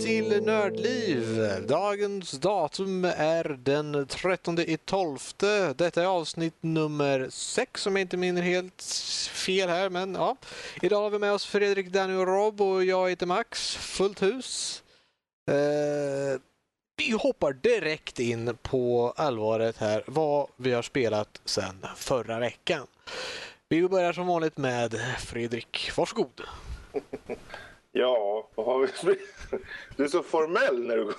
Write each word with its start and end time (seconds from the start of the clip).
välkomna 0.00 0.30
till 0.30 0.42
Nördliv. 0.46 1.38
Dagens 1.66 2.32
datum 2.32 3.04
är 3.04 3.44
den 3.44 4.06
13 4.06 4.58
i 4.58 4.76
12. 4.84 5.18
Detta 5.76 6.02
är 6.02 6.06
avsnitt 6.06 6.54
nummer 6.60 7.28
6 7.30 7.86
om 7.86 7.96
jag 7.96 8.00
inte 8.00 8.16
minner 8.16 8.42
helt 8.42 8.82
fel 9.32 9.68
här. 9.68 9.90
Men 9.90 10.14
ja, 10.14 10.36
idag 10.82 11.02
har 11.02 11.10
vi 11.10 11.18
med 11.18 11.32
oss 11.32 11.46
Fredrik, 11.46 11.88
Danny 11.88 12.14
och 12.14 12.26
Rob 12.26 12.60
och 12.60 12.84
jag 12.84 13.10
heter 13.10 13.26
Max. 13.26 13.76
Fullt 13.76 14.22
hus. 14.22 14.82
Eh, 15.50 16.40
vi 16.96 17.10
hoppar 17.10 17.52
direkt 17.52 18.20
in 18.20 18.56
på 18.62 19.14
allvaret 19.16 19.76
här, 19.76 20.04
vad 20.06 20.46
vi 20.56 20.72
har 20.72 20.82
spelat 20.82 21.40
sedan 21.44 21.86
förra 21.96 22.38
veckan. 22.38 22.86
Vi 23.68 23.88
börjar 23.88 24.12
som 24.12 24.26
vanligt 24.26 24.56
med 24.56 25.00
Fredrik. 25.18 25.90
Varsågod. 25.96 26.40
Ja, 27.92 28.48
vad 28.54 28.66
har 28.66 28.88
vi? 29.04 29.16
Du 29.96 30.04
är 30.04 30.08
så 30.08 30.22
formell 30.22 30.86
när 30.86 30.96
du. 30.96 31.12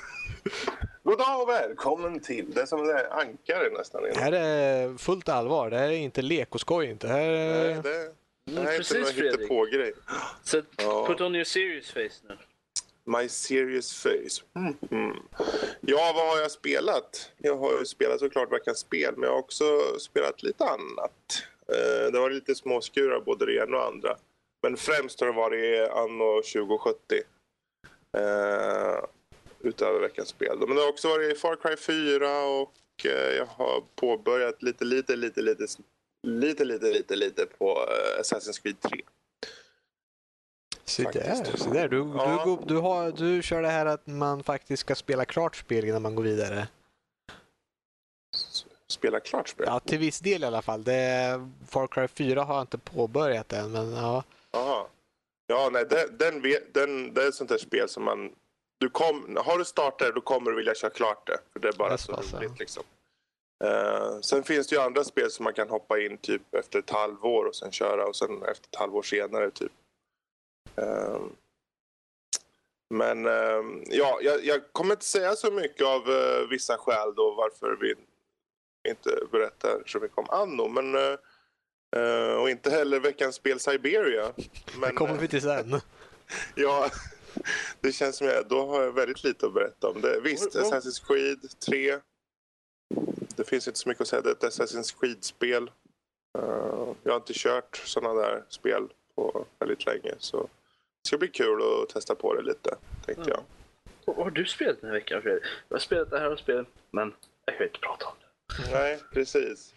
God 1.04 1.18
dag 1.18 1.42
och 1.42 1.50
välkommen 1.50 2.20
till. 2.20 2.52
Det 2.52 2.62
är 2.62 2.66
som 2.66 2.88
det 2.88 2.94
är 2.94 3.10
ankare 3.20 3.70
nästan. 3.78 4.04
Det 4.04 4.18
här 4.20 4.32
är 4.32 4.98
fullt 4.98 5.30
allvar. 5.30 5.70
Det 5.70 5.78
här 5.78 5.88
är 5.88 5.92
inte 5.92 6.22
lek 6.22 6.56
och 6.56 6.62
skoj 6.62 6.86
inte. 6.86 7.08
Det 7.08 7.14
här 7.14 7.30
är... 7.30 7.74
Nej, 7.74 7.82
det, 7.84 8.14
det 8.56 8.62
här 8.62 8.74
är 8.74 8.78
precis, 8.78 8.92
inte 8.98 9.00
någon 9.04 9.14
Fredrik. 9.14 9.40
hittepå-grej. 9.40 9.94
Så 10.44 10.62
Ja. 10.78 11.08
put 11.08 11.22
on 11.22 11.36
your 11.36 11.44
serious 11.46 11.92
face 11.92 12.28
nu. 12.30 12.38
My 13.06 13.30
serious 13.30 14.04
face. 14.04 14.44
Mm. 14.56 14.76
Mm. 14.92 15.18
Ja, 15.82 16.12
vad 16.16 16.28
har 16.30 16.38
jag 16.38 16.52
spelat? 16.52 17.32
Jag 17.38 17.58
har 17.58 17.80
ju 17.80 17.86
spelat 17.86 18.20
såklart 18.20 18.52
veckans 18.52 18.80
spel, 18.80 19.14
men 19.18 19.24
jag 19.24 19.32
har 19.32 19.40
också 19.40 19.64
spelat 20.00 20.44
lite 20.44 20.64
annat. 20.66 21.44
Eh, 21.68 22.12
Det 22.12 22.20
var 22.20 22.30
lite 22.30 22.56
småskurar 22.56 23.20
både 23.20 23.46
det 23.46 23.56
ena 23.56 23.78
och 23.78 23.86
andra. 23.88 24.16
Men 24.64 24.78
främst 24.78 25.20
har 25.20 25.28
det 25.28 25.34
varit 25.34 25.90
anno 25.90 26.42
2070. 26.42 27.22
Eh, 28.18 29.04
utöver 29.60 30.00
veckans 30.00 30.30
spel. 30.30 30.58
Men 30.60 30.76
det 30.76 30.82
har 30.82 30.90
också 30.90 31.08
varit 31.08 31.40
Far 31.40 31.56
Cry 31.56 31.76
4 31.78 32.44
och 32.46 33.06
eh, 33.06 33.36
jag 33.38 33.46
har 33.46 33.84
påbörjat 33.96 34.62
lite, 34.64 34.86
lite, 34.86 35.16
lite, 35.16 35.42
lite, 35.42 35.66
lite, 36.28 36.66
lite, 36.66 36.86
lite, 36.86 37.16
lite 37.16 37.46
på 37.46 37.70
eh, 37.72 38.22
Assassin's 38.22 38.62
Creed 38.64 38.80
3. 38.82 39.02
Se 40.86 41.04
där, 41.04 41.58
se 41.58 41.70
där. 41.70 41.88
Du, 41.88 41.98
Ja. 41.98 42.44
du, 42.46 42.74
du, 42.74 42.78
har, 42.80 43.12
du 43.12 43.42
kör 43.42 43.62
det 43.62 43.68
här 43.68 43.86
att 43.86 44.08
man 44.08 44.44
faktiskt 44.44 44.82
ska 44.82 44.96
spela 44.96 45.26
klart 45.26 45.56
spel 45.56 45.86
innan 45.86 46.02
man 46.02 46.16
går 46.16 46.24
vidare. 46.24 46.68
Spela 48.88 49.20
klart 49.20 49.50
spel. 49.50 49.66
Ja, 49.70 49.80
till 49.80 50.00
viss 50.00 50.20
del 50.20 50.44
i 50.44 50.46
alla 50.46 50.62
fall. 50.62 50.84
Det, 50.84 51.50
Far 51.68 51.88
Cry 51.88 52.08
4 52.08 52.44
har 52.44 52.54
jag 52.56 52.64
inte 52.64 52.78
påbörjat 52.78 53.54
än, 53.54 53.72
men 53.72 53.92
ja. 53.92 54.24
Aha. 54.52 54.88
Ja, 55.52 55.70
nej, 55.72 55.86
den, 55.90 56.18
den, 56.18 56.42
den, 56.74 57.14
det 57.14 57.24
är 57.24 57.28
ett 57.28 57.36
sånt 57.36 57.50
där 57.50 57.58
spel 57.58 57.90
som 57.90 58.04
man... 58.04 58.36
Du 58.80 58.90
kom, 58.90 59.38
har 59.46 59.58
du 59.58 59.66
startat 59.66 60.16
då 60.16 60.22
kommer 60.22 60.52
du 60.52 60.58
vilja 60.58 60.76
köra 60.76 60.92
klart 60.92 61.28
det. 61.28 61.38
För 61.54 61.60
det 61.60 61.68
är 61.68 61.74
bara 61.74 61.90
Det 61.90 61.96
är 61.96 61.98
så 61.98 62.38
roligt 62.38 62.60
liksom. 62.60 62.84
Eh, 63.64 64.20
sen 64.22 64.44
finns 64.44 64.68
det 64.68 64.76
ju 64.76 64.82
andra 64.82 65.04
spel 65.04 65.32
som 65.32 65.44
man 65.44 65.54
kan 65.54 65.70
hoppa 65.70 66.00
in 66.00 66.18
typ 66.18 66.56
efter 66.56 66.80
ett 66.80 66.90
halvår 66.90 67.46
och 67.46 67.56
sen 67.56 67.72
köra 67.72 68.06
och 68.06 68.16
sen 68.16 68.44
efter 68.44 68.68
ett 68.68 68.76
halvår 68.76 69.02
senare 69.02 69.52
typ. 69.52 69.72
Eh, 70.76 71.22
men 72.90 73.26
eh, 73.26 73.64
ja, 73.90 74.20
jag, 74.22 74.46
jag 74.46 74.62
kommer 74.72 74.94
inte 74.94 75.06
säga 75.06 75.36
så 75.36 75.52
mycket 75.52 75.88
av 75.88 76.04
vissa 76.50 76.78
skäl 76.78 77.16
då 77.16 77.32
varför 77.32 77.78
vi 77.82 77.96
inte 78.90 79.20
berättar 79.32 79.84
så 79.86 80.00
mycket 80.00 80.18
om 80.18 80.30
Anno. 80.30 80.68
Men, 80.68 81.18
eh, 81.96 82.34
och 82.42 82.50
inte 82.50 82.70
heller 82.70 83.00
veckans 83.00 83.36
spel 83.36 83.60
Siberia. 83.60 84.34
Men, 84.80 84.90
Det 84.90 84.96
kommer 84.96 85.14
eh, 85.14 85.20
vi 85.20 85.28
till 85.28 85.42
sen. 85.42 85.82
Ja, 86.56 86.90
det 87.82 87.92
känns 87.92 88.16
som 88.16 88.28
jag, 88.28 88.48
då 88.48 88.66
har 88.66 88.82
jag 88.84 88.92
väldigt 88.92 89.24
lite 89.24 89.46
att 89.46 89.54
berätta 89.54 89.88
om 89.88 90.02
det. 90.02 90.20
Visst, 90.24 90.56
Assassin's 90.56 91.08
Creed 91.08 91.40
3. 91.70 92.00
Det 93.36 93.44
finns 93.44 93.68
inte 93.68 93.80
så 93.80 93.90
mycket 93.90 94.02
att 94.02 94.08
säga. 94.08 94.22
Det 94.22 94.30
är 94.30 94.34
ett 94.34 94.44
Assassin's 94.44 95.00
Creed-spel. 95.00 95.72
Eh, 96.40 96.88
jag 97.04 97.12
har 97.12 97.16
inte 97.16 97.34
kört 97.36 97.82
sådana 97.86 98.22
där 98.22 98.44
spel 98.50 98.88
på 99.16 99.46
väldigt 99.60 99.86
länge. 99.86 100.14
Så 100.18 100.38
det 101.04 101.08
ska 101.08 101.18
bli 101.18 101.28
kul 101.28 101.62
att 101.62 101.90
testa 101.90 102.16
på 102.16 102.34
det 102.34 102.42
lite, 102.42 102.76
tänkte 103.06 103.30
jag. 103.30 103.44
Vad 104.06 104.16
vad 104.16 104.26
har 104.26 104.32
du 104.32 104.46
spelat 104.46 104.82
den 104.82 104.90
här 104.90 104.98
veckan 104.98 105.22
Fredrik? 105.22 105.44
Jag 105.70 105.76
har 105.76 105.80
spelat 105.80 106.10
det 106.10 106.20
här 106.20 106.32
och 106.32 106.40
spelet, 106.40 106.68
men 106.92 107.14
jag 107.46 107.58
kan 107.58 107.68
inte 107.68 107.80
prata 107.80 108.06
om 108.06 108.14
det. 108.20 108.72
Nej, 108.72 109.00
precis. 109.14 109.74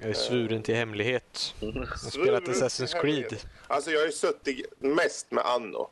Jag 0.00 0.08
är 0.10 0.14
svuren 0.14 0.62
till 0.62 0.74
hemlighet. 0.74 1.54
Jag 1.60 1.72
har 1.72 2.10
spelat 2.10 2.42
Assassin's 2.44 3.00
Creed. 3.00 3.36
Alltså 3.66 3.90
jag 3.90 4.00
har 4.00 4.06
ju 4.06 4.12
suttit 4.12 4.72
mest 4.78 5.30
med 5.30 5.44
Anno. 5.46 5.90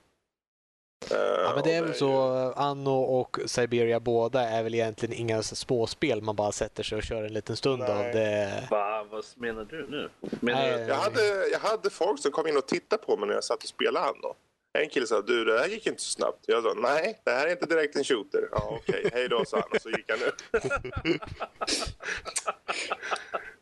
Eh, 1.10 1.16
Ja, 1.16 1.52
men 1.54 1.64
det 1.64 1.72
är 1.74 1.82
och 1.82 1.88
väl 1.88 1.94
så, 1.94 2.28
Anno 2.56 2.90
och 2.90 3.38
Siberia 3.46 4.00
båda 4.00 4.40
är 4.48 4.62
väl 4.62 4.74
egentligen 4.74 5.14
inga 5.14 5.42
småspel 5.42 6.22
man 6.22 6.36
bara 6.36 6.52
sätter 6.52 6.82
sig 6.82 6.98
och 6.98 7.04
kör 7.04 7.22
en 7.24 7.32
liten 7.32 7.56
stund 7.56 7.82
Nej. 7.82 7.90
av. 7.90 7.98
Det... 8.14 8.68
Va, 8.70 9.06
vad 9.10 9.24
menar 9.34 9.64
du 9.64 9.86
nu? 9.90 10.10
Menar 10.40 10.62
Nej. 10.62 10.78
du? 10.78 10.84
Jag 10.84 10.94
hade, 10.94 11.48
jag 11.52 11.58
hade 11.58 11.90
folk 11.90 12.20
som 12.20 12.30
kom 12.32 12.46
in 12.46 12.56
och 12.56 12.66
tittade 12.66 13.02
på 13.02 13.16
mig 13.16 13.26
när 13.28 13.34
jag 13.34 13.44
satt 13.44 13.62
och 13.62 13.68
spelade 13.68 14.06
Anno. 14.06 14.34
En 14.78 14.88
kille 14.88 15.06
sa 15.06 15.22
du 15.22 15.44
det 15.44 15.58
här 15.58 15.68
gick 15.68 15.86
inte 15.86 16.02
så 16.02 16.10
snabbt. 16.10 16.44
Jag 16.46 16.62
sa 16.62 16.74
nej, 16.74 17.20
det 17.24 17.30
här 17.30 17.46
är 17.46 17.50
inte 17.50 17.66
direkt 17.66 17.96
en 17.96 18.04
shooter. 18.04 18.48
Ja 18.52 18.80
okej, 18.80 19.10
hej 19.12 19.28
då 19.28 19.44
sa 19.44 19.56
han 19.56 19.68
och 19.70 19.82
så 19.82 19.90
gick 19.90 20.10
han 20.10 20.22
ut. 20.22 20.44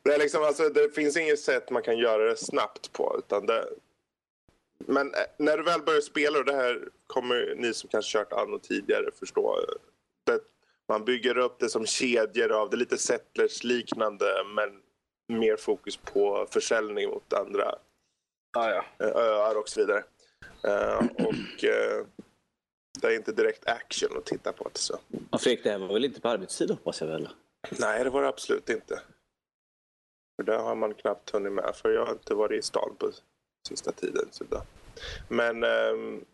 det, 0.02 0.14
är 0.14 0.18
liksom, 0.18 0.42
alltså, 0.42 0.68
det 0.68 0.94
finns 0.94 1.16
inget 1.16 1.40
sätt 1.40 1.70
man 1.70 1.82
kan 1.82 1.98
göra 1.98 2.24
det 2.24 2.36
snabbt 2.36 2.92
på. 2.92 3.16
Utan 3.18 3.46
det... 3.46 3.68
Men 4.78 5.14
eh, 5.14 5.20
när 5.38 5.56
du 5.56 5.62
väl 5.62 5.82
börjar 5.82 6.00
spela, 6.00 6.38
och 6.38 6.44
det 6.44 6.54
här 6.54 6.88
kommer 7.06 7.54
ni 7.56 7.74
som 7.74 7.88
kanske 7.90 8.18
kört 8.18 8.32
Anno 8.32 8.58
tidigare 8.58 9.10
förstå. 9.18 9.58
Det, 10.24 10.40
man 10.88 11.04
bygger 11.04 11.38
upp 11.38 11.58
det 11.58 11.68
som 11.68 11.86
kedjor 11.86 12.52
av, 12.52 12.70
det 12.70 12.76
är 12.76 12.78
lite 12.78 12.98
settlers-liknande 12.98 14.26
men 14.54 14.80
mer 15.38 15.56
fokus 15.56 15.96
på 15.96 16.46
försäljning 16.50 17.08
mot 17.08 17.32
andra 17.32 17.74
Ah, 18.56 18.70
ja. 18.70 18.84
öar 19.06 19.58
och 19.58 19.68
så 19.68 19.80
vidare. 19.80 20.04
Eh, 20.64 20.98
och 20.98 21.64
eh, 21.64 22.06
det 23.00 23.06
är 23.06 23.16
inte 23.16 23.32
direkt 23.32 23.68
action 23.68 24.16
att 24.16 24.24
titta 24.24 24.52
på. 24.52 24.70
Det, 24.72 24.78
så. 24.78 24.98
Och 25.30 25.40
Fredrik, 25.40 25.64
det 25.64 25.70
här 25.70 25.78
var 25.78 25.92
väl 25.92 26.04
inte 26.04 26.20
på 26.20 26.28
arbetstid 26.28 26.70
hoppas 26.70 27.00
jag 27.00 27.08
väl? 27.08 27.28
Nej, 27.80 28.04
det 28.04 28.10
var 28.10 28.22
det 28.22 28.28
absolut 28.28 28.70
inte. 28.70 29.00
För 30.36 30.42
det 30.42 30.56
har 30.56 30.74
man 30.74 30.94
knappt 30.94 31.30
hunnit 31.30 31.52
med, 31.52 31.76
för 31.76 31.90
jag 31.90 32.06
har 32.06 32.12
inte 32.12 32.34
varit 32.34 32.58
i 32.58 32.62
stan 32.62 32.96
på 32.98 33.10
sista 33.68 33.92
tiden. 33.92 34.28
Så 34.30 34.44
då. 34.44 34.62
Men 35.28 35.64
ehm, 35.64 36.24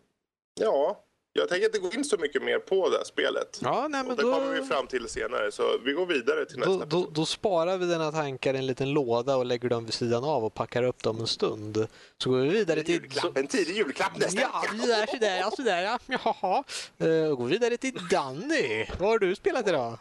ja, 0.59 1.03
jag 1.39 1.49
tänker 1.49 1.65
inte 1.65 1.79
gå 1.79 1.91
in 1.91 2.05
så 2.05 2.17
mycket 2.17 2.43
mer 2.43 2.59
på 2.59 2.89
det 2.89 2.97
här 2.97 3.03
spelet. 3.03 3.59
Ja, 3.63 3.87
nej, 3.89 4.03
men 4.03 4.11
Och 4.11 4.17
det 4.17 4.23
då, 4.23 4.33
kommer 4.33 4.53
vi 4.53 4.67
fram 4.67 4.87
till 4.87 5.07
senare, 5.07 5.51
så 5.51 5.77
vi 5.85 5.93
går 5.93 6.05
vidare 6.05 6.45
till 6.45 6.57
nästa 6.57 6.71
då, 6.71 6.85
då, 6.85 7.09
då 7.11 7.25
sparar 7.25 7.77
vi 7.77 7.85
dina 7.85 8.11
tankar 8.11 8.53
i 8.53 8.57
en 8.57 8.65
liten 8.65 8.89
låda 8.89 9.35
och 9.35 9.45
lägger 9.45 9.69
dem 9.69 9.85
vid 9.85 9.93
sidan 9.93 10.23
av 10.23 10.45
och 10.45 10.53
packar 10.53 10.83
upp 10.83 11.03
dem 11.03 11.19
en 11.19 11.27
stund. 11.27 11.87
Så 12.17 12.29
går 12.29 12.37
vi 12.37 12.49
vidare 12.49 12.83
till... 12.83 12.93
Julklapp, 12.93 13.37
en 13.37 13.47
tidig 13.47 13.75
julklapp 13.75 14.17
nästa 14.17 14.41
Ja, 14.41 14.63
sådär, 14.81 15.07
sådär, 15.07 15.37
ja, 15.37 15.51
sådär, 15.51 15.81
ja. 15.81 15.99
Jaha. 16.23 16.63
Uh, 17.01 17.35
går 17.35 17.45
vi 17.45 17.51
vidare 17.51 17.77
till 17.77 18.07
Danny. 18.11 18.85
Vad 18.99 19.09
har 19.09 19.19
du 19.19 19.35
spelat 19.35 19.67
idag? 19.67 19.97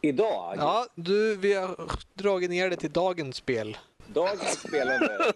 Idag, 0.00 0.54
Ja, 0.58 0.86
du, 0.94 1.36
vi 1.36 1.54
har 1.54 1.76
dragit 2.14 2.50
ner 2.50 2.70
det 2.70 2.76
till 2.76 2.92
dagens 2.92 3.36
spel. 3.36 3.76
Dagens 4.14 4.58
spelande. 4.58 5.32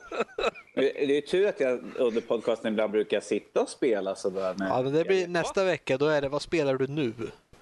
Det 0.75 1.03
är 1.03 1.15
ju 1.15 1.21
tur 1.21 1.47
att 1.47 1.61
jag 1.61 1.81
under 1.97 2.21
podcasten 2.21 2.73
ibland 2.73 2.93
brukar 2.93 3.21
sitta 3.21 3.61
och 3.63 3.69
spela 3.69 4.15
sådär. 4.15 4.55
Ja, 4.59 4.83
men 4.83 4.93
det 4.93 5.05
blir 5.05 5.29
nästa 5.29 5.65
vecka. 5.65 5.99
Då 5.99 6.07
är 6.07 6.21
det, 6.21 6.29
vad 6.29 6.43
spelar 6.43 6.75
du 6.75 6.87
nu? 6.87 7.13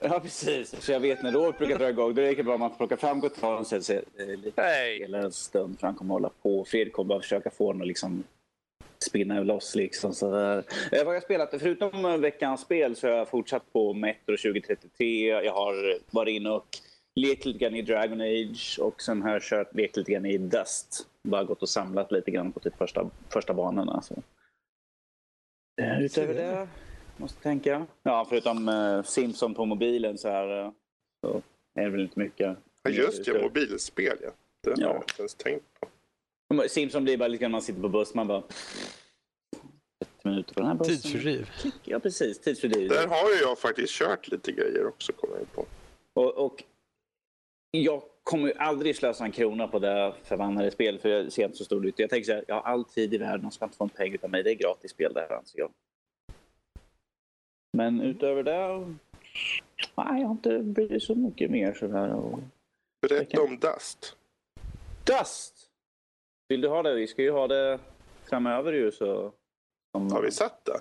Ja, 0.00 0.20
precis. 0.20 0.74
Så 0.82 0.92
jag 0.92 1.00
vet 1.00 1.22
när 1.22 1.36
året 1.36 1.58
brukar 1.58 1.78
dra 1.78 1.88
igång. 1.88 2.14
Då 2.14 2.22
är 2.22 2.34
det 2.36 2.42
bra 2.42 2.54
om 2.54 2.60
man 2.60 2.76
plockar 2.76 2.96
fram 2.96 3.20
gitarren 3.20 3.58
och 3.58 3.66
så, 3.66 3.76
eh, 3.76 4.00
lite 4.16 4.52
spela 4.52 5.18
en 5.18 5.32
stund 5.32 5.80
för 5.80 5.86
han 5.86 5.96
kommer 5.96 6.14
hålla 6.14 6.30
på. 6.42 6.64
Fredrik 6.64 6.92
kommer 6.92 7.08
bara 7.08 7.20
försöka 7.20 7.50
få 7.50 7.72
den 7.72 7.82
att 7.82 7.88
liksom 7.88 8.24
spinna 8.98 9.40
loss 9.40 9.74
liksom. 9.74 10.14
Så 10.14 10.30
där. 10.30 10.56
Eh, 10.92 10.98
vad 10.98 11.06
har 11.06 11.14
jag 11.14 11.22
spelat? 11.22 11.50
Förutom 11.50 12.20
veckans 12.20 12.60
spel 12.60 12.96
så 12.96 13.06
har 13.06 13.14
jag 13.14 13.28
fortsatt 13.28 13.72
på 13.72 13.92
Metro 13.94 14.36
2033. 14.36 15.26
Jag 15.26 15.52
har 15.52 15.98
varit 16.10 16.32
inne 16.32 16.50
och 16.50 16.78
lekt 17.14 17.44
lite 17.44 17.58
grann 17.58 17.74
i 17.74 17.82
Dragon 17.82 18.20
Age 18.20 18.78
och 18.82 19.02
sen 19.02 19.22
har 19.22 19.30
jag 19.30 19.42
kört 19.42 19.74
lekt 19.74 19.96
lite 19.96 20.12
grann 20.12 20.26
i 20.26 20.38
Dust. 20.38 21.06
Bara 21.22 21.44
gått 21.44 21.62
och 21.62 21.68
samlat 21.68 22.12
lite 22.12 22.30
grann 22.30 22.52
på 22.52 22.60
typ 22.60 22.76
första, 22.76 23.10
första 23.28 23.54
banorna. 23.54 24.02
Så. 24.02 24.14
Eh, 25.82 26.00
Utöver 26.04 26.34
det 26.34 26.68
måste 27.16 27.42
tänka. 27.42 27.86
Ja, 28.02 28.26
förutom 28.28 28.68
eh, 28.68 29.02
Simpson 29.02 29.54
på 29.54 29.64
mobilen 29.66 30.18
så 30.18 30.28
här 30.28 30.64
eh, 30.64 30.72
så 31.26 31.42
är 31.74 31.84
det 31.84 31.90
väl 31.90 32.00
inte 32.00 32.18
mycket. 32.18 32.56
Ja, 32.82 32.90
just 32.90 33.24
det, 33.24 33.42
mobilspel 33.42 34.16
ja. 34.22 34.30
Det 34.62 34.70
har 34.70 34.76
Ja. 34.80 34.86
jag 34.88 34.96
inte 34.96 35.14
ens 35.18 35.34
tänkt 35.34 35.64
på. 35.80 35.88
Simpson 36.68 37.04
blir 37.04 37.16
bara 37.16 37.28
lite 37.28 37.42
grann 37.42 37.50
man 37.52 37.62
sitter 37.62 37.80
på 37.80 37.88
buss. 37.88 38.14
Man 38.14 38.26
bara... 38.28 38.42
Ett 40.00 40.24
minuter 40.24 40.54
på 40.54 40.60
den 40.60 40.68
här 40.68 40.74
bussen. 40.74 40.94
Tidsfördriv. 40.96 41.50
Ja, 41.84 41.98
precis. 41.98 42.40
Tidsfördriv. 42.40 42.88
Där 42.88 43.06
har 43.06 43.30
ju 43.30 43.36
jag 43.40 43.58
faktiskt 43.58 43.92
kört 43.92 44.28
lite 44.28 44.52
grejer 44.52 44.86
också, 44.86 45.12
kommer 45.12 45.36
jag 45.36 45.52
på. 45.52 45.66
Och, 46.14 46.44
och 46.46 46.64
jag 47.70 48.02
kommer 48.22 48.52
aldrig 48.58 48.96
slösa 48.96 49.24
en 49.24 49.32
krona 49.32 49.68
på 49.68 49.78
det 49.78 50.14
förbannade 50.22 50.70
spel 50.70 50.98
för 50.98 51.08
jag 51.08 51.32
ser 51.32 51.44
inte 51.44 51.56
så 51.56 51.64
stort 51.64 51.84
ut. 51.84 51.98
Jag 51.98 52.10
tänker 52.10 52.26
så 52.26 52.32
här, 52.32 52.44
jag 52.48 52.54
har 52.54 52.62
all 52.62 52.84
tid 52.84 53.14
i 53.14 53.18
världen 53.18 53.46
och 53.46 53.52
ska 53.52 53.64
inte 53.64 53.76
få 53.76 53.84
en 53.84 53.90
peng 53.90 54.14
utav 54.14 54.30
mig. 54.30 54.42
Det 54.42 54.50
är 54.50 54.54
gratis 54.54 54.90
spel 54.90 55.12
det 55.12 55.20
här 55.20 55.36
anser 55.36 55.58
jag. 55.58 55.70
Men 57.76 58.00
utöver 58.00 58.42
det... 58.42 58.94
Nej, 59.96 60.20
jag 60.20 60.26
har 60.26 60.30
inte 60.30 60.58
blivit 60.58 61.02
så 61.02 61.14
mycket 61.14 61.50
mer 61.50 61.72
sådär. 61.72 62.14
Och... 62.14 62.38
Berätta 63.08 63.42
om 63.42 63.58
Dust. 63.58 64.16
Dust! 65.06 65.70
Vill 66.48 66.60
du 66.60 66.68
ha 66.68 66.82
det? 66.82 66.94
Vi 66.94 67.06
ska 67.06 67.22
ju 67.22 67.30
ha 67.30 67.48
det 67.48 67.78
framöver 68.24 68.72
ju 68.72 68.92
så... 68.92 69.32
Som... 69.96 70.12
Har 70.12 70.22
vi 70.22 70.30
satt 70.30 70.64
det? 70.64 70.80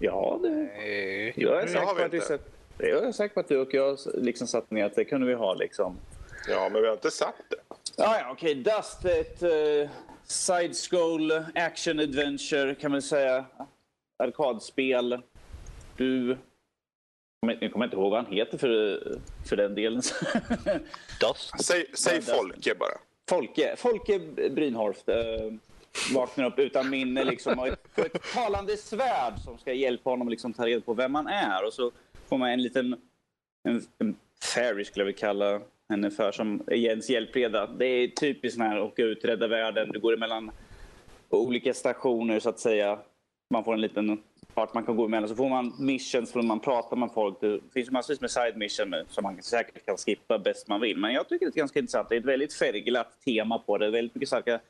Ja, 0.00 0.38
det... 0.42 0.50
Nej, 0.50 1.32
Jag 1.36 1.62
är 1.62 1.66
säker 1.66 1.86
har 1.86 1.94
på 1.94 1.98
vi 1.98 2.04
att 2.04 2.12
vi 2.12 2.16
inte. 2.16 2.28
sett... 2.28 2.50
Jag 2.78 3.04
är 3.04 3.12
säker 3.12 3.34
på 3.34 3.40
att 3.40 3.48
du 3.48 3.58
och 3.58 3.74
jag 3.74 3.98
liksom 4.14 4.46
satt 4.46 4.70
ner 4.70 4.84
att 4.84 4.94
det 4.94 5.04
kunde 5.04 5.26
vi 5.26 5.34
ha 5.34 5.54
liksom. 5.54 5.96
Ja, 6.48 6.68
men 6.68 6.82
vi 6.82 6.88
har 6.88 6.94
inte 6.94 7.10
satt 7.10 7.34
det. 7.48 7.56
Ja, 7.96 8.18
ja, 8.18 8.30
okej. 8.32 8.54
Dust 8.54 9.04
är 9.04 9.20
ett 9.20 9.42
uh, 9.42 9.90
side-scroll 10.24 11.32
action 11.54 12.00
adventure 12.00 12.74
kan 12.74 12.92
man 12.92 13.02
säga. 13.02 13.44
Arkadspel. 14.18 15.22
Du... 15.96 16.36
Jag 17.60 17.72
kommer 17.72 17.84
inte 17.84 17.96
ihåg 17.96 18.10
vad 18.10 18.24
han 18.24 18.32
heter 18.32 18.58
för, 18.58 19.00
för 19.48 19.56
den 19.56 19.74
delen. 19.74 20.02
Dust. 21.20 21.64
Säg, 21.64 21.86
säg. 21.94 22.22
Folke 22.22 22.74
bara. 22.74 22.98
Folke, 23.28 23.74
Folke 23.76 24.18
Brynhorst 24.50 25.08
eh, 25.08 25.16
vaknar 26.14 26.44
upp 26.46 26.58
utan 26.58 26.90
minne 26.90 27.24
liksom, 27.24 27.58
och 27.58 27.68
ett, 27.68 27.98
och 27.98 28.06
ett 28.06 28.22
talande 28.34 28.76
svärd 28.76 29.38
som 29.38 29.58
ska 29.58 29.72
hjälpa 29.72 30.10
honom 30.10 30.28
liksom, 30.28 30.52
ta 30.52 30.66
reda 30.66 30.80
på 30.80 30.94
vem 30.94 31.12
man 31.12 31.26
är. 31.26 31.66
Och 31.66 31.72
så 31.72 31.90
får 32.28 32.38
man 32.38 32.50
en 32.50 32.62
liten 32.62 32.96
en, 33.68 33.86
en 33.98 34.16
fairy 34.54 34.84
skulle 34.84 35.02
jag 35.02 35.06
vilja 35.06 35.20
kalla 35.20 35.60
henne 35.88 36.10
för 36.10 36.32
som 36.32 36.62
är 36.66 36.76
Jens 36.76 37.10
hjälpreda. 37.10 37.66
Det 37.66 37.86
är 37.86 38.08
typiskt 38.08 38.58
när 38.58 38.68
här 38.68 38.80
åka 38.80 39.02
ut, 39.02 39.24
rädda 39.24 39.46
världen. 39.46 39.90
Du 39.92 40.00
går 40.00 40.14
emellan 40.14 40.50
olika 41.30 41.74
stationer 41.74 42.40
så 42.40 42.48
att 42.48 42.58
säga. 42.58 42.98
Man 43.50 43.64
får 43.64 43.74
en 43.74 43.80
liten 43.80 44.22
part 44.54 44.74
man 44.74 44.84
kan 44.84 44.96
gå 44.96 45.04
emellan. 45.04 45.28
Så 45.28 45.34
får 45.34 45.48
man 45.48 45.72
missions, 45.78 46.32
får 46.32 46.42
man 46.42 46.60
pratar 46.60 46.96
med 46.96 47.10
folk. 47.14 47.40
Det 47.40 47.60
finns 47.74 47.90
massvis 47.90 48.20
med 48.20 48.30
side 48.30 48.56
mission 48.56 48.94
som 49.08 49.22
man 49.22 49.42
säkert 49.42 49.86
kan 49.86 49.96
skippa 49.96 50.38
bäst 50.38 50.68
man 50.68 50.80
vill. 50.80 50.98
Men 50.98 51.12
jag 51.12 51.28
tycker 51.28 51.46
det 51.46 51.56
är 51.56 51.58
ganska 51.58 51.78
intressant. 51.78 52.08
Det 52.08 52.14
är 52.14 52.20
ett 52.20 52.26
väldigt 52.26 52.54
färgglatt 52.54 53.20
tema 53.24 53.58
på 53.58 53.78
det. 53.78 53.90
Väldigt 53.90 54.14
mycket 54.14 54.28
starka 54.28 54.60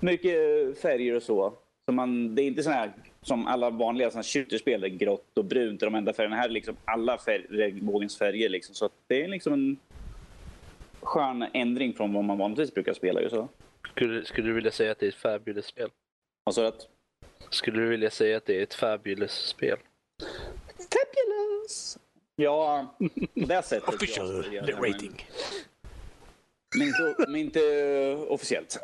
mycket 0.00 0.34
eh, 0.34 0.74
färger 0.82 1.16
och 1.16 1.22
så. 1.22 1.52
så 1.86 1.92
man, 1.92 2.34
det 2.34 2.42
är 2.42 2.46
inte 2.46 2.62
sån 2.62 2.72
här 2.72 2.92
som 3.22 3.46
alla 3.46 3.70
vanliga 3.70 4.10
såna 4.10 4.22
shooterspel, 4.22 4.80
där 4.80 4.88
grått 4.88 5.38
och 5.38 5.44
brunt 5.44 5.82
är 5.82 5.86
de 5.86 5.94
enda 5.94 6.12
färgerna. 6.12 6.36
Här 6.36 6.48
är 6.48 6.52
liksom 6.52 6.76
alla 6.84 7.18
färg, 7.18 7.46
regnbågens 7.50 8.18
färger. 8.18 8.48
Liksom. 8.48 8.74
Så 8.74 8.88
det 9.06 9.22
är 9.24 9.28
liksom 9.28 9.52
en 9.52 9.76
skön 11.02 11.46
ändring 11.54 11.94
från 11.94 12.12
vad 12.12 12.24
man 12.24 12.38
vanligtvis 12.38 12.74
brukar 12.74 12.92
spela. 12.92 13.20
Ju 13.20 13.30
så. 13.30 13.48
Skulle, 13.90 14.24
skulle 14.24 14.48
du 14.48 14.54
vilja 14.54 14.70
säga 14.70 14.92
att 14.92 14.98
det 14.98 15.06
är 15.06 15.08
ett 15.08 15.14
fabulous-spel? 15.14 15.90
Alltså 16.46 16.62
att... 16.62 16.88
Skulle 17.50 17.80
du 17.80 17.88
vilja 17.88 18.10
säga 18.10 18.36
att 18.36 18.46
det 18.46 18.58
är 18.58 18.62
ett 18.62 18.74
fabulous-spel? 18.74 19.78
Fabulous! 20.76 21.98
Ja, 22.36 22.94
på 22.98 23.46
det 23.46 23.62
sättet. 23.62 23.88
Official 23.88 24.44
rating. 24.66 25.26
Men 26.76 26.86
inte, 26.86 27.14
men 27.18 27.36
inte 27.36 27.60
officiellt. 28.28 28.78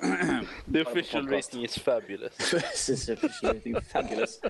The 0.72 0.82
official 0.82 1.28
rating 1.28 1.64
is 1.64 1.78
fabulous. 1.78 2.36
Precis, 2.50 3.08
official 3.08 3.54
rating. 3.54 3.76
Fabulous. 3.80 4.40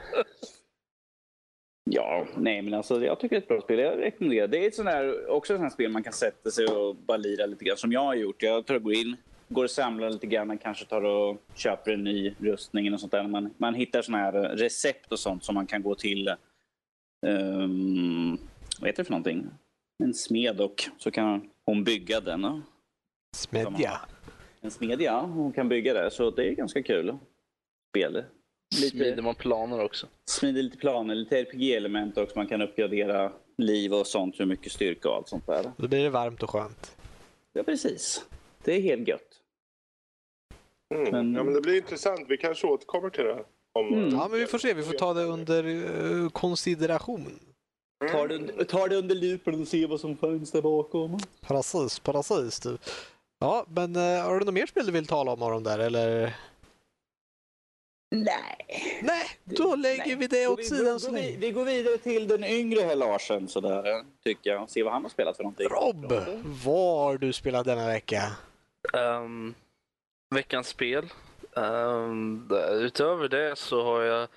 Ja, 1.90 2.26
nej 2.36 2.62
men 2.62 2.74
alltså 2.74 3.04
jag 3.04 3.20
tycker 3.20 3.36
det 3.36 3.38
är 3.38 3.42
ett 3.42 3.48
bra 3.48 3.60
spel. 3.60 3.78
Jag 3.78 3.98
rekommenderar. 3.98 4.48
Det 4.48 4.64
är 4.64 4.68
ett 4.68 4.74
sånt 4.74 4.88
här, 4.88 5.30
också 5.30 5.52
ett 5.52 5.58
sånt 5.58 5.64
här 5.64 5.74
spel 5.74 5.90
man 5.90 6.02
kan 6.02 6.12
sätta 6.12 6.50
sig 6.50 6.66
och 6.66 6.96
bara 6.96 7.16
lira 7.16 7.46
lite 7.46 7.64
grann 7.64 7.76
som 7.76 7.92
jag 7.92 8.00
har 8.00 8.14
gjort. 8.14 8.42
Jag 8.42 8.66
tror 8.66 8.74
jag 8.74 8.82
går 8.82 8.94
in, 8.94 9.16
går 9.48 9.64
och 9.64 9.70
samlar 9.70 10.10
lite 10.10 10.26
grann, 10.26 10.58
kanske 10.58 10.84
tar 10.84 11.04
och 11.04 11.42
köper 11.54 11.92
en 11.92 12.04
ny 12.04 12.34
rustning 12.38 12.94
och 12.94 13.00
sånt 13.00 13.12
där. 13.12 13.28
Man, 13.28 13.54
man 13.56 13.74
hittar 13.74 14.02
såna 14.02 14.18
här 14.18 14.32
recept 14.32 15.12
och 15.12 15.18
sånt 15.18 15.44
som 15.44 15.54
man 15.54 15.66
kan 15.66 15.82
gå 15.82 15.94
till, 15.94 16.34
um, 17.26 18.38
vad 18.80 18.88
heter 18.88 19.02
det 19.02 19.04
för 19.04 19.12
någonting? 19.12 19.46
En 20.04 20.14
smed 20.14 20.60
och 20.60 20.84
så 20.98 21.10
kan 21.10 21.50
hon 21.64 21.84
bygga 21.84 22.20
den. 22.20 22.42
ja. 22.42 22.60
Smedja. 23.36 24.00
En 24.60 24.70
smedja, 24.70 25.20
hon 25.20 25.52
kan 25.52 25.68
bygga 25.68 25.94
det. 25.94 26.10
Så 26.10 26.30
det 26.30 26.48
är 26.48 26.54
ganska 26.54 26.82
kul 26.82 27.18
spel. 27.90 28.24
Smider 28.74 29.22
man 29.22 29.34
planer 29.34 29.84
också? 29.84 30.06
smider 30.30 30.62
lite 30.62 30.76
planer, 30.76 31.14
lite 31.14 31.40
RPG-element 31.42 32.18
också. 32.18 32.38
Man 32.38 32.46
kan 32.46 32.62
uppgradera 32.62 33.32
liv 33.58 33.94
och 33.94 34.06
sånt, 34.06 34.40
hur 34.40 34.46
mycket 34.46 34.72
styrka 34.72 35.08
och 35.08 35.14
allt 35.16 35.28
sånt 35.28 35.46
där. 35.46 35.72
Då 35.76 35.88
blir 35.88 36.02
det 36.02 36.10
varmt 36.10 36.42
och 36.42 36.50
skönt. 36.50 36.96
Ja, 37.52 37.62
precis. 37.62 38.24
Det 38.64 38.72
är 38.74 38.80
helt 38.80 39.08
gött. 39.08 39.40
Mm. 40.94 41.10
Men- 41.12 41.34
Ja, 41.34 41.42
men 41.44 41.54
det 41.54 41.60
blir 41.60 41.76
intressant. 41.76 42.26
Vi 42.28 42.36
kanske 42.36 42.66
återkommer 42.66 43.10
till 43.10 43.24
det. 43.24 43.44
Om, 43.72 43.86
Mm. 43.94 44.08
Ja, 44.14 44.28
men 44.30 44.40
vi 44.40 44.46
får 44.46 44.58
se. 44.58 44.74
Vi 44.74 44.82
får 44.82 44.92
ta 44.92 45.14
det 45.14 45.22
under 45.24 45.64
eh, 46.24 46.28
konsideration. 46.28 47.38
Tar 48.12 48.28
det, 48.28 48.64
tar 48.64 48.88
det 48.88 48.96
under 48.96 49.14
lupen 49.14 49.60
och 49.60 49.68
ser 49.68 49.86
vad 49.86 50.00
som 50.00 50.16
finns 50.16 50.50
där 50.52 50.62
bakom. 50.62 51.18
Precis, 51.40 51.98
precis. 51.98 52.60
Du. 52.60 52.78
Ja, 53.40 53.66
men 53.68 53.96
eh, 53.96 54.02
har 54.24 54.38
du 54.38 54.44
något 54.44 54.54
mer 54.54 54.66
spel 54.66 54.86
du 54.86 54.92
vill 54.92 55.06
tala 55.06 55.32
om 55.32 55.40
de 55.40 55.62
där 55.62 55.78
eller? 55.78 56.36
Nej. 58.10 58.66
Nej, 59.02 59.26
då 59.44 59.76
lägger 59.76 60.06
Nej. 60.06 60.14
vi 60.16 60.26
det 60.26 60.46
åt 60.46 60.58
vi, 60.58 60.64
sidan 60.64 61.00
så 61.00 61.10
går, 61.10 61.16
vi, 61.16 61.22
länge. 61.22 61.36
vi 61.38 61.50
går 61.50 61.64
vidare 61.64 61.98
till 61.98 62.28
den 62.28 62.44
yngre 62.44 62.80
herr 62.80 62.96
Larsen, 62.96 63.48
sådär, 63.48 64.04
tycker 64.24 64.50
jag. 64.50 64.70
Se 64.70 64.82
vad 64.82 64.92
han 64.92 65.02
har 65.02 65.08
spelat 65.10 65.36
för 65.36 65.42
någonting. 65.42 65.68
Rob, 65.68 66.12
vad 66.64 66.98
har 67.04 67.18
du 67.18 67.32
spelat 67.32 67.66
denna 67.66 67.86
vecka? 67.86 68.22
Um, 68.92 69.54
veckans 70.34 70.68
spel. 70.68 71.12
Um, 71.52 72.50
utöver 72.72 73.28
det 73.28 73.58
så 73.58 73.84
har 73.84 74.02
jag 74.02 74.28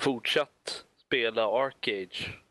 fortsatt 0.00 0.84
spela 1.06 1.44
Arcade. 1.46 2.08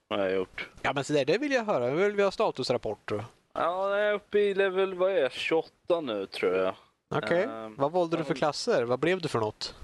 Har 0.10 0.18
jag 0.20 0.32
gjort. 0.32 0.70
Ja, 0.82 0.94
men 0.94 1.04
så 1.04 1.14
där, 1.14 1.26
det 1.26 1.38
vill 1.38 1.52
jag 1.52 1.64
höra. 1.66 1.90
Nu 1.90 1.96
vill 1.96 2.12
vi 2.16 2.24
ha 2.24 2.32
statusrapporter. 2.32 3.26
Ja, 3.54 3.98
jag 3.98 4.10
är 4.10 4.14
uppe 4.14 4.40
i 4.40 4.54
level 4.54 4.94
vad 4.94 5.12
är 5.12 5.16
jag, 5.18 5.32
28 5.32 6.02
nu 6.02 6.26
tror 6.26 6.56
jag. 6.56 6.76
Okej, 7.16 7.44
Ehm, 7.44 7.76
vad 7.76 7.92
valde 7.92 8.18
du 8.18 8.24
för 8.24 8.34
klasser? 8.34 8.84
Vad 8.84 9.00
blev 9.00 9.22
du 9.22 9.28
för 9.28 9.40
något? 9.40 9.76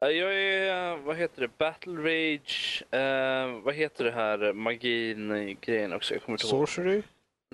Ja, 0.00 0.10
Jag 0.10 0.34
är, 0.34 0.96
vad 0.96 1.16
heter 1.16 1.40
det, 1.40 1.58
Battle 1.58 1.92
Rage, 1.92 2.82
eh, 2.90 3.60
vad 3.62 3.74
heter 3.74 4.04
det 4.04 4.10
här 4.10 4.52
magin-grejen 4.52 5.92
också? 5.92 6.14
Jag 6.14 6.22
kommer 6.22 6.34
inte 6.34 6.46
ihåg. 6.46 6.68
Sorcery? 6.68 7.02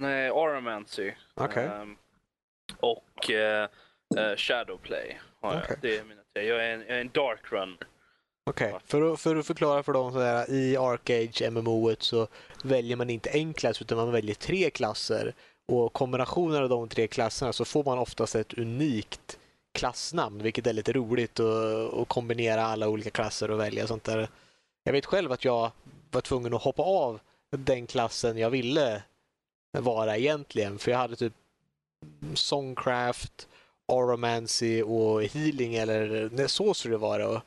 Nej, 0.01 0.29
Aramancy. 0.29 1.13
Okej. 1.35 1.65
Ehm, 1.65 1.97
och 2.81 3.31
eh, 3.31 3.69
eh, 4.17 4.37
Shadowplay 4.37 5.21
har 5.41 5.55
jag. 5.55 5.63
Okej. 5.63 5.77
Det 5.83 5.97
är 5.97 6.05
mina 6.05 6.21
tre. 6.35 6.47
Jag 6.47 6.65
är 6.65 6.75
en, 6.75 6.81
jag 6.81 6.97
är 6.97 7.01
en 7.01 7.11
Dark 7.15 7.53
Runner. 7.53 7.79
Okej, 8.51 8.75
för, 8.87 9.13
att, 9.13 9.21
för 9.21 9.37
att 9.37 9.47
förklara 9.47 9.83
för 9.83 9.93
dem 9.93 10.13
så 10.13 10.21
här, 10.21 10.51
i 10.51 10.77
Arcade 10.77 11.51
MMO 11.51 11.95
så 11.99 12.29
väljer 12.65 12.97
man 12.97 13.11
inte 13.11 13.31
en 13.31 13.55
klass 13.55 13.83
utan 13.83 13.99
man 13.99 14.13
väljer 14.13 14.35
tre 14.35 14.71
klasser. 14.71 15.35
Och 15.73 15.93
kombinationen 15.93 16.63
av 16.63 16.69
de 16.69 16.89
tre 16.89 17.07
klasserna 17.07 17.53
så 17.53 17.65
får 17.65 17.85
man 17.85 17.99
oftast 17.99 18.35
ett 18.35 18.59
unikt 18.59 19.39
klassnamn 19.75 20.43
vilket 20.43 20.67
är 20.67 20.73
lite 20.73 20.93
roligt 20.93 21.41
att 21.41 22.09
kombinera 22.09 22.63
alla 22.63 22.89
olika 22.89 23.11
klasser 23.11 23.51
och 23.51 23.61
välja 23.61 23.87
sånt 23.87 24.05
där. 24.05 24.29
Jag 24.85 24.93
vet 24.93 25.07
själv 25.07 25.33
att 25.33 25.45
jag 25.45 25.71
var 26.11 26.21
tvungen 26.21 26.55
att 26.55 26.63
hoppa 26.63 26.83
av 26.83 27.21
den 27.51 27.87
klassen 27.87 28.39
jag 28.39 28.51
ville 28.51 29.03
vara 29.73 30.17
egentligen 30.17 30.79
för 30.79 30.91
jag 30.91 30.99
hade 30.99 31.17
typ 31.17 31.33
Songcraft, 32.35 33.49
Oromancy 33.87 34.83
och 34.83 35.23
Healing 35.23 35.75
eller 35.75 36.31
nej, 36.33 36.49
Sorcery 36.49 36.97
var 36.97 37.19
det. 37.19 37.27
Och, 37.27 37.41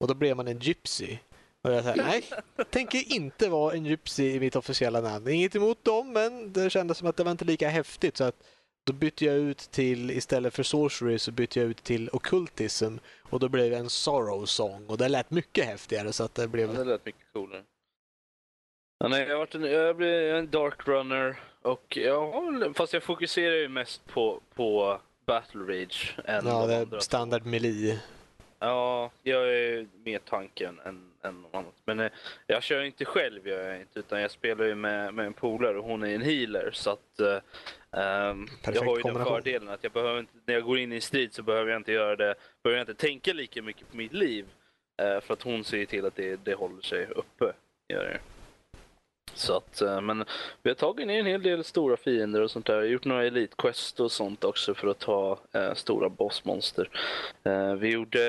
och 0.00 0.08
då 0.08 0.14
blev 0.14 0.36
man 0.36 0.48
en 0.48 0.58
Gypsy. 0.58 1.18
Och 1.62 1.72
jag 1.72 1.84
sa, 1.84 1.94
nej, 1.96 2.24
tänker 2.70 3.12
inte 3.12 3.48
vara 3.48 3.74
en 3.74 3.86
Gypsy 3.86 4.34
i 4.34 4.40
mitt 4.40 4.56
officiella 4.56 5.00
namn. 5.00 5.28
Inget 5.28 5.56
emot 5.56 5.84
dem, 5.84 6.12
men 6.12 6.52
det 6.52 6.70
kändes 6.70 6.98
som 6.98 7.08
att 7.08 7.16
det 7.16 7.24
var 7.24 7.30
inte 7.30 7.44
lika 7.44 7.68
häftigt. 7.68 8.16
Så 8.16 8.24
att 8.24 8.42
då 8.84 8.92
bytte 8.92 9.24
jag 9.24 9.36
ut 9.36 9.58
till, 9.58 10.10
istället 10.10 10.54
för 10.54 10.62
Sorcery 10.62 11.18
så 11.18 11.32
bytte 11.32 11.60
jag 11.60 11.68
ut 11.68 11.82
till 11.84 12.10
Occultism. 12.12 12.96
Och 13.22 13.40
då 13.40 13.48
blev 13.48 13.70
det 13.70 13.76
en 13.76 13.90
Sorrow 13.90 14.44
Song. 14.44 14.86
Och 14.88 14.98
det 14.98 15.08
lät 15.08 15.30
mycket 15.30 15.64
häftigare 15.64 16.12
så 16.12 16.24
att 16.24 16.34
det 16.34 16.42
Ja, 16.42 16.48
blev... 16.48 16.74
det 16.74 16.84
lät 16.84 17.06
mycket 17.06 17.32
coolare. 17.32 17.62
Ja, 18.98 19.08
nej, 19.08 19.28
jag, 19.28 19.38
varit 19.38 19.54
en, 19.54 19.64
jag 19.64 19.96
blev 19.96 20.36
en 20.36 20.50
Dark 20.50 20.88
Runner. 20.88 21.36
Och 21.62 21.96
jag 21.96 22.76
fast 22.76 22.92
jag 22.92 23.02
fokuserar 23.02 23.54
ju 23.54 23.68
mest 23.68 24.06
på, 24.06 24.40
på 24.54 25.00
Battle 25.26 25.60
Rage. 25.60 26.16
Än 26.24 26.46
Ja, 26.46 26.66
de 26.66 26.68
det 26.68 26.96
är 26.96 27.00
standard 27.00 27.46
melee. 27.46 28.00
Ja, 28.58 29.10
jag 29.22 29.54
är 29.54 29.86
mer 30.04 30.18
tanken 30.18 30.80
än, 30.84 31.10
än 31.22 31.42
något 31.42 31.54
annat. 31.54 31.74
Men 31.84 32.00
eh, 32.00 32.10
jag 32.46 32.62
kör 32.62 32.82
inte 32.82 33.04
själv, 33.04 33.48
gör 33.48 33.68
jag 33.68 33.80
inte, 33.80 33.98
utan 33.98 34.20
jag 34.20 34.30
spelar 34.30 34.64
ju 34.64 34.74
med, 34.74 35.14
med 35.14 35.26
en 35.26 35.32
polare 35.32 35.78
och 35.78 35.84
hon 35.84 36.02
är 36.02 36.14
en 36.14 36.22
healer. 36.22 36.70
Så 36.72 36.90
att 36.90 37.20
eh, 37.20 37.38
ehm, 37.96 38.46
jag 38.62 38.82
har 38.82 38.96
ju 38.96 39.02
den 39.02 39.24
fördelen 39.24 39.68
att 39.68 39.84
jag 39.84 39.92
behöver 39.92 40.20
inte, 40.20 40.32
när 40.44 40.54
jag 40.54 40.64
går 40.64 40.78
in 40.78 40.92
i 40.92 40.96
en 40.96 41.02
strid 41.02 41.34
så 41.34 41.42
behöver 41.42 41.70
jag 41.70 41.80
inte 41.80 41.92
göra 41.92 42.16
det, 42.16 42.34
behöver 42.62 42.78
jag 42.78 42.82
inte 42.82 43.06
tänka 43.06 43.32
lika 43.32 43.62
mycket 43.62 43.90
på 43.90 43.96
mitt 43.96 44.12
liv. 44.12 44.46
Eh, 45.02 45.20
för 45.20 45.34
att 45.34 45.42
hon 45.42 45.64
ser 45.64 45.86
till 45.86 46.06
att 46.06 46.16
det, 46.16 46.44
det 46.44 46.54
håller 46.54 46.82
sig 46.82 47.06
uppe. 47.06 47.52
Gör 47.88 48.04
det. 48.04 48.20
Så 49.34 49.56
att, 49.56 49.82
eh, 49.82 50.00
men 50.00 50.24
vi 50.62 50.70
har 50.70 50.74
tagit 50.74 51.06
ner 51.06 51.20
en 51.20 51.26
hel 51.26 51.42
del 51.42 51.64
stora 51.64 51.96
fiender 51.96 52.40
och 52.40 52.50
sånt 52.50 52.66
där. 52.66 52.80
Vi 52.80 52.86
har 52.86 52.92
gjort 52.92 53.04
några 53.04 53.24
elite 53.24 53.54
quest 53.58 54.00
och 54.00 54.12
sånt 54.12 54.44
också 54.44 54.74
för 54.74 54.88
att 54.88 54.98
ta 54.98 55.38
eh, 55.52 55.74
stora 55.74 56.08
bossmonster. 56.08 56.88
Vi 57.78 57.88
gjorde, 57.88 58.20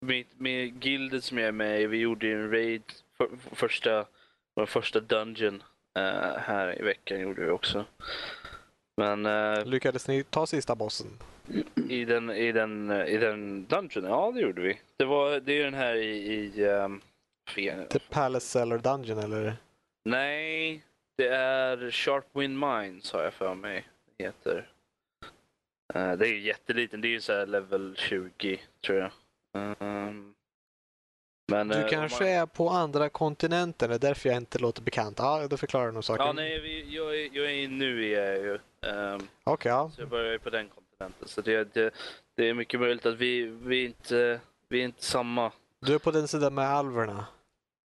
med, 0.00 0.24
med 0.36 0.84
gildet 0.84 1.24
som 1.24 1.38
jag 1.38 1.48
är 1.48 1.52
med 1.52 1.82
i, 1.82 1.86
vi 1.86 1.98
gjorde 1.98 2.32
en 2.32 2.50
raid, 2.50 2.82
för, 3.16 3.28
första 3.52 4.06
vår 4.54 4.66
första 4.66 5.00
dungeon 5.00 5.62
eh, 5.96 6.38
här 6.38 6.80
i 6.80 6.82
veckan 6.82 7.20
gjorde 7.20 7.44
vi 7.44 7.50
också. 7.50 7.84
Men 8.96 9.26
eh, 9.26 9.64
Lyckades 9.64 10.08
ni 10.08 10.24
ta 10.24 10.46
sista 10.46 10.74
bossen? 10.74 11.10
i 11.88 12.04
den, 12.04 12.30
i 12.30 12.52
den, 12.52 12.90
i 12.90 13.16
den 13.16 13.66
dungeon, 13.66 14.04
ja 14.04 14.32
det 14.34 14.40
gjorde 14.40 14.62
vi. 14.62 14.80
Det, 14.96 15.04
var, 15.04 15.40
det 15.40 15.52
är 15.52 15.64
den 15.64 15.74
här 15.74 15.94
i, 15.94 16.16
i 16.16 16.64
um. 16.64 17.00
The 17.90 17.98
Palace 18.10 18.46
Cellar 18.46 18.78
Dungeon 18.78 19.18
eller? 19.18 19.56
Nej, 20.04 20.82
det 21.16 21.28
är 21.28 21.90
Sharpwind 21.90 22.58
Mines 22.58 23.12
har 23.12 23.22
jag 23.22 23.34
för 23.34 23.54
mig 23.54 23.88
det 24.16 24.24
heter. 24.24 24.68
Eh, 25.94 26.12
det 26.12 26.28
är 26.28 26.32
ju 26.32 26.40
jätteliten, 26.40 27.00
det 27.00 27.08
är 27.08 27.10
ju 27.10 27.20
så 27.20 27.32
här 27.32 27.46
level 27.46 27.96
20 27.96 28.60
tror 28.86 28.98
jag. 28.98 29.10
Ehm, 29.80 30.34
men, 31.48 31.68
Du 31.68 31.74
eh, 31.74 31.88
kanske 31.88 32.24
man- 32.24 32.32
är 32.32 32.46
på 32.46 32.68
andra 32.68 33.08
kontinenter, 33.08 33.88
det 33.88 33.94
är 33.94 33.98
därför 33.98 34.28
jag 34.28 34.36
inte 34.36 34.58
låter 34.58 34.82
bekant. 34.82 35.18
Ja, 35.18 35.46
då 35.48 35.56
förklarar 35.56 35.92
nog 35.92 36.04
saken. 36.04 36.26
Ja, 36.26 36.32
nej, 36.32 36.60
vi, 36.60 36.94
jag, 36.96 37.20
är, 37.20 37.28
jag 37.32 37.52
är 37.52 37.68
nu 37.68 38.08
jag 38.08 38.36
ju. 38.36 38.58
ehm, 38.86 39.20
Okej, 39.44 39.70
ja. 39.72 39.90
så 39.94 40.00
jag 40.02 40.08
börjar 40.08 40.32
ju 40.32 40.38
på 40.38 40.50
den 40.50 40.68
kontinenten. 40.68 41.28
Så 41.28 41.40
det, 41.40 41.74
det, 41.74 41.94
det 42.36 42.48
är 42.48 42.54
mycket 42.54 42.80
möjligt 42.80 43.06
att 43.06 43.14
vi, 43.16 43.42
vi, 43.46 43.84
inte, 43.84 44.40
vi 44.68 44.80
är 44.80 44.84
inte 44.84 45.04
samma. 45.04 45.52
Du 45.80 45.94
är 45.94 45.98
på 45.98 46.10
den 46.10 46.28
sidan 46.28 46.54
med 46.54 46.68
alverna. 46.68 47.26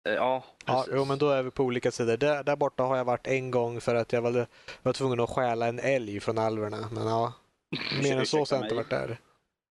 Eh, 0.08 0.14
ja, 0.14 0.44
Ja, 0.66 0.74
precis. 0.78 0.92
jo, 0.96 1.04
men 1.04 1.18
då 1.18 1.30
är 1.30 1.42
vi 1.42 1.50
på 1.50 1.64
olika 1.64 1.90
sidor. 1.90 2.16
Där, 2.16 2.42
där 2.42 2.56
borta 2.56 2.82
har 2.82 2.96
jag 2.96 3.04
varit 3.04 3.26
en 3.26 3.50
gång 3.50 3.80
för 3.80 3.94
att 3.94 4.12
jag 4.12 4.22
var, 4.22 4.46
var 4.82 4.92
tvungen 4.92 5.20
att 5.20 5.30
stjäla 5.30 5.66
en 5.66 5.78
älg 5.78 6.20
från 6.20 6.38
alverna. 6.38 6.88
Men 6.92 7.06
ja, 7.06 7.32
mer 8.02 8.16
än 8.18 8.26
så 8.26 8.46
så 8.46 8.54
har 8.54 8.62
jag 8.62 8.66
inte 8.66 8.74
varit 8.74 8.90
där. 8.90 9.18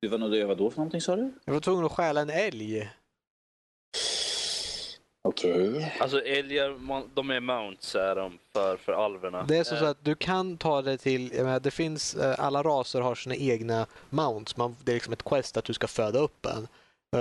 Du 0.01 0.07
var 0.07 0.17
nog 0.17 0.43
vad 0.47 0.57
då 0.57 0.69
för 0.69 0.77
någonting 0.77 1.01
sa 1.01 1.15
du? 1.15 1.31
Jag 1.45 1.53
var 1.53 1.59
tvungen 1.61 1.85
att 1.85 1.91
stjäla 1.91 2.21
en 2.21 2.29
älg. 2.29 2.89
Okej. 5.25 5.93
Alltså 5.99 6.21
älgar, 6.21 6.69
man- 6.69 7.09
de 7.13 7.29
är 7.29 7.39
mounts 7.39 7.95
är 7.95 8.15
de 8.15 8.37
för, 8.53 8.77
för 8.77 8.93
alverna. 8.93 9.43
Det 9.43 9.57
är 9.57 9.63
så, 9.63 9.75
Eh, 9.75 9.79
så 9.79 9.85
att 9.85 10.05
du 10.05 10.15
kan 10.15 10.57
ta 10.57 10.81
det 10.81 10.97
till, 10.97 11.31
menar, 11.33 11.59
det 11.59 11.71
finns, 11.71 12.15
eh, 12.15 12.35
alla 12.39 12.63
raser 12.63 13.01
har 13.01 13.15
sina 13.15 13.35
egna 13.35 13.85
mounts. 14.09 14.57
Man, 14.57 14.75
det 14.83 14.91
är 14.91 14.93
liksom 14.93 15.13
ett 15.13 15.23
quest 15.23 15.57
att 15.57 15.65
du 15.65 15.73
ska 15.73 15.87
föda 15.87 16.19
upp 16.19 16.45
en. 16.45 16.67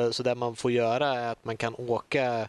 Eh, 0.00 0.10
Så 0.10 0.22
det 0.22 0.34
man 0.34 0.56
får 0.56 0.70
göra 0.70 1.06
är 1.08 1.32
att 1.32 1.44
man 1.44 1.56
kan 1.56 1.74
åka, 1.74 2.48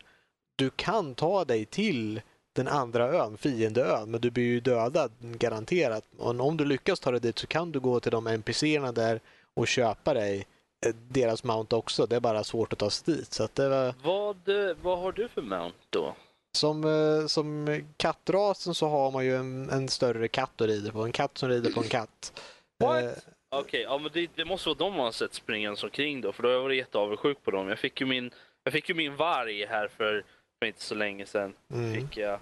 du 0.55 0.69
kan 0.69 1.15
ta 1.15 1.45
dig 1.45 1.65
till 1.65 2.21
den 2.55 2.67
andra 2.67 3.07
ön, 3.07 3.37
fiendeön, 3.37 4.11
men 4.11 4.21
du 4.21 4.31
blir 4.31 4.43
ju 4.43 4.59
dödad 4.59 5.11
garanterat. 5.19 6.03
Och 6.17 6.39
om 6.39 6.57
du 6.57 6.65
lyckas 6.65 6.99
ta 6.99 7.11
dig 7.11 7.19
dit 7.21 7.39
så 7.39 7.47
kan 7.47 7.71
du 7.71 7.79
gå 7.79 7.99
till 7.99 8.11
de 8.11 8.27
NPCerna 8.27 8.91
där 8.91 9.19
och 9.53 9.67
köpa 9.67 10.13
dig 10.13 10.37
eh, 10.39 10.45
deras 10.93 11.43
mount 11.43 11.75
också. 11.75 12.05
Det 12.05 12.15
är 12.15 12.19
bara 12.19 12.43
svårt 12.43 12.73
att 12.73 12.79
ta 12.79 12.89
sig 12.89 13.15
dit. 13.15 13.33
Så 13.33 13.43
att 13.43 13.55
det 13.55 13.69
var, 13.69 13.93
Vad, 14.03 14.69
eh, 14.69 14.75
vad 14.81 14.99
har 14.99 15.11
du 15.11 15.27
för 15.27 15.41
mount 15.41 15.77
då? 15.89 16.15
som, 16.57 16.83
eh, 16.83 17.27
som 17.27 17.79
kattrasen 17.97 18.73
så 18.75 18.87
har 18.87 19.11
man 19.11 19.25
ju 19.25 19.35
en, 19.35 19.69
en 19.69 19.89
större 19.89 20.27
katt 20.27 20.61
att 20.61 20.67
rida 20.67 20.91
på. 20.91 21.01
En 21.01 21.11
katt 21.11 21.37
som 21.37 21.49
rider 21.49 21.71
på 21.71 21.81
en 21.81 21.89
katt. 21.89 22.41
What? 22.83 23.03
Eh, 23.03 23.09
Okej, 23.49 23.81
ja 23.81 23.97
men 23.97 24.11
det, 24.13 24.29
det 24.35 24.45
måste 24.45 24.69
vara 24.69 24.77
de 24.77 24.93
man 24.93 25.05
har 25.05 25.11
sett 25.11 25.33
springandes 25.33 25.83
omkring 25.83 26.21
då, 26.21 26.31
för 26.33 26.43
då 26.43 26.49
har 26.49 26.53
jag 26.53 26.61
varit 26.61 26.77
jätteavundsjuk 26.77 27.43
på 27.43 27.51
dem. 27.51 27.67
Jag 27.69 27.79
fick 27.79 28.01
ju 28.01 28.07
min, 28.07 28.31
jag 28.63 28.73
fick 28.73 28.89
ju 28.89 28.95
min 28.95 29.15
varg 29.15 29.65
här 29.65 29.87
för, 29.87 30.23
för 30.59 30.65
inte 30.65 30.81
så 30.81 30.95
länge 30.95 31.25
sedan. 31.25 31.53
Mm. 31.73 31.93
Fick 31.93 32.17
jag. 32.17 32.39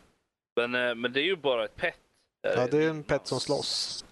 Men, 0.56 0.76
eh, 0.76 0.96
men 0.96 1.14
det 1.14 1.20
är 1.20 1.26
ju 1.26 1.36
bara 1.36 1.66
ett 1.66 1.76
pet. 1.76 1.96
eh, 2.48 2.54
Ja, 2.56 2.68
det 2.72 2.78
är 2.84 2.90
en 2.90 3.04
pet 3.04 3.28
som 3.28 3.40
slåss. 3.40 4.06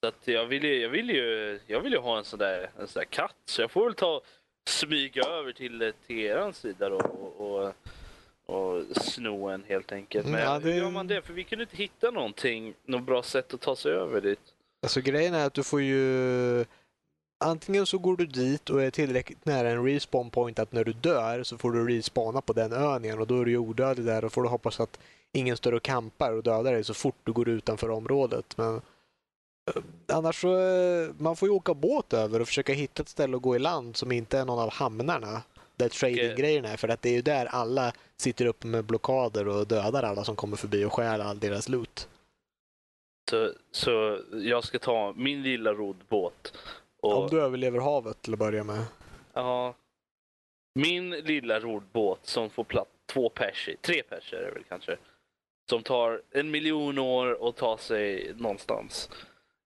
Så 0.00 0.06
att 0.08 0.28
jag, 0.28 0.46
vill 0.46 0.64
ju, 0.64 0.80
jag, 0.82 0.88
vill 0.88 1.10
ju, 1.10 1.60
jag 1.66 1.80
vill 1.80 1.92
ju 1.92 1.98
ha 1.98 2.18
en 2.18 2.24
sån 2.24 2.38
där, 2.38 2.70
en 2.80 2.88
sån 2.88 3.00
där 3.00 3.04
katt, 3.10 3.34
så 3.44 3.60
jag 3.62 3.70
får 3.70 3.84
väl 3.84 3.94
ta 3.94 4.20
smyga 4.70 5.22
över 5.22 5.52
till, 5.52 5.92
till 6.06 6.18
eran 6.18 6.52
sida 6.52 6.88
då 6.88 6.96
och, 6.96 7.40
och, 7.40 7.72
och 8.46 8.96
sno 8.96 9.48
en 9.48 9.64
helt 9.68 9.92
enkelt. 9.92 10.26
Men 10.26 10.40
ja, 10.40 10.58
det- 10.58 10.76
gör 10.76 10.90
man 10.90 11.06
det? 11.06 11.22
För 11.22 11.32
vi 11.32 11.44
kunde 11.44 11.62
inte 11.62 11.76
hitta 11.76 12.10
någonting, 12.10 12.74
något 12.84 13.02
bra 13.02 13.22
sätt 13.22 13.54
att 13.54 13.60
ta 13.60 13.76
sig 13.76 13.92
över 13.92 14.20
dit. 14.20 14.40
Alltså 14.82 15.00
grejen 15.00 15.34
är 15.34 15.46
att 15.46 15.54
du 15.54 15.62
får 15.62 15.82
ju... 15.82 16.64
Antingen 17.44 17.86
så 17.86 17.98
går 17.98 18.16
du 18.16 18.26
dit 18.26 18.70
och 18.70 18.82
är 18.82 18.90
tillräckligt 18.90 19.44
nära 19.44 19.70
en 19.70 19.84
respawn 19.84 20.30
point 20.30 20.58
att 20.58 20.72
när 20.72 20.84
du 20.84 20.92
dör 20.92 21.42
så 21.42 21.58
får 21.58 21.72
du 21.72 21.96
respawna 21.96 22.40
på 22.40 22.52
den 22.52 22.72
ön 22.72 23.04
igen 23.04 23.20
och 23.20 23.26
då 23.26 23.40
är 23.40 23.44
du 23.44 23.50
ju 23.50 23.58
odödlig 23.58 24.06
där 24.06 24.24
och 24.24 24.32
får 24.32 24.42
du 24.42 24.48
hoppas 24.48 24.80
att 24.80 24.98
ingen 25.32 25.56
står 25.56 25.72
och 25.72 25.82
kampar 25.82 26.32
och 26.32 26.42
dödar 26.42 26.72
dig 26.72 26.84
så 26.84 26.94
fort 26.94 27.14
du 27.24 27.32
går 27.32 27.48
utanför 27.48 27.90
området. 27.90 28.56
Men 28.58 28.80
annars 30.06 30.40
så, 30.40 30.58
eh, 30.58 31.10
man 31.18 31.36
får 31.36 31.48
ju 31.48 31.54
åka 31.54 31.74
båt 31.74 32.12
över 32.12 32.40
och 32.40 32.46
försöka 32.46 32.72
hitta 32.72 33.02
ett 33.02 33.08
ställe 33.08 33.36
att 33.36 33.42
gå 33.42 33.56
i 33.56 33.58
land 33.58 33.96
som 33.96 34.12
inte 34.12 34.38
är 34.38 34.44
någon 34.44 34.58
av 34.58 34.70
hamnarna 34.70 35.42
där 35.76 35.88
trading-grejerna 35.88 36.68
är 36.68 36.76
för 36.76 36.88
att 36.88 37.02
det 37.02 37.08
är 37.08 37.14
ju 37.14 37.22
där 37.22 37.46
alla 37.46 37.92
sitter 38.16 38.46
uppe 38.46 38.66
med 38.66 38.84
blockader 38.84 39.48
och 39.48 39.66
dödar 39.66 40.02
alla 40.02 40.24
som 40.24 40.36
kommer 40.36 40.56
förbi 40.56 40.84
och 40.84 40.92
stjäl 40.92 41.20
all 41.20 41.38
deras 41.38 41.68
loot. 41.68 42.08
Så, 43.30 43.52
så 43.70 44.20
jag 44.32 44.64
ska 44.64 44.78
ta 44.78 45.12
min 45.16 45.42
lilla 45.42 45.72
roddbåt. 45.72 46.54
Och, 47.00 47.22
Om 47.22 47.28
du 47.30 47.42
överlever 47.42 47.80
havet 47.80 48.22
till 48.22 48.32
att 48.32 48.38
börja 48.38 48.64
med. 48.64 48.84
ja, 49.32 49.74
min 50.74 51.10
lilla 51.10 51.60
roddbåt 51.60 52.26
som 52.26 52.50
får 52.50 52.64
plats 52.64 52.90
två 53.12 53.28
pers 53.28 53.68
i, 53.68 53.76
tre 53.76 54.02
pers 54.02 54.32
är 54.32 54.40
det 54.42 54.50
väl 54.50 54.64
kanske. 54.68 54.96
Som 55.70 55.82
tar 55.82 56.22
en 56.30 56.50
miljon 56.50 56.98
år 56.98 57.48
att 57.48 57.56
ta 57.56 57.78
sig 57.78 58.32
någonstans. 58.36 59.10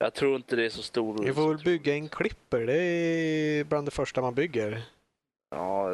Jag 0.03 0.15
tror 0.15 0.37
inte 0.37 0.57
det 0.57 0.65
är 0.65 0.71
så 0.71 0.83
stor. 0.83 1.25
Vi 1.25 1.33
får 1.33 1.49
väl 1.49 1.65
bygga 1.65 1.95
en 1.95 2.09
klipper. 2.09 2.67
Det 2.67 2.77
är 2.79 3.65
bland 3.65 3.87
det 3.87 3.91
första 3.91 4.21
man 4.21 4.35
bygger. 4.35 4.83
Ja, 5.51 5.91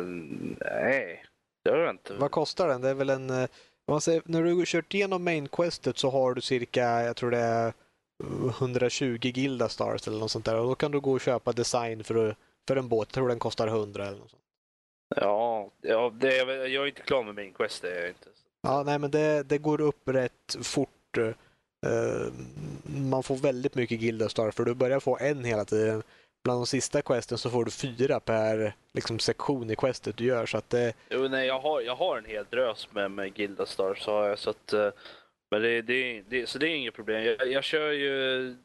nej. 0.60 1.24
Det 1.64 1.70
har 1.70 1.78
jag 1.78 1.90
inte. 1.90 2.14
Vad 2.14 2.30
kostar 2.30 2.68
den? 2.68 2.80
Det 2.80 2.88
är 2.88 2.94
väl 2.94 3.10
en... 3.10 3.30
eh, 3.30 3.48
Man 3.88 4.00
säger, 4.00 4.22
när 4.24 4.42
du 4.42 4.62
kört 4.66 4.94
igenom 4.94 5.24
main 5.24 5.48
questet 5.48 5.98
så 5.98 6.10
har 6.10 6.34
du 6.34 6.40
cirka, 6.40 7.02
jag 7.02 7.16
tror 7.16 7.30
det 7.30 7.38
är 7.38 7.66
eh, 8.24 8.48
120 8.58 9.18
Gilda 9.22 9.68
stars 9.68 10.08
eller 10.08 10.18
något 10.18 10.30
sånt 10.30 10.44
där. 10.44 10.60
Och 10.60 10.68
då 10.68 10.74
kan 10.74 10.90
du 10.92 11.00
gå 11.00 11.12
och 11.12 11.20
köpa 11.20 11.52
design 11.52 12.04
för, 12.04 12.36
för 12.68 12.76
en 12.76 12.88
båt. 12.88 13.08
Jag 13.08 13.14
tror 13.14 13.28
den 13.28 13.38
kostar 13.38 13.66
100 13.68 14.06
eller 14.06 14.18
något 14.18 14.30
sånt. 14.30 14.42
Ja, 15.16 15.70
ja 15.80 16.12
det, 16.20 16.36
jag, 16.36 16.82
är 16.82 16.86
inte 16.86 17.02
klar 17.02 17.22
med 17.24 17.34
min 17.34 17.52
quest. 17.52 17.82
Det 17.82 17.90
är 17.96 18.00
jag 18.00 18.08
inte. 18.08 18.28
Ja, 18.62 18.82
nej 18.82 18.98
men 18.98 19.10
det, 19.10 19.42
det 19.42 19.58
går 19.58 19.80
upp 19.80 20.08
rätt 20.08 20.56
fort. 20.62 21.18
Eh, 21.86 22.32
man 23.10 23.22
får 23.22 23.36
väldigt 23.36 23.74
mycket 23.74 24.00
Gildastar 24.00 24.50
för 24.50 24.64
du 24.64 24.74
börjar 24.74 25.00
få 25.00 25.18
en 25.20 25.44
hela 25.44 25.64
tiden. 25.64 26.02
Bland 26.44 26.60
de 26.60 26.66
sista 26.66 27.02
questen 27.02 27.38
så 27.38 27.50
får 27.50 27.64
du 27.64 27.70
fyra 27.70 28.20
per 28.20 28.74
liksom, 28.94 29.18
sektion 29.18 29.70
i 29.70 29.76
questet 29.76 30.16
du 30.16 30.24
gör. 30.24 30.46
Så 30.46 30.58
att 30.58 30.70
det, 30.70 30.94
Jo, 31.10 31.28
nej, 31.28 31.46
jag 31.46 31.60
har, 31.60 31.80
jag 31.80 31.96
har 31.96 32.18
en 32.18 32.24
hel 32.24 32.44
drös 32.50 32.88
med, 32.92 33.10
med 33.10 33.38
Gildastar, 33.38 33.94
så 33.94 34.12
har 34.12 34.28
jag. 34.28 34.38
Så, 34.38 34.50
att, 34.50 34.72
eh, 34.72 34.90
men 35.50 35.62
det, 35.62 35.82
det, 35.82 36.22
det, 36.28 36.46
så 36.46 36.58
det 36.58 36.68
är 36.68 36.74
inget 36.74 36.94
problem. 36.94 37.24
Jag, 37.24 37.52
jag 37.52 37.64
kör 37.64 37.92
ju... 37.92 38.56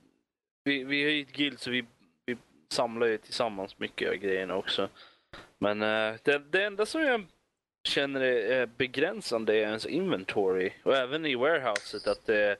Vi, 0.63 0.83
vi 0.83 1.03
har 1.03 1.11
ju 1.11 1.21
ett 1.21 1.31
guild 1.31 1.59
så 1.59 1.71
vi, 1.71 1.85
vi 2.25 2.37
samlar 2.71 3.07
ju 3.07 3.17
tillsammans 3.17 3.79
mycket 3.79 4.09
av 4.09 4.15
grejerna 4.15 4.55
också. 4.55 4.89
Men 5.59 5.81
eh, 5.81 6.15
det, 6.23 6.41
det 6.51 6.63
enda 6.63 6.85
som 6.85 7.01
jag 7.01 7.25
känner 7.87 8.21
är 8.21 8.51
är 8.51 8.65
begränsande 8.65 9.53
är 9.53 9.61
ens 9.61 9.85
inventory. 9.85 10.71
Och 10.83 10.95
även 10.95 11.25
i 11.25 11.35
warehouset 11.35 12.07
att, 12.07 12.25
det, 12.25 12.57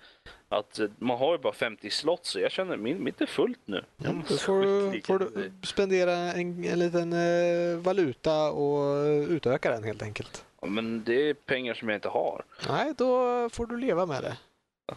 att 0.57 0.79
man 0.99 1.17
har 1.17 1.31
ju 1.31 1.37
bara 1.37 1.53
50 1.53 1.89
slots. 1.89 2.29
Så 2.29 2.39
jag 2.39 2.51
känner 2.51 2.77
min, 2.77 3.03
mitt 3.03 3.21
är 3.21 3.25
fullt 3.25 3.59
nu. 3.65 3.83
Ja, 3.97 4.09
då 4.29 4.35
får, 4.37 5.01
får 5.05 5.19
du 5.19 5.51
spendera 5.63 6.11
en, 6.13 6.63
en 6.63 6.79
liten 6.79 7.13
eh, 7.13 7.77
valuta 7.77 8.51
och 8.51 9.05
utöka 9.29 9.71
den 9.71 9.83
helt 9.83 10.01
enkelt. 10.03 10.45
Ja, 10.61 10.67
men 10.67 11.03
det 11.03 11.29
är 11.29 11.33
pengar 11.33 11.73
som 11.73 11.89
jag 11.89 11.97
inte 11.97 12.09
har. 12.09 12.43
Nej, 12.67 12.93
då 12.97 13.49
får 13.49 13.65
du 13.65 13.77
leva 13.77 14.05
med 14.05 14.23
det. 14.23 14.37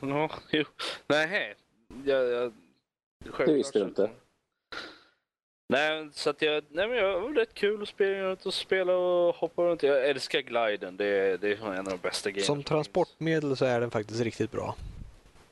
Ja, 0.00 0.30
jo. 0.50 0.64
Nej, 1.06 1.54
jag, 2.04 2.28
jag, 2.32 2.52
Det 3.46 3.52
visste 3.52 3.78
du 3.78 3.84
inte. 3.84 4.10
Nej, 5.68 6.08
så 6.12 6.30
att 6.30 6.42
jag, 6.42 6.64
nej 6.68 6.88
men 6.88 6.96
jag, 6.96 7.14
det 7.14 7.20
var 7.20 7.32
rätt 7.34 7.54
kul 7.54 7.82
att 7.82 7.88
spela 7.88 8.22
runt 8.22 8.46
och 8.46 8.54
spela 8.54 8.96
och 8.96 9.34
hoppa 9.34 9.62
runt. 9.62 9.82
Jag 9.82 10.08
älskar 10.10 10.40
gliden, 10.40 10.96
det, 10.96 11.04
är- 11.06 11.38
det 11.38 11.48
är 11.52 11.72
en 11.72 11.78
av 11.78 11.84
de 11.84 11.96
bästa 11.96 12.30
grejerna. 12.30 12.46
Som 12.46 12.62
transportmedel 12.62 13.56
så 13.56 13.64
är 13.64 13.80
den 13.80 13.90
faktiskt 13.90 14.20
riktigt 14.20 14.52
bra. 14.52 14.76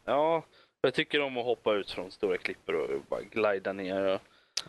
Ja, 0.05 0.45
jag 0.83 0.95
tycker 0.95 1.21
om 1.21 1.39
att 1.39 1.45
hoppa 1.45 1.75
ut 1.75 1.91
från 1.91 2.11
stora 2.11 2.39
klippor 2.39 2.75
och 2.75 3.01
bara 3.09 3.23
glida 3.23 3.73
ner. 3.73 4.05
Och, 4.05 4.21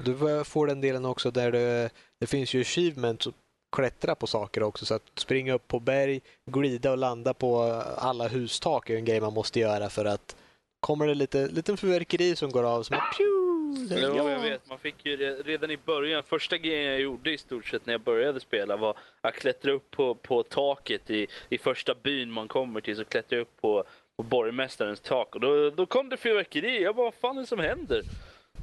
Du 0.06 0.44
får 0.46 0.68
den 0.68 0.82
delen 0.82 1.06
också 1.06 1.32
där 1.32 1.52
det, 1.52 1.90
det 2.20 2.28
finns 2.28 2.54
ju 2.54 2.62
achievements 2.62 3.28
att 3.28 3.34
klättra 3.76 4.16
på 4.16 4.28
saker 4.28 4.64
också. 4.64 4.86
Så 4.86 4.94
att 4.94 5.04
springa 5.16 5.54
upp 5.54 5.68
på 5.68 5.80
berg, 5.80 6.22
glida 6.52 6.92
och 6.92 6.98
landa 6.98 7.34
på 7.34 7.62
alla 7.98 8.28
hustak 8.28 8.90
är 8.90 8.96
en 8.96 9.06
grej 9.06 9.22
man 9.22 9.34
måste 9.34 9.60
göra 9.60 9.90
för 9.90 10.06
att 10.06 10.36
kommer 10.80 11.08
det 11.08 11.16
lite 11.16 11.48
liten 11.48 11.78
fyrverkeri 11.78 12.36
som 12.36 12.52
går 12.52 12.64
av 12.64 12.84
som 12.84 12.96
att 12.96 13.18
pju, 13.18 13.96
ja. 14.02 14.30
jag 14.32 14.40
vet. 14.40 14.70
Man 14.70 14.80
fick 14.80 15.06
ju 15.06 15.18
re- 15.18 15.44
redan 15.44 15.72
i 15.72 15.78
början, 15.78 16.24
första 16.24 16.58
grejen 16.58 16.92
jag 16.92 17.02
gjorde 17.02 17.32
i 17.32 17.38
stort 17.38 17.66
sett 17.66 17.86
när 17.86 17.94
jag 17.94 18.02
började 18.02 18.40
spela 18.40 18.78
var 18.78 18.98
att 19.22 19.34
klättra 19.34 19.72
upp 19.72 19.92
på, 19.92 20.16
på 20.16 20.44
taket 20.44 21.10
i, 21.10 21.28
i 21.50 21.58
första 21.58 21.96
byn 22.04 22.32
man 22.32 22.48
kommer 22.48 22.82
till. 22.82 22.96
Så 22.96 23.06
klättrade 23.06 23.36
jag 23.36 23.42
upp 23.42 23.62
på, 23.62 23.84
på 24.18 24.24
borgmästarens 24.24 25.00
tak 25.00 25.36
och 25.36 25.42
då, 25.42 25.70
då 25.70 25.86
kom 25.86 26.10
det 26.10 26.18
fyrverkeri. 26.18 26.84
Jag 26.84 26.96
bara, 26.96 27.04
vad 27.04 27.14
fan 27.14 27.38
är 27.38 27.42
det 27.42 27.48
som 27.48 27.60
händer? 27.60 28.02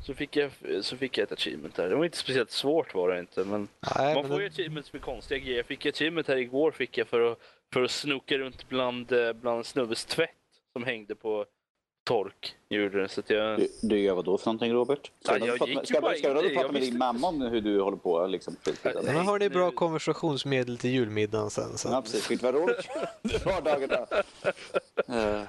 Så 0.02 0.14
fick, 0.14 0.36
jag, 0.36 0.50
så 0.80 0.96
fick 0.96 1.18
jag 1.18 1.22
ett 1.22 1.32
achievement 1.32 1.74
där. 1.74 1.88
Det 1.88 1.94
var 1.94 2.04
inte 2.04 2.16
speciellt 2.16 2.50
svårt 2.50 2.94
var 2.94 3.08
det 3.14 3.20
inte. 3.20 3.44
Men 3.44 3.68
Nej, 3.96 4.14
man 4.14 4.22
men 4.22 4.30
får 4.30 4.40
ju 4.42 4.48
det- 4.48 4.54
achievements 4.54 4.92
med 4.92 5.02
konstiga 5.02 5.38
grejer. 5.38 5.56
Jag 5.56 5.66
fick 5.66 5.86
achievement 5.86 6.28
här 6.28 6.36
igår 6.36 6.70
fick 6.70 6.98
jag 6.98 7.06
för 7.08 7.32
att, 7.32 7.38
för 7.72 7.82
att 7.82 7.90
snoka 7.90 8.38
runt 8.38 8.68
bland, 8.68 9.12
eh, 9.12 9.32
bland 9.32 9.66
snubbes 9.66 10.04
tvätt 10.04 10.30
som 10.72 10.84
hängde 10.84 11.14
på 11.14 11.46
tork. 12.04 12.54
Gjorde 12.68 13.02
det, 13.02 13.08
så 13.08 13.20
att 13.20 13.30
jag... 13.30 13.58
Du, 13.58 13.68
du 13.82 13.98
gör 13.98 14.14
vad 14.14 14.24
då 14.24 14.38
för 14.38 14.46
någonting 14.46 14.72
Robert? 14.72 15.10
Ska 15.20 15.32
Ja, 15.32 15.38
du 15.38 15.46
jag 15.46 15.58
prata 15.58 15.70
gick 15.72 15.86
ska, 15.88 16.00
bara 16.00 16.12
ska, 16.12 16.18
ska 16.18 16.28
du 16.42 16.48
prata 16.48 16.66
jag 16.66 16.72
med 16.72 16.82
din 16.82 16.98
mamma 16.98 17.28
om 17.28 17.42
hur 17.42 17.60
du 17.60 17.80
håller 17.80 17.96
på? 17.96 18.26
Liksom, 18.26 18.56
Nej. 18.84 18.94
Men 19.04 19.16
har 19.16 19.38
ni 19.38 19.50
bra 19.50 19.66
nu- 19.70 19.72
konversationsmedel 19.76 20.78
till 20.78 20.90
julmiddagen 20.90 21.50
sen. 21.50 21.78
Så. 21.78 21.88
Ja, 21.88 22.02
precis. 22.02 22.28
Du 22.28 22.36
vad 22.36 22.54
roligt? 22.54 22.88
Vardagarna. 23.44 24.06
Uh, 25.10 25.42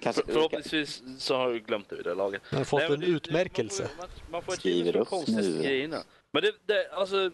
kanske, 0.00 0.22
Förhoppningsvis 0.26 1.02
så 1.18 1.36
har 1.36 1.52
du 1.52 1.58
glömt 1.60 1.88
det 1.88 1.96
vid 1.96 2.04
det 2.04 2.14
laget. 2.14 2.42
Jag 2.50 2.58
har 2.58 2.64
fått 2.64 2.80
Nej, 2.80 2.92
en 2.92 3.00
det- 3.00 3.06
det- 3.06 3.12
utmärkelse. 3.12 3.82
Man 3.82 3.90
får, 3.90 3.98
man, 4.02 4.08
man 4.30 4.42
får 4.42 4.52
ett 4.52 4.58
Skriver 4.58 4.92
för 4.92 5.00
upp 5.00 5.28
nu. 5.28 5.62
grejerna. 5.62 5.96
Men 6.32 6.42
det, 6.42 6.52
det, 6.66 6.88
alltså, 6.92 7.30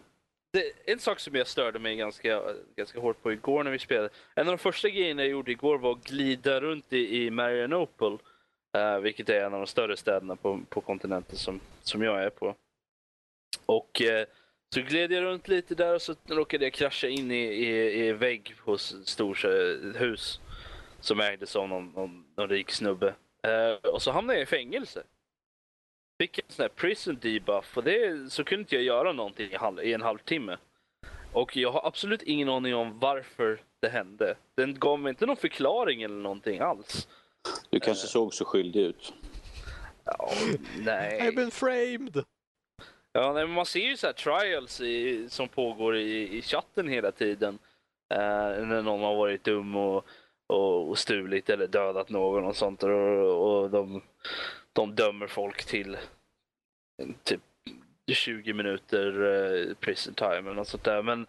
det, 0.53 0.91
en 0.91 0.99
sak 0.99 1.19
som 1.19 1.35
jag 1.35 1.47
störde 1.47 1.79
mig 1.79 1.95
ganska, 1.95 2.41
ganska 2.75 2.99
hårt 2.99 3.23
på 3.23 3.31
igår 3.33 3.63
när 3.63 3.71
vi 3.71 3.79
spelade. 3.79 4.09
En 4.35 4.47
av 4.47 4.51
de 4.51 4.57
första 4.57 4.89
grejerna 4.89 5.21
jag 5.21 5.31
gjorde 5.31 5.51
igår 5.51 5.77
var 5.77 5.91
att 5.91 6.03
glida 6.03 6.61
runt 6.61 6.93
i, 6.93 7.23
i 7.25 7.29
Marianopel. 7.29 8.17
Uh, 8.75 8.99
vilket 8.99 9.29
är 9.29 9.45
en 9.45 9.53
av 9.53 9.59
de 9.59 9.67
större 9.67 9.97
städerna 9.97 10.35
på, 10.35 10.61
på 10.69 10.81
kontinenten 10.81 11.37
som, 11.37 11.59
som 11.81 12.01
jag 12.01 12.23
är 12.23 12.29
på. 12.29 12.55
Och 13.65 14.01
uh, 14.01 14.23
så 14.73 14.81
gled 14.81 15.11
jag 15.11 15.23
runt 15.23 15.47
lite 15.47 15.75
där 15.75 15.95
och 15.95 16.01
så 16.01 16.15
råkade 16.27 16.65
jag 16.65 16.73
krascha 16.73 17.07
in 17.07 17.31
i, 17.31 17.43
i, 17.43 18.07
i 18.07 18.13
vägg 18.13 18.55
hos 18.59 18.93
ett 18.93 19.07
stort 19.07 19.43
eh, 19.43 19.99
hus 19.99 20.39
som 20.99 21.19
ägdes 21.19 21.55
av 21.55 21.69
någon, 21.69 21.91
någon, 21.95 22.25
någon 22.37 22.49
rik 22.49 22.71
snubbe. 22.71 23.15
Uh, 23.47 23.91
och 23.91 24.01
så 24.01 24.11
hamnade 24.11 24.39
jag 24.39 24.43
i 24.43 24.45
fängelse. 24.45 25.03
Fick 26.21 26.37
en 26.37 26.45
sån 26.47 26.63
här 26.63 26.69
prison 26.69 27.17
debuff 27.21 27.77
och 27.77 27.83
det, 27.83 28.31
så 28.31 28.43
kunde 28.43 28.61
inte 28.61 28.75
jag 28.75 28.83
göra 28.83 29.11
någonting 29.11 29.51
i, 29.51 29.55
halv, 29.55 29.83
i 29.83 29.93
en 29.93 30.01
halvtimme. 30.01 30.57
Och 31.33 31.57
jag 31.57 31.71
har 31.71 31.87
absolut 31.87 32.21
ingen 32.21 32.49
aning 32.49 32.75
om 32.75 32.99
varför 32.99 33.61
det 33.79 33.89
hände. 33.89 34.35
Den 34.55 34.79
gav 34.79 34.99
mig 34.99 35.09
inte 35.09 35.25
någon 35.25 35.37
förklaring 35.37 36.03
eller 36.03 36.15
någonting 36.15 36.59
alls 36.59 37.07
du 37.69 37.79
kanske 37.79 38.07
såg 38.07 38.33
så 38.33 38.45
skyldig 38.45 38.81
ut. 38.81 39.13
Ja, 40.05 40.29
nej. 40.79 41.19
I've 41.21 41.35
been 41.35 41.51
framed! 41.51 42.23
Ja, 43.13 43.33
nej, 43.33 43.45
men 43.45 43.55
man 43.55 43.65
ser 43.65 43.79
ju 43.79 43.97
så 43.97 44.07
här 44.07 44.13
trials 44.13 44.81
i, 44.81 45.25
som 45.29 45.47
pågår 45.47 45.97
i, 45.97 46.37
i 46.37 46.41
chatten 46.41 46.87
hela 46.87 47.11
tiden. 47.11 47.59
Eh, 48.13 48.65
när 48.65 48.81
någon 48.81 49.01
har 49.01 49.15
varit 49.15 49.43
dum 49.43 49.75
och, 49.75 50.05
och, 50.53 50.89
och 50.89 50.97
stulit 50.97 51.49
eller 51.49 51.67
dödat 51.67 52.09
någon 52.09 52.45
och 52.45 52.55
sånt. 52.55 52.83
Och, 52.83 52.91
och 52.91 53.69
de, 53.69 54.01
de 54.73 54.95
dömer 54.95 55.27
folk 55.27 55.65
till 55.65 55.93
eh, 55.93 57.07
typ 57.23 57.41
20 58.11 58.53
minuter 58.53 59.23
eh, 59.23 59.73
prison 59.75 60.13
time 60.13 60.35
eller 60.35 60.53
något 60.53 60.67
sånt 60.67 60.83
där. 60.83 61.01
Men, 61.01 61.27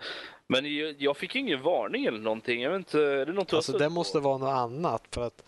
men 0.48 0.76
jag, 0.76 0.94
jag 0.98 1.16
fick 1.16 1.36
ingen 1.36 1.62
varning 1.62 2.04
eller 2.04 2.18
någonting. 2.18 2.62
Jag 2.62 2.70
vet 2.70 2.78
inte, 2.78 3.00
är 3.00 3.26
det 3.26 3.32
något 3.32 3.52
Alltså 3.52 3.72
det 3.72 3.84
på? 3.84 3.90
måste 3.90 4.20
vara 4.20 4.38
något 4.38 4.54
annat. 4.54 5.02
För 5.10 5.26
att 5.26 5.40
eh, 5.40 5.46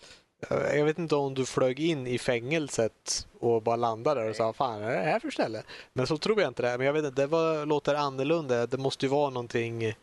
jag 0.49 0.85
vet 0.85 0.99
inte 0.99 1.15
om 1.15 1.33
du 1.33 1.45
flög 1.45 1.79
in 1.79 2.07
i 2.07 2.17
fängelset 2.17 3.27
och 3.39 3.61
bara 3.61 3.75
landade 3.75 4.21
där 4.21 4.29
och 4.29 4.35
sa 4.35 4.53
fan 4.53 4.81
är 4.81 4.91
det 4.91 5.11
här 5.11 5.19
för 5.19 5.31
ställe? 5.31 5.63
Men 5.93 6.07
så 6.07 6.17
tror 6.17 6.41
jag 6.41 6.49
inte 6.49 6.61
det. 6.61 6.77
Men 6.77 6.87
jag 6.87 6.93
vet 6.93 7.05
inte, 7.05 7.21
det 7.21 7.27
var, 7.27 7.65
låter 7.65 7.95
annorlunda. 7.95 8.67
Det 8.67 8.77
måste 8.77 9.05
ju 9.05 9.09
vara 9.09 9.29
någonting 9.29 9.93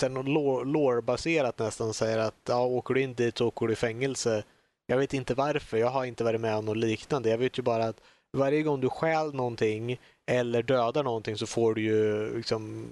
här, 0.00 0.08
något 0.08 0.66
lore-baserat 0.66 1.58
nästan. 1.58 1.94
Säger 1.94 2.18
att 2.18 2.34
ja, 2.48 2.64
åker 2.64 2.94
du 2.94 3.00
in 3.00 3.14
dit 3.14 3.38
så 3.38 3.46
åker 3.48 3.66
du 3.66 3.72
i 3.72 3.76
fängelse. 3.76 4.44
Jag 4.86 4.98
vet 4.98 5.14
inte 5.14 5.34
varför. 5.34 5.76
Jag 5.76 5.90
har 5.90 6.04
inte 6.04 6.24
varit 6.24 6.40
med 6.40 6.56
om 6.56 6.64
något 6.64 6.76
liknande. 6.76 7.30
Jag 7.30 7.38
vet 7.38 7.58
ju 7.58 7.62
bara 7.62 7.84
att 7.84 8.00
varje 8.32 8.62
gång 8.62 8.80
du 8.80 8.88
stjäl 8.88 9.34
någonting 9.34 10.00
eller 10.26 10.62
dödar 10.62 11.02
någonting 11.02 11.36
så 11.36 11.46
får 11.46 11.74
du 11.74 11.82
ju 11.82 12.36
liksom 12.36 12.90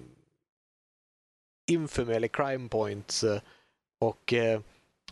infamy 1.71 2.13
eller 2.13 2.29
crime 2.29 2.69
points. 2.69 3.25
Och 4.01 4.33
eh, 4.33 4.61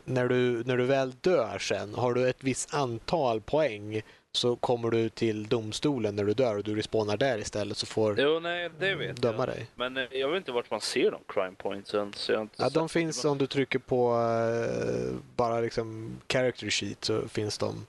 när 0.04 0.28
du, 0.28 0.64
när 0.64 0.76
du 0.76 0.84
väl 0.84 1.10
dör 1.20 1.58
sen, 1.58 1.94
har 1.94 2.14
du 2.14 2.28
ett 2.28 2.44
visst 2.44 2.74
antal 2.74 3.40
poäng 3.40 4.02
så 4.32 4.56
kommer 4.56 4.90
du 4.90 5.08
till 5.08 5.46
domstolen 5.48 6.16
när 6.16 6.24
du 6.24 6.34
dör 6.34 6.56
och 6.56 6.64
du 6.64 6.74
respawnar 6.74 7.16
där 7.16 7.38
istället 7.38 7.76
så 7.76 7.86
får 7.86 8.20
Jo, 8.20 8.40
nej, 8.40 8.70
det 8.78 8.94
vet 8.94 9.16
döma 9.22 9.38
jag. 9.38 9.48
dig. 9.48 9.66
Men 9.74 9.96
eh, 9.96 10.04
jag 10.10 10.28
vet 10.28 10.36
inte 10.36 10.52
vart 10.52 10.70
man 10.70 10.80
ser 10.80 11.10
de 11.10 11.20
crime 11.28 11.54
pointsen. 11.58 12.12
Så 12.12 12.32
jag 12.32 12.40
inte 12.40 12.54
Ja, 12.62 12.68
de 12.70 12.88
finns 12.88 13.24
om 13.24 13.38
du 13.38 13.46
trycker 13.46 13.78
på 13.78 14.12
eh, 14.12 15.14
bara 15.36 15.60
liksom 15.60 16.16
character 16.28 16.70
sheet 16.70 17.04
så 17.04 17.28
finns 17.28 17.58
de 17.58 17.86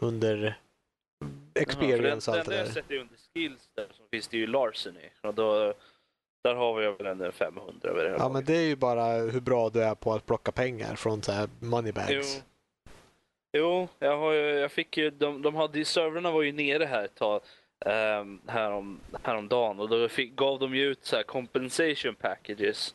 under 0.00 0.58
experience 1.54 2.30
och 2.30 2.36
Jaha, 2.36 2.40
allt 2.40 2.44
för 2.46 2.52
det 2.52 2.56
den, 2.56 2.58
den 2.58 2.58
där. 2.58 2.64
jag 2.64 2.74
sätter 2.74 2.94
ju 2.94 3.00
under 3.00 3.16
skills 3.34 3.68
där 3.74 3.86
så 3.96 4.02
finns 4.10 4.28
det 4.28 4.36
ju 4.36 4.46
Larceny. 4.46 5.08
Och 5.22 5.34
då, 5.34 5.74
där 6.48 6.54
har 6.54 6.74
vi 6.74 6.86
väl 6.86 7.06
en 7.20 7.32
500 7.32 7.88
över 7.90 8.02
det 8.04 8.08
här 8.10 8.16
Ja, 8.16 8.18
laget. 8.18 8.32
men 8.32 8.44
det 8.44 8.56
är 8.56 8.62
ju 8.66 8.76
bara 8.76 9.04
hur 9.12 9.40
bra 9.40 9.70
du 9.70 9.82
är 9.82 9.94
på 9.94 10.12
att 10.12 10.26
plocka 10.26 10.52
pengar 10.52 10.94
från 10.96 11.22
så 11.22 11.32
här 11.32 11.48
moneybags. 11.60 12.10
Jo, 12.12 12.42
jo 13.52 13.88
jag, 13.98 14.16
har, 14.18 14.32
ju- 14.32 14.58
jag 14.58 14.72
fick 14.72 14.96
ju, 14.96 15.10
de, 15.10 15.42
de 15.42 15.54
hade 15.54 15.78
ju, 15.78 15.84
servrarna 15.84 16.30
var 16.30 16.42
ju 16.42 16.52
nere 16.52 16.84
här 16.84 17.04
ett 17.04 17.14
tag. 17.14 17.40
Um, 17.86 18.40
härom, 18.46 19.00
häromdagen 19.22 19.80
och 19.80 19.88
då 19.88 20.08
fick, 20.08 20.36
gav 20.36 20.58
de 20.58 20.74
ju 20.74 20.84
ut 20.84 21.04
så 21.04 21.16
här 21.16 21.22
compensation 21.22 22.14
packages. 22.14 22.94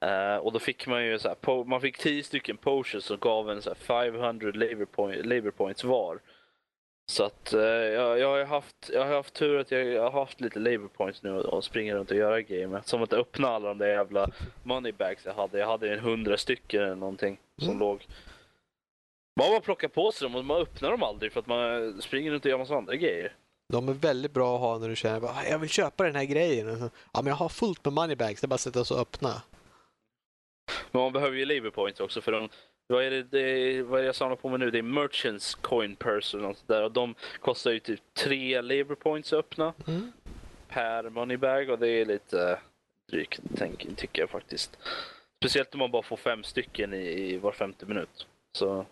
Eh, 0.00 0.36
och 0.36 0.52
då 0.52 0.58
fick 0.58 0.86
man 0.86 1.04
ju 1.04 1.18
så 1.18 1.28
här, 1.28 1.64
man 1.64 1.80
fick 1.80 1.98
10 1.98 2.22
stycken 2.22 2.56
potions 2.56 3.10
och 3.10 3.20
gav 3.20 3.50
en 3.50 3.62
så 3.62 3.70
här 3.70 3.74
500 3.74 4.50
labor, 4.54 4.84
point, 4.84 5.26
labor 5.26 5.50
points 5.50 5.84
var. 5.84 6.18
Så 7.12 7.24
att 7.24 7.52
eh, 7.52 7.60
jag, 7.60 8.18
jag, 8.18 8.28
har 8.28 8.44
haft, 8.44 8.90
jag 8.92 9.04
har 9.06 9.14
haft 9.14 9.34
tur 9.34 9.58
att 9.58 9.70
jag, 9.70 9.84
jag 9.86 10.02
har 10.10 10.20
haft 10.20 10.40
lite 10.40 10.58
labor 10.58 10.88
points 10.88 11.22
nu 11.22 11.30
och, 11.32 11.44
och 11.44 11.64
springer 11.64 11.94
runt 11.94 12.10
och 12.10 12.16
göra 12.16 12.68
med. 12.68 12.86
Som 12.86 13.02
att 13.02 13.12
öppna 13.12 13.48
alla 13.48 13.68
de 13.68 13.78
där 13.78 13.86
jävla 13.86 14.30
moneybags 14.62 15.26
jag 15.26 15.34
hade. 15.34 15.58
Jag 15.58 15.66
hade 15.66 15.92
en 15.92 15.98
hundra 15.98 16.36
stycken 16.36 16.82
eller 16.82 16.94
någonting 16.94 17.38
som 17.58 17.68
Mm. 17.68 17.78
låg. 17.78 18.06
Man 19.40 19.50
bara 19.50 19.60
plockar 19.60 19.88
på 19.88 20.12
sig 20.12 20.24
dem 20.24 20.34
och 20.36 20.44
man 20.44 20.62
öppnar 20.62 20.90
dem 20.90 21.02
aldrig 21.02 21.32
för 21.32 21.40
att 21.40 21.46
man 21.46 22.02
springer 22.02 22.30
runt 22.30 22.44
och 22.44 22.50
gör 22.50 22.58
massa 22.58 22.74
andra 22.76 22.96
grejer. 22.96 23.36
De 23.72 23.88
är 23.88 23.92
väldigt 23.92 24.32
bra 24.32 24.54
att 24.54 24.60
ha 24.60 24.78
när 24.78 24.88
du 24.88 24.96
känner 24.96 25.28
att 25.28 25.48
jag 25.50 25.58
vill 25.58 25.70
köpa 25.70 26.04
den 26.04 26.14
här 26.16 26.24
grejen. 26.24 26.78
Så, 26.78 26.90
Ja, 27.12 27.22
men 27.22 27.26
jag 27.26 27.34
har 27.36 27.48
fullt 27.48 27.84
med 27.84 27.92
moneybags, 27.94 28.40
det 28.40 28.44
är 28.44 28.48
bara 28.48 28.54
att 28.54 28.60
sätta 28.60 28.84
sig 28.84 28.94
och 28.94 29.00
öppna. 29.00 29.42
Men 30.90 31.02
man 31.02 31.12
behöver 31.12 31.36
ju 31.36 31.44
labor 31.44 31.70
points 31.70 32.00
också 32.00 32.20
för 32.20 32.32
de, 32.32 32.48
vad 32.86 33.04
är 33.04 33.10
det, 33.10 33.22
det 33.22 33.82
vad 33.82 33.98
är 33.98 34.02
det 34.02 34.06
jag 34.06 34.14
samlar 34.14 34.36
på 34.36 34.48
mig 34.48 34.58
nu? 34.58 34.70
Det 34.70 34.78
är 34.78 34.82
merchants 34.82 35.54
coin 35.54 35.96
purse 35.96 36.36
och 36.36 36.42
något 36.42 36.68
där 36.68 36.82
och 36.84 36.92
de 36.92 37.14
kostar 37.40 37.70
ju 37.70 37.78
typ 37.78 38.00
tre 38.14 38.60
labor 38.62 38.94
points 38.94 39.32
att 39.32 39.38
öppna 39.38 39.74
Mm. 39.86 40.12
per 40.68 41.10
moneybag 41.10 41.70
och 41.70 41.78
det 41.78 41.88
är 41.88 42.04
lite 42.04 42.50
eh, 42.50 42.58
drygt 43.12 43.40
tänk, 43.56 43.96
tycker 43.96 44.22
jag 44.22 44.30
faktiskt. 44.30 44.78
Speciellt 45.42 45.74
om 45.74 45.78
man 45.78 45.90
bara 45.90 46.02
får 46.02 46.16
fem 46.16 46.42
stycken 46.44 46.94
i, 46.94 47.08
i 47.32 47.38
var 47.38 47.52
femte 47.52 47.86
minut. 47.86 48.26
Så 48.58 48.86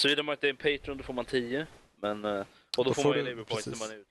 såvida 0.00 0.22
man 0.22 0.32
inte 0.32 0.46
är 0.46 0.50
en 0.50 0.56
Patreon 0.56 0.96
då 0.98 1.04
får 1.04 1.14
man 1.14 1.24
tio. 1.24 1.66
Men, 2.02 2.24
eh, 2.24 2.40
och 2.78 2.84
då, 2.84 2.90
Då 2.90 2.94
får 2.94 3.08
man 3.08 3.18
ju 3.18 3.24
labor 3.24 3.44
points 3.44 3.66
när 3.66 3.76
man 3.78 3.90
är 3.90 3.94
utlogad. 4.00 4.10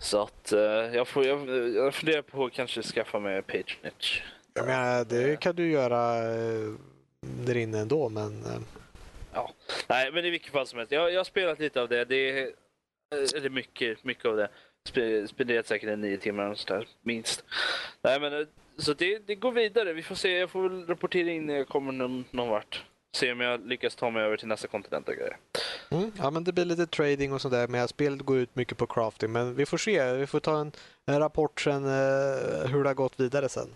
Så 0.00 0.22
att 0.22 0.52
eh, 0.52 0.60
jag, 0.96 1.08
får, 1.08 1.24
jag, 1.26 1.48
jag 1.74 1.94
funderar 1.94 2.22
på 2.22 2.44
att 2.44 2.52
kanske 2.52 2.82
skaffa 2.82 3.18
mig 3.18 3.42
Patronage. 3.42 4.24
Jag 4.54 4.66
menar, 4.66 5.04
det 5.04 5.40
kan 5.40 5.56
du 5.56 5.70
göra 5.70 6.18
eh, 6.34 6.72
där 7.46 7.56
inne 7.56 7.78
ändå, 7.78 8.08
men 8.08 8.44
eh, 8.44 8.60
Nej, 9.86 10.12
men 10.12 10.24
i 10.24 10.30
vilket 10.30 10.52
fall 10.52 10.66
som 10.66 10.78
helst. 10.78 10.92
Jag, 10.92 11.12
jag 11.12 11.18
har 11.18 11.24
spelat 11.24 11.58
lite 11.58 11.80
av 11.82 11.88
det. 11.88 12.04
Det 12.04 12.30
är, 12.30 12.42
eh, 12.46 13.36
eller 13.36 13.50
mycket, 13.50 14.04
mycket 14.04 14.24
av 14.24 14.36
det. 14.36 14.48
Spe- 14.88 15.26
Spenderat 15.26 15.66
säkert 15.66 15.88
en 15.88 16.00
nio 16.00 16.18
timmar 16.18 16.50
och 16.50 16.58
sådär, 16.58 16.88
minst. 17.02 17.44
Nej, 18.02 18.20
men 18.20 18.32
eh, 18.40 18.46
så 18.78 18.92
det, 18.92 19.18
det 19.26 19.34
går 19.34 19.52
vidare. 19.52 19.92
Vi 19.92 20.02
får 20.02 20.14
se. 20.14 20.38
Jag 20.38 20.50
får 20.50 20.68
väl 20.68 20.86
rapportera 20.86 21.30
in 21.30 21.46
när 21.46 21.56
jag 21.56 21.68
kommer 21.68 21.92
någon, 21.92 22.24
någon 22.30 22.48
vart. 22.48 22.84
Se 23.16 23.32
om 23.32 23.40
jag 23.40 23.66
lyckas 23.66 23.94
ta 23.96 24.10
mig 24.10 24.22
över 24.22 24.36
till 24.36 24.48
nästa 24.48 24.68
kontinent 24.68 25.08
och 25.08 25.14
grejer. 25.14 25.36
Mm, 25.90 26.12
ja, 26.18 26.30
men 26.30 26.44
det 26.44 26.52
blir 26.52 26.64
lite 26.64 26.86
trading 26.86 27.32
och 27.32 27.40
sådär. 27.40 27.68
Men 27.68 27.88
spelet 27.88 28.20
går 28.20 28.38
ut 28.38 28.56
mycket 28.56 28.78
på 28.78 28.86
crafting. 28.86 29.32
Men 29.32 29.54
vi 29.54 29.66
får 29.66 29.78
se. 29.78 30.12
Vi 30.12 30.26
får 30.26 30.40
ta 30.40 30.58
en, 30.60 30.72
en 31.06 31.18
rapport 31.18 31.60
sen 31.60 31.84
eh, 31.84 32.70
hur 32.70 32.82
det 32.82 32.88
har 32.88 32.94
gått 32.94 33.20
vidare 33.20 33.48
sen. 33.48 33.68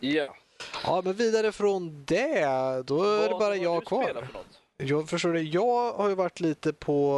Ja. 0.00 0.36
Ja, 0.84 1.02
men 1.04 1.12
vidare 1.12 1.52
från 1.52 2.04
det, 2.04 2.42
då 2.86 3.02
är 3.02 3.22
det 3.22 3.28
Vad- 3.28 3.30
bara 3.30 3.48
vad 3.48 3.58
jag 3.58 3.84
kvar. 3.84 4.04
för? 4.04 4.28
Jag 4.76 5.08
förstår 5.08 5.32
det. 5.32 5.40
Jag 5.42 5.92
har 5.92 6.08
ju 6.08 6.14
varit 6.14 6.40
lite 6.40 6.72
på 6.72 7.16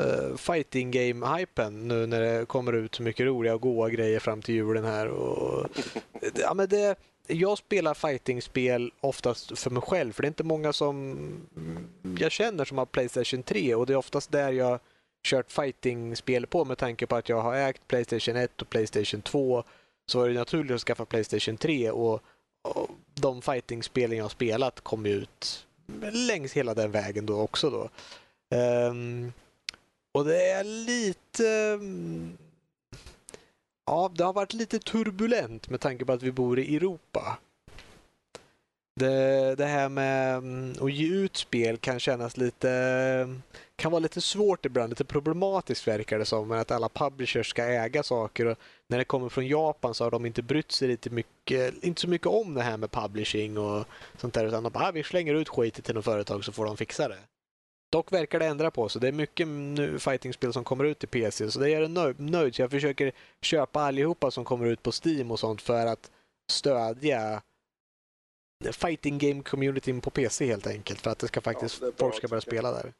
uh, 0.00 0.36
fighting 0.36 0.90
game-hypen 0.90 1.70
nu 1.88 2.06
när 2.06 2.20
det 2.20 2.46
kommer 2.46 2.72
ut 2.72 2.94
så 2.94 3.02
mycket 3.02 3.26
roliga 3.26 3.54
och 3.54 3.60
goa 3.60 3.88
grejer 3.90 4.20
fram 4.20 4.42
till 4.42 4.54
julen 4.54 4.84
här. 4.84 5.08
Och, 5.08 5.68
ja, 6.34 6.54
men 6.54 6.68
det, 6.68 6.96
jag 7.26 7.58
spelar 7.58 7.94
fighting-spel 7.94 8.92
oftast 9.00 9.58
för 9.58 9.70
mig 9.70 9.82
själv, 9.82 10.12
för 10.12 10.22
det 10.22 10.26
är 10.26 10.30
inte 10.30 10.44
många 10.44 10.72
som 10.72 11.18
jag 12.18 12.32
känner 12.32 12.64
som 12.64 12.78
har 12.78 12.86
Playstation 12.86 13.42
3 13.42 13.74
och 13.74 13.86
det 13.86 13.92
är 13.92 13.96
oftast 13.96 14.32
där 14.32 14.52
jag 14.52 14.78
kört 15.26 15.52
fighting-spel 15.52 16.46
på 16.46 16.64
med 16.64 16.78
tanke 16.78 17.06
på 17.06 17.16
att 17.16 17.28
jag 17.28 17.40
har 17.40 17.54
ägt 17.54 17.88
Playstation 17.88 18.36
1 18.36 18.62
och 18.62 18.70
Playstation 18.70 19.22
2 19.22 19.64
så 20.06 20.22
är 20.22 20.28
det 20.28 20.34
naturligt 20.34 20.72
att 20.74 20.80
skaffa 20.80 21.04
Playstation 21.04 21.56
3 21.56 21.90
och, 21.90 22.14
och 22.14 22.20
de 23.14 23.42
fighting-spelen 23.42 24.16
jag 24.16 24.24
har 24.24 24.28
spelat 24.28 24.80
kom 24.80 25.06
ut 25.06 25.66
längs 26.12 26.52
hela 26.52 26.74
den 26.74 26.90
vägen 26.90 27.26
då 27.26 27.40
också 27.40 27.70
då. 27.70 27.90
Um, 28.56 29.32
och 30.12 30.24
det 30.24 30.50
är 30.50 30.64
lite... 30.64 31.78
Ja, 33.86 34.10
det 34.14 34.24
har 34.24 34.32
varit 34.32 34.52
lite 34.52 34.78
turbulent 34.78 35.68
med 35.70 35.80
tanke 35.80 36.04
på 36.04 36.12
att 36.12 36.22
vi 36.22 36.32
bor 36.32 36.58
i 36.58 36.76
Europa. 36.76 37.38
det, 38.98 39.54
det 39.54 39.66
här 39.66 39.88
med 39.88 40.38
att 40.82 40.92
ge 40.92 41.06
ut 41.06 41.36
spel 41.36 41.76
kan 41.76 42.00
kännas 42.00 42.36
lite 42.36 43.40
kan 43.78 43.92
vara 43.92 44.00
lite 44.00 44.20
svårt 44.20 44.66
ibland, 44.66 44.90
lite 44.90 45.04
problematiskt 45.04 45.88
verkar 45.88 46.18
det 46.18 46.24
som, 46.24 46.52
att 46.52 46.70
alla 46.70 46.88
publishers 46.88 47.50
ska 47.50 47.64
äga 47.64 48.02
saker. 48.02 48.46
Och 48.46 48.58
när 48.86 48.98
det 48.98 49.04
kommer 49.04 49.28
från 49.28 49.46
Japan 49.46 49.94
så 49.94 50.04
har 50.04 50.10
de 50.10 50.26
inte 50.26 50.42
brytt 50.42 50.72
sig 50.72 50.88
lite 50.88 51.10
mycket, 51.10 51.84
inte 51.84 52.00
så 52.00 52.08
mycket 52.08 52.26
om 52.26 52.54
det 52.54 52.62
här 52.62 52.76
med 52.76 52.90
publishing 52.90 53.58
och 53.58 53.84
sånt 54.16 54.34
där, 54.34 54.46
utan 54.46 54.62
de 54.62 54.72
bara, 54.72 54.88
ah, 54.88 54.90
vi 54.90 55.02
slänger 55.02 55.34
ut 55.34 55.48
skit 55.48 55.84
till 55.84 55.94
något 55.94 56.04
företag 56.04 56.44
så 56.44 56.52
får 56.52 56.64
de 56.64 56.76
fixa 56.76 57.08
det. 57.08 57.18
Dock 57.92 58.12
verkar 58.12 58.38
det 58.38 58.46
ändra 58.46 58.70
på 58.70 58.88
sig. 58.88 59.00
Det 59.00 59.08
är 59.08 59.12
mycket 59.12 59.48
nu 59.48 59.98
fightingspel 59.98 60.52
som 60.52 60.64
kommer 60.64 60.84
ut 60.84 61.04
i 61.04 61.06
PC, 61.06 61.50
så 61.50 61.60
det 61.60 61.70
gör 61.70 61.82
en 61.82 62.16
nöjd. 62.18 62.54
Så 62.54 62.62
jag 62.62 62.70
försöker 62.70 63.12
köpa 63.42 63.80
allihopa 63.80 64.30
som 64.30 64.44
kommer 64.44 64.66
ut 64.66 64.82
på 64.82 64.92
Steam 65.04 65.30
och 65.30 65.40
sånt 65.40 65.62
för 65.62 65.86
att 65.86 66.10
stödja 66.50 67.42
fighting 68.72 69.18
game 69.18 69.42
communityn 69.42 70.00
på 70.00 70.10
PC 70.10 70.46
helt 70.46 70.66
enkelt. 70.66 71.00
För 71.00 71.10
att 71.10 71.18
det 71.18 71.28
ska 71.28 71.40
faktiskt, 71.40 71.82
ja, 71.82 71.90
folk 71.96 72.14
ska 72.14 72.28
börja 72.28 72.40
spela 72.40 72.72
där. 72.72 72.92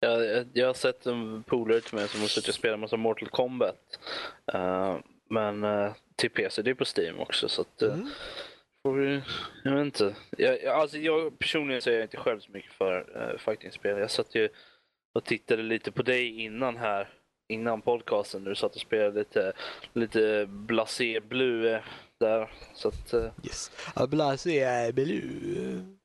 Jag, 0.00 0.46
jag 0.52 0.66
har 0.66 0.74
sett 0.74 1.06
en 1.06 1.42
polare 1.42 1.80
till 1.80 1.94
mig 1.94 2.08
som 2.08 2.20
har 2.20 2.28
suttit 2.28 2.48
och 2.48 2.54
spelat 2.54 2.80
massa 2.80 2.96
Mortal 2.96 3.28
Kombat. 3.28 3.98
Uh, 4.54 4.98
men 5.30 5.64
uh, 5.64 5.92
till 6.16 6.30
PC, 6.30 6.62
det 6.62 6.70
är 6.70 6.74
på 6.74 6.84
Steam 6.96 7.20
också. 7.20 7.48
Så 7.48 7.60
att, 7.60 7.82
uh, 7.82 7.94
mm. 7.94 8.08
vi, 8.84 9.22
jag 9.64 9.72
vet 9.72 9.84
inte. 9.84 10.14
Jag, 10.38 10.64
alltså 10.64 10.98
jag, 10.98 11.38
personligen 11.38 11.82
så 11.82 11.90
är 11.90 11.94
jag 11.94 12.02
inte 12.02 12.16
själv 12.16 12.40
så 12.40 12.50
mycket 12.50 12.72
för 12.72 13.00
uh, 13.16 13.38
fightingspel. 13.38 13.98
Jag 13.98 14.10
satt 14.10 14.34
ju 14.34 14.48
och 15.14 15.24
tittade 15.24 15.62
lite 15.62 15.92
på 15.92 16.02
dig 16.02 16.40
innan 16.40 16.76
här. 16.76 17.08
Innan 17.48 17.82
podcasten. 17.82 18.44
Du 18.44 18.54
satt 18.54 18.74
och 18.74 18.80
spelade 18.80 19.18
lite, 19.18 19.52
lite 19.92 20.46
Blasé 20.46 21.20
Blue 21.20 21.82
där. 22.20 22.50
Så 22.74 22.88
att, 22.88 23.14
yes. 23.44 23.70
Blasé 24.08 24.92
Blue. 24.92 25.95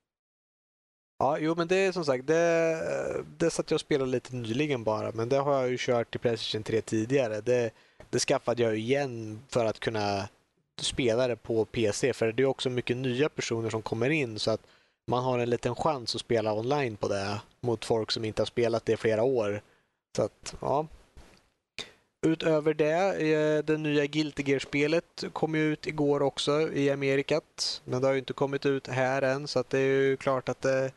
Ja, 1.22 1.38
jo 1.40 1.56
men 1.58 1.68
det 1.68 1.76
är 1.76 1.92
som 1.92 2.06
sagt, 2.06 2.28
det, 2.28 3.24
det 3.38 3.50
satt 3.50 3.72
jag 3.72 3.76
och 3.76 3.82
spelade 3.82 4.12
lite 4.12 4.36
nyligen 4.36 4.84
bara, 4.84 5.12
men 5.12 5.30
det 5.30 5.38
har 5.38 5.60
jag 5.60 5.70
ju 5.70 5.78
kört 5.80 6.16
i 6.16 6.20
Playstation 6.20 6.64
3 6.64 6.82
tidigare. 6.82 7.42
Det, 7.42 7.72
det 8.10 8.20
skaffade 8.20 8.64
jag 8.64 8.78
igen 8.78 9.40
för 9.50 9.66
att 9.66 9.80
kunna 9.80 10.28
spela 10.80 11.28
det 11.28 11.36
på 11.36 11.66
PC, 11.66 12.14
för 12.14 12.32
det 12.32 12.44
är 12.44 12.48
också 12.48 12.70
mycket 12.70 12.98
nya 12.98 13.30
personer 13.30 13.70
som 13.70 13.82
kommer 13.82 14.10
in 14.10 14.40
så 14.40 14.52
att 14.52 14.62
man 15.08 15.24
har 15.24 15.40
en 15.40 15.50
liten 15.50 15.76
chans 15.76 16.16
att 16.16 16.22
spela 16.22 16.54
online 16.54 16.98
på 16.98 17.08
det 17.08 17.42
mot 17.62 17.86
folk 17.86 18.12
som 18.12 18.26
inte 18.26 18.42
har 18.42 18.46
spelat 18.46 18.86
det 18.86 18.94
i 18.94 18.98
flera 18.98 19.24
år. 19.24 19.62
Så 20.16 20.24
att, 20.24 20.56
ja. 20.62 20.88
Utöver 22.26 22.74
det, 22.74 23.34
eh, 23.34 23.64
det 23.64 23.78
nya 23.78 24.06
Guilty 24.06 24.44
Gear-spelet 24.44 25.24
kom 25.34 25.56
ju 25.56 25.74
ut 25.74 25.88
igår 25.88 26.22
också 26.22 26.72
i 26.74 26.92
Amerikat. 26.92 27.82
Men 27.86 28.02
det 28.02 28.08
har 28.08 28.14
ju 28.14 28.20
inte 28.20 28.34
kommit 28.34 28.66
ut 28.66 28.88
här 28.88 29.22
än 29.22 29.48
så 29.48 29.60
att 29.60 29.70
det 29.70 29.80
är 29.80 30.02
ju 30.02 30.18
klart 30.18 30.50
att 30.50 30.62
det 30.62 30.92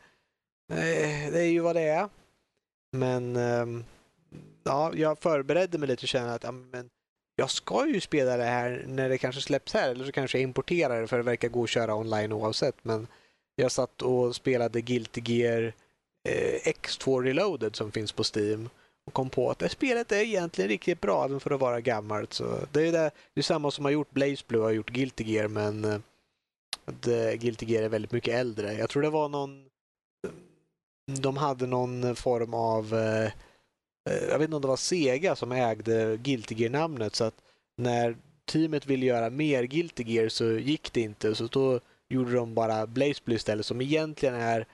det 0.67 1.39
är 1.39 1.49
ju 1.51 1.59
vad 1.59 1.75
det 1.75 1.81
är. 1.81 2.09
Men 2.91 3.35
ehm, 3.35 3.83
ja, 4.63 4.91
jag 4.95 5.19
förberedde 5.19 5.77
mig 5.77 5.87
lite 5.87 6.03
och 6.03 6.07
kände 6.07 6.33
att 6.33 6.43
ja, 6.43 6.51
men 6.51 6.89
jag 7.35 7.49
ska 7.49 7.87
ju 7.87 8.01
spela 8.01 8.37
det 8.37 8.43
här 8.43 8.85
när 8.87 9.09
det 9.09 9.17
kanske 9.17 9.41
släpps 9.41 9.73
här 9.73 9.91
eller 9.91 10.05
så 10.05 10.11
kanske 10.11 10.37
jag 10.37 10.43
importerar 10.43 11.01
det 11.01 11.07
för 11.07 11.17
det 11.17 11.23
verkar 11.23 11.49
gå 11.49 11.63
att 11.63 11.69
köra 11.69 11.95
online 11.95 12.31
oavsett. 12.31 12.75
Men 12.81 13.07
jag 13.55 13.71
satt 13.71 14.01
och 14.01 14.35
spelade 14.35 14.81
Guilty 14.81 15.21
Gear 15.25 15.73
eh, 16.29 16.71
X2 16.73 17.23
Reloaded 17.23 17.75
som 17.75 17.91
finns 17.91 18.11
på 18.11 18.23
Steam 18.35 18.69
och 19.07 19.13
kom 19.13 19.29
på 19.29 19.49
att 19.49 19.59
det 19.59 19.69
spelet 19.69 20.11
är 20.11 20.21
egentligen 20.21 20.69
riktigt 20.69 21.01
bra 21.01 21.25
även 21.25 21.39
för 21.39 21.51
att 21.51 21.59
vara 21.59 21.81
gammalt. 21.81 22.33
Så 22.33 22.59
det 22.71 22.87
är 22.87 22.91
det, 22.91 23.11
det 23.33 23.41
är 23.41 23.43
samma 23.43 23.71
som 23.71 23.85
har 23.85 23.91
gjort 23.91 24.11
Blaze 24.11 24.43
Blue 24.47 24.63
har 24.63 24.71
gjort 24.71 24.89
Guilty 24.89 25.23
Gear 25.23 25.47
men 25.47 25.85
eh, 25.85 25.99
det, 26.85 27.37
Guilty 27.37 27.65
Gear 27.65 27.83
är 27.83 27.89
väldigt 27.89 28.11
mycket 28.11 28.33
äldre. 28.33 28.73
Jag 28.73 28.89
tror 28.89 29.01
det 29.01 29.09
var 29.09 29.29
någon 29.29 29.65
de 31.05 31.37
hade 31.37 31.67
någon 31.67 32.15
form 32.15 32.53
av, 32.53 32.93
eh, 32.93 33.25
eh, 34.09 34.23
jag 34.29 34.39
vet 34.39 34.41
inte 34.41 34.55
om 34.55 34.61
det 34.61 34.67
var 34.67 34.77
Sega 34.77 35.35
som 35.35 35.51
ägde 35.51 36.17
Guilty 36.17 36.55
Gear-namnet 36.55 37.15
så 37.15 37.23
att 37.23 37.35
när 37.77 38.15
teamet 38.45 38.85
ville 38.85 39.05
göra 39.05 39.29
mer 39.29 39.63
Guilty 39.63 40.03
Gear 40.03 40.29
så 40.29 40.45
gick 40.45 40.93
det 40.93 41.01
inte 41.01 41.35
så 41.35 41.47
då 41.47 41.79
gjorde 42.09 42.33
de 42.33 42.53
bara 42.53 42.87
Blaze 42.87 43.21
Blue 43.25 43.35
istället 43.35 43.65
som 43.65 43.81
egentligen 43.81 44.35
är 44.35 44.65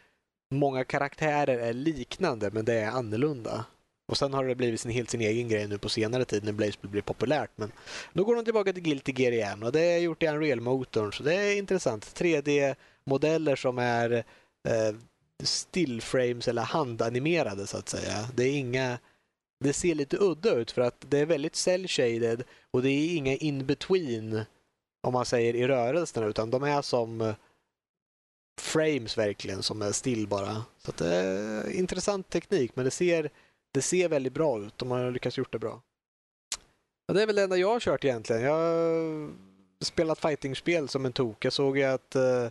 många 0.52 0.84
karaktärer 0.84 1.58
är 1.58 1.74
liknande 1.74 2.52
men 2.52 2.66
det 2.66 2.74
är 2.74 2.92
annorlunda. 2.92 3.66
Och 4.08 4.18
sen 4.18 4.34
har 4.34 4.46
det 4.46 4.56
blivit 4.56 4.82
sin, 4.82 4.92
helt 4.92 5.10
sin 5.10 5.22
egen 5.22 5.50
grej 5.50 5.68
nu 5.68 5.78
på 5.78 5.90
senare 5.90 6.26
tid 6.26 6.44
när 6.44 6.52
Blaze 6.52 6.78
Blue 6.82 6.92
blir 6.92 7.02
populärt. 7.02 7.52
Men 7.56 7.72
då 8.14 8.24
går 8.24 8.36
de 8.36 8.46
tillbaka 8.46 8.74
till 8.74 8.84
Guilty 8.84 9.14
Gear 9.18 9.32
igen 9.32 9.64
och 9.64 9.72
det 9.72 9.82
är 9.82 10.00
gjort 10.00 10.24
i 10.24 10.28
Unreal-motorn 10.28 11.14
så 11.14 11.24
det 11.24 11.36
är 11.36 11.58
intressant. 11.58 12.06
3D-modeller 12.06 13.56
som 13.56 13.78
är 13.78 14.12
eh, 14.68 14.96
stillframes 15.44 16.48
eller 16.48 16.62
handanimerade 16.62 17.68
så 17.68 17.78
att 17.78 17.90
säga. 17.90 18.30
Det 18.36 18.44
är 18.44 18.58
inga 18.58 19.00
det 19.64 19.74
ser 19.74 19.96
lite 19.96 20.18
udda 20.20 20.56
ut 20.56 20.72
för 20.72 20.82
att 20.82 21.06
det 21.10 21.20
är 21.20 21.26
väldigt 21.26 21.56
cell 21.56 21.88
shaded 21.88 22.44
och 22.72 22.82
det 22.82 22.90
är 22.90 23.18
inga 23.18 23.36
in 23.36 23.66
between 23.66 24.44
om 25.02 25.14
man 25.14 25.26
säger 25.26 25.54
i 25.54 25.68
rörelserna 25.68 26.28
utan 26.28 26.50
de 26.50 26.64
är 26.64 26.82
som 26.82 27.22
eh, 27.22 27.36
frames 28.62 29.18
verkligen 29.18 29.64
som 29.64 29.82
är 29.82 29.92
still 29.92 30.28
bara. 30.28 30.64
Så 30.78 30.92
det 30.92 31.16
är 31.16 31.68
eh, 31.68 31.80
intressant 31.80 32.30
teknik 32.30 32.76
men 32.76 32.86
det 32.86 32.92
ser, 32.92 33.30
det 33.74 33.82
ser 33.82 34.10
väldigt 34.10 34.34
bra 34.34 34.60
ut. 34.60 34.78
De 34.78 34.92
har 34.92 35.12
lyckats 35.12 35.38
gjort 35.38 35.52
det 35.52 35.60
bra. 35.60 35.82
Ja, 37.08 37.14
det 37.14 37.22
är 37.22 37.28
väl 37.28 37.36
det 37.36 37.44
enda 37.44 37.58
jag 37.58 37.74
har 37.74 37.80
kört 37.80 38.06
egentligen. 38.06 38.42
Jag 38.42 38.52
har 38.52 39.32
spelat 39.82 40.20
fightingspel 40.20 40.88
som 40.88 41.06
en 41.06 41.14
tok. 41.14 41.46
Jag 41.46 41.54
såg 41.54 41.78
ju 41.78 41.84
att 41.84 42.16
uh, 42.16 42.50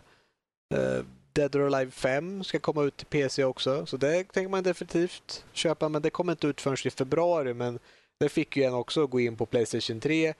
uh, 0.79 1.05
Dead 1.33 1.55
or 1.55 1.75
Alive 1.75 1.91
5 1.91 2.43
ska 2.43 2.59
komma 2.59 2.83
ut 2.83 2.97
till 2.97 3.07
PC 3.07 3.43
också. 3.43 3.85
Så 3.85 3.97
det 3.97 4.23
tänker 4.23 4.49
man 4.49 4.63
definitivt 4.63 5.45
köpa. 5.53 5.89
Men 5.89 6.01
det 6.01 6.09
kommer 6.09 6.33
inte 6.33 6.47
ut 6.47 6.61
förrän 6.61 6.77
i 6.85 6.89
februari. 6.89 7.53
Men 7.53 7.79
det 8.19 8.29
fick 8.29 8.57
ju 8.57 8.63
en 8.63 8.73
också 8.73 9.07
gå 9.07 9.19
in 9.19 9.37
på 9.37 9.45
Playstation 9.45 9.99
3, 9.99 10.33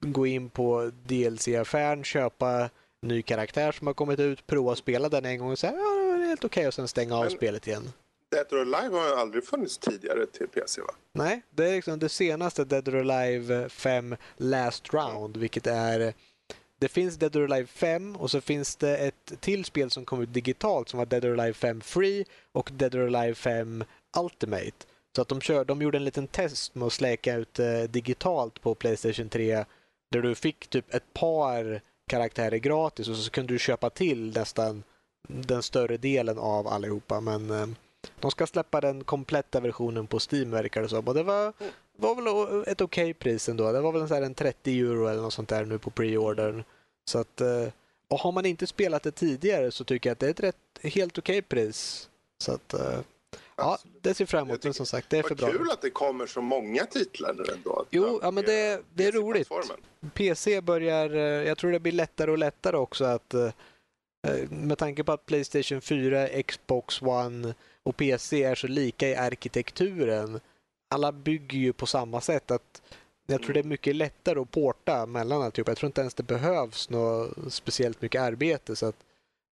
gå 0.00 0.26
in 0.26 0.50
på 0.50 0.90
DLC-affären, 1.06 2.04
köpa 2.04 2.70
ny 3.02 3.22
karaktär 3.22 3.72
som 3.72 3.86
har 3.86 3.94
kommit 3.94 4.20
ut, 4.20 4.46
prova 4.46 4.72
att 4.72 4.78
spela 4.78 5.08
den 5.08 5.24
en 5.24 5.38
gång 5.38 5.50
och 5.50 5.58
säga 5.58 5.72
ja, 5.72 6.16
det 6.16 6.24
är 6.24 6.28
helt 6.28 6.44
okej 6.44 6.60
okay, 6.60 6.68
och 6.68 6.74
sen 6.74 6.88
stänga 6.88 7.16
av 7.16 7.22
men, 7.22 7.30
spelet 7.30 7.66
igen. 7.66 7.92
Dead 8.30 8.52
or 8.52 8.60
Alive 8.60 8.96
har 8.96 9.08
ju 9.08 9.14
aldrig 9.14 9.44
funnits 9.44 9.78
tidigare 9.78 10.26
till 10.26 10.48
PC 10.48 10.80
va? 10.80 10.94
Nej, 11.12 11.42
det 11.50 11.68
är 11.68 11.72
liksom 11.72 11.98
det 11.98 12.08
senaste 12.08 12.64
Dead 12.64 12.88
or 12.88 12.96
Alive 12.96 13.68
5 13.68 14.16
Last 14.36 14.94
Round, 14.94 15.36
vilket 15.36 15.66
är 15.66 16.14
det 16.78 16.88
finns 16.88 17.16
Dead 17.16 17.36
or 17.36 17.44
Alive 17.44 17.66
5 17.66 18.16
och 18.16 18.30
så 18.30 18.40
finns 18.40 18.76
det 18.76 18.96
ett 18.96 19.32
till 19.40 19.64
spel 19.64 19.90
som 19.90 20.04
kom 20.04 20.22
ut 20.22 20.32
digitalt 20.32 20.88
som 20.88 20.98
var 20.98 21.06
Dead 21.06 21.24
or 21.24 21.40
Alive 21.40 21.54
5 21.54 21.80
Free 21.80 22.24
och 22.52 22.70
Dead 22.74 22.94
or 22.94 23.16
Alive 23.16 23.34
5 23.34 23.84
Ultimate. 24.18 24.86
Så 25.16 25.22
att 25.22 25.28
de, 25.28 25.40
kör, 25.40 25.64
de 25.64 25.82
gjorde 25.82 25.98
en 25.98 26.04
liten 26.04 26.26
test 26.26 26.74
med 26.74 26.86
att 26.86 26.92
släcka 26.92 27.34
ut 27.34 27.58
eh, 27.58 27.82
digitalt 27.82 28.60
på 28.60 28.74
Playstation 28.74 29.28
3 29.28 29.64
där 30.10 30.22
du 30.22 30.34
fick 30.34 30.66
typ 30.66 30.94
ett 30.94 31.14
par 31.14 31.80
karaktärer 32.08 32.56
gratis 32.56 33.08
och 33.08 33.16
så 33.16 33.30
kunde 33.30 33.54
du 33.54 33.58
köpa 33.58 33.90
till 33.90 34.32
nästan 34.34 34.82
den 35.28 35.62
större 35.62 35.96
delen 35.96 36.38
av 36.38 36.68
allihopa. 36.68 37.20
Men 37.20 37.50
eh, 37.50 37.66
de 38.20 38.30
ska 38.30 38.46
släppa 38.46 38.80
den 38.80 39.04
kompletta 39.04 39.60
versionen 39.60 40.06
på 40.06 40.18
Steam 40.30 40.50
verkar 40.50 40.82
det 40.82 40.88
som. 40.88 41.08
Och 41.08 41.14
det 41.14 41.22
var, 41.22 41.52
var 41.96 42.14
väl 42.14 42.62
ett 42.66 42.80
okej 42.80 43.04
okay 43.04 43.14
pris 43.14 43.48
ändå. 43.48 43.72
Det 43.72 43.80
var 43.80 43.92
väl 43.92 44.02
en, 44.02 44.08
så 44.08 44.14
en 44.14 44.34
30 44.34 44.80
euro 44.80 45.06
eller 45.06 45.22
något 45.22 45.32
sånt 45.32 45.48
där 45.48 45.64
nu 45.64 45.78
på 45.78 45.90
preordern. 45.90 46.64
Så 47.08 47.18
att, 47.18 47.40
eh, 47.40 47.68
och 48.08 48.18
har 48.18 48.32
man 48.32 48.46
inte 48.46 48.66
spelat 48.66 49.02
det 49.02 49.10
tidigare 49.10 49.70
så 49.70 49.84
tycker 49.84 50.10
jag 50.10 50.12
att 50.12 50.18
det 50.18 50.26
är 50.26 50.30
ett 50.30 50.40
rätt, 50.40 50.56
helt 50.82 51.18
okej 51.18 51.38
okay 51.38 51.42
pris. 51.42 52.08
Så 52.38 52.52
att, 52.52 52.74
eh, 52.74 53.00
ja, 53.56 53.78
det 54.00 54.14
ser 54.14 54.26
fram 54.26 54.48
emot. 54.48 54.64
Men 54.64 54.74
som 54.74 54.86
sagt, 54.86 55.10
det 55.10 55.18
är 55.18 55.22
för 55.22 55.34
bra. 55.34 55.50
kul 55.50 55.70
att 55.70 55.82
det 55.82 55.90
kommer 55.90 56.26
så 56.26 56.40
många 56.40 56.86
titlar 56.86 57.34
nu 57.34 57.44
ändå. 57.52 57.84
Jo, 57.90 58.20
ja, 58.22 58.30
men 58.30 58.44
det, 58.44 58.82
det 58.94 59.06
är 59.06 59.12
roligt. 59.12 59.48
PC 60.14 60.60
börjar, 60.60 61.14
eh, 61.14 61.48
jag 61.48 61.58
tror 61.58 61.72
det 61.72 61.80
blir 61.80 61.92
lättare 61.92 62.30
och 62.30 62.38
lättare 62.38 62.76
också 62.76 63.04
att 63.04 63.34
med 64.50 64.78
tanke 64.78 65.04
på 65.04 65.12
att 65.12 65.26
Playstation 65.26 65.80
4, 65.80 66.42
Xbox 66.42 67.02
One 67.02 67.54
och 67.88 67.96
PC 67.96 68.42
är 68.42 68.54
så 68.54 68.66
lika 68.66 69.08
i 69.08 69.14
arkitekturen. 69.14 70.40
Alla 70.90 71.12
bygger 71.12 71.58
ju 71.58 71.72
på 71.72 71.86
samma 71.86 72.20
sätt. 72.20 72.50
att 72.50 72.82
jag 73.26 73.42
tror 73.42 73.54
det 73.54 73.60
är 73.60 73.64
mycket 73.64 73.96
lättare 73.96 74.40
att 74.40 74.50
porta 74.50 75.06
mellan 75.06 75.42
alltihop. 75.42 75.68
Jag 75.68 75.76
tror 75.76 75.86
inte 75.86 76.00
ens 76.00 76.14
det 76.14 76.22
behövs 76.22 76.90
något 76.90 77.30
speciellt 77.54 78.02
mycket 78.02 78.22
arbete. 78.22 78.76
Så 78.76 78.86
att 78.86 78.96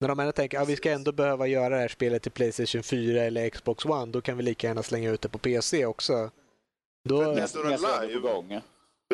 när 0.01 0.09
de 0.09 0.21
ändå 0.21 0.33
tänker 0.33 0.59
att 0.59 0.63
ah, 0.63 0.67
vi 0.67 0.77
ska 0.77 0.91
ändå 0.91 1.13
behöva 1.13 1.47
göra 1.47 1.69
det 1.69 1.81
här 1.81 1.89
spelet 1.89 2.23
till 2.23 2.33
Playstation 2.33 2.83
4 2.83 3.23
eller 3.23 3.51
Xbox 3.51 3.85
One, 3.85 4.13
då 4.13 4.21
kan 4.21 4.37
vi 4.37 4.43
lika 4.43 4.67
gärna 4.67 4.83
slänga 4.83 5.11
ut 5.11 5.21
det 5.21 5.29
på 5.29 5.39
PC 5.39 5.87
också. 5.87 6.31
Då... 7.05 7.21
Dead 7.23 7.57
or 7.57 7.67
Alive, 7.67 8.61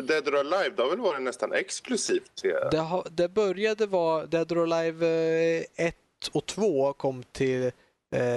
Dead 0.00 0.28
or 0.28 0.37
Alive, 0.37 0.76
det 0.76 0.82
har 0.82 0.90
väl 0.90 1.00
varit 1.00 1.22
nästan 1.22 1.52
exklusivt? 1.52 2.42
Det, 2.70 2.78
har, 2.78 3.06
det 3.11 3.28
började 3.28 3.87
vara 3.87 4.26
Dead 4.26 4.52
or 4.52 4.72
Alive 4.72 5.06
1 5.06 5.66
eh, 5.76 5.92
och 6.32 6.46
2 6.46 6.92
kom 6.92 7.22
till 7.32 7.72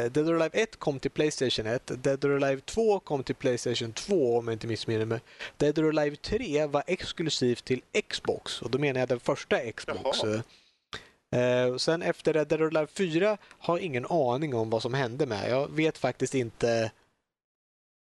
Dead 0.10 0.18
or 0.30 0.36
Alive 0.36 0.50
1 0.62 0.80
kom 0.80 1.00
till 1.00 1.12
Playstation 1.12 1.66
1. 1.68 1.92
Dead 2.04 2.26
or 2.26 2.32
Alive 2.44 2.62
2 2.62 3.00
kom 3.00 3.24
till 3.24 3.36
Playstation 3.36 3.94
2 3.94 4.38
om 4.38 4.48
jag 4.48 4.56
inte 4.56 4.68
missminner 4.68 5.06
mig. 5.06 5.20
Dead 5.58 5.80
or 5.80 5.90
Alive 6.00 6.16
3 6.16 6.66
var 6.66 6.84
exklusivt 6.88 7.66
till 7.66 7.82
Xbox 8.10 8.62
och 8.62 8.72
då 8.72 8.78
menar 8.80 9.00
jag 9.00 9.10
den 9.10 9.20
första 9.20 9.72
Xbox. 9.72 10.24
Eh, 11.36 11.66
och 11.74 11.82
sen 11.82 12.02
efter 12.02 12.34
Dead 12.34 12.54
or 12.62 12.68
Alive 12.68 12.88
4 12.88 13.38
har 13.44 13.78
jag 13.78 13.86
ingen 13.86 14.06
aning 14.06 14.56
om 14.56 14.70
vad 14.70 14.82
som 14.82 14.94
hände 14.94 15.26
med. 15.26 15.50
Jag 15.50 15.72
vet 15.72 15.98
faktiskt 15.98 16.36
inte. 16.36 16.92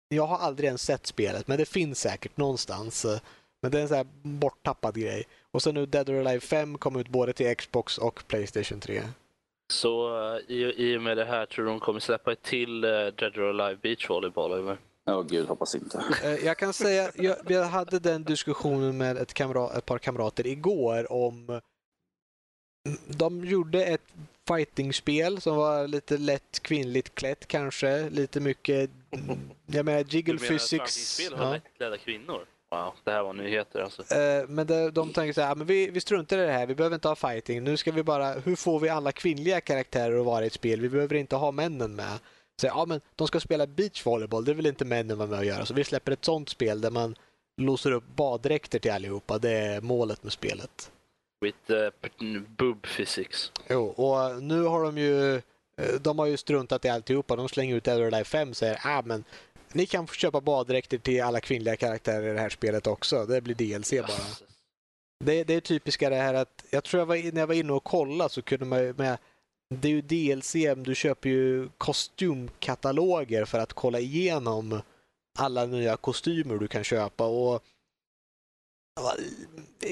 Jag 0.09 0.27
har 0.27 0.37
aldrig 0.37 0.67
ens 0.67 0.81
sett 0.81 1.07
spelet, 1.07 1.47
men 1.47 1.57
det 1.57 1.65
finns 1.65 1.99
säkert 1.99 2.37
någonstans. 2.37 3.05
Eh, 3.05 3.19
Men 3.61 3.71
det 3.71 3.77
är 3.77 3.81
en 3.81 3.87
sån 3.87 3.97
här 3.97 4.07
borttappad 4.21 4.95
grej. 4.99 5.23
Och 5.51 5.63
sen 5.63 5.73
nu 5.75 5.85
Dead 5.85 6.09
or 6.09 6.19
Alive 6.19 6.39
5 6.39 6.77
kom 6.77 6.95
ut 6.95 7.07
både 7.09 7.33
till 7.33 7.55
Xbox 7.55 7.97
och 7.97 8.23
Playstation 8.27 8.79
3. 8.79 9.01
Så 9.73 10.19
eh, 10.35 10.39
i, 10.47 10.73
i 10.77 10.97
och 10.97 11.01
med 11.01 11.17
det 11.17 11.25
här 11.25 11.45
tror 11.45 11.65
du 11.65 11.71
de 11.71 11.79
kommer 11.79 11.99
släppa 11.99 12.31
ett 12.31 12.41
till 12.41 12.85
uh, 12.85 12.89
Dead 13.07 13.37
or 13.37 13.49
Alive 13.61 13.79
Beach 13.81 14.09
Volleyball 14.09 14.51
eller? 14.59 14.77
Åh 15.05 15.23
gud, 15.29 15.47
hoppas 15.47 15.75
inte. 15.75 16.03
Eh, 16.23 16.35
Jag 16.45 16.57
kan 16.57 16.73
säga, 16.73 17.11
jag, 17.15 17.37
jag 17.47 17.63
hade 17.63 17.99
den 17.99 18.23
diskussionen 18.23 18.97
med 18.97 19.17
ett, 19.17 19.33
kamra, 19.33 19.69
ett 19.77 19.85
par 19.85 19.97
kamrater 19.97 20.47
igår 20.47 21.11
om... 21.11 21.61
De 23.07 23.45
gjorde 23.45 23.85
ett 23.85 24.13
fightingspel 24.47 25.41
som 25.41 25.55
var 25.55 25.87
lite 25.87 26.17
lätt 26.17 26.59
kvinnligt 26.59 27.15
klätt 27.15 27.47
kanske, 27.47 28.09
lite 28.09 28.39
mycket... 28.39 28.89
Jag 29.65 29.85
menar 29.85 29.99
jiggle 30.09 30.33
Du 30.33 30.39
menar 30.39 30.47
physics. 30.49 30.69
fightingspel 30.69 31.33
har 31.39 31.45
Ja. 31.45 31.51
lättklädda 31.51 31.97
kvinnor? 31.97 32.45
Wow, 32.71 32.93
det 33.03 33.11
här 33.11 33.23
var 33.23 33.33
nyheter 33.33 33.79
alltså. 33.81 34.15
Eh, 34.15 34.47
Men 34.47 34.67
det, 34.67 34.91
de 34.91 35.13
tänker 35.13 35.33
så 35.33 35.41
här, 35.41 35.51
"Ah, 35.51 35.55
men 35.55 35.67
vi, 35.67 35.89
vi 35.89 35.99
struntar 36.01 36.37
i 36.37 36.45
det 36.45 36.51
här, 36.51 36.65
vi 36.65 36.75
behöver 36.75 36.93
inte 36.95 37.07
ha 37.07 37.15
fighting. 37.15 37.63
Nu 37.63 37.77
ska 37.77 37.91
vi 37.91 38.03
bara, 38.03 38.33
hur 38.33 38.55
får 38.55 38.79
vi 38.79 38.89
alla 38.89 39.11
kvinnliga 39.11 39.61
karaktärer 39.61 40.19
att 40.19 40.25
vara 40.25 40.43
i 40.43 40.47
ett 40.47 40.53
spel? 40.53 40.81
Vi 40.81 40.89
behöver 40.89 41.15
inte 41.15 41.35
ha 41.35 41.51
männen 41.51 41.95
med. 41.95 42.19
Så, 42.61 42.67
ja, 42.67 42.85
men 42.87 43.01
de 43.15 43.27
ska 43.27 43.39
spela 43.39 43.67
beachvolleyboll, 43.67 44.45
det 44.45 44.53
vill 44.53 44.65
inte 44.65 44.85
männen 44.85 45.17
vara 45.17 45.29
med 45.29 45.39
och 45.39 45.45
göra. 45.45 45.65
Så 45.65 45.73
vi 45.73 45.83
släpper 45.83 46.11
ett 46.11 46.25
sånt 46.25 46.49
spel 46.49 46.81
där 46.81 46.91
man 46.91 47.15
låser 47.61 47.91
upp 47.91 48.03
baddräkter 48.15 48.79
till 48.79 48.91
allihopa. 48.91 49.37
Det 49.37 49.51
är 49.51 49.81
målet 49.81 50.23
med 50.23 50.31
spelet. 50.31 50.91
With 51.41 51.71
uh, 51.71 52.41
boob 52.57 52.87
physics. 52.87 53.51
Jo, 53.69 53.85
och 53.85 54.43
nu 54.43 54.63
har 54.63 54.83
de 54.83 54.97
ju 54.97 55.35
eh, 55.35 55.41
de 56.01 56.19
har 56.19 56.25
ju 56.25 56.37
struntat 56.37 56.85
i 56.85 56.89
alltihopa. 56.89 57.35
De 57.35 57.49
slänger 57.49 57.75
ut 57.75 57.83
Dead 57.83 58.01
or 58.01 58.05
Alive 58.07 58.23
5 58.23 58.49
och 58.49 58.57
säger 58.57 58.79
ah, 58.83 59.01
men 59.05 59.23
ni 59.77 59.85
kan 59.85 60.07
få 60.07 60.13
köpa 60.13 60.41
baddräkter 60.41 60.97
till 60.97 61.23
alla 61.23 61.39
kvinnliga 61.39 61.75
karaktärer 61.75 62.29
i 62.29 62.33
det 62.33 62.39
här 62.39 62.49
spelet 62.49 62.87
också. 62.87 63.25
Det 63.25 63.41
blir 63.41 63.55
DLC 63.55 63.91
bara. 63.91 64.47
Det, 65.25 65.43
det 65.43 65.53
är 65.53 65.61
typiska 65.61 66.09
det 66.09 66.15
här 66.15 66.33
att, 66.33 66.65
jag 66.69 66.83
tror 66.83 66.99
jag 67.01 67.05
var, 67.05 67.31
när 67.31 67.39
jag 67.39 67.47
var 67.47 67.55
inne 67.55 67.73
och 67.73 67.83
kollade 67.83 68.29
så 68.29 68.41
kunde 68.41 68.65
man 68.65 68.79
ju 68.79 68.93
med, 68.93 69.17
det 69.75 69.87
är 69.87 69.91
ju 69.91 70.01
DLC, 70.01 70.53
du 70.77 70.95
köper 70.95 71.29
ju 71.29 71.69
kostymkataloger 71.77 73.45
för 73.45 73.59
att 73.59 73.73
kolla 73.73 73.99
igenom 73.99 74.81
alla 75.39 75.65
nya 75.65 75.97
kostymer 75.97 76.57
du 76.57 76.67
kan 76.67 76.83
köpa 76.83 77.25
och 77.25 77.63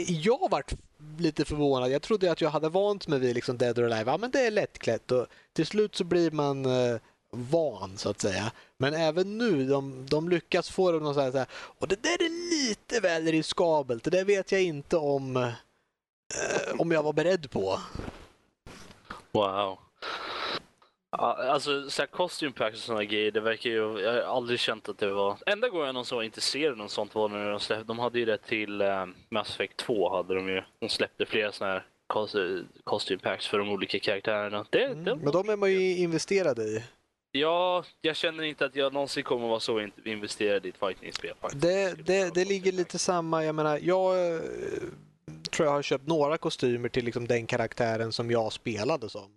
jag 0.08 0.50
vart 0.52 0.74
lite 1.18 1.46
förvånad. 1.46 1.92
Jag 1.92 2.02
trodde 2.02 2.32
att 2.32 2.42
jag 2.42 2.50
hade 2.50 2.70
vant 2.70 3.08
mig 3.08 3.20
vid 3.20 3.36
liksom 3.36 3.58
Dead 3.58 3.80
or 3.80 3.84
Alive. 3.84 4.12
Ja, 4.12 4.18
men 4.18 4.32
det 4.32 4.48
är 4.48 4.52
lättklätt 4.52 5.12
och 5.12 5.28
till 5.54 5.66
slut 5.66 5.96
så 5.96 6.04
blir 6.04 6.32
man 6.32 6.66
eh, 6.66 6.98
van 7.32 7.98
så 7.98 8.10
att 8.10 8.22
säga. 8.22 8.52
Men 8.78 8.94
även 8.94 9.38
nu, 9.38 9.66
de, 9.66 10.06
de 10.10 10.30
lyckas 10.30 10.70
få 10.70 10.92
dem 10.92 11.06
att 11.08 11.16
säga 11.16 11.32
så 11.32 11.38
här, 11.38 11.48
och 11.54 11.88
det 11.88 12.04
där 12.04 12.24
är 12.26 12.60
lite 12.70 13.00
väl 13.00 13.26
riskabelt. 13.26 14.04
Det 14.04 14.10
där 14.10 14.26
vet 14.26 14.52
jag 14.52 14.64
inte 14.64 14.98
om, 14.98 15.36
eh, 15.36 15.52
om 16.80 16.92
jag 16.92 17.04
var 17.04 17.14
beredd 17.14 17.52
på. 17.52 17.80
Wow. 19.32 19.78
Ja, 21.18 21.34
Alltså 21.52 21.90
så 21.90 22.02
här 22.02 22.08
costume 22.08 22.52
packs 22.52 22.78
och 22.78 22.84
sådana 22.84 23.04
grejer, 23.04 23.32
det 23.32 23.40
verkar 23.42 23.70
ju, 23.70 24.00
jag 24.00 24.14
har 24.14 24.20
aldrig 24.38 24.60
känt 24.60 24.90
att 24.90 24.98
det 24.98 25.14
var... 25.14 25.38
Enda 25.46 25.70
gången 25.70 25.86
jag 25.86 25.94
någonsin 25.94 26.16
var 26.16 26.24
intresserad 26.24 26.72
av 26.72 26.78
något 26.78 26.92
sånt 26.92 27.16
var 27.16 27.30
när 27.30 27.50
de 27.50 27.60
släppte, 27.60 27.84
de 27.86 28.00
hade 28.00 28.20
ju 28.20 28.26
det 28.26 28.38
till 28.38 28.82
eh, 28.82 29.06
Mass 29.30 29.50
Effect 29.50 29.78
2 29.78 30.16
hade 30.16 30.36
de 30.36 30.50
ju. 30.50 30.62
De 30.80 30.90
släppte 30.90 31.26
flera 31.26 31.52
sådana 31.52 31.74
här 31.74 31.86
cos- 32.08 32.66
costume 32.84 33.20
packs 33.20 33.48
för 33.48 33.58
de 33.58 33.70
olika 33.70 34.00
karaktärerna. 34.00 34.66
Det, 34.70 34.78
det, 34.80 35.12
Mm. 35.12 35.20
Men 35.20 35.32
de 35.34 35.50
är 35.50 35.56
man 35.56 35.72
ju 35.72 35.98
investerad 35.98 36.60
i. 36.60 36.84
Ja, 37.36 37.84
jag 38.02 38.16
känner 38.16 38.44
inte 38.44 38.66
att 38.66 38.76
jag 38.76 38.94
någonsin 38.94 39.24
kommer 39.24 39.48
vara 39.48 39.60
så 39.60 39.90
investerad 40.06 40.66
i 40.66 40.70
ett 40.70 40.78
fighting-spel. 40.78 41.36
Det, 41.54 42.06
det, 42.06 42.34
det 42.34 42.46
ligger 42.46 42.72
lite 42.72 43.00
samma, 43.00 43.44
jag 43.46 43.56
menar, 43.56 43.80
jag 43.82 44.34
eh, 44.34 44.42
tror 45.52 45.68
jag 45.68 45.74
har 45.74 45.82
köpt 45.82 46.08
några 46.08 46.38
kostymer 46.38 46.90
till 46.90 47.06
liksom 47.06 47.28
den 47.28 47.48
karaktären 47.48 48.12
som 48.12 48.32
jag 48.32 48.54
spelade 48.54 49.10
som. 49.10 49.32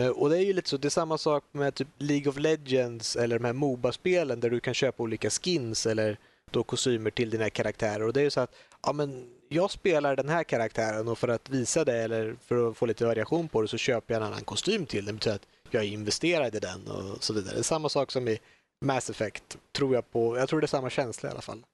Eh, 0.00 0.08
och 0.08 0.30
det 0.30 0.38
är 0.38 0.40
ju 0.40 0.52
lite 0.52 0.68
så, 0.68 0.76
det 0.76 0.88
är 0.88 0.90
samma 0.90 1.18
sak 1.18 1.44
med 1.52 1.74
typ 1.74 1.88
League 1.98 2.28
of 2.28 2.38
Legends 2.38 3.16
eller 3.16 3.38
de 3.38 3.44
här 3.44 3.52
Moba-spelen 3.52 4.40
där 4.40 4.50
du 4.50 4.60
kan 4.60 4.74
köpa 4.74 5.02
olika 5.02 5.30
skins 5.30 5.86
eller 5.86 6.18
då 6.50 6.62
kostymer 6.62 7.10
till 7.10 7.30
dina 7.30 7.50
karaktärer. 7.50 8.02
Och 8.02 8.12
det 8.12 8.20
är 8.20 8.24
ju 8.24 8.30
så 8.30 8.40
att, 8.40 8.54
ja 8.82 8.92
men 8.92 9.30
jag 9.48 9.70
spelar 9.70 10.16
den 10.16 10.28
här 10.28 10.44
karaktären 10.44 11.08
och 11.08 11.18
för 11.18 11.28
att 11.28 11.50
visa 11.50 11.84
det 11.84 11.96
eller 11.96 12.36
för 12.46 12.70
att 12.70 12.76
få 12.76 12.86
lite 12.86 13.06
variation 13.06 13.48
på 13.48 13.62
det 13.62 13.68
så 13.68 13.76
köper 13.76 14.14
jag 14.14 14.22
en 14.22 14.26
annan 14.26 14.44
kostym 14.44 14.86
till 14.86 15.04
den. 15.04 15.14
Det 15.14 15.18
betyder 15.18 15.36
att 15.36 15.46
jag 15.70 15.84
är 15.84 15.88
investerad 15.88 16.54
i 16.54 16.58
den 16.58 16.88
och 16.88 17.24
så 17.24 17.32
vidare. 17.32 17.54
Det 17.54 17.60
är 17.60 17.62
samma 17.62 17.88
sak 17.88 18.10
som 18.10 18.28
i 18.28 18.38
Mass 18.84 19.10
Effect, 19.10 19.58
tror 19.72 19.94
jag 19.94 20.10
på. 20.10 20.38
Jag 20.38 20.48
tror 20.48 20.60
det 20.60 20.64
är 20.64 20.68
samma 20.68 20.90
känsla 20.90 21.28
i 21.28 21.32
alla 21.32 21.40
fall. 21.40 21.64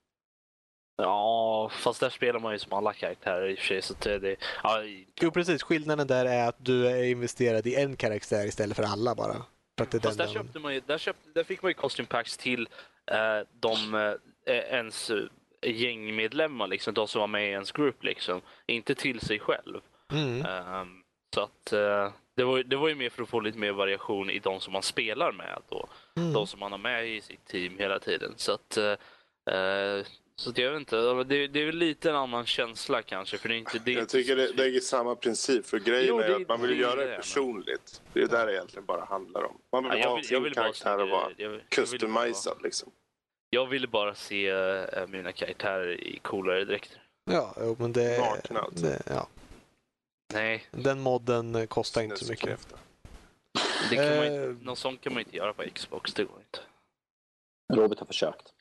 Ja, 0.97 1.69
fast 1.73 1.99
där 1.99 2.09
spelar 2.09 2.39
man 2.39 2.53
ju 2.53 2.59
som 2.59 2.73
alla 2.73 2.93
karaktärer 2.93 3.49
i 3.49 3.53
och 3.53 3.57
för 3.59 3.65
sig. 3.65 3.81
Så 3.81 3.93
det, 4.03 4.35
ja, 4.63 4.83
Jo, 5.21 5.31
precis. 5.31 5.63
Skillnaden 5.63 6.07
där 6.07 6.25
är 6.25 6.47
att 6.47 6.65
du 6.65 6.87
är 6.87 7.03
investerad 7.03 7.67
i 7.67 7.75
en 7.75 7.95
karaktär 7.95 8.45
istället 8.45 8.77
för 8.77 8.83
alla 8.83 9.15
bara. 9.15 9.35
För 9.77 9.83
att 9.83 9.91
det 9.91 9.97
är 9.97 9.99
Fast 9.99 10.17
där, 10.17 10.25
den 10.25 10.33
köpte 10.33 10.59
man 10.59 10.73
ju, 10.73 10.81
där, 10.85 10.97
köpte, 10.97 11.29
där 11.33 11.43
fick 11.43 11.61
man 11.61 11.69
ju 11.69 11.73
costume 11.73 12.07
packs 12.07 12.37
till 12.37 12.69
eh, 13.11 13.47
de, 13.59 13.95
eh, 14.45 14.53
ens 14.53 15.09
eh, 15.09 15.23
gängmedlemmar, 15.65 16.67
liksom, 16.67 16.93
de 16.93 17.07
som 17.07 17.19
var 17.19 17.27
med 17.27 17.47
i 17.47 17.51
ens 17.51 17.71
grupp. 17.71 18.03
Liksom. 18.03 18.41
Inte 18.67 18.95
till 18.95 19.19
sig 19.19 19.39
själv. 19.39 19.79
mm. 20.11 20.45
Ehm, 20.45 21.01
så 21.35 21.41
att 21.41 21.73
att 21.73 22.13
det, 22.41 22.45
var, 22.45 22.63
det 22.63 22.75
var 22.75 22.87
ju 22.89 22.95
mer 22.95 23.09
för 23.09 23.23
att 23.23 23.29
få 23.29 23.39
lite 23.39 23.57
mer 23.57 23.71
variation 23.71 24.29
i 24.29 24.39
de 24.39 24.59
som 24.59 24.73
man 24.73 24.83
spelar 24.83 25.31
med. 25.31 25.59
Då. 25.69 25.87
Mm. 26.17 26.33
De 26.33 26.47
som 26.47 26.59
man 26.59 26.71
har 26.71 26.79
med 26.79 27.07
i 27.09 27.21
sitt 27.21 27.45
team 27.47 27.77
hela 27.79 27.99
tiden. 27.99 28.33
Så 28.37 28.51
att, 28.51 28.77
eh, 28.77 29.55
eh, 29.55 30.05
så 30.35 30.49
att 30.49 30.57
jag 30.57 30.71
vet 30.71 30.79
inte, 30.79 30.95
det, 31.23 31.47
det 31.47 31.59
är 31.61 31.65
väl 31.65 31.75
lite 31.77 32.09
en 32.09 32.15
annan 32.15 32.45
känsla 32.45 33.01
kanske. 33.01 33.37
För 33.37 33.49
det 33.49 33.55
är 33.55 33.57
inte, 33.57 33.79
det 33.79 33.91
är 33.91 33.95
Jag 33.95 34.01
inte 34.03 34.11
tycker 34.11 34.35
det, 34.35 34.51
det 34.53 34.63
är 34.65 34.79
samma 34.79 35.15
princip. 35.15 35.65
För 35.65 35.79
grejen 35.79 36.05
Jo, 36.07 36.19
är 36.19 36.27
det- 36.29 36.35
att 36.35 36.47
man 36.47 36.61
vill 36.61 36.69
det 36.69 36.75
är 36.75 36.79
göra 36.79 36.95
det, 36.95 37.01
det 37.05 37.07
men- 37.11 37.17
personligt. 37.21 38.01
Det 38.13 38.21
är 38.21 38.27
där 38.27 38.45
det 38.45 38.53
egentligen 38.53 38.85
bara 38.85 39.05
handlar 39.05 39.43
om. 39.43 39.57
Man 39.71 39.83
vill 39.83 39.91
Ja, 39.93 39.97
jag 39.99 40.09
ha 40.09 40.15
vill- 40.15 40.25
jag 40.31 40.43
sin 40.43 40.53
bara 40.53 40.63
karaktär 40.63 40.97
och 41.01 41.09
vara 41.09 41.21
jag- 41.21 41.33
jag 41.37 41.49
vill 41.49 41.59
bara- 41.59 41.67
customizad 41.69 42.57
liksom. 42.63 42.91
Jag 43.49 43.65
ville 43.65 43.87
bara 43.87 44.15
se 44.15 44.49
eh, 44.49 44.83
mina 45.07 45.31
karaktärer 45.31 45.91
i 46.01 46.19
coolare 46.21 46.65
dräkter. 46.65 46.97
Ja, 47.31 47.55
jo, 47.59 47.75
men 47.79 47.93
det, 47.93 48.17
Nakna 48.19 48.59
alltså. 48.59 48.85
det... 48.85 49.01
Ja. 49.05 49.27
Nej, 50.33 50.63
Den 50.71 50.99
modden 50.99 51.67
kostar 51.67 52.01
inte 52.01 52.17
så 52.25 52.31
mycket. 52.31 52.67
Det 53.89 53.95
kan 53.95 54.05
man 54.05 54.25
Eh. 54.25 54.25
inte, 54.51 54.65
något 54.65 54.77
sånt 54.77 55.01
kan 55.01 55.13
man 55.13 55.23
inte 55.23 55.37
göra 55.37 55.53
på 55.53 55.63
Xbox. 55.73 56.13
Det 56.13 56.23
går 56.23 56.37
inte. 56.39 56.59
Robert 57.81 57.99
har 57.99 58.05
försökt. 58.05 58.53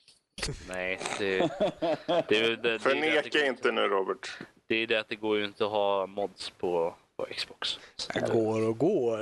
Nej, 0.68 1.00
det, 1.18 1.38
det, 1.38 1.48
det, 1.80 2.24
det, 2.28 2.36
är 2.38 2.50
det, 2.50 2.56
det, 2.56 2.78
Förneka 2.78 3.46
inte 3.46 3.72
nu 3.72 3.80
Robert. 3.80 4.38
det 4.66 4.74
är 4.74 4.86
det 4.86 4.96
att 5.00 5.08
det 5.08 5.16
går 5.16 5.38
ju 5.38 5.44
inte 5.44 5.64
att 5.64 5.70
ha 5.70 6.06
mods 6.06 6.50
på, 6.50 6.94
på 7.16 7.26
Xbox. 7.36 7.78
Det 8.14 8.32
går 8.32 8.68
och 8.68 8.78
går. 8.78 9.18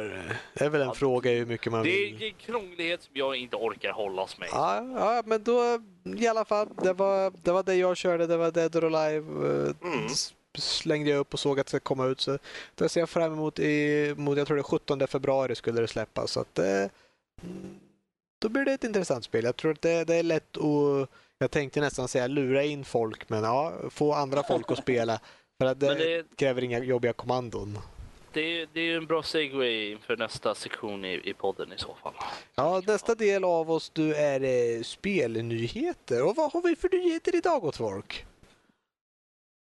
Det 0.55 0.65
är 0.65 0.69
väl 0.69 0.81
en 0.81 0.87
Ja, 0.89 0.95
fråga 0.95 1.31
hur 1.31 1.47
mycket 1.47 1.73
man 1.73 1.83
Det 1.83 1.91
vill. 1.91 2.23
är 2.23 2.27
en 2.27 2.35
krånglighet 2.35 3.03
som 3.03 3.11
jag 3.17 3.37
inte 3.37 3.57
orkar 3.57 3.93
hållas 3.93 4.39
med. 4.39 4.49
Ja, 4.53 4.85
ja, 4.95 5.23
men 5.27 5.43
då 5.45 5.81
i 6.17 6.27
alla 6.29 6.45
fall. 6.45 6.69
Det 6.83 6.93
var 6.93 7.33
det, 7.43 7.53
var 7.53 7.63
det 7.63 7.75
jag 7.75 7.97
körde. 7.97 8.27
Det 8.27 8.37
var 8.37 8.51
Dead 8.51 8.77
or 8.77 8.85
Alive. 8.85 9.17
eh, 9.49 9.75
Mm. 9.83 10.09
Slängde 10.63 11.11
jag 11.11 11.19
upp 11.19 11.33
och 11.35 11.41
såg 11.41 11.61
att 11.61 11.67
det 11.67 11.71
ska 11.71 11.81
komma 11.81 12.07
ut. 12.07 12.21
Så 12.21 12.39
det 12.75 12.89
ser 12.89 13.01
jag 13.01 13.09
fram 13.11 13.33
emot. 13.33 13.59
I, 13.59 14.15
mot, 14.17 14.39
jag 14.39 14.47
tror 14.47 14.57
det 14.57 14.61
är 14.61 14.63
17 14.63 15.07
februari 15.09 15.55
skulle 15.55 15.81
det 15.81 15.89
släppas. 15.89 16.31
Så 16.31 16.41
att 16.41 16.55
det, 16.55 16.91
mm, 17.43 17.79
då 18.41 18.49
blir 18.49 18.65
det 18.65 18.73
ett 18.73 18.85
intressant 18.85 19.25
spel. 19.25 19.45
Jag 19.45 19.57
tror 19.57 19.73
att 19.73 19.83
det, 19.83 20.05
det 20.05 20.15
är 20.15 20.23
lätt 20.23 20.57
att... 20.57 21.09
Jag 21.41 21.51
tänkte 21.51 21.81
nästan 21.81 22.09
säga 22.09 22.27
lura 22.27 22.65
in 22.65 22.85
folk, 22.85 23.29
men 23.29 23.45
ja, 23.45 23.73
få 23.91 24.13
andra 24.13 24.43
folk 24.43 24.71
att 24.71 24.79
spela. 24.79 25.21
För 25.61 25.67
att 25.67 25.81
det, 25.81 25.95
det, 25.95 26.27
kräver 26.37 26.65
inga 26.65 26.79
jobbiga 26.79 27.13
kommandon. 27.13 27.79
det, 28.33 28.41
är- 28.61 28.69
det 28.73 28.81
är 28.81 28.85
ju 28.85 28.97
en 28.97 29.07
bra 29.07 29.23
segway 29.23 29.91
inför 29.91 30.17
nästa 30.17 30.55
sektion 30.55 31.05
i, 31.05 31.21
i 31.25 31.35
podden 31.35 31.73
i 31.73 31.79
så 31.79 31.95
fall. 32.03 32.13
Ja, 32.55 32.83
nästa 32.87 33.15
del 33.15 33.45
av 33.45 33.71
oss 33.71 33.91
du 33.91 34.15
är 34.15 34.41
eh, 34.43 34.83
spelnyheter. 34.83 36.23
Och 36.25 36.37
vad 36.37 36.53
har 36.53 36.63
vi 36.63 36.77
för 36.77 36.89
nyheter 36.89 37.37
idag 37.37 37.61
gott 37.63 37.77
folk? 37.77 38.27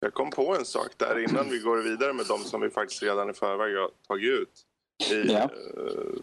Jag 0.00 0.14
kom 0.14 0.30
på 0.30 0.54
en 0.54 0.64
sak 0.64 0.88
där 0.96 1.18
innan 1.18 1.50
vi 1.50 1.58
går 1.58 1.76
vidare 1.76 2.12
med 2.12 2.26
de 2.26 2.38
som 2.44 2.61
vi 2.61 2.70
faktiskt 2.70 3.02
redan 3.02 3.30
i 3.30 3.32
förväg 3.32 3.76
har 3.76 3.90
tagit 4.08 4.30
ut. 4.30 4.50
I, 5.12 5.32
Ja. 5.32 5.38
eh, 5.42 6.20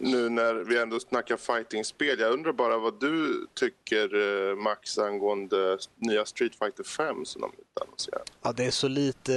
nu 0.00 0.28
när 0.28 0.54
vi 0.54 0.78
ändå 0.78 1.00
snackar 1.00 1.36
fighting-spel. 1.36 2.20
Jag 2.20 2.32
undrar 2.32 2.52
bara 2.52 2.78
vad 2.78 3.00
du 3.00 3.46
tycker 3.54 4.14
eh, 4.50 4.56
Max 4.56 4.98
angående 4.98 5.78
nya 5.96 6.24
Street 6.26 6.54
Fighter 6.58 6.84
5 6.84 7.24
som 7.24 7.40
de 7.40 7.52
utannonserar. 7.76 8.22
Ja, 8.42 8.52
det 8.52 8.64
är 8.64 8.70
så 8.70 8.88
lite 8.88 9.34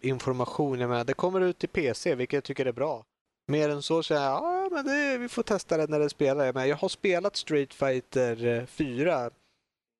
eh, 0.00 0.08
information. 0.08 0.80
Jag 0.80 0.90
menar, 0.90 1.04
det 1.04 1.14
kommer 1.14 1.40
ut 1.40 1.58
till 1.58 1.68
PC, 1.68 2.14
vilket 2.14 2.34
jag 2.36 2.44
tycker 2.44 2.66
är 2.66 2.72
bra. 2.72 3.04
Mer 3.48 3.68
än 3.68 3.82
så 3.82 4.02
säger 4.02 4.20
jag, 4.20 4.30
ja, 4.32 4.68
men 4.70 4.84
det, 4.86 5.18
vi 5.18 5.28
får 5.28 5.42
testa 5.42 5.76
det 5.76 5.86
när 5.86 5.98
det 5.98 6.10
spelar. 6.10 6.44
Jag, 6.44 6.54
menar, 6.54 6.66
jag 6.66 6.76
har 6.76 6.88
spelat 6.88 7.36
Street 7.36 7.74
Fighter 7.74 8.46
eh, 8.46 8.66
4 8.66 9.30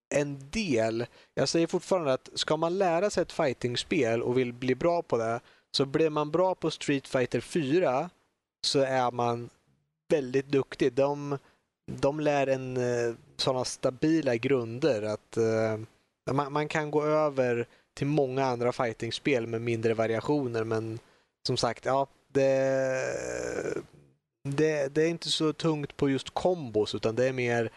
en 0.08 0.50
del. 0.50 1.06
Jag 1.34 1.48
säger 1.48 1.66
fortfarande 1.66 2.12
att 2.12 2.28
ska 2.34 2.56
man 2.56 2.78
lära 2.78 3.10
sig 3.10 3.22
ett 3.22 3.32
fightingspel 3.32 4.22
och 4.22 4.38
vill 4.38 4.52
bli 4.52 4.74
bra 4.74 5.02
på 5.02 5.18
det 5.18 5.40
Så 5.70 5.86
blir 5.86 6.10
man 6.10 6.30
bra 6.30 6.54
på 6.54 6.70
Street 6.70 7.08
Fighter 7.08 7.40
4 7.40 8.10
så 8.66 8.80
är 8.80 9.10
man 9.10 9.50
väldigt 10.08 10.46
duktig. 10.46 10.92
De, 10.92 11.38
de 11.86 12.20
lär 12.20 12.46
en 12.46 12.76
eh, 12.76 13.14
sådana 13.36 13.64
stabila 13.64 14.36
grunder 14.36 15.02
att 15.02 15.38
uh, 15.38 15.84
man, 16.32 16.52
man 16.52 16.68
kan 16.68 16.90
gå 16.90 17.04
över 17.04 17.66
till 17.94 18.06
många 18.06 18.44
andra 18.44 18.72
fightingspel 18.72 19.46
med 19.46 19.62
mindre 19.62 19.94
variationer 19.94 20.64
men 20.64 20.98
som 21.46 21.56
sagt, 21.56 21.84
ja, 21.84 22.06
det, 22.32 23.82
det, 24.48 24.94
det 24.94 25.02
är 25.02 25.08
inte 25.08 25.30
så 25.30 25.52
tungt 25.52 25.96
på 25.96 26.10
just 26.10 26.30
kombos 26.30 26.94
utan 26.94 27.16
det 27.16 27.28
är 27.28 27.32
mer 27.32 27.70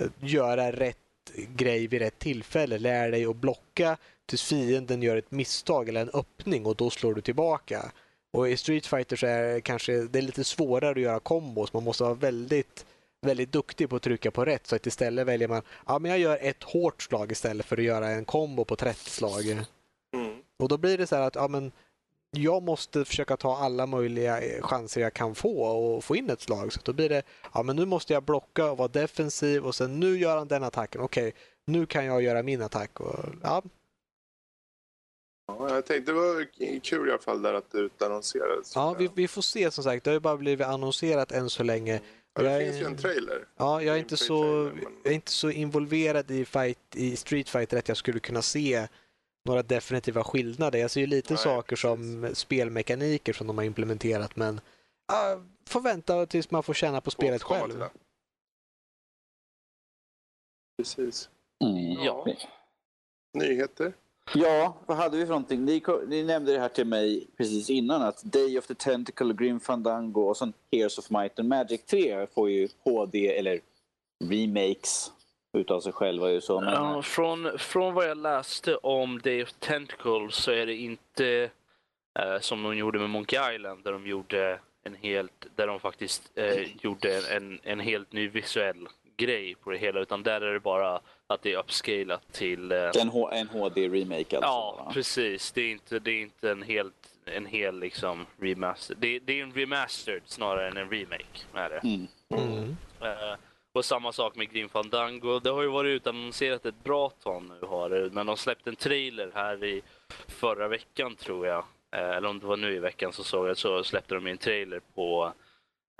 eh, 0.00 0.08
göra 0.20 0.72
rätt 0.72 0.98
grej 1.34 1.86
vid 1.86 2.00
rätt 2.00 2.18
tillfälle. 2.18 2.78
Lär 2.78 3.10
dig 3.10 3.26
att 3.26 3.36
blocka 3.36 3.96
tills 4.26 4.42
fienden 4.42 5.02
gör 5.02 5.16
ett 5.16 5.30
misstag 5.30 5.88
eller 5.88 6.00
en 6.00 6.10
öppning 6.10 6.66
och 6.66 6.76
då 6.76 6.90
slår 6.90 7.14
du 7.14 7.20
tillbaka. 7.20 7.92
Och 8.32 8.48
i 8.48 8.56
Street 8.56 8.86
Fighter 8.86 9.16
så 9.16 9.26
är 9.26 9.54
det 9.54 9.60
kanske 9.60 9.92
det 9.92 10.18
är 10.18 10.22
lite 10.22 10.44
svårare 10.44 10.90
att 10.90 11.00
göra 11.00 11.20
kombos. 11.20 11.72
Man 11.72 11.84
måste 11.84 12.02
vara 12.02 12.14
väldigt, 12.14 12.86
väldigt 13.22 13.52
duktig 13.52 13.88
på 13.90 13.96
att 13.96 14.02
trycka 14.02 14.30
på 14.30 14.44
rätt. 14.44 14.66
Så 14.66 14.76
att 14.76 14.86
istället 14.86 15.26
väljer 15.26 15.48
man 15.48 15.62
ja, 15.86 15.98
men 15.98 16.10
jag 16.10 16.20
gör 16.20 16.38
ett 16.40 16.62
hårt 16.62 17.02
slag 17.02 17.32
istället 17.32 17.66
för 17.66 17.76
att 17.76 17.84
göra 17.84 18.08
en 18.08 18.24
kombo 18.24 18.64
på 18.64 18.76
30 18.76 19.10
slag. 19.10 19.50
Mm. 19.50 20.34
Och 20.58 20.68
då 20.68 20.76
blir 20.76 20.98
det 20.98 21.06
så 21.06 21.16
här 21.16 21.22
att 21.22 21.34
ja, 21.34 21.48
men 21.48 21.72
jag 22.36 22.62
måste 22.62 23.04
försöka 23.04 23.36
ta 23.36 23.56
alla 23.56 23.86
möjliga 23.86 24.40
eh, 24.40 24.62
chanser 24.62 25.00
jag 25.00 25.14
kan 25.14 25.34
få 25.34 25.62
och 25.62 26.04
få 26.04 26.16
in 26.16 26.30
ett 26.30 26.40
slag. 26.40 26.72
Så 26.72 26.80
då 26.84 26.92
blir 26.92 27.08
det, 27.08 27.22
ja 27.54 27.62
men 27.62 27.76
nu 27.76 27.84
måste 27.86 28.12
jag 28.12 28.22
blocka 28.22 28.70
och 28.70 28.78
vara 28.78 28.88
defensiv 28.88 29.64
och 29.66 29.74
sen 29.74 30.00
nu 30.00 30.18
gör 30.18 30.36
han 30.36 30.48
den 30.48 30.62
attacken. 30.64 31.00
Okej, 31.00 31.34
nu 31.66 31.86
kan 31.86 32.04
jag 32.04 32.22
göra 32.22 32.42
min 32.42 32.62
attack. 32.62 33.00
Och, 33.00 33.24
ja, 33.42 33.62
Ja, 35.46 35.74
jag 35.74 35.86
tänkte 35.86 36.12
det 36.12 36.18
var 36.18 36.46
kul 36.80 37.08
i 37.08 37.10
alla 37.12 37.22
fall 37.22 37.42
där 37.42 37.54
att 37.54 37.70
det 37.70 37.78
utannonserades. 37.78 38.72
ja 38.74 38.94
vi, 38.98 39.10
vi 39.14 39.28
får 39.28 39.42
se 39.42 39.70
som 39.70 39.84
sagt. 39.84 40.04
Det 40.04 40.10
har 40.10 40.14
ju 40.14 40.20
bara 40.20 40.36
blivit 40.36 40.66
annonserat 40.66 41.32
än 41.32 41.50
så 41.50 41.62
länge. 41.62 42.00
Ja, 42.36 42.42
det 42.42 42.50
jag 42.52 42.60
finns 42.62 42.76
är- 42.76 42.80
ju 42.80 42.86
en 42.86 42.96
trailer. 42.96 43.46
Ja, 43.56 43.82
jag 43.82 43.94
är 43.94 43.98
inte 43.98 44.16
så, 44.16 44.42
trailer, 44.42 44.72
men- 44.72 44.92
jag 45.02 45.10
är 45.10 45.14
inte 45.14 45.30
så 45.32 45.50
involverad 45.50 46.30
i, 46.30 46.44
fight, 46.44 46.78
i 46.94 47.16
Street 47.16 47.48
Fighter 47.48 47.78
att 47.78 47.88
jag 47.88 47.96
skulle 47.96 48.20
kunna 48.20 48.42
se 48.42 48.88
några 49.44 49.62
definitiva 49.62 50.24
skillnader. 50.24 50.78
Jag 50.78 50.90
ser 50.90 51.00
ju 51.00 51.06
lite 51.06 51.32
Nej, 51.32 51.42
saker 51.42 51.76
som 51.76 52.30
spelmekaniker 52.34 53.32
som 53.32 53.46
de 53.46 53.58
har 53.58 53.64
implementerat 53.64 54.36
men 54.36 54.60
ja, 55.08 55.42
får 55.66 55.80
vänta 55.80 56.26
tills 56.26 56.50
man 56.50 56.62
får 56.62 56.74
känna 56.74 57.00
på 57.00 57.10
spelet 57.10 57.42
själv. 57.42 57.84
Precis. 60.78 61.28
Mm. 61.64 62.04
Ja. 62.04 62.26
Nyheter? 63.34 63.92
Ja, 64.34 64.76
vad 64.86 64.96
hade 64.96 65.16
vi 65.16 65.26
för 65.26 65.30
någonting? 65.30 65.64
Ni, 65.64 65.82
ni 66.08 66.22
nämnde 66.22 66.52
det 66.52 66.58
här 66.58 66.68
till 66.68 66.86
mig 66.86 67.26
precis 67.36 67.70
innan 67.70 68.02
att 68.02 68.22
Day 68.22 68.58
of 68.58 68.66
the 68.66 68.74
Tentacle, 68.74 69.34
Grim 69.34 69.60
Fandango 69.60 70.20
och 70.20 70.36
sen 70.36 70.52
Heroes 70.72 70.98
of 70.98 71.10
Might 71.10 71.38
and 71.38 71.48
Magic 71.48 71.84
3 71.84 72.26
får 72.26 72.50
ju 72.50 72.68
HD 72.84 73.38
eller 73.38 73.60
remakes 74.24 75.12
utav 75.54 75.80
sig 75.80 75.92
själva 75.92 76.30
ju 76.30 76.40
så. 76.40 76.60
Men, 76.60 76.72
Ja, 76.74 77.02
från, 77.02 77.58
från 77.58 77.94
vad 77.94 78.08
jag 78.08 78.18
läste 78.18 78.76
om 78.76 79.18
Day 79.20 79.42
of 79.42 79.52
Tentacle 79.52 80.28
så 80.30 80.50
är 80.52 80.66
det 80.66 80.74
inte 80.74 81.50
eh, 82.18 82.38
som 82.40 82.62
de 82.62 82.76
gjorde 82.76 82.98
med 82.98 83.10
Monkey 83.10 83.54
Island 83.54 83.84
där 83.84 83.92
de 83.92 84.06
gjorde 84.06 84.58
en 84.84 84.94
helt, 84.94 85.46
där 85.56 85.66
de 85.66 85.80
faktiskt 85.80 86.32
eh, 86.34 86.76
gjorde 86.82 87.20
en, 87.36 87.60
en 87.62 87.80
helt 87.80 88.12
ny 88.12 88.28
visuell 88.28 88.88
grej 89.16 89.54
på 89.54 89.70
det 89.70 89.78
hela 89.78 90.00
utan 90.00 90.22
där 90.22 90.40
är 90.40 90.52
det 90.52 90.60
bara 90.60 91.00
att 91.26 91.42
det 91.42 91.52
är 91.52 91.58
upscalat 91.58 92.32
till 92.32 92.72
eh, 92.72 92.90
en, 93.00 93.08
H- 93.08 93.30
en 93.32 93.48
HD-remake 93.48 94.18
alltså. 94.36 94.40
Ja, 94.40 94.74
va? 94.84 94.90
precis. 94.94 95.52
Det 95.52 95.62
är 95.62 95.70
inte, 95.70 95.98
det 95.98 96.10
är 96.10 96.20
inte 96.22 96.50
en 96.50 96.62
helt 96.62 96.94
en 97.26 97.46
hel 97.46 97.78
liksom 97.80 98.26
remaster. 98.40 98.94
Det, 98.98 99.18
det 99.18 99.38
är 99.40 99.42
en 99.42 99.52
remastered 99.52 100.22
snarare 100.26 100.68
än 100.68 100.76
en 100.76 100.90
remake. 100.90 101.40
Är 101.54 101.68
det. 101.70 101.80
Mm. 101.88 102.06
Mm. 102.34 102.76
Eh, 103.00 103.34
och 103.74 103.84
samma 103.84 104.12
sak 104.12 104.36
med 104.36 104.50
Grim 104.50 104.68
Fandango. 104.68 105.38
Det 105.38 105.50
har 105.50 105.62
ju 105.62 105.68
varit 105.68 105.88
utannonserat 105.88 106.66
ett 106.66 106.84
bra 106.84 107.10
tag 107.10 107.42
nu 107.42 107.66
har 107.66 107.90
det. 107.90 108.10
Men 108.12 108.26
de 108.26 108.36
släppte 108.36 108.70
en 108.70 108.76
trailer 108.76 109.30
här 109.34 109.64
i 109.64 109.82
förra 110.28 110.68
veckan 110.68 111.16
tror 111.16 111.46
jag. 111.46 111.64
Eh, 111.96 112.10
eller 112.10 112.28
om 112.28 112.38
det 112.38 112.46
var 112.46 112.56
nu 112.56 112.74
i 112.74 112.78
veckan 112.78 113.12
så 113.12 113.24
såg 113.24 113.48
jag 113.48 113.56
så 113.56 113.84
släppte 113.84 114.14
de 114.14 114.26
en 114.26 114.38
trailer 114.38 114.80
på 114.94 115.32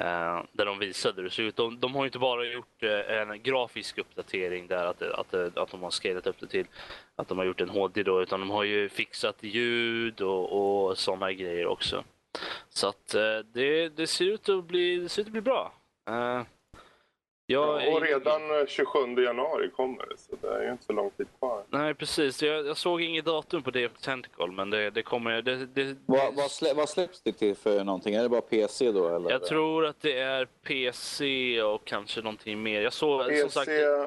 eh, 0.03 0.43
där 0.53 0.67
de 0.67 0.79
visade 0.79 1.17
hur 1.17 1.25
det 1.25 1.31
såg 1.31 1.45
ut. 1.45 1.57
De, 1.57 1.81
de 1.81 1.95
har 1.95 2.03
ju 2.03 2.07
inte 2.07 2.19
bara 2.19 2.45
gjort 2.45 2.83
eh, 2.83 3.19
en 3.19 3.43
grafisk 3.43 3.99
uppdatering 3.99 4.67
där 4.67 4.85
att, 4.85 5.03
att, 5.03 5.35
att 5.35 5.71
de 5.71 5.83
har 5.83 5.91
skalat 5.91 6.27
upp 6.27 6.41
det 6.41 6.47
till 6.47 6.67
att 7.17 7.29
de 7.29 7.39
har 7.39 7.45
gjort 7.45 7.61
en 7.61 7.69
HD 7.69 8.03
då 8.03 8.23
utan 8.23 8.41
de 8.41 8.51
har 8.51 8.65
ju 8.65 8.89
fixat 8.89 9.37
ljud 9.41 10.21
och, 10.21 10.89
och 10.89 10.99
sådana 10.99 11.33
grejer 11.33 11.67
också. 11.67 12.05
Så 12.69 12.89
att 12.89 13.15
eh, 13.15 13.39
det, 13.53 13.89
det 13.89 14.07
ser 14.07 14.25
ut 14.25 14.49
att 14.49 14.65
bli, 14.65 14.97
det 14.97 15.09
ser 15.09 15.23
ut 15.23 15.29
att 15.29 15.33
bli 15.33 15.41
bra. 15.41 15.73
Eh, 16.09 16.43
Ja, 17.47 17.93
och 17.93 18.03
redan 18.03 18.61
eh, 18.61 18.67
27 18.67 18.99
januari 19.25 19.71
kommer 19.71 20.07
det, 20.07 20.17
så 20.19 20.37
det 20.41 20.49
är 20.49 20.63
ju 20.65 20.71
inte 20.73 20.85
så 20.85 20.93
lång 20.93 21.11
tid 21.11 21.27
kvar. 21.39 21.63
Nej, 21.71 21.95
precis. 21.95 22.43
Jag, 22.43 22.67
jag 22.67 22.77
såg 22.77 23.03
inget 23.03 23.25
datum 23.25 23.63
på 23.63 23.71
Day 23.71 23.87
of 23.87 23.93
the 23.93 24.01
Tentacle, 24.05 24.47
men 24.47 24.71
det, 24.71 24.91
det 24.91 25.03
kommer... 25.03 25.43
Det, 25.43 25.67
det, 25.67 25.97
Vad, 26.07 26.35
vad, 26.35 26.51
slä, 26.51 26.75
vad 26.75 26.89
släpps 26.89 27.23
det 27.23 27.33
till 27.33 27.55
för 27.57 27.85
någonting? 27.85 28.15
Är 28.15 28.23
det 28.23 28.29
bara 28.29 28.41
PC 28.41 28.93
då? 28.93 29.09
Eller? 29.17 29.31
jag 29.31 29.45
tror 29.45 29.87
att 29.87 30.01
det 30.01 30.19
är 30.19 30.45
PC 30.63 31.63
och 31.63 31.85
kanske 31.85 32.21
någonting 32.21 32.63
mer. 32.63 32.81
Jag 32.83 32.93
såg 32.93 33.21
som 33.21 33.31
PC, 33.31 33.49
sagt... 33.51 33.69
eh, 33.69 34.07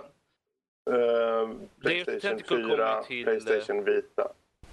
Det 0.90 1.82
Playstation 1.82 2.20
Tentacle 2.20 2.62
kommer 2.62 2.78
4, 2.78 3.04
till, 3.04 3.24
Playstation 3.24 3.84
Vita. 3.84 4.28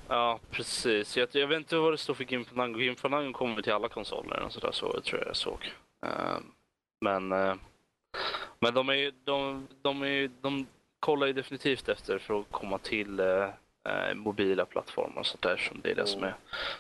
Ja, 0.09 0.39
precis. 0.51 1.17
Jag, 1.17 1.29
jag 1.33 1.47
vet 1.47 1.59
inte 1.59 1.77
vad 1.77 1.93
det 1.93 1.99
står 1.99 2.15
för 2.15 2.25
Grim 2.25 2.45
Fandango. 2.45 2.79
Grim 2.79 2.97
Fandango 2.97 3.33
kommer 3.33 3.63
till 3.63 3.73
alla 3.73 3.89
konsoler 3.89 4.43
och 4.43 4.53
sådär, 4.53 4.73
så 4.73 5.01
tror 5.01 5.21
jag 5.21 5.29
jag 5.29 5.37
såg. 5.37 5.73
Eh, 6.07 6.37
men 7.01 7.33
eh, 7.33 7.55
men 8.59 8.75
de 8.75 8.89
är 8.89 8.95
ju, 8.95 9.13
de, 9.25 9.69
de 9.83 10.03
är 10.03 10.07
ju, 10.07 10.31
de 10.41 10.67
kollar 11.01 11.27
ju 11.27 11.33
definitivt 11.33 11.89
efter 11.89 12.19
för 12.19 12.41
att 12.41 12.51
komma 12.51 12.79
till 12.79 13.21
eh, 13.21 13.49
eh, 13.89 14.15
mobila 14.15 14.65
plattformar 14.65 15.21
och 15.21 15.27
sånt 15.27 15.43
där 15.43 15.57
som 15.57 15.81
det 15.81 15.91
är 15.91 15.95
det 15.95 16.07
som 16.07 16.23
är 16.23 16.35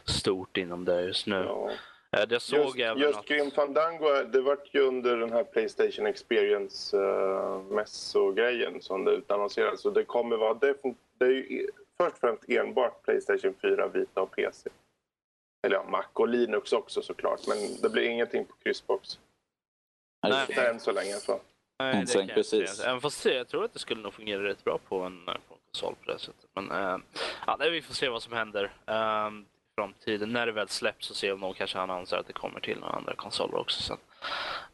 stort 0.05 0.57
inom 0.57 0.85
det 0.85 1.03
just 1.03 1.27
nu. 1.27 1.37
Ja. 1.37 1.71
Eh, 2.17 2.25
jag 2.29 2.43
såg 2.43 2.59
Just, 2.59 2.79
även 2.79 2.99
just 2.99 3.19
att... 3.19 3.27
Grim 3.27 3.51
Fandango, 3.51 4.23
det 4.33 4.41
vart 4.41 4.75
ju 4.75 4.81
under 4.81 5.17
den 5.17 5.33
här 5.33 5.45
Playstation 5.45 6.07
Experience 6.07 6.97
uh, 6.97 7.63
mässogrejen 7.63 8.83
som 8.83 9.05
det 9.05 9.11
utannonserades. 9.11 9.81
Så 9.81 9.91
det 9.91 10.05
kommer 10.05 10.37
vara 10.37 10.55
det 10.55 10.75
är 11.19 11.31
ju 11.31 11.71
först 11.99 12.13
och 12.13 12.21
främst 12.21 12.49
enbart 12.49 13.03
Playstation 13.03 13.55
4, 13.63 13.89
Vita 13.89 14.23
och 14.23 14.31
PC. 14.31 14.71
Eller 15.67 15.77
ja, 15.77 15.85
Mac 15.89 16.05
och 16.13 16.29
Linux 16.29 16.73
också 16.73 17.03
såklart, 17.03 17.41
men 17.49 17.57
det 17.83 17.89
blir 17.89 18.03
ingenting 18.03 18.45
på 18.45 18.55
kryssbox. 18.63 19.19
Nej. 20.31 20.47
Inte 20.49 20.67
än 20.69 20.81
så 20.81 20.93
länge 20.93 21.15
fall. 21.15 21.41
Nej, 21.79 21.91
Mm, 21.93 22.01
det 22.05 22.07
sen 22.11 22.21
kan 22.21 22.29
jag 22.29 22.37
precis. 22.37 22.61
inte 22.61 22.73
säga. 22.73 22.89
Även 22.89 23.01
fast 23.01 23.25
jag 23.25 23.49
tror 23.49 23.65
att 23.65 23.73
det 23.73 23.79
skulle 23.79 24.03
nog 24.03 24.15
fungera 24.15 24.45
rätt 24.45 24.65
bra 24.65 24.79
på 24.89 25.01
en, 25.01 25.29
eh, 25.29 25.35
på 25.49 25.55
en 25.55 25.61
konsol 25.73 25.95
på 26.05 26.13
det 26.13 26.19
sättet. 26.19 26.51
Men 26.55 26.71
eh, 26.71 26.99
ja, 27.47 27.57
vi 27.57 27.83
får 27.83 27.95
se 27.95 28.09
vad 28.09 28.23
som 28.23 28.33
händer 28.33 28.73
um, 28.87 29.43
i 29.43 29.75
framtiden. 29.77 30.33
När 30.33 30.47
det 30.47 30.53
väl 30.53 30.69
släpps 30.69 31.11
och 31.11 31.17
se 31.17 31.33
om 31.33 31.41
de 31.41 31.55
kanske 31.55 31.79
annonserar 31.79 32.21
att 32.21 32.27
det 32.27 32.33
kommer 32.33 32.61
till 32.61 32.79
några 32.79 32.95
andra 32.95 33.15
konsoler 33.15 33.59
också 33.59 33.83
sen. 33.83 33.99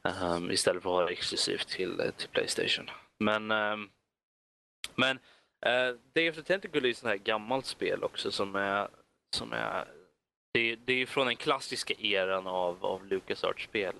Ehm, 0.02 0.50
istället 0.50 0.82
för 0.82 0.90
att 0.90 0.96
ha 0.96 1.06
det 1.06 1.12
exklusivt 1.12 1.68
till, 1.68 2.00
eh, 2.00 2.10
till 2.10 2.28
Playstation. 2.28 2.90
Men, 3.18 3.50
ehm, 3.50 3.88
men 4.94 5.16
uh, 5.66 5.98
Day 6.14 6.30
of 6.30 6.36
the 6.36 6.42
Tentacle 6.42 6.88
är 6.88 6.90
ett 6.90 6.96
sånt 6.98 7.10
här 7.10 7.16
gammalt 7.16 7.66
spel 7.66 8.04
också 8.04 8.30
som 8.30 8.54
är, 8.54 8.88
som 9.36 9.52
är 9.52 9.84
det, 10.52 10.76
det 10.76 10.92
är 10.92 10.96
ju 10.96 11.06
från 11.06 11.26
den 11.26 11.36
klassiska 11.36 11.94
eran 11.98 12.46
av, 12.46 12.84
av 12.86 13.06
LucasArts-spel. 13.06 13.94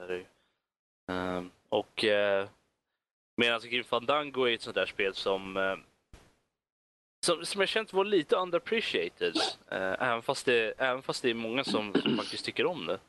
Ehm, 1.11 1.51
och 1.69 2.05
eh, 2.05 2.43
uh, 2.43 2.49
Medan 3.37 3.55
alltså 3.55 3.69
Grim 3.69 3.85
Fandango 3.85 4.45
är 4.45 4.55
ett 4.55 4.63
sånt 4.63 4.75
där 4.75 4.87
spel 4.87 5.15
som, 5.15 5.57
uh, 5.57 5.77
som, 7.27 7.47
som 7.47 7.61
jag 7.61 7.69
känt 7.69 7.93
var 7.93 8.05
lite 8.05 8.37
underappreciated. 8.37 9.37
Uh, 9.73 10.03
även, 10.03 10.23
fast 10.23 10.47
det, 10.47 10.75
även 10.79 11.03
fast 11.03 11.23
det 11.23 11.31
är 11.31 11.35
många 11.35 11.65
som, 11.65 11.95
som 11.95 12.17
faktiskt 12.17 12.45
tycker 12.45 12.67
om 12.67 12.87
det. 12.87 13.01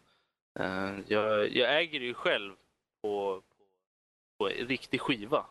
Uh, 0.59 0.99
jag, 1.07 1.55
jag 1.55 1.77
äger 1.77 1.99
det 1.99 2.05
ju 2.05 2.13
själv 2.13 2.53
på, 3.03 3.41
på, 3.41 3.43
på 4.37 4.49
en 4.49 4.67
riktig 4.67 5.01
skiva. 5.01 5.45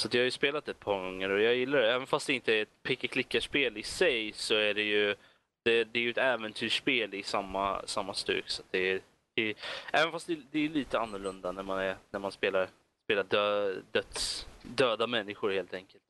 Så 0.00 0.08
att 0.08 0.14
jag 0.14 0.20
har 0.20 0.24
ju 0.24 0.30
spelat 0.30 0.68
ett 0.68 0.80
par 0.80 1.04
gånger 1.04 1.30
och 1.30 1.40
jag 1.40 1.54
gillar 1.54 1.78
det. 1.78 1.92
Även 1.92 2.06
fast 2.06 2.26
det 2.26 2.32
inte 2.32 2.54
är 2.54 2.62
ett 2.62 2.82
pick-and-klicka-spel 2.82 3.76
i 3.76 3.82
sig 3.82 4.32
så 4.32 4.54
är 4.54 4.74
det 4.74 4.82
ju 4.82 5.16
det, 5.64 5.84
det 5.84 5.98
är 5.98 6.02
ju 6.02 6.10
ett 6.10 6.18
äventyrsspel 6.18 7.14
i 7.14 7.22
samma, 7.22 7.86
samma 7.86 8.14
stuk. 8.14 8.48
Så 8.48 8.62
att 8.62 8.72
det 8.72 8.78
är, 8.78 9.00
i, 9.36 9.54
även 9.92 10.12
fast 10.12 10.26
det, 10.26 10.38
det 10.50 10.58
är 10.64 10.68
lite 10.68 10.98
annorlunda 10.98 11.52
när 11.52 11.62
man, 11.62 11.78
är, 11.78 11.96
när 12.10 12.20
man 12.20 12.32
spelar 12.32 12.68
spelar 13.04 13.22
dö, 13.22 13.74
döds, 13.92 14.46
döda 14.62 15.06
människor 15.06 15.50
helt 15.50 15.74
enkelt. 15.74 16.02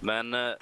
Men 0.00 0.34
eh, 0.34 0.54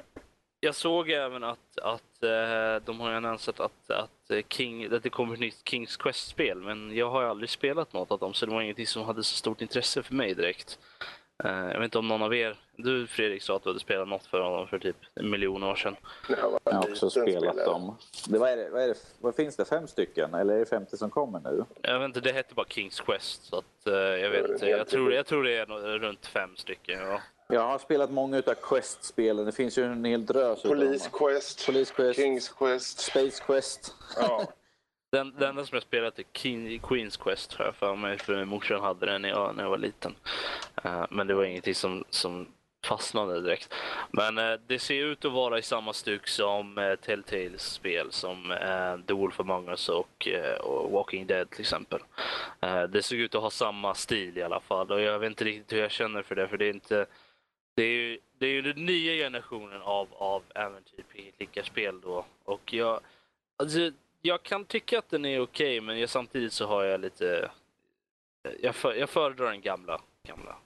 jag 0.60 0.74
såg 0.74 1.10
även 1.10 1.44
att, 1.44 1.78
att 1.78 2.22
eh, 2.22 2.76
de 2.84 3.00
har 3.00 3.10
annonserat 3.10 3.60
att, 3.60 3.90
att, 3.90 4.52
King, 4.52 4.92
att 4.94 5.02
det 5.02 5.10
kommer 5.10 5.34
ett 5.34 5.40
nytt 5.40 5.68
Kings 5.68 5.96
Quest-spel. 5.96 6.58
Men 6.58 6.96
jag 6.96 7.10
har 7.10 7.22
aldrig 7.22 7.50
spelat 7.50 7.92
något 7.92 8.10
av 8.10 8.18
dem 8.18 8.34
så 8.34 8.46
det 8.46 8.52
var 8.52 8.62
ingenting 8.62 8.86
som 8.86 9.04
hade 9.04 9.22
så 9.22 9.36
stort 9.36 9.60
intresse 9.60 10.02
för 10.02 10.14
mig 10.14 10.34
direkt. 10.34 10.78
Eh, 11.44 11.50
jag 11.50 11.74
vet 11.78 11.84
inte 11.84 11.98
om 11.98 12.08
någon 12.08 12.22
av 12.22 12.34
er, 12.34 12.56
du 12.76 13.06
Fredrik 13.06 13.42
sa 13.42 13.56
att 13.56 13.62
du 13.62 13.68
hade 13.70 13.80
spelat 13.80 14.08
något 14.08 14.26
för 14.26 14.40
honom 14.40 14.66
för 14.68 14.78
typ 14.78 14.96
en 15.14 15.30
miljon 15.30 15.62
år 15.62 15.74
sedan. 15.74 15.96
Jag 16.28 16.36
har 16.72 16.90
också 16.90 17.10
spelat 17.10 17.30
spelare. 17.42 17.64
dem. 17.64 17.96
Det, 18.28 18.38
vad, 18.38 18.50
är 18.50 18.56
det, 18.56 18.68
vad, 18.70 18.82
är 18.82 18.88
det, 18.88 18.94
vad 19.20 19.34
finns 19.34 19.56
det? 19.56 19.64
Fem 19.64 19.86
stycken? 19.86 20.34
Eller 20.34 20.54
är 20.54 20.58
det 20.58 20.66
50 20.66 20.96
som 20.96 21.10
kommer 21.10 21.40
nu? 21.40 21.64
Jag 21.82 21.98
vet 21.98 22.06
inte, 22.06 22.20
det 22.20 22.32
hette 22.32 22.54
bara 22.54 22.66
Kings 22.68 23.00
Quest. 23.00 23.44
Så 23.44 23.56
att, 23.58 23.86
eh, 23.86 23.92
jag 23.94 24.30
vet 24.30 24.50
inte, 24.50 24.66
jag 24.66 24.88
tror, 24.88 25.12
jag 25.12 25.26
tror 25.26 25.44
det 25.44 25.56
är 25.56 25.66
nå- 25.66 25.78
runt 25.98 26.26
fem 26.26 26.56
stycken. 26.56 27.00
Ja. 27.00 27.20
Jag 27.48 27.60
har 27.60 27.78
spelat 27.78 28.10
många 28.10 28.38
utav 28.38 28.54
Quest-spelen. 28.54 29.46
Det 29.46 29.52
finns 29.52 29.78
ju 29.78 29.84
en 29.84 30.04
hel 30.04 30.26
drös 30.26 30.62
Police. 30.62 31.10
Quest, 31.12 31.66
Police 31.66 31.94
Quest, 31.94 32.16
Kings 32.20 32.48
Quest. 32.48 32.98
Space 33.00 33.42
Quest. 33.46 33.94
Ja. 34.16 34.44
Den, 35.12 35.32
den 35.38 35.48
enda 35.48 35.64
som 35.64 35.76
jag 35.76 35.82
spelat 35.82 36.18
är 36.18 36.24
King, 36.32 36.78
Queens 36.78 37.16
Quest 37.16 37.54
har 37.54 37.64
jag 37.64 37.74
för 37.74 37.96
mig, 37.96 38.18
för 38.18 38.44
morsan 38.44 38.80
hade 38.80 39.06
den 39.06 39.22
när 39.22 39.28
jag, 39.28 39.56
när 39.56 39.62
jag 39.62 39.70
var 39.70 39.78
liten. 39.78 40.14
Uh, 40.84 41.06
men 41.10 41.26
det 41.26 41.34
var 41.34 41.44
ingenting 41.44 41.74
som, 41.74 42.04
som 42.10 42.46
fastnade 42.84 43.40
direkt. 43.40 43.74
Men 44.10 44.38
uh, 44.38 44.60
det 44.66 44.78
ser 44.78 45.04
ut 45.04 45.24
att 45.24 45.32
vara 45.32 45.58
i 45.58 45.62
samma 45.62 45.92
stuk 45.92 46.28
som 46.28 46.78
eh, 46.78 46.84
uh, 46.84 46.94
Telltales 46.94 47.62
spel 47.62 48.12
som 48.12 48.50
uh, 48.50 49.06
The 49.06 49.12
Wolf 49.12 49.40
Among 49.40 49.68
Us 49.68 49.88
och, 49.88 50.28
och 50.60 50.90
Walking 50.90 51.26
Dead 51.26 51.50
till 51.50 51.60
exempel. 51.60 52.00
Det 52.88 53.02
såg 53.02 53.18
ut 53.18 53.34
att 53.34 53.42
ha 53.42 53.50
samma 53.50 53.94
stil 53.94 54.38
i 54.38 54.42
alla 54.42 54.60
fall 54.60 54.90
och 54.90 55.00
jag 55.00 55.18
vet 55.18 55.26
inte 55.26 55.44
riktigt 55.44 55.72
hur 55.72 55.80
jag 55.80 55.90
känner 55.90 56.22
för 56.22 56.34
det 56.34 56.48
för 56.48 56.56
det 56.56 56.64
är 56.64 56.70
inte 56.70 57.06
det 57.76 57.82
är 57.82 57.88
ju, 57.88 58.18
det 58.38 58.46
är 58.46 58.50
ju 58.50 58.62
den 58.62 58.84
nya 58.84 59.24
generationen 59.24 59.82
av, 59.82 60.08
av 60.12 60.42
äventyr-spel 60.54 62.00
då 62.00 62.24
och 62.44 62.72
jag 62.72 63.00
alltså, 63.56 63.90
jag 64.22 64.42
kan 64.42 64.64
tycka 64.64 64.98
att 64.98 65.08
den 65.08 65.24
är 65.24 65.40
okej 65.40 65.80
men 65.80 66.00
jag, 66.00 66.10
samtidigt 66.10 66.52
så 66.52 66.66
har 66.66 66.84
jag 66.84 67.00
lite 67.00 67.50
jag, 68.60 68.74
för, 68.74 68.94
jag 68.94 69.10
föredrar 69.10 69.50
den 69.50 69.60
gamla, 69.60 70.00
gamla 70.28 70.56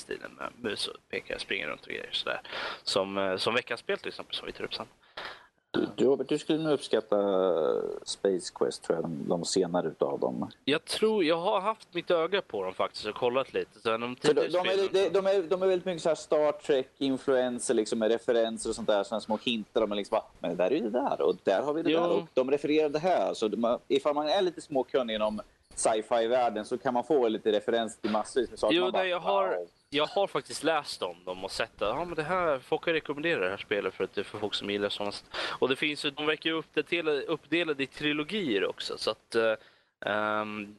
stilen 0.00 0.32
med 0.32 0.52
mus 0.56 0.88
och 0.88 0.96
pekar, 1.08 1.38
springer 1.38 1.68
runt 1.68 1.82
och 1.82 1.88
grejer 1.88 2.12
sådär. 2.12 2.40
Som, 2.82 3.18
eh, 3.18 3.36
som 3.36 3.54
veckans 3.54 3.80
spel 3.80 3.98
till 3.98 4.08
exempel 4.08 4.36
som 4.36 4.46
vi 4.46 4.52
tar 4.52 4.64
upp 4.64 4.74
sen. 4.74 4.86
Du, 5.96 6.04
Robert, 6.04 6.28
du 6.28 6.38
skulle 6.38 6.58
nog 6.58 6.72
uppskatta 6.72 7.16
Space 8.04 8.52
Quest, 8.54 8.82
tror 8.84 8.98
jag, 8.98 9.10
de, 9.10 9.44
senare 9.44 9.88
utav 9.88 10.20
dem. 10.20 10.50
Jag 10.64 10.84
tror, 10.84 11.24
jag 11.24 11.36
har 11.36 11.60
haft 11.60 11.94
mitt 11.94 12.10
öga 12.10 12.42
på 12.42 12.64
dem 12.64 12.74
faktiskt 12.74 13.06
och 13.06 13.14
kollat 13.14 13.54
lite. 13.54 13.80
Så 13.80 13.90
de, 13.90 14.16
de, 14.22 14.32
de, 14.32 14.40
är, 14.40 14.92
de, 14.92 15.08
de, 15.08 15.26
är, 15.26 15.42
de 15.42 15.62
är 15.62 15.66
väldigt 15.66 15.84
mycket 15.86 16.02
så 16.02 16.08
här 16.08 16.16
Star 16.16 16.52
Trek-influenser 16.52 17.74
liksom, 17.74 17.98
med 17.98 18.10
referenser 18.10 18.70
och 18.70 18.76
sånt 18.76 18.88
där. 18.88 19.04
Såna 19.04 19.20
små 19.20 19.38
hintar. 19.42 19.80
De 19.80 19.92
är 19.92 19.96
liksom 19.96 20.14
bara, 20.16 20.24
men 20.40 20.50
det 20.50 20.56
där 20.56 20.70
är 20.70 20.74
ju 20.74 20.80
det 20.80 20.90
där 20.90 21.20
och 21.20 21.36
där 21.44 21.62
har 21.62 21.72
vi 21.72 21.82
det 21.82 21.90
Jo. 21.90 22.00
där 22.00 22.10
och 22.10 22.22
de 22.34 22.50
refererar 22.50 22.88
det 22.88 22.98
här. 22.98 23.34
Så 23.34 23.48
de, 23.48 23.78
ifall 23.88 24.14
man 24.14 24.28
är 24.28 24.42
lite 24.42 24.60
småkunnig 24.60 25.14
inom 25.14 25.40
sci-fi-världen 25.74 26.64
så 26.64 26.78
kan 26.78 26.94
man 26.94 27.04
få 27.04 27.28
lite 27.28 27.52
referens 27.52 27.96
till 27.96 28.10
massvis 28.10 28.50
med 28.50 28.58
saker. 28.58 28.76
Jo, 28.76 28.82
Man 28.82 28.92
nej, 28.92 29.08
jag 29.08 29.20
har-. 29.20 29.58
Jag 29.90 30.06
har 30.06 30.26
faktiskt 30.26 30.62
läst 30.64 31.02
om 31.02 31.24
dem 31.24 31.44
och 31.44 31.50
sett 31.50 31.82
att 31.82 31.88
ja, 31.96 32.04
men 32.04 32.14
det 32.14 32.22
här, 32.22 32.58
folk 32.58 32.84
har 32.86 32.92
rekommenderat 32.92 33.42
det 33.42 33.48
här 33.50 33.56
spelet 33.56 33.94
för 33.94 34.04
att 34.04 34.12
det 34.14 34.20
är 34.20 34.24
för 34.24 34.38
folk 34.38 34.54
som 34.54 34.70
gillar 34.70 34.88
sådana. 34.88 35.12
Och 35.58 35.68
det 35.68 35.76
finns 35.76 36.04
ju, 36.04 36.10
de 36.10 36.26
verkar 36.26 36.50
ju 36.50 36.56
uppdelade, 36.56 37.22
uppdelade 37.22 37.82
i 37.82 37.86
trilogier 37.86 38.64
också. 38.66 38.98
Så 38.98 39.10
att, 39.10 39.34
ehm, 40.06 40.76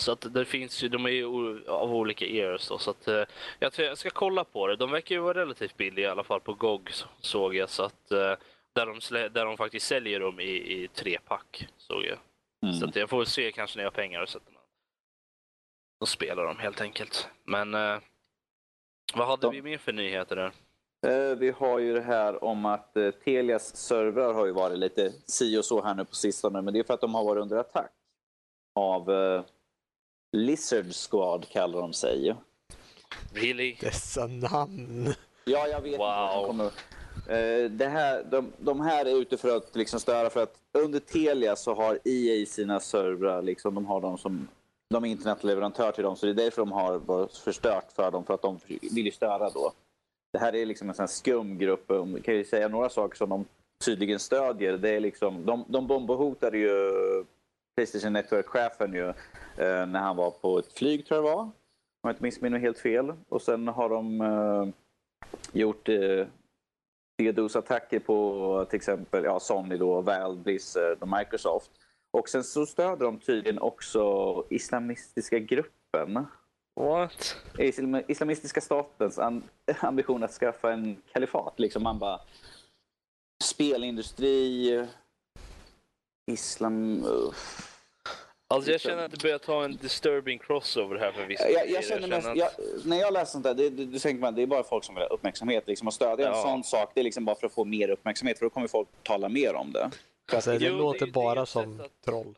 så 0.00 0.12
att 0.12 0.34
det 0.34 0.44
finns 0.44 0.82
ju, 0.84 0.88
de 0.88 1.04
är 1.06 1.10
ju 1.10 1.26
av 1.68 1.94
olika 1.94 2.26
eras 2.26 2.68
då. 2.68 2.78
Så 2.78 2.90
att, 2.90 3.08
eh, 3.08 3.24
jag, 3.58 3.72
tror 3.72 3.88
jag 3.88 3.98
ska 3.98 4.10
kolla 4.10 4.44
på 4.44 4.66
det. 4.66 4.76
De 4.76 4.90
verkar 4.90 5.14
ju 5.14 5.20
vara 5.20 5.38
relativt 5.40 5.76
billiga 5.76 6.06
i 6.08 6.10
alla 6.10 6.24
fall 6.24 6.40
på 6.40 6.54
GOG 6.54 6.90
så- 6.92 7.08
såg 7.20 7.54
jag. 7.54 7.70
Så 7.70 7.82
att, 7.82 8.10
eh, 8.12 8.34
där, 8.74 8.86
de, 8.86 9.28
där 9.28 9.44
de 9.44 9.56
faktiskt 9.56 9.86
säljer 9.86 10.20
dem 10.20 10.40
i, 10.40 10.44
i 10.82 10.88
trepack 10.88 11.68
såg 11.76 12.04
jag. 12.04 12.18
Så 12.60 12.76
Mm. 12.76 12.88
att 12.88 12.96
jag 12.96 13.10
får 13.10 13.24
se 13.24 13.52
kanske 13.52 13.76
när 13.78 13.84
jag 13.84 13.90
har 13.90 13.94
pengar 13.96 14.20
och 14.22 14.28
sätter 14.28 14.52
mig 14.52 14.60
och 16.00 16.08
spelar 16.08 16.44
dem 16.44 16.58
helt 16.58 16.80
enkelt. 16.80 17.28
Men 17.44 17.74
eh, 17.74 17.98
vad 19.16 19.26
hade 19.26 19.46
De- 19.46 19.50
vi 19.54 19.62
mer 19.62 19.78
för 19.78 19.92
nyheter 19.92 20.36
där? 20.36 20.52
Eh, 21.06 21.36
Vi 21.36 21.50
har 21.50 21.78
ju 21.78 21.94
det 21.94 22.00
här 22.00 22.44
om 22.44 22.64
att 22.66 22.96
eh, 22.96 23.10
Telias 23.10 23.76
servrar 23.76 24.34
har 24.34 24.46
ju 24.46 24.52
varit 24.52 24.78
lite 24.78 25.12
si 25.26 25.58
och 25.58 25.64
så 25.64 25.82
här 25.82 25.94
nu 25.94 26.04
på 26.04 26.14
sistone. 26.14 26.62
Men 26.62 26.74
det 26.74 26.80
är 26.80 26.84
för 26.84 26.94
att 26.94 27.00
de 27.00 27.14
har 27.14 27.24
varit 27.24 27.40
under 27.42 27.56
attack 27.56 27.90
av 28.74 29.10
eh, 29.12 29.42
Lizard 30.36 30.86
Squad 31.10 31.48
kallar 31.48 31.80
de 31.80 31.92
sig. 31.92 32.34
Really? 33.34 33.76
Dessa 33.80 34.26
namn. 34.26 35.14
Ja, 35.44 35.66
jag 35.68 35.80
vet 35.80 35.86
inte 35.92 35.98
Wow. 35.98 36.46
kommer. 36.46 36.64
Eh, 37.28 37.70
Det 37.70 37.88
här, 37.88 38.24
de, 38.30 38.52
de 38.58 38.80
här 38.80 39.04
är 39.06 39.16
ute 39.20 39.36
för 39.36 39.56
att 39.56 39.76
liksom 39.76 40.00
störa 40.00 40.30
för 40.30 40.42
att 40.42 40.54
under 40.72 41.00
Telia 41.00 41.56
så 41.56 41.74
har 41.74 41.98
EA 42.04 42.46
sina 42.46 42.80
servrar, 42.80 43.42
liksom, 43.42 43.74
de 43.74 43.86
har 43.86 44.00
dem 44.00 44.18
som 44.18 44.48
de 44.92 45.04
är 45.04 45.08
internetleverantör 45.08 45.92
till 45.92 46.04
dem 46.04 46.16
så 46.16 46.26
det 46.26 46.32
är 46.32 46.44
därför 46.44 46.62
de 46.62 46.72
har 46.72 46.98
varit 46.98 47.36
förstört 47.36 47.92
för 47.92 48.10
dem 48.10 48.24
för 48.24 48.34
att 48.34 48.42
de 48.42 48.58
vill 48.66 49.06
ju 49.06 49.12
störa 49.12 49.50
då. 49.50 49.72
Det 50.32 50.38
här 50.38 50.54
är 50.54 50.66
liksom 50.66 50.88
en 50.88 50.94
sån 50.94 51.02
här 51.02 51.08
skum 51.08 51.58
grupp. 51.58 51.84
Jag 51.86 52.24
Kan 52.24 52.34
ju 52.34 52.44
säga 52.44 52.68
några 52.68 52.88
saker 52.88 53.16
som 53.16 53.28
de 53.28 53.44
tydligen 53.84 54.18
stödjer. 54.18 54.78
Det 54.78 54.90
är 54.90 55.00
liksom, 55.00 55.46
de, 55.46 55.64
de 55.68 55.86
bombhotade 55.86 56.58
ju 56.58 56.92
Playstation 57.76 58.12
Network-chefen 58.12 58.94
ju 58.94 59.08
eh, 59.64 59.86
när 59.86 60.00
han 60.00 60.16
var 60.16 60.30
på 60.30 60.58
ett 60.58 60.72
flyg 60.72 61.06
tror 61.06 61.16
jag 61.16 61.24
det 61.24 61.34
var. 61.34 61.42
Om 61.42 61.52
jag 62.02 62.12
inte 62.12 62.22
missminner 62.22 62.58
mig 62.58 62.60
helt 62.60 62.78
fel. 62.78 63.12
Och 63.28 63.42
sen 63.42 63.68
har 63.68 63.88
de 63.88 64.20
eh, 64.20 64.68
gjort 65.52 65.88
eh, 65.88 66.26
DDoS-attacker 67.22 67.98
på 67.98 68.66
till 68.70 68.76
exempel 68.76 69.24
ja, 69.24 69.40
Sony, 69.40 69.76
då, 69.76 70.00
Valve, 70.00 70.42
Blizzard 70.42 70.98
och 71.00 71.08
Microsoft. 71.08 71.70
Och 72.12 72.28
sen 72.28 72.44
så 72.44 72.66
stöder 72.66 73.04
de 73.06 73.18
tydligen 73.18 73.58
också 73.58 74.44
islamistiska 74.50 75.38
gruppen. 75.38 76.26
What? 76.80 77.36
Islam- 77.58 78.04
Islamistiska 78.08 78.60
statens 78.60 79.18
ambition 79.80 80.22
att 80.22 80.32
skaffa 80.32 80.72
en 80.72 81.02
kalifat. 81.12 81.54
Liksom 81.58 81.82
man 81.82 81.98
bara... 81.98 82.20
Spelindustri... 83.44 84.86
Islam... 86.30 87.04
uff. 87.04 87.68
Alltså 88.54 88.70
jag 88.70 88.80
känner 88.80 89.04
att 89.04 89.10
det 89.10 89.22
börjar 89.22 89.38
ta 89.38 89.64
en 89.64 89.76
disturbing 89.76 90.38
crossover 90.38 90.98
här 90.98 91.12
för 91.12 91.26
vissa 91.26 91.50
Jag, 91.50 91.70
jag 91.70 91.84
känner 91.84 92.08
mest, 92.08 92.28
jag, 92.34 92.50
när 92.84 92.96
jag 92.96 93.12
läser 93.12 93.32
sånt 93.32 93.44
där, 93.44 93.54
det, 93.54 93.70
det, 93.70 93.84
det 93.84 93.98
tänker 93.98 94.20
man 94.20 94.34
det 94.34 94.42
är 94.42 94.46
bara 94.46 94.62
folk 94.64 94.84
som 94.84 94.94
vill 94.94 95.02
ha 95.02 95.08
uppmärksamhet. 95.08 95.66
Liksom, 95.66 95.88
att 95.88 95.94
stödja 95.94 96.26
en 96.28 96.34
Ja. 96.34 96.42
sån 96.42 96.64
sak, 96.64 96.90
det 96.94 97.00
är 97.00 97.04
liksom 97.04 97.24
bara 97.24 97.36
för 97.36 97.46
att 97.46 97.52
få 97.52 97.64
mer 97.64 97.88
uppmärksamhet. 97.88 98.38
För 98.38 98.46
då 98.46 98.50
kommer 98.50 98.68
folk 98.68 98.88
tala 99.02 99.28
mer 99.28 99.54
om 99.54 99.72
det. 99.72 99.90
Alltså, 100.36 100.50
det 100.50 100.56
Jo, 100.56 100.60
det 100.60 100.66
är 100.66 100.78
låter 100.78 101.06
det 101.06 101.10
är 101.10 101.12
bara 101.12 101.42
ett 101.42 101.48
som 101.48 101.80
att- 101.80 102.02
troll. 102.04 102.34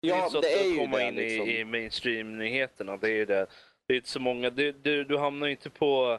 Ja, 0.00 0.28
så 0.30 0.40
det 0.40 0.46
att 0.54 0.60
är 0.60 0.64
ju 0.70 0.76
komma 0.76 0.96
det. 0.98 1.08
in 1.08 1.14
Liksom. 1.14 1.48
i, 1.48 1.58
i 1.58 1.64
mainstream-nyheterna. 1.64 2.96
Det 2.96 3.06
är 3.06 3.14
ju 3.14 3.24
det. 3.24 3.46
Det 3.86 3.92
är 3.94 3.96
inte 3.96 4.08
så 4.08 4.20
många. 4.20 4.50
Du, 4.50 4.72
du, 4.72 5.04
du 5.04 5.18
hamnar 5.18 5.46
ju 5.46 5.50
inte 5.52 5.70
på, 5.70 6.18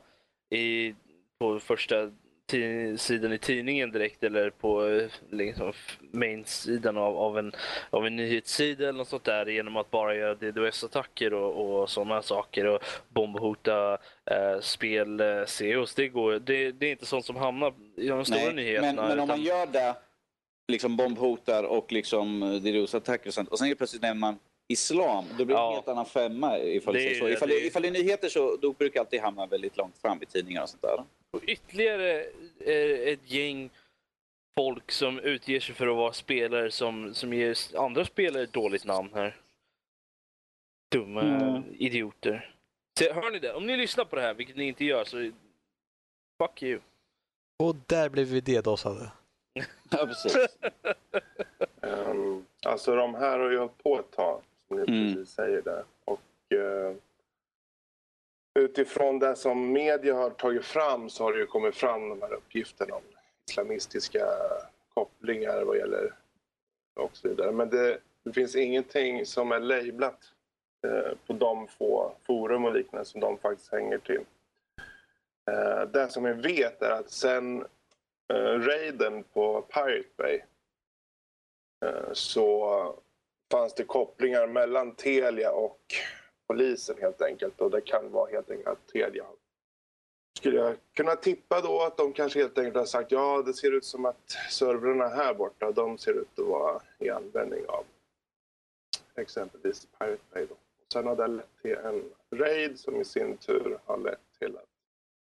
i, 0.49 0.95
på 1.39 1.59
första 1.59 2.11
sidan 2.97 3.33
i 3.33 3.37
tidningen 3.37 3.91
direkt 3.91 4.23
eller 4.23 4.49
på 4.49 4.87
eh, 4.87 5.07
liksom, 5.29 5.73
main-sidan 6.11 6.97
av, 6.97 7.17
av, 7.17 7.37
en, 7.39 7.51
av 7.89 8.05
en 8.07 8.15
nyhetssida 8.15 8.83
eller 8.89 8.97
något 8.97 9.07
sånt 9.07 9.23
där 9.23 9.45
genom 9.45 9.77
att 9.77 9.91
bara 9.91 10.15
göra 10.15 10.35
DDoS-attacker 10.35 11.33
och, 11.33 11.81
och 11.81 11.89
sådana 11.89 12.21
saker 12.21 12.65
och 12.67 12.79
bombhota 13.09 13.97
eh, 14.25 14.59
spel 14.61 15.19
eh, 15.19 15.45
CEOs. 15.45 15.95
Det, 15.95 16.07
går, 16.07 16.31
det, 16.39 16.71
det 16.71 16.85
är 16.85 16.91
inte 16.91 17.05
sånt 17.05 17.25
som 17.25 17.35
hamnar 17.35 17.73
i 17.97 18.07
de 18.07 18.25
stora 18.25 18.39
Nej, 18.39 18.53
nyheterna. 18.53 19.01
men, 19.01 19.09
men 19.09 19.19
om 19.19 19.27
man 19.27 19.39
utan- 19.39 19.57
gör 19.57 19.65
det, 19.65 19.95
liksom 20.71 20.97
bombhotar 20.97 21.63
och 21.63 21.91
liksom 21.91 22.43
DDoS-attacker 22.43 23.27
och 23.27 23.33
sånt, 23.33 23.49
och 23.49 23.57
sen 23.57 23.67
helt 23.67 23.77
plötsligt 23.77 24.01
nämner 24.01 24.19
man 24.21 24.39
islam, 24.67 25.25
då 25.37 25.45
blir 25.45 25.55
det 25.55 25.61
Ja. 25.61 25.67
en 25.69 25.73
helt 25.75 25.87
annan 25.87 26.05
femma. 26.05 26.59
Ifall 26.59 26.93
det, 26.93 27.09
Det 27.09 27.15
så. 27.15 27.29
Ifall, 27.29 27.49
det 27.49 27.55
det, 27.59 27.65
ifall 27.65 27.81
det 27.81 27.87
är 27.87 27.91
nyheter 27.91 28.29
så 28.29 28.55
då 28.61 28.73
brukar 28.73 28.99
alltid 28.99 29.21
hamna 29.21 29.45
väldigt 29.45 29.77
långt 29.77 29.97
fram 29.97 30.21
i 30.21 30.25
tidningar 30.25 30.63
och 30.63 30.69
sånt 30.69 30.81
där. 30.81 31.03
Och 31.31 31.43
ytterligare 31.47 32.21
eh, 32.59 33.13
ett 33.13 33.31
gäng 33.31 33.69
folk 34.59 34.91
som 34.91 35.19
utger 35.19 35.59
sig 35.59 35.75
för 35.75 35.87
att 35.87 35.95
vara 35.95 36.13
spelare 36.13 36.71
som, 36.71 37.13
som 37.13 37.33
ger 37.33 37.57
andra 37.77 38.05
spelare 38.05 38.43
ett 38.43 38.53
dåligt 38.53 38.85
namn 38.85 39.09
här. 39.13 39.35
Dumma 40.91 41.21
Mm. 41.21 41.63
idioter. 41.77 42.55
Så, 42.99 43.13
hör 43.13 43.31
ni 43.31 43.39
det? 43.39 43.53
Om 43.53 43.65
ni 43.67 43.77
lyssnar 43.77 44.05
på 44.05 44.15
det 44.15 44.21
här, 44.21 44.33
vilket 44.33 44.55
ni 44.57 44.67
inte 44.67 44.85
gör, 44.85 45.03
så 45.03 45.31
fuck 46.43 46.63
you. 46.63 46.79
Och 47.63 47.75
där 47.87 48.09
blev 48.09 48.27
vi 48.27 48.41
dedosade. 48.41 49.11
Ja, 49.99 50.05
precis. 50.05 50.37
Ehm, 51.81 52.45
alltså 52.65 52.95
de 52.95 53.15
här 53.15 53.39
har 53.39 53.49
ju 53.51 53.57
hållit 53.57 53.83
på 53.83 53.99
ett 53.99 54.11
tag, 54.11 54.41
som 54.67 54.77
ni 54.77 54.83
Mm. 54.87 55.13
precis 55.15 55.33
säger 55.35 55.61
där. 55.61 55.83
Och 56.05 56.53
eh, 56.57 56.95
utifrån 58.59 59.19
det 59.19 59.35
som 59.35 59.71
media 59.71 60.15
har 60.15 60.29
tagit 60.29 60.65
fram 60.65 61.09
så 61.09 61.23
har 61.23 61.33
det 61.33 61.39
ju 61.39 61.45
kommit 61.45 61.75
fram 61.75 62.09
de 62.09 62.21
här 62.21 62.33
uppgifterna 62.33 62.95
om 62.95 63.01
islamistiska 63.49 64.27
kopplingar 64.93 65.63
vad 65.63 65.77
gäller 65.77 66.13
och 66.93 67.17
så 67.17 67.27
vidare. 67.29 67.51
Men 67.51 67.69
det, 67.69 67.99
det 68.23 68.33
finns 68.33 68.55
ingenting 68.55 69.25
som 69.25 69.51
är 69.51 69.59
lablat 69.59 70.19
eh, 70.87 71.11
på 71.27 71.33
de 71.33 71.67
få 71.67 72.15
forum 72.23 72.65
och 72.65 72.73
liknande 72.73 73.05
som 73.05 73.21
de 73.21 73.37
faktiskt 73.37 73.71
hänger 73.71 73.97
till. 73.97 74.21
Eh, 75.51 75.81
det 75.93 76.09
som 76.09 76.23
vi 76.23 76.33
vet 76.33 76.81
är 76.81 76.91
att 76.91 77.09
sen 77.11 77.65
Eh, 78.33 78.59
raiden 78.59 79.23
på 79.23 79.61
Pirate 79.61 80.09
Bay 80.17 80.41
Eh, 81.83 82.13
så 82.13 82.95
fanns 83.51 83.73
det 83.73 83.83
kopplingar 83.83 84.47
mellan 84.47 84.95
Telia 84.95 85.51
och 85.51 85.81
polisen 86.47 86.95
helt 87.01 87.21
enkelt. 87.21 87.61
Och 87.61 87.71
det 87.71 87.81
kan 87.81 88.11
vara 88.11 88.31
helt 88.31 88.51
enkelt 88.51 88.67
att 88.67 88.87
Telia 88.87 89.25
skulle 90.37 90.57
jag 90.57 90.75
kunna 90.93 91.15
tippa 91.15 91.61
då 91.61 91.81
att 91.81 91.97
de 91.97 92.13
kanske 92.13 92.39
helt 92.39 92.57
enkelt 92.57 92.75
har 92.75 92.85
sagt 92.85 93.11
ja, 93.11 93.43
det 93.45 93.53
ser 93.53 93.71
ut 93.71 93.85
som 93.85 94.05
att 94.05 94.29
servrarna 94.49 95.07
här 95.07 95.33
borta, 95.33 95.71
de 95.71 95.97
ser 95.97 96.13
ut 96.13 96.39
att 96.39 96.45
vara 96.45 96.81
i 96.99 97.09
användning 97.09 97.65
av 97.67 97.85
exempelvis 99.15 99.87
Pirate 99.99 100.23
Bay. 100.33 100.45
Då. 100.45 100.53
Och 100.53 100.91
sen 100.93 101.07
har 101.07 101.15
det 101.15 101.27
lett 101.27 101.61
till 101.61 101.75
en 101.75 102.03
raid 102.31 102.79
som 102.79 103.01
i 103.01 103.05
sin 103.05 103.37
tur 103.37 103.79
har 103.85 103.97
lett 103.97 104.19
till 104.39 104.57
att 104.57 104.69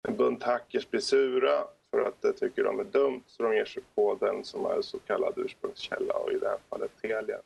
en 0.08 0.16
bunt 0.16 0.44
hackers 0.44 0.90
blir 0.90 1.02
sura 1.02 1.68
för 1.96 2.08
att 2.08 2.22
de 2.22 2.34
tycker 2.34 2.64
de 2.64 2.80
är 2.80 2.84
dumt 2.84 3.22
så 3.28 3.44
de 3.44 3.56
ger 3.56 3.66
sig 3.66 3.84
på 3.96 4.16
den 4.20 4.44
som 4.44 4.66
är 4.66 4.82
så 4.82 5.00
kallad 5.00 5.34
ursprungskälla 5.38 6.14
och 6.14 6.32
i 6.32 6.38
det 6.40 6.48
här 6.48 6.58
fallet 6.70 6.92
Telia. 7.02 7.38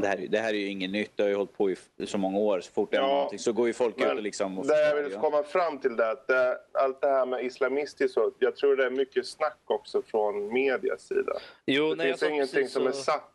Det 0.00 0.06
här, 0.06 0.26
det 0.30 0.38
här 0.38 0.48
är 0.54 0.58
ju 0.58 0.66
inget 0.66 0.90
nytt, 0.90 1.10
det 1.16 1.22
har 1.22 1.30
ju 1.30 1.36
hållit 1.36 1.56
på 1.56 1.70
i 1.70 1.76
så 2.06 2.18
många 2.18 2.38
år. 2.38 2.60
Så 2.60 2.72
fort 2.72 2.90
det 2.90 2.96
är 2.96 3.00
Ja, 3.00 3.06
någonting 3.08 3.38
så 3.38 3.52
går 3.52 3.66
ju 3.66 3.72
folk 3.72 4.00
ut 4.00 4.06
och 4.06 4.22
liksom... 4.22 4.58
Och 4.58 4.66
det 4.66 4.88
jag 4.88 5.02
vill 5.02 5.12
komma 5.14 5.42
fram 5.42 5.78
till 5.78 5.96
det 5.96 6.04
är 6.04 6.12
att 6.12 6.26
det, 6.26 6.60
allt 6.72 7.00
det 7.00 7.06
här 7.08 7.26
med 7.26 7.44
islamistiskt 7.44 8.14
så, 8.14 8.32
jag 8.38 8.56
tror 8.56 8.76
det 8.76 8.86
är 8.86 8.90
mycket 8.90 9.26
snack 9.26 9.58
också 9.64 10.02
från 10.02 10.52
medias 10.52 11.02
sida. 11.02 11.32
Jo, 11.66 11.90
Det 11.90 11.94
nej, 11.96 12.06
finns 12.06 12.22
jag 12.22 12.28
sa 12.30 12.34
ingenting 12.34 12.68
som 12.68 12.86
är 12.86 12.90
så- 12.92 13.02
satt. 13.02 13.32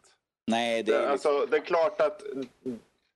Nej, 0.47 0.83
det 0.83 0.91
Det, 0.91 0.97
är 0.97 1.11
liksom... 1.11 1.31
alltså, 1.35 1.45
det 1.51 1.57
är 1.57 1.61
klart 1.61 2.01
att 2.01 2.23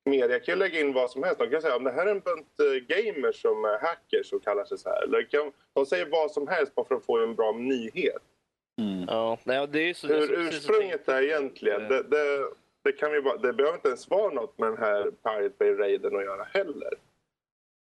media 0.06 0.39
kan 0.39 0.54
ju 0.54 0.60
lägga 0.60 0.80
in 0.80 0.93
vad 0.93 1.12
som 1.12 1.24
helst. 1.24 1.39
De 1.39 1.50
kan 1.50 1.62
säga 1.62 1.76
om 1.76 1.84
det 1.84 1.91
här 1.91 2.06
är 2.06 2.12
en 2.12 2.20
bunt 2.20 2.60
eh, 2.60 2.95
gamers 2.95 3.41
som 3.41 3.66
är 3.66 3.80
hackers 3.80 4.34
och 4.34 4.43
kallar 4.43 4.66
sig 4.66 4.78
så 4.78 4.89
här. 4.89 5.04
Eller 5.04 5.24
kan, 5.24 5.52
de 5.74 5.86
säger 5.86 6.06
vad 6.06 6.32
som 6.32 6.47
helst 6.47 6.76
bara 6.76 6.86
för 6.86 6.95
att 6.95 7.06
få 7.06 7.24
en 7.24 7.36
bra 7.36 7.52
nyhet. 7.52 8.24
Mm. 8.82 9.06
Ja, 9.08 9.68
det 9.68 9.89
är 9.89 9.93
så, 9.93 10.08
Hur 10.08 10.28
så 10.28 10.34
ursprunget 10.34 11.08
är 11.08 11.22
egentligen, 11.22 11.88
det, 11.88 12.04
det, 12.04 12.50
det, 12.84 12.91
kan 12.91 13.12
vi 13.12 13.22
bara, 13.22 13.38
det 13.38 13.54
behöver 13.54 13.76
inte 13.76 13.88
ens 13.88 14.10
vara 14.10 14.34
något 14.34 14.58
med 14.58 14.70
den 14.70 14.78
här 14.78 15.04
Pirate 15.04 15.56
Bay-raiden 15.60 16.16
att 16.16 16.24
göra 16.24 16.43
heller. 16.43 16.93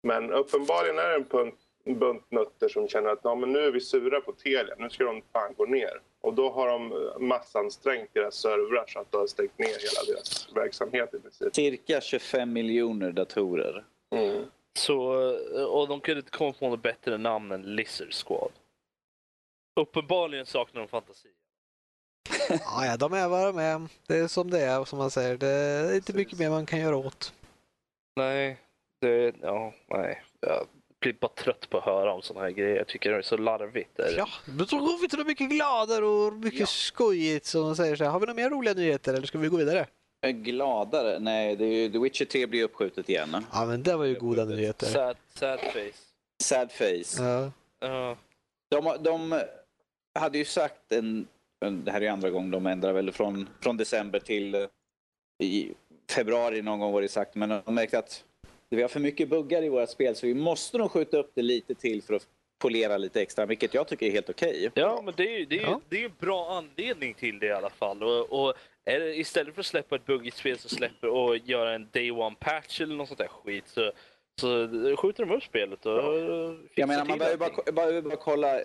Men 0.03 0.33
uppenbarligen 0.33 0.99
är 0.99 1.09
det 1.09 1.15
en 1.15 1.41
en 1.41 1.53
bunt 1.95 2.31
nötter 2.31 2.69
som 2.69 2.89
känner 2.89 3.11
att 3.11 3.21
ja, 3.23 3.35
men 3.35 3.53
nu 3.53 3.59
är 3.59 3.71
vi 3.71 3.81
sura 3.81 4.21
på 4.21 4.33
Telia, 4.33 4.75
nu 4.79 4.91
ska 4.91 5.05
de 5.05 5.23
fan 5.33 5.55
gå 5.57 5.67
ner. 5.67 6.01
Och 6.21 6.35
då 6.35 6.51
har 6.51 6.69
de 6.69 6.93
eh, 6.93 7.19
massansträngt 7.19 8.11
deras 8.13 8.35
servrar 8.35 8.85
så 8.89 8.99
att 8.99 9.13
de 9.13 9.17
har 9.17 9.27
stängt 9.27 9.59
ner 9.59 9.67
hela 9.67 10.15
deras 10.15 10.49
verksamhet 10.55 11.15
i 11.15 11.19
princip. 11.19 11.55
Cirka 11.55 12.01
25 12.01 12.53
miljoner 12.53 13.13
datorer. 13.13 13.85
Mm. 14.11 14.45
Så, 14.79 14.99
och 15.67 15.89
de 15.89 16.01
kunde 16.01 16.19
inte 16.19 16.31
komma 16.31 16.53
på 16.53 16.69
något 16.69 16.83
bättre 16.83 17.19
namn 17.19 17.53
än 17.53 17.63
Lizard 17.63 18.13
Squad. 18.13 18.53
Uppenbarligen 19.81 20.47
saknar 20.47 20.81
de 20.81 20.89
fantasi. 20.89 21.29
Ja, 22.49 22.87
ja, 22.87 22.97
de 22.97 23.13
är 23.13 23.29
vad 23.29 23.55
de 23.55 23.59
är. 23.59 23.89
Det 24.07 24.17
är 24.17 24.29
som 24.29 24.51
det 24.51 24.61
är, 24.61 24.85
som 24.85 24.99
man 24.99 25.11
säger. 25.11 25.37
Det 25.37 25.47
är 25.47 25.95
inte 25.95 26.17
mycket 26.17 26.39
mer 26.39 26.51
man 26.51 26.67
kan 26.67 26.79
göra 26.79 26.97
åt. 26.97 27.35
Nej, 28.17 28.59
det, 29.01 29.35
ja, 29.43 29.73
nej. 29.89 30.23
Jag 30.41 30.67
blir 31.01 31.13
bara 31.21 31.29
trött 31.33 31.71
på 31.71 31.79
att 31.79 31.85
höra 31.85 32.13
om 32.13 32.23
sådana 32.23 32.45
här 32.47 32.53
grejer. 32.53 32.77
Jag 32.77 32.87
tycker 32.87 33.11
det 33.11 33.17
är 33.17 33.23
så 33.23 33.37
larvigt. 33.37 33.99
Är. 33.99 34.17
Ja, 34.19 34.29
men 34.45 34.67
så 34.67 34.79
går 34.79 35.01
vi 35.01 35.09
till 35.09 35.19
något 35.19 35.27
mycket 35.27 35.51
gladare 35.51 36.05
och 36.07 36.33
mycket 36.33 36.61
Ja. 36.61 36.67
skojigt 36.67 37.47
som 37.47 37.63
man 37.63 37.77
säger 37.77 37.97
så 37.97 38.05
här. 38.05 38.11
Har 38.11 38.21
vi 38.21 38.27
några 38.27 38.37
mer 38.43 38.51
roliga 38.51 38.75
nyheter 38.75 39.15
eller 39.15 39.27
ska 39.27 39.39
vi 39.39 39.49
gå 39.49 39.57
vidare? 39.57 39.87
Är 40.21 40.31
Gladare? 40.31 41.19
Nej, 41.19 41.57
det 41.57 41.65
är 41.65 41.73
ju, 41.73 41.91
The 41.91 41.99
Witcher 41.99 42.25
3 42.25 42.47
blir 42.47 42.65
uppskjutet 42.65 43.09
igen. 43.09 43.37
Ja, 43.53 43.67
men 43.67 43.83
det 43.83 43.97
var 43.97 44.05
ju 44.05 44.15
goda 44.15 44.45
nyheter. 44.45 44.87
Sad, 44.87 45.17
sad 45.35 45.61
face. 45.61 45.93
Sad 46.43 46.73
face. 46.73 47.23
Ja. 47.25 47.51
Ja. 47.81 48.17
De, 48.71 48.97
de 49.03 49.43
hade 50.19 50.39
ju 50.39 50.45
sagt 50.45 50.93
en. 50.93 51.27
Det 51.85 51.91
här 51.91 52.01
är 52.01 52.11
andra 52.11 52.31
gången 52.31 52.51
de 52.51 52.67
ändrar 52.67 52.93
väl 52.93 53.13
från, 53.13 53.49
från 53.61 53.77
december 53.77 54.19
till 54.21 54.55
eh, 54.55 54.61
i 55.43 55.73
februari 56.11 56.63
någon 56.63 56.79
gång 56.81 56.93
var 56.93 57.03
det 57.03 57.09
sagt. 57.09 57.35
Men 57.35 57.49
de 57.65 57.75
märkte 57.75 57.99
att 57.99 58.25
vi 58.71 58.83
har 58.83 58.89
för 58.89 59.01
mycket 59.01 59.29
buggar 59.29 59.63
i 59.63 59.69
våra 59.69 59.87
spel 59.87 60.17
så 60.17 60.27
vi 60.27 60.35
måste 60.35 60.79
nog 60.79 60.91
skjuta 60.91 61.17
upp 61.17 61.31
det 61.35 61.43
lite 61.43 61.75
till 61.75 62.03
för 62.03 62.15
att 62.15 62.27
polera 62.59 62.97
lite 62.97 63.23
extra. 63.23 63.47
Vilket 63.47 63.75
jag 63.75 63.89
tycker 63.89 64.07
är 64.07 64.11
helt 64.11 64.31
okej. 64.31 64.71
Ja, 64.75 65.03
men 65.05 65.15
det 65.17 65.35
är 65.35 65.39
ju 65.39 65.45
det 65.45 65.59
är, 65.59 65.63
Ja. 65.63 65.81
det 65.89 66.01
är 66.01 66.05
en 66.05 66.13
bra 66.19 66.51
anledning 66.51 67.15
till 67.15 67.39
det 67.39 67.47
i 67.47 67.53
alla 67.53 67.71
fall. 67.71 68.03
Och, 68.03 68.47
och 68.47 68.55
är 68.85 69.01
det, 69.01 69.17
istället 69.17 69.55
för 69.55 69.61
att 69.61 69.67
släppa 69.67 69.97
ett 69.97 70.07
buggigt 70.07 70.37
spel 70.37 70.59
så 70.59 70.69
släpper 70.69 71.09
och 71.09 71.37
göra 71.37 71.75
en 71.75 71.89
day 71.93 72.11
one 72.11 72.37
patch 72.41 72.81
eller 72.81 72.95
något 72.95 73.09
sånt 73.09 73.19
där 73.19 73.29
skit 73.29 73.69
så, 73.69 73.93
så 74.41 74.69
skjuter 74.97 75.25
de 75.27 75.37
upp 75.37 75.43
spelet 75.43 75.87
och 75.87 75.93
Jag 75.93 76.59
fixar 76.69 76.87
menar, 76.87 77.05
man 77.05 77.19
behöver 77.19 77.37
bara, 77.37 77.73
bara, 77.73 78.03
bara 78.03 78.17
kolla 78.17 78.61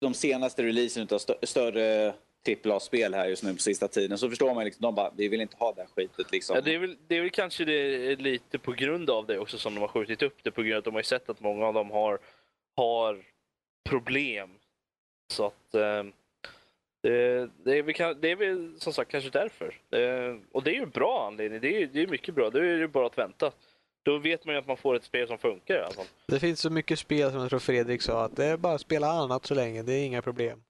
de 0.00 0.14
senaste 0.14 0.62
releasen 0.62 1.08
av 1.10 1.18
stö 1.18 1.34
större 1.42 2.14
AAA-spel 2.48 3.14
här 3.14 3.28
just 3.28 3.42
nu 3.42 3.52
på 3.52 3.58
sista 3.58 3.88
tiden. 3.88 4.18
Så 4.18 4.28
förstår 4.28 4.54
man 4.54 4.64
liksom, 4.64 4.82
de 4.82 4.94
bara, 4.94 5.12
vi 5.16 5.28
vill 5.28 5.40
inte 5.40 5.56
ha 5.56 5.72
det 5.72 5.80
här 5.80 5.88
skitet 5.96 6.32
liksom. 6.32 6.56
Ja, 6.56 6.62
det, 6.62 6.74
är 6.74 6.78
väl, 6.78 6.96
det 7.06 7.16
är 7.16 7.20
väl 7.20 7.30
kanske 7.30 7.64
det, 7.64 8.16
lite 8.16 8.58
på 8.58 8.72
grund 8.72 9.10
av 9.10 9.26
det 9.26 9.38
också 9.38 9.58
som 9.58 9.74
de 9.74 9.80
har 9.80 9.88
skjutit 9.88 10.22
upp 10.22 10.36
det 10.42 10.50
på 10.50 10.62
grund 10.62 10.74
av 10.74 10.78
att 10.78 10.84
de 10.84 10.94
har 10.94 11.00
ju 11.00 11.04
sett 11.04 11.30
att 11.30 11.40
många 11.40 11.66
av 11.66 11.74
dem 11.74 11.90
har, 11.90 12.18
har 12.76 13.24
problem. 13.88 14.50
Så 15.32 15.46
att 15.46 15.74
eh, 15.74 16.04
det, 17.02 17.50
det, 17.64 17.78
är 17.78 17.82
väl, 17.82 18.20
det 18.20 18.30
är 18.30 18.36
väl 18.36 18.74
som 18.78 18.92
sagt 18.92 19.10
kanske 19.10 19.30
därför. 19.30 19.66
Eh, 19.90 20.36
och 20.52 20.62
det 20.62 20.70
är 20.70 20.74
ju 20.74 20.82
en 20.82 20.90
bra 20.90 21.26
anledning. 21.26 21.60
Det 21.60 21.82
är, 21.82 21.86
det 21.86 22.02
är 22.02 22.06
mycket 22.06 22.34
bra. 22.34 22.50
Då 22.50 22.58
är 22.58 22.62
det 22.62 22.78
ju 22.78 22.88
bara 22.88 23.06
att 23.06 23.18
vänta. 23.18 23.52
Då 24.02 24.18
vet 24.18 24.44
man 24.44 24.54
ju 24.54 24.58
att 24.58 24.66
man 24.66 24.76
får 24.76 24.96
ett 24.96 25.04
spel 25.04 25.28
som 25.28 25.38
funkar 25.38 25.74
i 25.74 25.82
alla 25.82 25.94
fall. 25.94 26.06
Det 26.26 26.40
finns 26.40 26.60
så 26.60 26.70
mycket 26.70 26.98
spel 26.98 27.30
som 27.30 27.40
jag 27.40 27.48
tror 27.48 27.58
Fredrik 27.58 28.02
sa 28.02 28.24
att 28.24 28.36
det 28.36 28.44
är 28.44 28.56
bara 28.56 28.74
att 28.74 28.80
spela 28.80 29.06
annat 29.06 29.46
så 29.46 29.54
länge. 29.54 29.82
Det 29.82 29.92
är 29.92 30.04
inga 30.04 30.22
problem. 30.22 30.62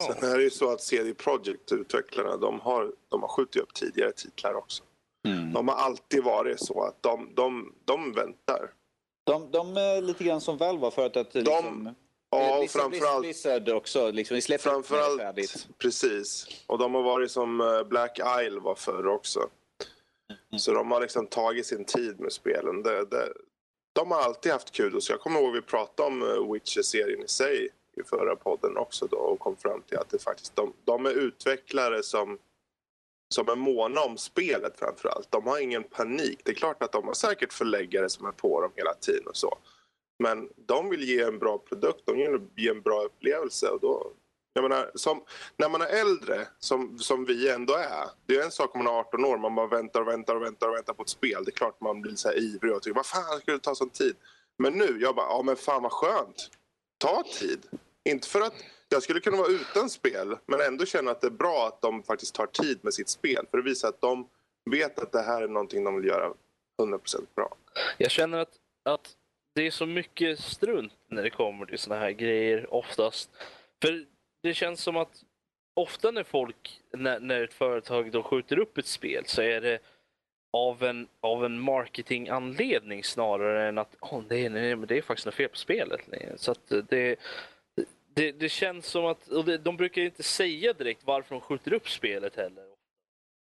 Sen 0.00 0.30
är 0.30 0.36
det 0.36 0.42
ju 0.42 0.50
så 0.50 0.72
att 0.72 0.80
CD 0.80 1.14
Projekt, 1.14 1.72
utvecklarna, 1.72 2.36
de 2.36 2.60
har, 2.60 2.92
de 3.08 3.22
har 3.22 3.28
skjutit 3.28 3.62
upp 3.62 3.74
tidigare 3.74 4.12
titlar 4.12 4.54
också. 4.54 4.82
Mm. 5.28 5.52
De 5.52 5.68
har 5.68 5.74
alltid 5.74 6.24
varit 6.24 6.60
så 6.60 6.82
att 6.82 7.02
de, 7.02 7.34
de, 7.34 7.74
de 7.84 8.12
väntar. 8.12 8.70
De, 9.24 9.50
de 9.50 9.76
är 9.76 10.02
lite 10.02 10.24
grann 10.24 10.40
som 10.40 10.56
Valve 10.56 10.80
var 10.82 10.90
förut. 10.90 11.16
Att 11.16 11.34
liksom, 11.34 11.94
Ja, 12.30 12.54
och 12.54 12.60
Blizzard, 12.60 12.82
framförallt 12.82 13.20
Blizzard 13.20 13.68
också. 13.68 14.10
Liksom, 14.10 14.34
vi 14.34 14.40
släpper 14.40 14.76
mer 14.76 14.82
färdigt. 14.82 15.50
Framförallt, 15.50 15.78
precis. 15.78 16.46
Och 16.66 16.78
de 16.78 16.94
har 16.94 17.02
varit 17.02 17.30
som 17.30 17.60
eh, 17.60 17.82
Black 17.82 18.18
Isle 18.18 18.60
var 18.60 18.74
förr 18.74 19.06
också. 19.06 19.40
Mm. 20.50 20.58
Så 20.58 20.72
de 20.72 20.90
har 20.90 21.00
liksom 21.00 21.26
tagit 21.26 21.66
sin 21.66 21.84
tid 21.84 22.20
med 22.20 22.32
spelen. 22.32 22.82
Det, 22.82 23.04
det, 23.04 23.32
de 23.92 24.10
har 24.10 24.20
alltid 24.20 24.52
haft 24.52 24.70
kul. 24.70 25.02
Så 25.02 25.12
jag 25.12 25.20
kommer 25.20 25.40
ihåg 25.40 25.52
vi 25.52 25.62
pratade 25.62 26.08
om 26.08 26.22
eh, 26.22 26.52
Witcher-serien 26.52 27.24
i 27.24 27.28
sig 27.28 27.68
i 27.96 28.02
förra 28.02 28.36
podden 28.36 28.76
också 28.76 29.06
då 29.06 29.16
och 29.16 29.38
kom 29.38 29.56
fram 29.56 29.82
till 29.82 29.98
att 29.98 30.10
det 30.10 30.18
faktiskt, 30.18 30.56
de, 30.56 30.72
de 30.84 31.06
är 31.06 31.10
utvecklare 31.10 32.02
som, 32.02 32.38
som 33.34 33.48
är 33.48 33.56
måna 33.56 34.00
om 34.00 34.18
spelet 34.18 34.78
framförallt. 34.78 35.30
De 35.30 35.46
har 35.46 35.58
ingen 35.58 35.84
panik. 35.84 36.40
Det 36.44 36.50
är 36.50 36.54
klart 36.54 36.82
att 36.82 36.92
de 36.92 37.06
har 37.06 37.14
säkert 37.14 37.52
förläggare 37.52 38.08
som 38.08 38.26
är 38.26 38.32
på 38.32 38.60
dem 38.60 38.72
hela 38.76 38.94
tiden 38.94 39.26
och 39.26 39.36
så. 39.36 39.58
Men 40.18 40.48
de 40.56 40.90
vill 40.90 41.08
ge 41.08 41.22
en 41.22 41.38
bra 41.38 41.58
produkt, 41.58 42.02
de 42.04 42.16
vill 42.16 42.40
ge 42.56 42.68
en 42.68 42.82
bra 42.82 43.02
upplevelse. 43.02 43.68
Och 43.68 43.80
då, 43.80 44.12
jag 44.52 44.62
menar, 44.62 44.90
som, 44.94 45.24
när 45.56 45.68
man 45.68 45.82
är 45.82 45.86
äldre, 45.86 46.46
som, 46.58 46.98
som 46.98 47.24
vi 47.24 47.50
ändå 47.50 47.74
är. 47.74 48.08
Det 48.26 48.36
är 48.36 48.44
en 48.44 48.50
sak 48.50 48.74
om 48.74 48.84
man 48.84 48.94
är 48.94 48.98
18 48.98 49.24
år, 49.24 49.38
man 49.38 49.54
bara 49.54 49.66
väntar 49.66 50.00
och 50.00 50.08
väntar 50.08 50.36
och 50.36 50.42
väntar 50.42 50.68
och 50.68 50.74
väntar 50.74 50.94
på 50.94 51.02
ett 51.02 51.08
spel. 51.08 51.44
Det 51.44 51.50
är 51.50 51.56
klart 51.56 51.80
man 51.80 52.00
blir 52.00 52.14
så 52.14 52.28
här 52.28 52.38
ivrig 52.38 52.74
och 52.74 52.82
tycker 52.82 52.96
vad 52.96 53.06
fan 53.06 53.40
ska 53.40 53.52
det 53.52 53.58
ta 53.58 53.74
sån 53.74 53.90
tid? 53.90 54.16
Men 54.58 54.72
nu, 54.72 54.98
jag 55.00 55.14
bara, 55.14 55.26
ja 55.26 55.42
men 55.42 55.56
fan 55.56 55.82
vad 55.82 55.92
skönt. 55.92 56.50
Ta 57.00 57.22
tid. 57.22 57.66
Inte 58.04 58.28
för 58.28 58.40
att 58.40 58.54
jag 58.88 59.02
skulle 59.02 59.20
kunna 59.20 59.36
vara 59.36 59.48
utan 59.48 59.90
spel, 59.90 60.36
men 60.46 60.60
ändå 60.60 60.86
känna 60.86 61.10
att 61.10 61.20
det 61.20 61.26
är 61.26 61.30
bra 61.30 61.66
att 61.66 61.82
de 61.82 62.02
faktiskt 62.02 62.34
tar 62.34 62.46
tid 62.46 62.78
med 62.82 62.94
sitt 62.94 63.08
spel. 63.08 63.46
För 63.50 63.58
det 63.58 63.64
visar 63.64 63.88
att 63.88 64.00
de 64.00 64.28
vet 64.70 64.98
att 64.98 65.12
det 65.12 65.22
här 65.22 65.42
är 65.42 65.48
någonting 65.48 65.84
de 65.84 65.96
vill 65.96 66.08
göra 66.08 66.32
100% 66.82 67.26
bra. 67.34 67.56
Jag 67.98 68.10
känner 68.10 68.38
att, 68.38 68.56
att 68.84 69.16
det 69.54 69.66
är 69.66 69.70
så 69.70 69.86
mycket 69.86 70.40
strunt 70.40 70.92
när 71.08 71.22
det 71.22 71.30
kommer 71.30 71.66
till 71.66 71.78
såna 71.78 71.96
här 71.96 72.10
grejer 72.10 72.74
oftast. 72.74 73.30
För 73.82 74.06
det 74.42 74.54
känns 74.54 74.80
som 74.80 74.96
att 74.96 75.24
ofta 75.74 76.10
när 76.10 76.24
folk, 76.24 76.80
när, 76.92 77.20
när 77.20 77.42
ett 77.42 77.54
företag 77.54 78.12
då 78.12 78.22
skjuter 78.22 78.58
upp 78.58 78.78
ett 78.78 78.86
spel 78.86 79.24
så 79.26 79.42
är 79.42 79.60
det 79.60 79.78
av 80.52 80.82
en, 80.82 81.08
av 81.20 81.44
en 81.44 81.60
marketinganledning 81.60 83.04
snarare 83.04 83.68
än 83.68 83.78
att 83.78 83.96
oh, 84.00 84.22
nej, 84.28 84.48
nej, 84.48 84.76
men 84.76 84.86
det 84.86 84.98
är 84.98 85.02
faktiskt 85.02 85.26
något 85.26 85.34
fel 85.34 85.48
på 85.48 85.56
spelet. 85.56 86.00
Nej. 86.06 86.32
Så 86.36 86.50
att 86.52 86.72
det, 86.88 87.16
det, 88.14 88.32
det 88.32 88.48
känns 88.48 88.86
som 88.86 89.06
att, 89.06 89.28
och 89.28 89.44
det, 89.44 89.58
de 89.58 89.76
brukar 89.76 90.02
inte 90.02 90.22
säga 90.22 90.72
direkt 90.72 91.04
varför 91.04 91.34
de 91.34 91.40
skjuter 91.40 91.72
upp 91.72 91.88
spelet 91.88 92.36
heller. 92.36 92.64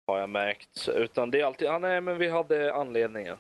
Har 0.08 0.20
jag 0.20 0.30
märkt. 0.30 0.90
Utan 0.96 1.32
det 1.32 1.42
är 1.42 1.46
alltid, 1.46 1.68
ah, 1.68 1.80
nej 1.80 2.02
men 2.02 2.18
vi 2.18 2.30
hade 2.30 2.74
anledningen. 2.74 3.38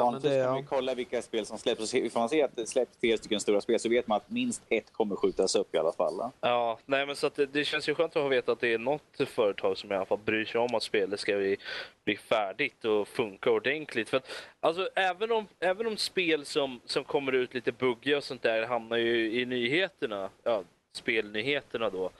Vanligtvis 0.00 0.32
det- 0.32 0.38
kan 0.38 0.54
ja. 0.54 0.60
vi 0.60 0.62
kolla 0.68 0.94
vilka 0.94 1.22
spel 1.22 1.46
som 1.46 1.58
släpps. 1.58 1.94
Ifall 1.94 2.20
man 2.20 2.28
ser 2.28 2.44
att 2.44 2.56
det 2.56 2.66
släpps 2.66 2.96
tre 2.96 3.18
stycken 3.18 3.40
stora 3.40 3.60
spel 3.60 3.80
så 3.80 3.88
vet 3.88 4.06
man 4.06 4.16
att 4.16 4.30
minst 4.30 4.62
ett 4.68 4.92
kommer 4.92 5.16
skjutas 5.16 5.54
upp 5.54 5.74
i 5.74 5.78
alla 5.78 5.92
fall. 5.92 6.16
va? 6.16 6.32
Ja, 6.40 6.78
nej 6.86 7.06
men 7.06 7.16
så 7.16 7.30
det, 7.34 7.46
det 7.46 7.64
känns 7.64 7.88
ju 7.88 7.94
skönt 7.94 8.16
att 8.16 8.30
veta 8.32 8.52
att 8.52 8.60
det 8.60 8.72
är 8.74 8.78
något 8.78 9.20
företag 9.26 9.78
som 9.78 9.92
i 9.92 9.94
alla 9.94 10.04
fall 10.04 10.18
bryr 10.24 10.44
sig 10.44 10.60
om 10.60 10.74
att 10.74 10.82
spelet 10.82 11.20
ska 11.20 11.36
bli, 11.36 11.56
bli 12.04 12.16
färdigt 12.16 12.84
och 12.84 13.08
funka 13.08 13.50
ordentligt. 13.50 14.08
För 14.08 14.16
att, 14.16 14.30
alltså, 14.60 14.88
även, 14.94 15.32
om, 15.32 15.46
även 15.60 15.86
om 15.86 15.96
spel 15.96 16.44
som, 16.44 16.80
som 16.84 17.04
kommer 17.04 17.32
ut 17.32 17.54
lite 17.54 17.72
buggiga 17.72 18.16
och 18.16 18.24
sånt 18.24 18.42
där 18.42 18.66
hamnar 18.66 18.96
ju 18.96 19.40
i 19.40 19.46
nyheterna, 19.46 20.30
ja, 20.42 20.62
spelnyheterna 20.96 21.90
då, 21.90 22.10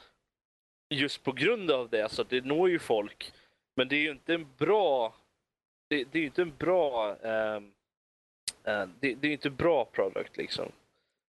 just 0.91 1.23
på 1.25 1.33
grund 1.33 1.71
av 1.71 1.89
det, 1.89 2.09
så 2.13 2.23
det 2.23 2.45
når 2.45 2.71
ju 2.71 2.79
folk. 2.79 3.33
Men 3.77 3.89
det 3.89 3.97
är 3.97 4.01
ju 4.01 4.11
inte 4.11 4.35
en 4.35 4.47
bra, 4.59 5.15
det, 5.93 6.05
det 6.13 6.19
är 6.19 6.21
ju 6.21 6.27
inte 6.27 6.43
en 6.43 6.53
bra, 6.59 7.17
ehm, 7.23 7.73
eh, 8.65 8.89
det, 9.01 9.15
det 9.15 9.27
är 9.27 9.29
ju 9.29 9.33
inte 9.33 9.49
en 9.49 9.57
bra 9.57 9.85
produkt 9.85 10.37
liksom. 10.37 10.73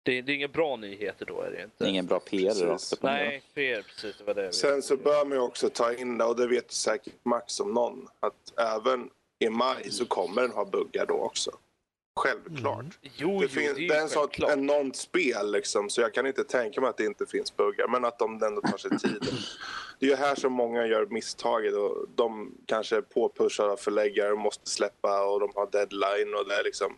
Det, 0.03 0.23
det 0.23 0.33
är 0.33 0.37
inga 0.37 0.49
bra 0.49 0.77
nyheter 0.77 1.27
då 1.27 1.41
är 1.41 1.51
det 1.51 1.63
inte. 1.63 1.87
Ingen 1.89 2.07
bra 2.07 2.21
PR. 2.21 2.79
Nej, 3.01 3.43
PR 3.55 3.83
precis. 3.83 4.19
Det 4.19 4.25
var 4.25 4.35
det. 4.35 4.45
jag 4.45 4.55
Sen 4.55 4.83
så 4.83 4.97
bör 4.97 5.25
man 5.25 5.39
ju 5.39 5.43
också 5.43 5.69
ta 5.69 5.95
in 5.95 6.19
det, 6.19 6.25
och 6.25 6.37
det 6.37 6.47
vet 6.47 6.73
säkert 6.73 7.15
Max 7.23 7.61
om 7.61 7.75
någon, 7.75 8.09
att 8.21 8.59
även 8.59 9.11
i 9.39 9.49
maj 9.49 9.91
så 9.91 10.07
kommer 10.07 10.43
den 10.43 10.51
ha 10.51 10.65
buggar 10.65 11.07
då 11.07 11.15
också. 11.15 11.51
Självklart. 12.17 12.85
Jo, 13.03 13.41
Det, 13.41 13.45
jo, 13.45 13.49
finns, 13.49 13.55
det 13.55 13.85
är 13.85 13.89
det 13.89 13.95
är 13.95 13.99
ju 13.99 14.03
en 14.03 14.09
sån 14.09 14.23
självklart. 14.23 14.53
enormt 14.53 14.97
spel 14.97 15.53
liksom, 15.53 15.91
så 15.91 16.01
jag 16.01 16.15
kan 16.15 16.27
inte 16.27 16.45
tänka 16.45 16.81
mig 16.81 16.91
att 16.91 16.97
det 16.97 17.05
inte 17.05 17.27
finns 17.27 17.57
buggar. 17.57 17.89
Men 17.89 18.05
att 18.05 18.19
de 18.19 18.43
ändå 18.43 18.61
tar 18.61 18.79
sig 18.79 18.99
tid. 18.99 19.29
Det 19.99 20.07
är 20.07 20.11
ju 20.11 20.17
här 20.17 20.35
som 20.35 20.53
många 20.53 20.87
gör 20.87 21.07
misstaget 21.07 21.75
och 21.75 22.09
de 22.15 22.55
kanske 22.67 22.97
är 22.97 23.01
påpushade 23.01 23.73
av 23.73 23.77
förläggare 23.77 24.33
och 24.33 24.39
måste 24.39 24.71
släppa 24.71 25.27
och 25.27 25.41
de 25.41 25.51
har 25.55 25.71
deadline 25.71 26.35
och 26.35 26.49
det 26.49 26.55
är 26.55 26.65
liksom 26.65 26.97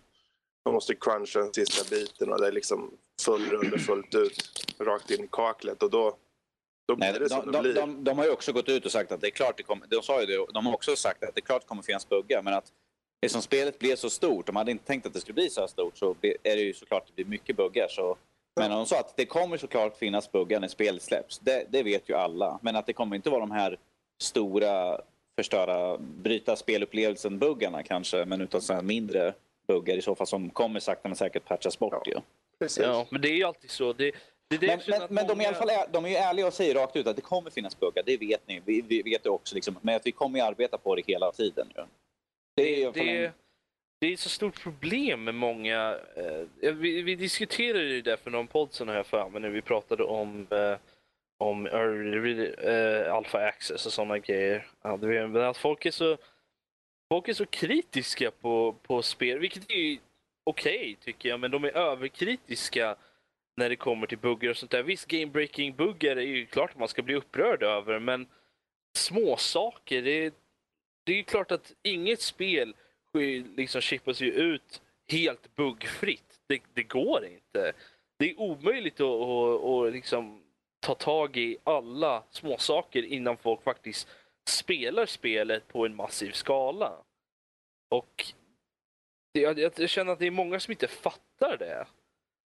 de 0.64 0.74
måste 0.74 0.94
cruncha 0.94 1.38
den 1.38 1.54
sista 1.54 1.90
biten 1.90 2.32
och 2.32 2.40
det 2.40 2.46
är 2.46 2.52
liksom 2.52 2.90
full 3.22 3.50
rulle 3.50 3.78
fullt 3.78 4.14
ut 4.14 4.74
rakt 4.78 5.10
in 5.10 5.24
i 5.24 5.28
kaklet 5.32 5.82
och 5.82 5.90
då, 5.90 6.16
Nej, 6.96 7.12
de, 7.28 7.52
de, 7.52 7.74
de, 7.74 8.04
de 8.04 8.18
har 8.18 8.24
ju 8.24 8.30
också 8.30 8.52
gått 8.52 8.68
ut 8.68 8.84
och 8.84 8.92
sagt 8.92 9.12
att 9.12 9.20
det 9.20 9.26
är 9.26 9.30
klart 9.30 9.56
det 9.56 9.62
kommer, 9.62 9.86
de 9.86 10.02
sa 10.02 10.20
ju 10.20 10.26
det, 10.26 10.46
de 10.54 10.66
har 10.66 10.74
också 10.74 10.96
sagt 10.96 11.24
att 11.24 11.34
det 11.34 11.38
är 11.40 11.46
klart 11.46 11.62
det 11.62 11.68
kommer 11.68 11.82
finnas 11.82 12.08
buggar 12.08 12.42
men 12.42 12.54
att 12.54 12.72
eftersom 13.20 13.42
spelet 13.42 13.78
blev 13.78 13.96
så 13.96 14.10
stort, 14.10 14.46
de 14.46 14.56
hade 14.56 14.70
inte 14.70 14.84
tänkt 14.84 15.06
att 15.06 15.12
det 15.14 15.20
skulle 15.20 15.34
bli 15.34 15.50
så 15.50 15.60
här 15.60 15.68
stort 15.68 15.98
så 15.98 16.14
är 16.22 16.56
det 16.56 16.62
ju 16.62 16.74
såklart 16.74 17.02
att 17.02 17.08
det 17.08 17.14
blir 17.24 17.24
mycket 17.26 17.56
buggar. 17.56 17.88
Så, 17.88 18.16
men 18.56 18.70
de 18.70 18.86
sa 18.86 18.98
att 19.00 19.16
det 19.16 19.26
kommer 19.26 19.56
såklart 19.56 19.96
finnas 19.96 20.32
buggar 20.32 20.60
när 20.60 20.68
spelet 20.68 21.02
släpps, 21.02 21.38
det, 21.38 21.64
det 21.68 21.82
vet 21.82 22.08
ju 22.08 22.14
alla. 22.14 22.58
Men 22.62 22.76
att 22.76 22.86
det 22.86 22.92
kommer 22.92 23.16
inte 23.16 23.30
vara 23.30 23.40
de 23.40 23.50
här 23.50 23.78
stora 24.22 25.00
förstöra, 25.38 25.98
bryta 25.98 26.54
spelupplevelsen-buggarna 26.56 27.82
kanske, 27.82 28.24
men 28.24 28.40
utan 28.40 28.60
så 28.62 28.74
här 28.74 28.82
mindre 28.82 29.34
buggar 29.68 29.96
i 29.96 30.02
så 30.02 30.14
fall 30.14 30.26
som 30.26 30.50
kommer 30.50 30.80
sakta 30.80 31.08
men 31.08 31.16
säkert 31.16 31.44
patchas 31.44 31.78
bort 31.78 31.92
Ja. 32.06 32.12
ju. 32.12 32.20
Precis. 32.58 32.82
Ja, 32.84 33.06
men 33.10 33.20
det 33.20 33.28
är 33.28 33.34
ju 33.36 33.44
alltid 33.44 33.70
så. 33.70 33.92
Det, 33.92 34.12
det 34.48 34.56
är 34.56 34.60
det 34.60 34.66
Men, 34.66 35.00
men, 35.00 35.14
men 35.14 35.26
de, 35.26 35.30
är 35.30 35.34
i 35.34 35.36
många- 35.36 35.48
alla 35.48 35.56
fall, 35.56 35.70
är- 35.70 35.88
de 35.92 36.04
är 36.04 36.08
ju 36.08 36.14
ärliga 36.16 36.46
och 36.46 36.52
säger 36.54 36.74
rakt 36.74 36.96
ut 36.96 37.06
att 37.06 37.16
det 37.16 37.22
kommer 37.22 37.50
finnas 37.50 37.80
buggar, 37.80 38.02
det 38.06 38.16
vet 38.16 38.48
ni. 38.48 38.62
Vi, 38.64 38.80
vi 38.80 39.02
vet 39.02 39.22
det 39.22 39.30
också, 39.30 39.54
liksom. 39.54 39.78
men 39.82 39.96
att 39.96 40.06
vi 40.06 40.12
kommer 40.12 40.38
ju 40.38 40.44
arbeta 40.44 40.78
på 40.78 40.94
det 40.94 41.02
hela 41.06 41.32
tiden. 41.32 41.72
Ju. 41.76 41.82
Det 42.58 42.82
är 42.82 42.92
det, 42.92 43.32
det 44.00 44.06
är 44.06 44.12
ett 44.12 44.20
så 44.20 44.28
stort 44.28 44.62
problem 44.62 45.24
med 45.24 45.34
många... 45.34 45.98
Eh, 46.16 46.72
vi, 46.72 47.02
vi 47.02 47.14
diskuterade 47.14 47.84
ju 47.84 48.02
det 48.02 48.16
för 48.16 48.30
någon 48.30 48.46
podd 48.46 48.72
sen 48.72 48.88
här 48.88 49.02
för 49.02 49.28
mig 49.28 49.40
när 49.40 49.48
vi 49.48 49.62
pratade 49.62 50.04
om, 50.04 50.46
eh, 50.50 50.76
om 51.38 51.66
eh, 51.66 53.14
alpha 53.14 53.38
access 53.38 53.86
och 53.86 53.92
sådana 53.92 54.18
grejer. 54.18 54.66
Ja, 54.82 54.96
men 54.96 55.36
att 55.36 55.56
folk 55.56 55.86
är 55.86 55.90
så, 55.90 56.16
folk 57.12 57.28
är 57.28 57.34
så 57.34 57.46
kritiska 57.46 58.30
på, 58.30 58.74
på 58.82 59.02
spel, 59.02 59.38
vilket 59.38 59.70
är 59.70 59.98
okej 60.44 60.96
tycker 61.00 61.28
jag, 61.28 61.40
men 61.40 61.50
de 61.50 61.64
är 61.64 61.76
överkritiska 61.76 62.96
när 63.56 63.68
det 63.68 63.76
kommer 63.76 64.06
till 64.06 64.18
buggar 64.18 64.50
och 64.50 64.56
sånt 64.56 64.70
där. 64.70 64.82
Visst, 64.82 65.06
game 65.06 65.26
breaking 65.26 65.76
buggar 65.76 66.16
är 66.16 66.22
ju 66.22 66.46
klart 66.46 66.70
att 66.70 66.78
man 66.78 66.88
ska 66.88 67.02
bli 67.02 67.14
upprörd 67.14 67.62
över, 67.62 67.98
men 67.98 68.26
små 68.96 69.36
saker 69.36 70.02
det, 70.02 70.34
det 71.08 71.14
är 71.14 71.16
ju 71.16 71.24
klart 71.24 71.50
att 71.50 71.74
inget 71.82 72.20
spel 72.20 72.74
liksom 73.56 73.80
chippas 73.80 74.20
ju 74.20 74.32
ut 74.32 74.82
helt 75.10 75.54
buggfritt. 75.54 76.40
Det, 76.46 76.62
det 76.74 76.82
går 76.82 77.26
inte. 77.26 77.72
Det 78.18 78.30
är 78.30 78.40
omöjligt 78.40 79.00
att, 79.00 79.06
att, 79.06 79.64
att 79.64 79.92
liksom 79.92 80.42
ta 80.80 80.94
tag 80.94 81.36
i 81.36 81.58
alla 81.64 82.22
småsaker 82.30 83.02
innan 83.02 83.36
folk 83.36 83.62
faktiskt 83.62 84.08
spelar 84.48 85.06
spelet 85.06 85.68
på 85.68 85.86
en 85.86 85.96
massiv 85.96 86.32
skala. 86.32 86.92
Och 87.88 88.24
det, 89.34 89.40
jag, 89.40 89.58
jag 89.58 89.90
känner 89.90 90.12
att 90.12 90.18
det 90.18 90.26
är 90.26 90.30
många 90.30 90.60
som 90.60 90.72
inte 90.72 90.88
fattar 90.88 91.56
det. 91.56 91.86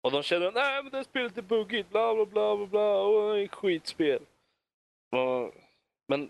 Och 0.01 0.12
de 0.12 0.24
känner 0.24 0.45
att 0.45 0.53
nej 0.53 0.84
men 0.84 0.91
det 0.91 0.97
här 0.97 1.03
spelet 1.03 1.38
är 1.38 1.41
buggigt, 1.41 1.89
bla 1.89 2.16
bla 2.16 2.26
bla 2.26 2.58
bla 2.58 2.66
bla, 2.68 2.97
och 2.97 3.36
det 3.36 3.41
är 3.41 3.47
skitspel. 3.47 4.22
Och, 5.12 5.53
men 6.08 6.30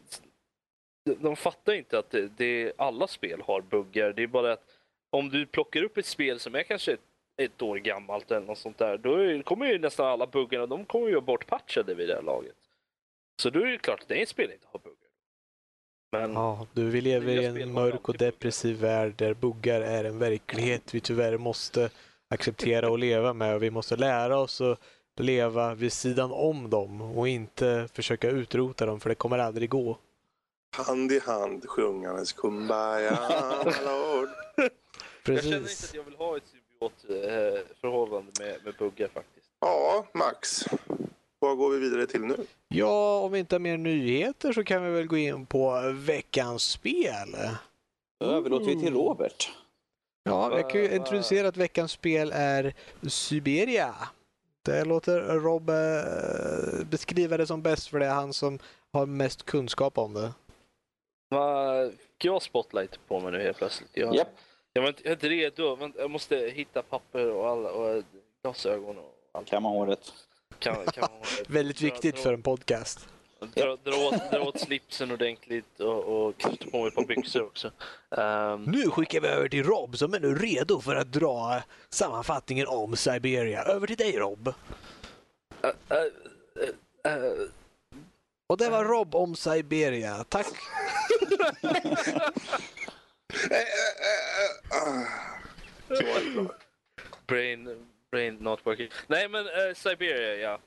de, 1.05 1.35
fattar 1.35 1.73
inte 1.73 1.99
att 1.99 2.09
det, 2.09 2.27
det, 2.37 2.73
alla 2.77 3.07
spel 3.07 3.41
har 3.41 3.61
buggar. 3.61 4.13
Det 4.13 4.23
är 4.23 4.27
bara 4.27 4.53
att 4.53 4.63
om 5.09 5.29
du 5.29 5.45
plockar 5.45 5.83
upp 5.83 5.97
ett 5.97 6.05
spel 6.05 6.39
som 6.39 6.55
är 6.55 6.63
kanske 6.63 6.93
ett, 6.93 6.99
ett 7.37 7.61
år 7.61 7.77
gammalt 7.77 8.31
eller 8.31 8.47
något 8.47 8.57
sånt 8.57 8.77
där, 8.77 8.97
då 8.97 9.15
är, 9.15 9.41
kommer 9.41 9.65
ju 9.65 9.79
nästan 9.79 10.07
alla 10.07 10.27
buggarna, 10.27 10.65
de 10.65 10.85
kommer 10.85 11.07
ju 11.07 11.21
bortpatchade 11.21 11.95
vid 11.95 12.07
det 12.07 12.15
här 12.15 12.21
laget. 12.21 12.55
Så 13.41 13.49
då 13.49 13.59
är 13.59 13.65
det 13.65 13.77
klart 13.77 14.01
att 14.01 14.07
det 14.07 14.29
spel 14.29 14.51
inte 14.51 14.67
har 14.71 14.79
buggar. 14.79 14.95
Men 16.11 16.33
Ja, 16.33 16.67
du, 16.73 16.89
vi 16.89 17.01
lever 17.01 17.57
i 17.57 17.61
en 17.61 17.73
mörk 17.73 17.93
och 17.93 18.09
alltid 18.09 18.19
buggar. 18.19 18.31
depressiv 18.31 18.77
värld 18.77 19.13
där 19.17 19.33
buggar 19.33 19.81
är 19.81 20.03
en 20.03 20.19
verklighet 20.19 20.93
vi 20.93 20.99
tyvärr 20.99 21.37
måste 21.37 21.89
acceptera 22.29 22.89
och 22.89 22.99
leva 22.99 23.33
med 23.33 23.55
och 23.55 23.63
vi 23.63 23.71
måste 23.71 23.95
lära 23.95 24.37
oss 24.37 24.61
att 24.61 24.79
leva 25.19 25.75
vid 25.75 25.93
sidan 25.93 26.31
om 26.31 26.69
dem 26.69 27.01
och 27.01 27.27
inte 27.27 27.87
försöka 27.93 28.29
utrota 28.29 28.85
dem 28.85 28.99
för 28.99 29.09
det 29.09 29.15
kommer 29.15 29.37
aldrig 29.37 29.69
gå. 29.69 29.97
Hand 30.77 31.11
i 31.11 31.19
hand 31.19 31.69
sjungandes 31.69 32.33
Kumbaya, 32.33 33.19
lord. 33.85 34.29
jag 35.25 35.43
känner 35.43 35.57
inte 35.57 35.59
Precis. 35.59 35.89
att 35.89 35.95
jag 35.95 36.03
vill 36.03 36.15
ha 36.15 36.37
ett 36.37 36.43
symbiotförhållande 36.79 38.31
med, 38.39 38.57
med 38.63 38.73
buggar 38.79 39.07
faktiskt. 39.07 39.47
Ja, 39.59 40.05
Max. 40.13 40.65
Vad 41.39 41.57
går 41.57 41.69
vi 41.69 41.79
vidare 41.79 42.07
till 42.07 42.21
nu? 42.21 42.35
Ja, 42.67 43.19
om 43.19 43.31
vi 43.31 43.39
inte 43.39 43.55
har 43.55 43.59
mer 43.59 43.77
nyheter 43.77 44.53
så 44.53 44.63
kan 44.63 44.83
vi 44.85 44.91
väl 44.91 45.07
gå 45.07 45.17
in 45.17 45.45
på 45.45 45.81
veckans 45.93 46.63
spel. 46.63 47.35
Överlåter 48.19 48.65
vi 48.65 48.79
till 48.79 48.93
Robert. 48.93 49.51
Ja, 50.23 50.57
jag 50.57 50.69
kan 50.69 50.81
ju 50.81 50.87
va- 50.87 50.95
introducera 50.95 51.47
att 51.47 51.57
veckans 51.57 51.91
spel 51.91 52.31
är 52.35 52.73
Siberia. 53.07 53.95
Det 54.65 54.85
låter 54.85 55.21
Rob 55.21 55.69
eh, 55.69 56.85
beskriva 56.89 57.37
det 57.37 57.47
som 57.47 57.61
bäst 57.61 57.87
för 57.87 57.99
det 57.99 58.05
är 58.05 58.13
han 58.13 58.33
som 58.33 58.59
har 58.93 59.05
mest 59.05 59.43
kunskap 59.45 59.97
om 59.97 60.13
det. 60.13 60.33
Fick 61.91 62.25
jag 62.25 62.41
spotlight 62.41 62.99
på 63.07 63.19
mig 63.19 63.31
nu 63.31 63.41
helt 63.43 63.57
plötsligt? 63.57 63.89
Jag, 63.93 64.15
Japp. 64.15 64.27
jag 64.73 64.81
var 64.81 64.89
inte, 64.89 65.01
jag 65.03 65.09
är 65.11 65.15
inte 65.15 65.29
redo. 65.29 65.75
Men 65.75 65.93
jag 65.97 66.11
måste 66.11 66.35
hitta 66.37 66.81
papper 66.81 67.31
och, 67.31 67.47
alla, 67.49 67.71
och 67.71 68.03
glasögon 68.43 68.97
och 68.97 69.15
allt. 69.31 69.47
Kamma 69.47 69.69
håret. 69.69 70.13
Kan, 70.59 70.85
kan 70.85 71.07
Väldigt 71.47 71.81
viktigt 71.81 72.19
för 72.19 72.33
en 72.33 72.41
podcast. 72.41 73.07
Dra, 73.53 73.77
dra, 73.83 74.07
åt, 74.07 74.31
dra 74.31 74.41
åt 74.41 74.59
slipsen 74.59 75.11
ordentligt 75.11 75.79
och, 75.79 76.03
och 76.27 76.37
knyta 76.37 76.69
på 76.69 76.77
mig 76.77 76.87
ett 76.87 76.95
par 76.95 77.05
byxor 77.05 77.43
också. 77.43 77.71
Ehm, 78.17 78.63
Nu 78.63 78.89
skickar 78.89 79.21
vi 79.21 79.27
över 79.27 79.49
till 79.49 79.63
Rob 79.63 79.97
som 79.97 80.13
är 80.13 80.19
nu 80.19 80.35
redo 80.35 80.79
för 80.81 80.95
att 80.95 81.11
dra 81.11 81.61
sammanfattningen 81.89 82.67
om 82.67 82.95
Siberia. 82.95 83.63
Över 83.63 83.87
till 83.87 83.95
dig 83.97 84.17
Rob. 84.17 84.53
äh, 85.63 85.69
äh, 85.89 87.13
äh, 87.13 87.31
Och 88.47 88.57
det 88.57 88.69
var 88.69 88.83
Rob 88.85 89.15
om 89.15 89.35
Siberia. 89.35 90.23
Tack. 90.29 90.47
brain, 97.27 97.85
brain 98.11 98.37
not 98.39 98.65
working. 98.65 98.89
Nej 99.07 99.29
men 99.29 99.45
uh, 99.45 99.73
Siberia 99.73 100.35
ja. 100.35 100.53
Uh, 100.53 100.59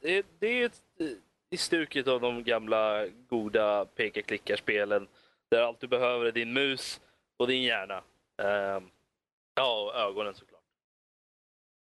det, 0.00 0.26
det 0.38 0.46
är 0.46 0.66
ett, 0.66 0.82
eh, 1.00 1.06
i 1.50 1.56
stuket 1.56 2.08
av 2.08 2.20
de 2.20 2.44
gamla 2.44 3.06
goda 3.06 3.84
peka-klicka-spelen. 3.84 5.08
Där 5.50 5.62
allt 5.62 5.80
du 5.80 5.86
behöver 5.86 6.26
är 6.26 6.32
din 6.32 6.52
mus 6.52 7.00
och 7.36 7.46
din 7.46 7.62
hjärna. 7.62 8.02
Ehm, 8.42 8.90
ja, 9.54 9.82
och 9.82 9.94
ögonen 9.94 10.34
såklart. 10.34 10.62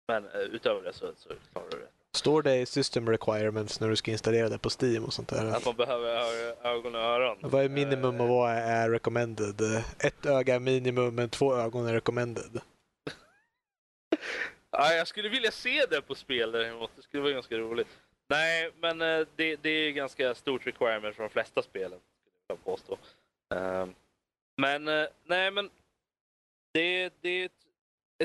Men 0.07 0.25
utöver 0.25 0.81
det 0.81 0.93
så, 0.93 1.11
så 1.15 1.29
klarar 1.51 1.69
du 1.69 1.77
det. 1.77 2.00
Står 2.13 2.41
det 2.41 2.57
i 2.57 2.65
system 2.65 3.09
requirements 3.09 3.79
när 3.79 3.89
du 3.89 3.95
ska 3.95 4.11
installera 4.11 4.49
det 4.49 4.57
på 4.57 4.69
Steam 4.81 5.05
och 5.05 5.13
sånt 5.13 5.29
där? 5.29 5.45
Att 5.45 5.65
man 5.65 5.75
behöver 5.75 6.09
ögon 6.67 6.95
och 6.95 7.01
öron. 7.01 7.37
Vad 7.41 7.63
är 7.63 7.69
minimum 7.69 8.15
Eh, 8.15 8.21
och 8.21 8.27
vad 8.27 8.51
är 8.51 8.89
recommended? 8.89 9.61
Ett 9.99 10.25
öga 10.25 10.55
är 10.55 10.59
minimum 10.59 11.15
men 11.15 11.29
två 11.29 11.55
ögon 11.55 11.87
är 11.87 11.93
recommended. 11.93 12.61
Ja, 14.73 14.93
jag 14.93 15.07
skulle 15.07 15.29
vilja 15.29 15.51
se 15.51 15.85
det 15.89 16.01
på 16.01 16.15
spel 16.15 16.51
däremot. 16.51 16.91
Det 16.95 17.01
skulle 17.01 17.23
vara 17.23 17.33
ganska 17.33 17.57
roligt. 17.57 17.87
Nej, 18.29 18.71
men 18.81 19.01
eh, 19.01 19.27
det, 19.35 19.55
det 19.55 19.69
är 19.69 19.91
ganska 19.91 20.35
stort 20.35 20.67
requirement 20.67 21.15
för 21.15 21.23
de 21.23 21.29
flesta 21.29 21.61
spelen. 21.61 21.99
Skulle 21.99 22.47
jag 22.47 22.63
påstå. 22.63 22.97
Ehm, 23.55 23.93
men 24.57 24.87
eh, 24.87 25.07
nej, 25.23 25.51
men 25.51 25.69
det, 26.73 27.13
det 27.21 27.29
är 27.29 27.45
ett, 27.45 27.51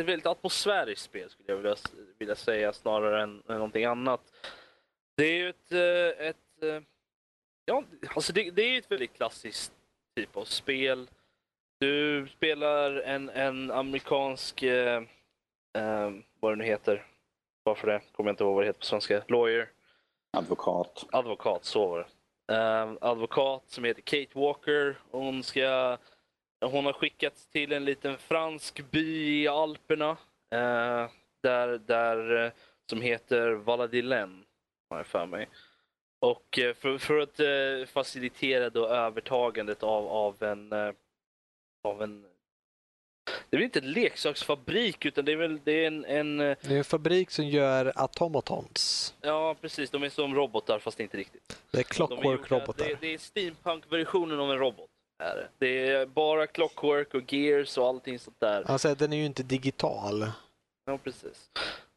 ett 0.01 0.07
väldigt 0.07 0.27
atmosfäriskt 0.27 1.05
spel 1.05 1.31
skulle 1.31 1.53
jag 1.53 1.57
vilja, 1.57 1.77
vilja 2.19 2.35
säga 2.35 2.73
snarare 2.73 3.23
än, 3.23 3.43
än 3.49 3.55
någonting 3.55 3.85
annat. 3.85 4.21
Det 5.17 5.25
är 5.25 5.37
ju 5.37 5.49
ett, 5.49 5.73
eh, 5.73 6.27
ett 6.27 6.63
eh, 6.63 6.83
ja, 7.65 7.83
alltså 8.15 8.33
det, 8.33 8.51
det 8.51 8.63
är 8.63 8.79
ett 8.79 8.91
väldigt 8.91 9.17
klassiskt 9.17 9.73
typ 10.17 10.37
av 10.37 10.45
spel. 10.45 11.11
Du 11.81 12.27
spelar 12.29 13.01
en, 13.01 13.29
en 13.29 13.71
amerikansk 13.71 14.63
eh, 14.63 15.03
um, 15.79 16.25
vad 16.41 16.53
det 16.53 16.57
nu 16.57 16.65
heter. 16.65 17.07
Varför 17.65 17.87
det? 17.87 18.01
Kommer 18.13 18.29
jag 18.29 18.33
inte 18.33 18.45
ihåg 18.45 18.55
vad 18.55 18.63
det 18.63 18.67
heter 18.67 18.81
på 18.81 18.87
svenska. 18.87 19.23
Lawyer. 19.29 19.71
Advokat. 20.37 21.05
Advokat, 21.13 21.65
så 21.65 21.87
var 21.87 21.99
det. 21.99 22.07
Ehm, 22.55 22.99
advokat 23.01 23.63
som 23.67 23.85
heter 23.85 24.03
Kate 24.03 24.39
Walker. 24.39 24.99
Hon, 25.11 25.43
ska, 25.43 25.99
hon 26.61 26.85
har 26.87 26.93
skickats 26.93 27.47
till 27.47 27.73
en 27.73 27.85
liten 27.85 28.19
fransk 28.19 28.91
by 28.91 29.43
i 29.43 29.49
Alperna. 29.49 30.11
eh, 30.51 31.11
där, 31.43 31.79
där 31.79 32.45
eh, 32.45 32.53
som 32.91 33.01
heter 33.01 33.51
Valadilen, 33.53 34.45
har 34.91 34.97
jag 34.97 35.07
för 35.07 35.27
mig. 35.27 35.49
Och 36.21 36.59
eh, 36.59 36.75
för, 36.75 36.99
för 36.99 37.19
att 37.19 37.41
eh, 37.41 37.93
facilitera 37.93 38.71
då 38.71 38.87
övertagandet 38.87 39.83
av, 39.83 40.09
av 40.09 40.43
en 40.43 40.73
eh, 40.73 40.93
av 41.85 42.03
en 42.03 42.23
det 43.51 43.57
är 43.57 43.59
väl 43.59 43.65
inte 43.65 43.79
en 43.79 43.93
leksaksfabrik 43.93 45.05
utan 45.05 45.25
det 45.25 45.33
är 45.33 45.37
väl 45.37 45.61
det 45.65 45.73
är 45.73 45.87
en, 45.87 46.05
en 46.05 46.37
Det 46.39 46.65
är 46.67 46.71
en 46.79 46.85
fabrik 46.85 47.31
som 47.31 47.49
gör 47.49 47.93
automatons. 47.97 49.15
ja 49.21 49.57
precis, 49.61 49.91
de 49.91 50.03
är 50.03 50.09
som 50.09 50.35
robotar 50.35 50.79
fast 50.79 51.01
inte 51.01 51.17
riktigt. 51.17 51.63
Det 51.71 51.79
är 51.79 51.83
De 51.83 51.95
clockwork-robotar. 51.95 52.85
Det, 52.85 53.01
det 53.01 53.15
är 53.15 53.19
steampunk-versionen 53.19 54.41
av 54.41 54.51
en 54.51 54.59
robot. 54.59 54.91
Är 55.19 55.49
det. 55.59 55.67
är 55.91 56.07
bara 56.07 56.47
clockwork 56.47 57.15
och 57.15 57.33
gears 57.33 57.79
och 57.79 57.87
allting 57.87 58.19
sånt 58.19 58.41
där. 58.41 58.71
Alltså, 58.71 58.95
den 58.95 59.13
är 59.13 59.17
ju 59.17 59.25
inte 59.25 59.43
digital. 59.43 60.27
Ja, 60.85 60.99
precis. 60.99 61.51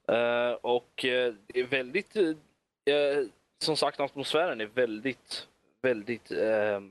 Eh, 0.07 0.51
och 0.51 1.05
eh, 1.05 1.34
det 1.47 1.59
är 1.59 1.67
väldigt... 1.67 2.15
eh, 2.15 3.28
som 3.63 3.78
sagt, 3.78 3.99
atmosfären 3.99 4.61
är 4.61 4.65
väldigt, 4.65 5.47
väldigt 5.82 6.32
eh, 6.32 6.82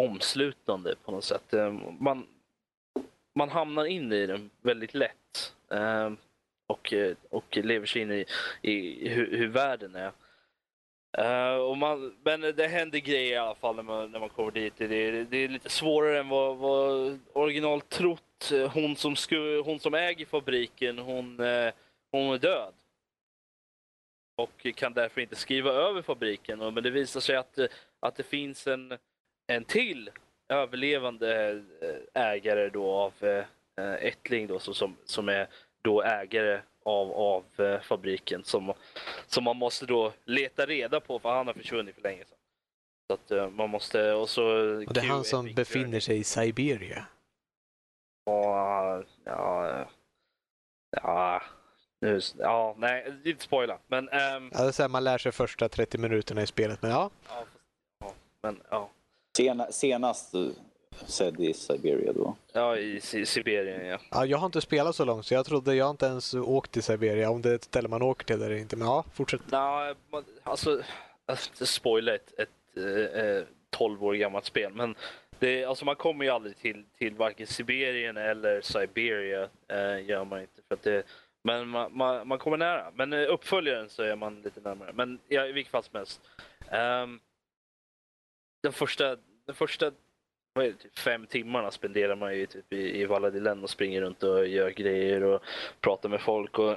omslutande 0.00 0.94
på 1.04 1.12
något 1.12 1.24
sätt. 1.24 1.54
Eh, 1.54 1.72
man, 1.98 2.26
man 3.34 3.48
hamnar 3.48 3.84
in 3.84 4.12
i 4.12 4.26
den 4.26 4.50
väldigt 4.60 4.94
lätt. 4.94 5.54
Eh, 5.70 6.12
och, 6.66 6.94
och 7.30 7.56
lever 7.56 7.86
sig 7.86 8.02
in 8.02 8.12
i, 8.12 8.24
i 8.62 9.08
hur, 9.08 9.36
hur 9.36 9.48
världen 9.48 9.94
är. 9.94 10.12
Uh, 11.18 11.56
och 11.56 11.78
man, 11.78 12.16
men 12.24 12.40
det 12.40 12.68
händer 12.68 12.98
grejer 12.98 13.32
i 13.32 13.36
alla 13.36 13.54
fall 13.54 13.76
när 13.76 13.82
man, 13.82 14.10
när 14.10 14.20
man 14.20 14.28
kommer 14.28 14.50
dit. 14.50 14.74
Det 14.76 14.84
är, 14.84 15.26
det 15.30 15.36
är 15.36 15.48
lite 15.48 15.68
svårare 15.68 16.20
än 16.20 16.28
vad, 16.28 16.56
vad 16.56 17.18
original 17.32 17.80
trott. 17.80 18.52
Hon 18.72 18.96
som, 18.96 19.16
sku, 19.16 19.60
hon 19.60 19.80
som 19.80 19.94
äger 19.94 20.26
fabriken, 20.26 20.98
hon, 20.98 21.40
uh, 21.40 21.72
hon 22.10 22.34
är 22.34 22.38
död. 22.38 22.74
Och 24.36 24.66
kan 24.74 24.92
därför 24.92 25.20
inte 25.20 25.36
skriva 25.36 25.70
över 25.70 26.02
fabriken. 26.02 26.58
Men 26.58 26.82
det 26.82 26.90
visar 26.90 27.20
sig 27.20 27.36
att, 27.36 27.58
att 28.00 28.16
det 28.16 28.22
finns 28.22 28.66
en, 28.66 28.98
en 29.46 29.64
till 29.64 30.10
överlevande 30.48 31.50
eh, 31.80 32.22
ägare 32.22 32.68
då 32.68 32.90
av 32.90 33.12
Ättling 34.00 34.46
då, 34.46 34.58
som, 34.58 34.96
som 35.04 35.28
är 35.28 35.48
då 35.82 36.02
ägare 36.02 36.60
av, 36.84 37.12
av 37.12 37.44
eh, 37.66 37.80
fabriken 37.80 38.44
som, 38.44 38.72
som 39.26 39.44
man 39.44 39.56
måste 39.56 39.86
då 39.86 40.12
leta 40.24 40.66
reda 40.66 41.00
på 41.00 41.18
för 41.18 41.28
han 41.28 41.46
har 41.46 41.54
försvunnit 41.54 41.94
för 41.94 42.02
länge 42.02 42.24
sedan. 42.24 42.38
Så 43.06 43.14
att 43.14 43.30
eh, 43.30 43.50
man 43.50 43.70
måste 43.70 44.12
och 44.12 44.28
så... 44.28 44.42
Och 44.86 44.94
det 44.94 45.00
är 45.00 45.04
han 45.04 45.24
som 45.24 45.54
befinner 45.54 46.00
sig 46.00 46.18
i 46.18 46.24
Siberia. 46.24 47.06
Ja, 48.24 49.02
ja, 49.24 49.86
ja, 51.02 51.42
nu, 52.00 52.20
ja, 52.38 52.74
nej, 52.78 53.14
inte 53.24 53.44
spoila. 53.44 53.78
Men, 53.86 54.08
ehm, 54.08 54.50
Ja, 54.54 54.62
det 54.62 54.68
är 54.68 54.72
så 54.72 54.82
här, 54.82 54.88
man 54.88 55.04
lär 55.04 55.18
sig 55.18 55.32
första 55.32 55.68
30 55.68 55.98
minuterna 55.98 56.42
i 56.42 56.46
spelet, 56.46 56.82
men 56.82 56.90
ja. 56.90 57.10
ja, 57.28 57.44
men 58.42 58.60
ja, 58.70 58.90
Sena, 59.36 59.72
senast 59.72 60.34
eh, 60.34 60.46
sedd 61.06 61.40
i 61.40 61.52
Siberia 61.54 62.12
då. 62.12 62.36
ja 62.52 62.76
i 62.76 63.00
Si- 63.00 63.26
Sibirien 63.26 63.86
ja. 63.86 63.98
ja. 64.10 64.26
Jag 64.26 64.38
har 64.38 64.46
inte 64.46 64.60
spelat 64.60 64.96
så 64.96 65.04
långt, 65.04 65.26
så 65.26 65.34
jag 65.34 65.46
trodde 65.46 65.74
jag 65.74 65.90
inte 65.90 66.06
ens 66.06 66.34
åkt 66.34 66.70
till 66.72 66.82
Siberia, 66.82 67.30
om 67.30 67.42
det 67.42 67.50
är 67.50 67.54
ett 67.54 67.64
ställe 67.64 67.88
man 67.88 68.02
åker 68.02 68.24
till 68.26 68.42
eller 68.42 68.54
inte. 68.56 68.76
Men 68.76 68.88
ja, 68.88 69.04
fortsätt. 69.14 69.40
Nej, 69.50 69.94
man- 70.10 70.24
alltså, 70.42 70.82
inte 71.30 71.66
spoila 71.66 72.14
ett, 72.14 72.32
ett 72.38 72.76
eh, 73.16 73.46
12 73.70 74.04
år 74.04 74.14
gammalt 74.14 74.44
spel, 74.44 74.72
men 74.74 74.94
det, 75.38 75.64
alltså 75.64 75.84
man 75.84 75.96
kommer 75.96 76.24
ju 76.24 76.30
aldrig 76.30 76.56
till, 76.58 76.84
till 76.98 77.14
varken 77.14 77.46
Sibirien 77.46 78.16
eller 78.16 78.60
Siberia, 78.60 79.48
eh, 79.68 80.04
gör 80.08 80.24
man 80.24 80.40
inte. 80.40 80.62
För 80.68 80.74
att 80.74 80.82
det, 80.82 81.02
men 81.44 81.68
man, 81.68 81.96
man, 81.96 82.28
man 82.28 82.38
kommer 82.38 82.56
nära. 82.56 82.90
Men 82.94 83.12
eh, 83.12 83.32
uppföljaren 83.32 83.88
så 83.88 84.02
är 84.02 84.16
man 84.16 84.42
lite 84.42 84.60
närmare. 84.60 84.92
Men 84.94 85.18
ja, 85.28 85.46
i 85.46 85.52
vilket 85.52 85.70
fall 85.70 85.82
som 85.82 85.96
helst. 85.96 86.20
Ehm, 86.70 87.20
den 88.62 88.72
första, 88.72 89.16
den 89.46 89.54
första 89.54 89.90
typ 90.54 90.98
fem 90.98 91.26
timmarna 91.26 91.70
spenderar 91.70 92.16
man 92.16 92.36
ju 92.36 92.46
typ 92.46 92.72
i, 92.72 93.00
i 93.00 93.04
Valladolid 93.06 93.62
och 93.62 93.70
springer 93.70 94.00
runt 94.00 94.22
och 94.22 94.46
gör 94.46 94.70
grejer 94.70 95.22
och 95.22 95.42
pratar 95.80 96.08
med 96.08 96.20
folk. 96.20 96.58
Och, 96.58 96.76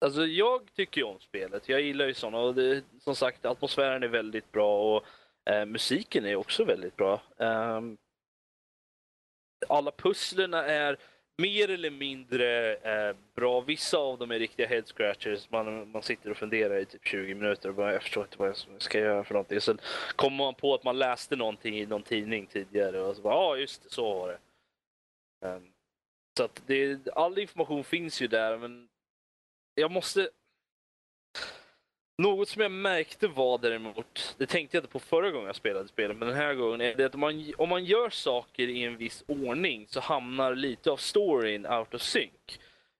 alltså 0.00 0.26
jag 0.26 0.74
tycker 0.74 1.00
ju 1.00 1.06
om 1.06 1.20
spelet. 1.20 1.68
Jag 1.68 1.80
gillar 1.80 2.06
ju 2.06 2.14
sådana. 2.14 2.38
Och 2.38 2.54
det, 2.54 2.84
som 3.00 3.16
sagt, 3.16 3.44
atmosfären 3.44 4.02
är 4.02 4.08
väldigt 4.08 4.52
bra 4.52 4.96
och 4.96 5.04
eh, 5.52 5.66
musiken 5.66 6.26
är 6.26 6.36
också 6.36 6.64
väldigt 6.64 6.96
bra. 6.96 7.22
Um, 7.36 7.96
alla 9.68 9.90
pusslerna 9.90 10.66
är 10.66 10.98
mer 11.36 11.70
eller 11.70 11.90
mindre 11.90 12.76
eh, 12.76 13.16
bra. 13.34 13.60
Vissa 13.60 13.98
av 13.98 14.18
dem 14.18 14.30
är 14.30 14.38
riktiga 14.38 14.66
head 14.66 14.82
scratchers. 14.86 15.50
Man, 15.50 15.90
man 15.90 16.02
sitter 16.02 16.30
och 16.30 16.36
funderar 16.36 16.78
i 16.78 16.86
typ 16.86 17.06
20 17.06 17.34
minuter 17.34 17.68
och 17.68 17.74
bara, 17.74 17.92
jag 17.92 18.02
förstår 18.02 18.24
inte 18.24 18.38
vad 18.38 18.48
jag 18.48 18.82
ska 18.82 18.98
göra 18.98 19.24
för 19.24 19.34
någonting. 19.34 19.60
Sen 19.60 19.78
kommer 20.16 20.36
man 20.36 20.54
på 20.54 20.74
att 20.74 20.84
man 20.84 20.98
läste 20.98 21.36
någonting 21.36 21.78
i 21.78 21.86
någon 21.86 22.02
tidning 22.02 22.46
tidigare 22.46 23.00
och 23.00 23.16
så 23.16 23.22
bara, 23.22 23.34
ja 23.34 23.56
just 23.56 23.82
det, 23.82 23.90
så 23.90 24.14
var 24.14 24.28
det. 24.28 24.38
Um, 25.48 25.72
så 26.36 26.44
att 26.44 26.62
det, 26.66 27.08
all 27.08 27.38
information 27.38 27.84
finns 27.84 28.22
ju 28.22 28.26
där 28.26 28.58
men 28.58 28.88
jag 29.74 29.90
måste... 29.90 30.28
Något 32.18 32.48
som 32.48 32.62
jag 32.62 32.72
märkte 32.72 33.28
var 33.28 33.58
däremot, 33.58 34.34
det 34.38 34.46
tänkte 34.46 34.76
jag 34.76 34.82
inte 34.82 34.92
på 34.92 34.98
förra 34.98 35.30
gången 35.30 35.46
jag 35.46 35.56
spelade 35.56 35.88
spelet, 35.88 36.16
men 36.16 36.28
den 36.28 36.36
här 36.36 36.54
gången 36.54 36.80
är 36.80 36.94
det 36.94 37.04
att 37.04 37.14
om 37.14 37.20
man, 37.20 37.52
om 37.58 37.68
man 37.68 37.84
gör 37.84 38.10
saker 38.10 38.68
i 38.68 38.82
en 38.82 38.96
viss 38.96 39.24
ordning 39.26 39.86
så 39.88 40.00
hamnar 40.00 40.54
lite 40.54 40.90
av 40.90 40.96
storyn 40.96 41.66
out 41.66 41.94
of 41.94 42.02
sync. 42.02 42.58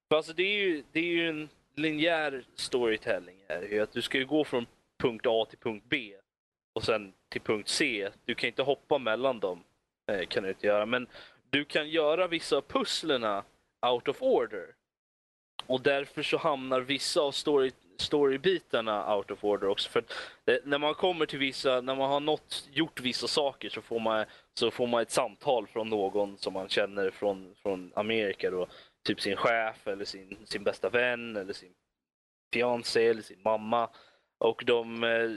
För 0.08 0.16
alltså 0.16 0.32
det 0.32 0.42
är 0.42 0.58
ju, 0.58 0.82
det 0.92 1.00
är 1.00 1.04
ju 1.04 1.28
en 1.28 1.48
linjär 1.74 2.44
storytelling 2.54 3.36
här, 3.48 3.80
att 3.80 3.92
du 3.92 4.02
ska 4.02 4.18
ju 4.18 4.26
gå 4.26 4.44
från 4.44 4.66
punkt 4.98 5.26
A 5.26 5.46
till 5.50 5.58
punkt 5.58 5.84
B 5.88 6.14
och 6.72 6.84
sen 6.84 7.12
till 7.28 7.40
punkt 7.40 7.68
C. 7.68 8.08
Du 8.24 8.34
kan 8.34 8.48
inte 8.48 8.62
hoppa 8.62 8.98
mellan 8.98 9.40
dem, 9.40 9.64
eh, 10.12 10.26
kan 10.26 10.42
du 10.42 10.48
inte 10.48 10.66
göra, 10.66 10.86
men 10.86 11.06
du 11.50 11.64
kan 11.64 11.88
göra 11.88 12.26
vissa 12.26 12.56
av 12.56 12.60
pusslerna 12.60 13.44
out 13.86 14.08
of 14.08 14.22
order. 14.22 14.74
Och 15.66 15.80
därför 15.80 16.22
så 16.22 16.36
hamnar 16.36 16.80
vissa 16.80 17.20
av 17.20 17.32
story, 17.32 17.70
storybitarna 17.97 19.16
out 19.16 19.30
of 19.30 19.45
order 19.45 19.68
också. 19.68 19.90
För 19.90 20.05
det, 20.45 20.53
eh, 20.53 20.59
när 20.64 20.78
man 20.78 20.95
kommer 20.95 21.26
till 21.26 21.38
vissa, 21.38 21.80
när 21.80 21.95
man 21.95 22.11
har 22.11 22.20
nått, 22.20 22.68
gjort 22.72 23.01
vissa 23.01 23.26
saker 23.26 23.68
så 23.68 23.82
får 23.82 24.01
man, 24.01 24.24
så 24.55 24.70
får 24.70 24.86
man 24.86 25.03
ett 25.03 25.11
samtal 25.11 25.66
från 25.66 25.88
någon 25.88 26.38
som 26.38 26.53
man 26.53 26.68
känner 26.68 27.11
från, 27.11 27.55
från 27.62 27.92
Amerika 27.95 28.51
då. 28.51 28.66
Typ 29.07 29.20
sin 29.20 29.36
chef 29.36 29.86
eller 29.86 30.05
sin, 30.05 30.36
sin 30.45 30.64
bästa 30.64 30.88
vän 30.88 31.36
eller 31.36 31.53
sin 31.53 31.74
fiancé 32.53 33.09
eller 33.09 33.22
sin 33.22 33.42
mamma. 33.45 33.88
Och 34.38 34.62
de, 34.66 35.05
eh, 35.05 35.30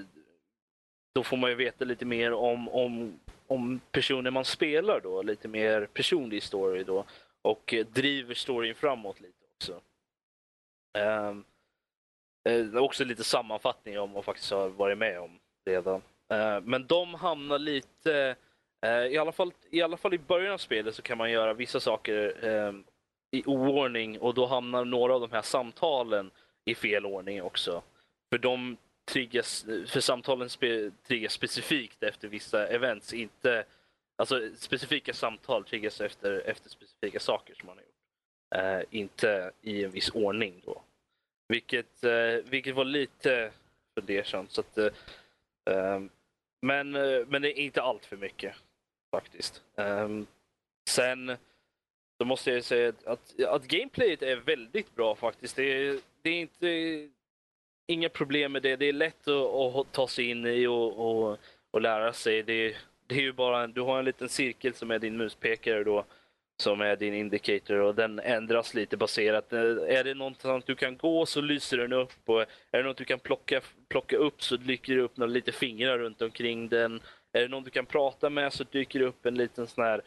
då 1.16 1.24
får 1.24 1.38
man 1.38 1.50
ju 1.50 1.56
veta 1.56 1.86
lite 1.86 2.06
mer 2.06 2.34
om, 2.34 2.70
om, 2.70 3.20
om 3.48 3.80
personen 3.92 4.34
man 4.34 4.46
spelar 4.46 5.00
då. 5.00 5.22
Lite 5.22 5.48
mer 5.48 5.86
personlig 5.94 6.44
story 6.44 6.84
då. 6.84 7.06
Och 7.42 7.74
eh, 7.74 7.86
driver 7.86 8.34
storyn 8.34 8.76
framåt 8.76 9.20
lite 9.20 9.46
också. 9.56 9.82
Um, 10.98 11.46
eh, 12.50 12.76
också 12.76 13.04
lite 13.04 13.24
sammanfattning 13.24 14.00
om 14.00 14.10
vad 14.10 14.14
man 14.14 14.24
faktiskt 14.24 14.52
har 14.52 14.70
varit 14.70 14.98
med 14.98 15.20
om 15.20 15.40
redan. 15.66 16.02
Eh, 16.34 16.62
men 16.62 16.88
de 16.88 17.14
hamnar 17.14 17.60
lite, 17.60 18.36
eh, 18.86 19.06
i, 19.06 19.18
alla 19.18 19.32
fall, 19.32 19.52
i 19.70 19.82
alla 19.82 19.98
fall 19.98 20.14
i 20.14 20.20
början 20.20 20.54
av 20.54 20.58
spelet 20.58 20.96
så 20.96 21.02
kan 21.02 21.18
man 21.18 21.32
göra 21.32 21.54
vissa 21.54 21.80
saker 21.80 22.46
eh, 22.48 22.74
i 23.32 23.44
oordning 23.46 24.20
och 24.20 24.34
då 24.34 24.46
hamnar 24.46 24.86
några 24.86 25.16
av 25.16 25.22
de 25.22 25.32
här 25.32 25.42
samtalen 25.42 26.32
i 26.66 26.76
fel 26.76 27.06
ordning 27.06 27.42
också. 27.42 27.82
För 28.32 28.38
de 28.38 28.78
triggas, 29.12 29.66
för 29.88 30.00
samtalen 30.00 30.50
spe, 30.50 30.92
triggas 31.08 31.34
specifikt 31.34 32.04
efter 32.04 32.28
vissa 32.28 32.68
events, 32.68 33.14
inte 33.14 33.66
Alltså 34.20 34.50
specifika 34.56 35.14
samtal 35.14 35.64
triggas 35.64 36.02
efter, 36.02 36.42
efter 36.46 36.70
specifika 36.70 37.20
saker 37.20 37.56
som 37.56 37.68
man 37.68 37.78
har 37.78 37.84
gjort. 37.84 37.94
Eh, 38.56 39.00
inte 39.00 39.52
i 39.62 39.84
en 39.84 39.92
viss 39.92 40.10
ordning 40.10 40.62
då. 40.66 40.82
Vilket, 41.48 42.04
eh, 42.04 42.44
vilket 42.44 42.76
var 42.76 42.86
lite 42.86 43.52
fundersamt. 43.96 44.52
Så 44.52 44.62
att, 44.62 44.78
eh, 44.78 46.02
men, 46.62 46.96
eh, 46.96 47.26
men 47.28 47.42
det 47.42 47.60
är 47.60 47.64
inte 47.64 47.82
allt 47.82 48.06
för 48.06 48.18
mycket 48.18 48.56
faktiskt. 49.12 49.64
Eh, 49.76 50.10
sen 50.90 51.38
så 52.18 52.26
måste 52.26 52.52
jag 52.52 52.64
säga 52.64 52.90
att, 52.90 53.06
att, 53.06 53.44
att 53.44 53.68
gameplayet 53.68 54.22
är 54.22 54.36
väldigt 54.36 54.96
bra 54.96 55.16
faktiskt. 55.16 55.56
Det 55.56 55.64
är, 55.64 56.00
det 56.22 56.30
är 56.30 56.42
inte 56.42 57.10
inga 57.88 58.10
problem 58.10 58.52
med 58.52 58.62
det. 58.62 58.76
Det 58.76 58.86
är 58.86 58.94
lätt 58.94 59.28
att, 59.28 59.76
att 59.76 59.92
ta 59.92 60.08
sig 60.08 60.30
in 60.30 60.46
i 60.46 60.68
och, 60.68 61.00
och, 61.00 61.38
och 61.72 61.82
lära 61.82 62.14
sig. 62.14 62.44
Det, 62.44 62.76
det 63.08 63.16
är 63.16 63.22
ju 63.22 63.34
bara 63.34 63.68
du 63.68 63.82
har 63.82 64.00
en 64.00 64.06
liten 64.06 64.30
cirkel 64.30 64.74
som 64.74 64.92
är 64.92 65.00
din 65.00 65.18
muspekare 65.18 65.84
då 65.84 66.06
som 66.60 66.82
är 66.82 66.96
din 66.96 67.14
indicator 67.14 67.80
och 67.80 67.96
den 67.96 68.20
ändras 68.20 68.74
lite 68.74 68.98
baserat. 68.98 69.54
Eh, 69.54 69.60
är 69.88 70.04
det 70.04 70.14
någonstans 70.14 70.66
du 70.66 70.76
kan 70.76 70.98
gå 70.98 71.26
så 71.26 71.42
lyser 71.42 71.78
den 71.78 71.94
upp 71.94 72.20
och 72.26 72.42
är 72.42 72.48
det 72.72 72.84
något 72.84 72.98
du 72.98 73.06
kan 73.06 73.20
plocka, 73.20 73.62
plocka 73.90 74.18
upp 74.18 74.44
så 74.44 74.58
dyker 74.58 74.96
det 74.96 75.02
upp 75.02 75.18
några 75.18 75.32
lite 75.32 75.52
fingrar 75.52 75.98
runt 75.98 76.22
omkring 76.22 76.70
den. 76.70 77.02
Är 77.34 77.42
det 77.42 77.48
någon 77.48 77.64
du 77.64 77.70
kan 77.70 77.86
prata 77.86 78.30
med 78.30 78.54
så 78.54 78.64
dyker 78.64 79.00
det 79.00 79.06
upp 79.06 79.26
en 79.26 79.36
liten 79.36 79.68
sån 79.68 79.84
här 79.84 80.02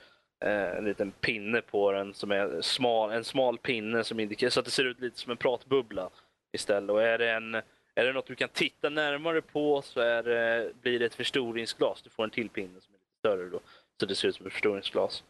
eh, 0.44 0.78
en 0.78 0.84
liten 0.84 1.10
pinne 1.10 1.60
på 1.60 1.92
den 1.92 2.14
som 2.14 2.30
är 2.30 2.60
smal, 2.60 3.12
en 3.12 3.24
smal 3.24 3.58
pinne 3.58 4.04
som 4.04 4.20
indikerar 4.20 4.50
så 4.50 4.60
att 4.60 4.66
det 4.66 4.72
ser 4.72 4.84
ut 4.84 5.00
lite 5.00 5.18
som 5.18 5.30
en 5.30 5.36
pratbubbla 5.36 6.10
istället. 6.52 6.90
Och 6.90 7.02
är 7.02 7.18
det, 7.18 7.30
en, 7.30 7.54
är 7.94 8.04
det 8.04 8.12
något 8.12 8.26
du 8.26 8.34
kan 8.34 8.48
titta 8.48 8.88
närmare 8.88 9.42
på 9.42 9.82
så 9.82 10.00
är 10.00 10.22
det, 10.22 10.72
blir 10.82 10.98
det 10.98 11.06
ett 11.06 11.14
förstoringsglas. 11.14 12.02
Du 12.02 12.10
får 12.10 12.24
en 12.24 12.30
till 12.30 12.48
pinne 12.48 12.80
som 12.80 12.94
är 12.94 12.98
lite 12.98 13.18
större 13.18 13.48
då, 13.48 13.60
så 14.00 14.06
det 14.06 14.14
ser 14.14 14.28
ut 14.28 14.36
som 14.36 14.46
ett 14.46 14.52
förstoringsglas. 14.52 15.24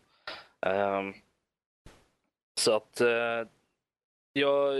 Um, 0.66 1.14
så 2.60 2.76
att 2.76 3.00
uh, 3.00 3.48
ja, 4.32 4.72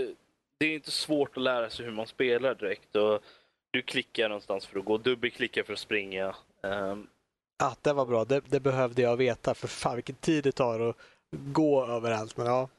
det 0.57 0.65
är 0.65 0.75
inte 0.75 0.91
svårt 0.91 1.37
att 1.37 1.43
lära 1.43 1.69
sig 1.69 1.85
hur 1.85 1.91
man 1.91 2.07
spelar 2.07 2.55
direkt. 2.55 2.95
Och 2.95 3.23
du 3.71 3.81
klickar 3.81 4.29
någonstans 4.29 4.65
för 4.65 4.79
att 4.79 4.85
gå, 4.85 4.97
dubbelklickar 4.97 5.63
för 5.63 5.73
att 5.73 5.79
springa. 5.79 6.35
Um, 6.61 7.07
ah, 7.63 7.75
det 7.81 7.93
var 7.93 8.05
bra, 8.05 8.25
det, 8.25 8.41
det, 8.49 8.59
behövde 8.59 9.01
jag 9.01 9.17
veta 9.17 9.53
för 9.53 9.67
fan 9.67 9.95
vilken 9.95 10.15
tid 10.15 10.43
det 10.43 10.51
tar 10.51 10.79
att 10.79 10.97
gå 11.31 11.85
överallt. 11.85 12.37
Men 12.37 12.45
ja. 12.45 12.69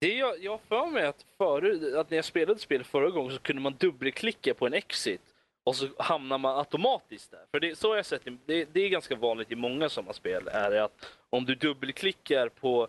Det 0.00 0.14
jag, 0.14 0.44
jag 0.44 0.60
för 0.60 0.86
mig 0.86 1.06
att 1.06 1.26
förut, 1.38 1.94
att 1.94 2.10
när 2.10 2.18
jag 2.18 2.24
spelade 2.24 2.60
spel 2.60 2.84
förra 2.84 3.10
gången 3.10 3.32
så 3.32 3.38
kunde 3.38 3.62
man 3.62 3.74
dubbelklicka 3.78 4.54
på 4.54 4.66
en 4.66 4.74
exit 4.74 5.29
och 5.64 5.76
så 5.76 5.88
hamnar 5.98 6.38
man 6.38 6.58
automatiskt 6.58 7.30
där. 7.30 7.44
För 7.50 7.60
det, 7.60 7.78
så 7.78 7.88
har 7.88 7.96
jag 7.96 8.06
sett 8.06 8.22
det, 8.46 8.64
det 8.72 8.80
är 8.80 8.88
ganska 8.88 9.16
vanligt 9.16 9.52
i 9.52 9.56
många 9.56 9.88
sådana 9.88 10.12
spel, 10.12 10.48
är 10.48 10.72
att 10.72 11.06
om 11.30 11.44
du 11.44 11.54
dubbelklickar 11.54 12.48
på, 12.48 12.88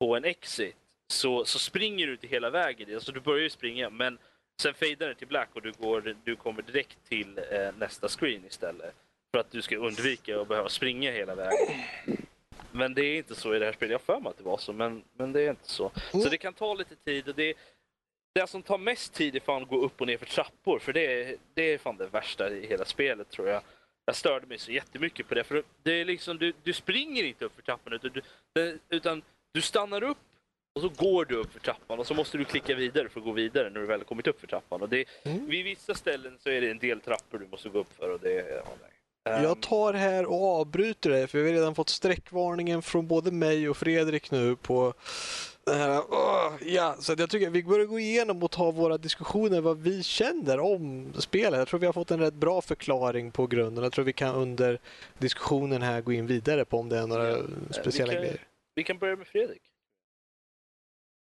på 0.00 0.16
en 0.16 0.24
exit 0.24 0.76
så, 1.12 1.44
så 1.44 1.58
springer 1.58 2.06
du 2.06 2.12
inte 2.12 2.26
hela 2.26 2.50
vägen. 2.50 2.94
Alltså 2.94 3.12
du 3.12 3.20
börjar 3.20 3.42
ju 3.42 3.50
springa 3.50 3.90
men 3.90 4.18
sen 4.62 4.74
fejdar 4.74 5.08
det 5.08 5.14
till 5.14 5.26
black 5.26 5.48
och 5.52 5.62
du, 5.62 5.72
går, 5.72 6.16
du 6.24 6.36
kommer 6.36 6.62
direkt 6.62 6.98
till 7.08 7.38
eh, 7.50 7.68
nästa 7.78 8.08
screen 8.08 8.44
istället. 8.46 8.94
För 9.34 9.40
att 9.40 9.50
du 9.50 9.62
ska 9.62 9.76
undvika 9.76 10.40
att 10.40 10.48
behöva 10.48 10.68
springa 10.68 11.10
hela 11.10 11.34
vägen. 11.34 11.82
Men 12.72 12.94
det 12.94 13.04
är 13.04 13.16
inte 13.16 13.34
så 13.34 13.54
i 13.54 13.58
det 13.58 13.64
här 13.64 13.72
spelet. 13.72 13.92
Jag 13.92 14.00
för 14.00 14.20
mig 14.20 14.30
att 14.30 14.38
det 14.38 14.44
var 14.44 14.58
så, 14.58 14.72
men, 14.72 15.04
men 15.12 15.32
det 15.32 15.40
är 15.40 15.50
inte 15.50 15.68
så. 15.68 15.90
Så 16.10 16.16
mm. 16.18 16.30
det 16.30 16.38
kan 16.38 16.54
ta 16.54 16.74
lite 16.74 16.96
tid 16.96 17.28
och 17.28 17.34
det, 17.34 17.54
det 18.40 18.46
som 18.46 18.62
tar 18.62 18.78
mest 18.78 19.12
tid 19.12 19.36
är 19.36 19.40
fan 19.40 19.62
att 19.62 19.68
gå 19.68 19.80
upp 19.80 20.00
och 20.00 20.06
ner 20.06 20.18
för 20.18 20.26
trappor. 20.26 20.78
För 20.78 20.92
det 20.92 21.22
är, 21.22 21.36
det 21.54 21.72
är 21.74 21.78
fan 21.78 21.96
det 21.96 22.06
värsta 22.06 22.50
i 22.50 22.66
hela 22.66 22.84
spelet 22.84 23.30
tror 23.30 23.48
jag. 23.48 23.62
Jag 24.04 24.16
störde 24.16 24.46
mig 24.46 24.58
så 24.58 24.72
jättemycket 24.72 25.28
på 25.28 25.34
det. 25.34 25.44
För 25.44 25.62
det 25.82 26.00
är 26.00 26.04
liksom, 26.04 26.38
du, 26.38 26.52
du 26.62 26.72
springer 26.72 27.24
inte 27.24 27.44
upp 27.44 27.54
för 27.54 27.62
trappan 27.62 27.92
utan 27.92 28.10
du, 28.54 28.78
utan 28.88 29.22
du 29.52 29.60
stannar 29.60 30.02
upp 30.02 30.18
och 30.74 30.82
så 30.82 30.88
går 30.88 31.24
du 31.24 31.34
upp 31.34 31.52
för 31.52 31.60
trappan 31.60 31.98
och 31.98 32.06
så 32.06 32.14
måste 32.14 32.38
du 32.38 32.44
klicka 32.44 32.74
vidare 32.74 33.08
för 33.08 33.20
att 33.20 33.26
gå 33.26 33.32
vidare 33.32 33.70
när 33.70 33.80
du 33.80 33.86
väl 33.86 34.04
kommit 34.04 34.26
upp 34.26 34.40
för 34.40 34.46
trappan. 34.46 34.82
Och 34.82 34.88
det, 34.88 35.04
mm. 35.22 35.46
Vid 35.46 35.64
vissa 35.64 35.94
ställen 35.94 36.38
så 36.40 36.50
är 36.50 36.60
det 36.60 36.70
en 36.70 36.78
del 36.78 37.00
trappor 37.00 37.38
du 37.38 37.46
måste 37.46 37.68
gå 37.68 37.78
upp 37.78 37.92
för. 37.98 38.10
Och 38.10 38.20
det, 38.20 38.34
ja, 38.34 38.72
nej. 38.82 38.90
Jag 39.42 39.62
tar 39.62 39.92
här 39.92 40.26
och 40.26 40.60
avbryter 40.60 41.10
det 41.10 41.26
för 41.26 41.38
vi 41.38 41.44
har 41.44 41.52
redan 41.52 41.74
fått 41.74 41.88
sträckvarningen 41.88 42.82
från 42.82 43.06
både 43.06 43.30
mig 43.30 43.68
och 43.68 43.76
Fredrik 43.76 44.30
nu 44.30 44.56
på 44.56 44.94
det 45.68 45.74
här. 45.74 46.00
Oh, 46.00 46.52
ja, 46.60 46.96
så 46.98 47.14
jag 47.18 47.30
tycker 47.30 47.50
vi 47.50 47.62
börjar 47.62 47.86
gå 47.86 47.98
igenom 47.98 48.42
och 48.42 48.50
ta 48.50 48.70
våra 48.70 48.98
diskussioner 48.98 49.60
vad 49.60 49.78
vi 49.78 50.02
känner 50.02 50.60
om 50.60 51.12
spelet. 51.18 51.58
Jag 51.58 51.68
tror 51.68 51.80
vi 51.80 51.86
har 51.86 51.92
fått 51.92 52.10
en 52.10 52.20
rätt 52.20 52.34
bra 52.34 52.60
förklaring 52.60 53.30
på 53.30 53.46
grunden. 53.46 53.84
Jag 53.84 53.92
tror 53.92 54.04
vi 54.04 54.12
kan 54.12 54.34
under 54.34 54.80
diskussionen 55.18 55.82
här 55.82 56.00
gå 56.00 56.12
in 56.12 56.26
vidare 56.26 56.64
på 56.64 56.78
om 56.78 56.88
det 56.88 56.98
är 56.98 57.06
några 57.06 57.30
ja, 57.30 57.38
speciella 57.70 58.10
vi 58.12 58.16
kan, 58.16 58.22
grejer. 58.22 58.46
Vi 58.74 58.84
kan 58.84 58.98
börja 58.98 59.16
med 59.16 59.26
Fredrik. 59.26 59.62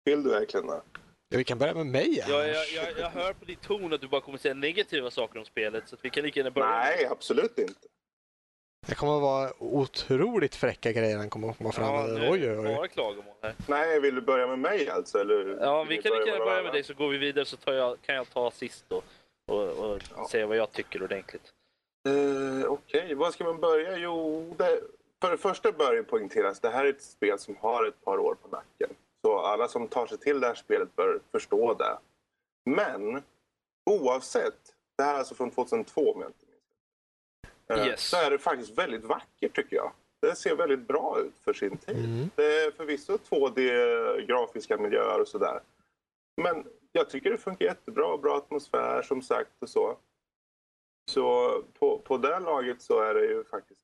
Vill 0.04 0.22
du 0.22 0.30
verkligen 0.30 0.66
det? 0.66 0.80
Ja, 1.28 1.38
vi 1.38 1.44
kan 1.44 1.58
börja 1.58 1.74
med 1.74 1.86
mig 1.86 2.24
ja, 2.28 2.46
jag, 2.46 2.66
jag, 2.74 2.98
jag 2.98 3.10
hör 3.10 3.32
på 3.32 3.44
din 3.44 3.56
ton 3.56 3.92
att 3.92 4.00
du 4.00 4.08
bara 4.08 4.20
kommer 4.20 4.38
säga 4.38 4.54
negativa 4.54 5.10
saker 5.10 5.38
om 5.38 5.44
spelet, 5.44 5.88
så 5.88 5.96
vi 6.02 6.10
kan 6.10 6.24
lika 6.24 6.40
gärna 6.40 6.50
börja. 6.50 6.68
Nej, 6.68 7.06
absolut 7.10 7.58
inte. 7.58 7.88
Det 8.86 8.94
kommer 8.94 9.16
att 9.16 9.22
vara 9.22 9.52
otroligt 9.58 10.54
fräcka 10.54 10.92
grejer 10.92 11.18
han 11.18 11.30
kommer 11.30 11.50
att 11.50 11.58
komma 11.58 11.72
fram 11.72 11.92
med. 11.94 12.24
Ja, 12.24 12.30
oj, 12.30 12.50
oj, 12.50 12.58
oj. 12.58 12.74
Bara 12.74 12.88
klagomål 12.88 13.34
här. 13.42 13.54
Nej, 13.68 14.00
vill 14.00 14.14
du 14.14 14.20
börja 14.20 14.46
med 14.46 14.58
mig 14.58 14.90
alltså? 14.90 15.18
Eller 15.18 15.58
ja, 15.60 15.84
vi 15.84 16.02
kan 16.02 16.18
lika 16.18 16.30
gärna 16.30 16.44
börja 16.44 16.62
med 16.62 16.72
dig 16.72 16.84
så 16.84 16.94
går 16.94 17.08
vi 17.08 17.18
vidare 17.18 17.44
så 17.44 17.56
jag, 17.64 18.02
kan 18.02 18.14
jag 18.14 18.30
ta 18.30 18.50
sist 18.50 18.84
då 18.88 19.02
och, 19.52 19.68
och 19.68 20.00
ja. 20.16 20.28
säga 20.30 20.46
vad 20.46 20.56
jag 20.56 20.72
tycker 20.72 21.02
ordentligt. 21.02 21.52
Uh, 22.08 22.64
Okej, 22.64 23.02
okay. 23.02 23.14
var 23.14 23.30
ska 23.30 23.44
man 23.44 23.60
börja? 23.60 23.96
Jo, 23.96 24.54
det, 24.58 24.80
för 25.22 25.30
det 25.30 25.38
första 25.38 25.72
bör 25.72 25.94
det 25.94 26.02
poängteras 26.02 26.60
det 26.60 26.70
här 26.70 26.84
är 26.84 26.90
ett 26.90 27.02
spel 27.02 27.38
som 27.38 27.56
har 27.60 27.84
ett 27.84 28.04
par 28.04 28.18
år 28.18 28.34
på 28.34 28.48
nacken. 28.48 28.96
Så 29.24 29.38
alla 29.38 29.68
som 29.68 29.88
tar 29.88 30.06
sig 30.06 30.18
till 30.18 30.40
det 30.40 30.46
här 30.46 30.54
spelet 30.54 30.96
bör 30.96 31.20
förstå 31.32 31.74
det. 31.74 31.98
Men 32.70 33.22
oavsett, 33.90 34.74
det 34.98 35.04
här 35.04 35.14
är 35.14 35.18
alltså 35.18 35.34
från 35.34 35.50
2002 35.50 36.12
om 36.12 36.20
jag 36.20 36.28
inte 36.28 36.43
yes. 37.70 38.08
Så 38.08 38.16
är 38.16 38.30
det 38.30 38.38
faktiskt 38.38 38.78
väldigt 38.78 39.04
vackert 39.04 39.54
tycker 39.54 39.76
jag. 39.76 39.92
Det 40.20 40.36
ser 40.36 40.56
väldigt 40.56 40.88
bra 40.88 41.18
ut 41.20 41.34
för 41.44 41.52
sin 41.52 41.76
tid. 41.76 41.96
Mm. 41.96 42.30
Det 42.36 42.64
är 42.64 42.70
förvisso 42.70 43.18
2D-grafiska 43.30 44.78
miljöer 44.78 45.20
och 45.20 45.28
sådär. 45.28 45.60
Men 46.42 46.66
jag 46.92 47.10
tycker 47.10 47.30
det 47.30 47.38
funkar 47.38 47.64
jättebra, 47.64 48.16
bra 48.16 48.36
atmosfär 48.36 49.02
som 49.02 49.22
sagt 49.22 49.50
och 49.62 49.68
så. 49.68 49.96
Så 51.10 51.62
på, 51.78 51.98
på 51.98 52.18
det 52.18 52.38
laget 52.38 52.82
så 52.82 53.00
är 53.00 53.14
det 53.14 53.26
ju 53.26 53.44
faktiskt 53.44 53.80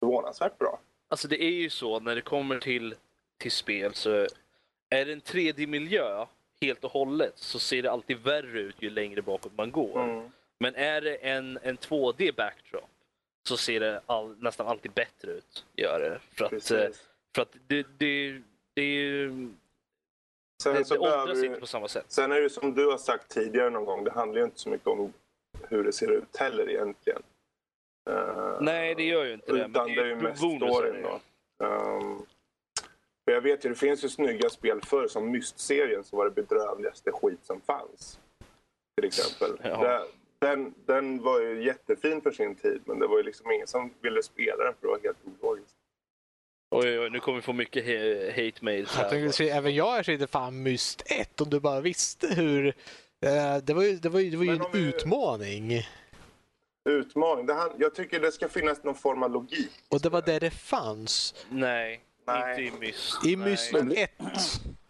förvånansvärt 0.00 0.58
bra. 0.58 0.80
Alltså 1.08 1.28
det 1.28 1.42
är 1.42 1.50
ju 1.50 1.70
så 1.70 2.00
när 2.00 2.14
det 2.14 2.20
kommer 2.20 2.58
till, 2.60 2.94
till 3.38 3.52
spel 3.52 3.94
så 3.94 4.10
är 4.90 5.04
det 5.04 5.12
en 5.12 5.20
3D-miljö 5.20 6.26
helt 6.60 6.84
och 6.84 6.90
hållet 6.90 7.32
så 7.38 7.58
ser 7.58 7.82
det 7.82 7.90
alltid 7.90 8.18
värre 8.18 8.60
ut 8.60 8.76
ju 8.78 8.90
längre 8.90 9.22
bakåt 9.22 9.52
man 9.56 9.70
går. 9.70 10.02
Mm. 10.02 10.30
Men 10.58 10.74
är 10.74 11.00
det 11.00 11.16
en, 11.16 11.58
en 11.62 11.78
2D-backdrop 11.78 12.88
så 13.48 13.56
ser 13.56 13.80
det 13.80 14.00
all, 14.06 14.36
nästan 14.38 14.66
alltid 14.66 14.92
bättre 14.92 15.30
ut. 15.30 15.64
Gör 15.76 16.00
det. 16.00 16.20
För 16.32 16.44
att, 16.44 16.70
eh, 16.70 16.88
för 17.34 17.42
att 17.42 17.56
det, 17.66 17.86
det, 17.98 18.42
det 18.74 18.82
är 18.82 18.86
ju... 18.86 19.48
Sen 20.62 20.74
det, 20.74 20.88
det 20.88 20.98
åldras 20.98 21.42
inte 21.42 21.60
på 21.60 21.66
samma 21.66 21.88
sätt. 21.88 22.04
Sen 22.08 22.32
är 22.32 22.40
det 22.40 22.50
som 22.50 22.74
du 22.74 22.86
har 22.86 22.98
sagt 22.98 23.28
tidigare 23.28 23.70
någon 23.70 23.84
gång, 23.84 24.04
det 24.04 24.10
handlar 24.10 24.38
ju 24.38 24.44
inte 24.44 24.58
så 24.58 24.68
mycket 24.68 24.86
om 24.86 25.12
hur 25.68 25.84
det 25.84 25.92
ser 25.92 26.10
ut 26.10 26.36
heller 26.36 26.70
egentligen. 26.70 27.22
Uh, 28.10 28.58
Nej, 28.60 28.94
det 28.94 29.04
gör 29.04 29.24
ju 29.24 29.32
inte 29.32 29.52
det. 29.52 29.64
Utan 29.64 29.86
det 29.86 30.00
är 30.00 30.06
ju 30.06 30.16
mest 30.16 30.38
storyn 30.38 31.02
då. 31.02 31.20
Um, 31.66 32.26
för 33.24 33.32
jag 33.32 33.40
vet 33.40 33.64
ju, 33.64 33.68
det 33.68 33.74
finns 33.74 34.04
ju 34.04 34.08
snygga 34.08 34.50
spel 34.50 34.80
förr 34.80 35.08
som 35.08 35.30
Myst-serien 35.30 36.04
som 36.04 36.18
var 36.18 36.24
det 36.24 36.30
bedrövligaste 36.30 37.12
skit 37.12 37.40
som 37.42 37.60
fanns. 37.60 38.18
Till 38.96 39.04
exempel. 39.04 39.60
Ja. 39.62 40.06
Den, 40.44 40.74
den 40.86 41.22
var 41.22 41.40
ju 41.40 41.64
jättefin 41.64 42.20
för 42.20 42.30
sin 42.30 42.54
tid 42.54 42.80
men 42.84 42.98
det 42.98 43.06
var 43.06 43.16
ju 43.16 43.22
liksom 43.22 43.50
ingen 43.50 43.66
som 43.66 43.94
ville 44.02 44.22
spela 44.22 44.64
den 44.64 44.74
för 44.74 44.80
det 44.80 44.88
var 44.88 45.00
helt 45.02 45.18
ologiskt. 45.42 45.76
Oj, 46.70 47.00
oj, 47.00 47.10
nu 47.10 47.20
kommer 47.20 47.36
vi 47.38 47.42
få 47.42 47.52
mycket 47.52 47.84
hate 48.36 48.64
mails 48.64 48.96
här. 48.96 49.02
Jag 49.02 49.10
tänkte, 49.10 49.44
även 49.44 49.74
jag 49.74 50.08
är 50.08 50.26
fan 50.26 50.62
Myst 50.62 51.02
1 51.06 51.40
om 51.40 51.50
du 51.50 51.60
bara 51.60 51.80
visste 51.80 52.26
hur... 52.26 52.66
Eh, 52.66 53.56
det 53.62 53.74
var 53.74 53.82
ju, 53.82 53.96
det 53.96 54.08
var 54.08 54.20
ju, 54.20 54.30
det 54.30 54.36
var 54.36 54.44
ju 54.44 54.50
en 54.50 54.64
vi... 54.72 54.78
utmaning. 54.78 55.88
Utmaning? 56.88 57.46
Det 57.46 57.54
här, 57.54 57.72
jag 57.78 57.94
tycker 57.94 58.20
det 58.20 58.32
ska 58.32 58.48
finnas 58.48 58.84
någon 58.84 58.94
form 58.94 59.22
av 59.22 59.30
logik. 59.30 59.72
Och 59.88 60.00
det 60.00 60.08
var 60.08 60.22
där 60.22 60.40
det 60.40 60.50
fanns. 60.50 61.46
Nej. 61.50 62.00
Nej. 62.26 62.64
Inte 62.64 62.76
i 62.76 62.80
Myst. 62.80 63.26
I 63.26 63.36
Myst 63.36 63.74
1 63.74 64.10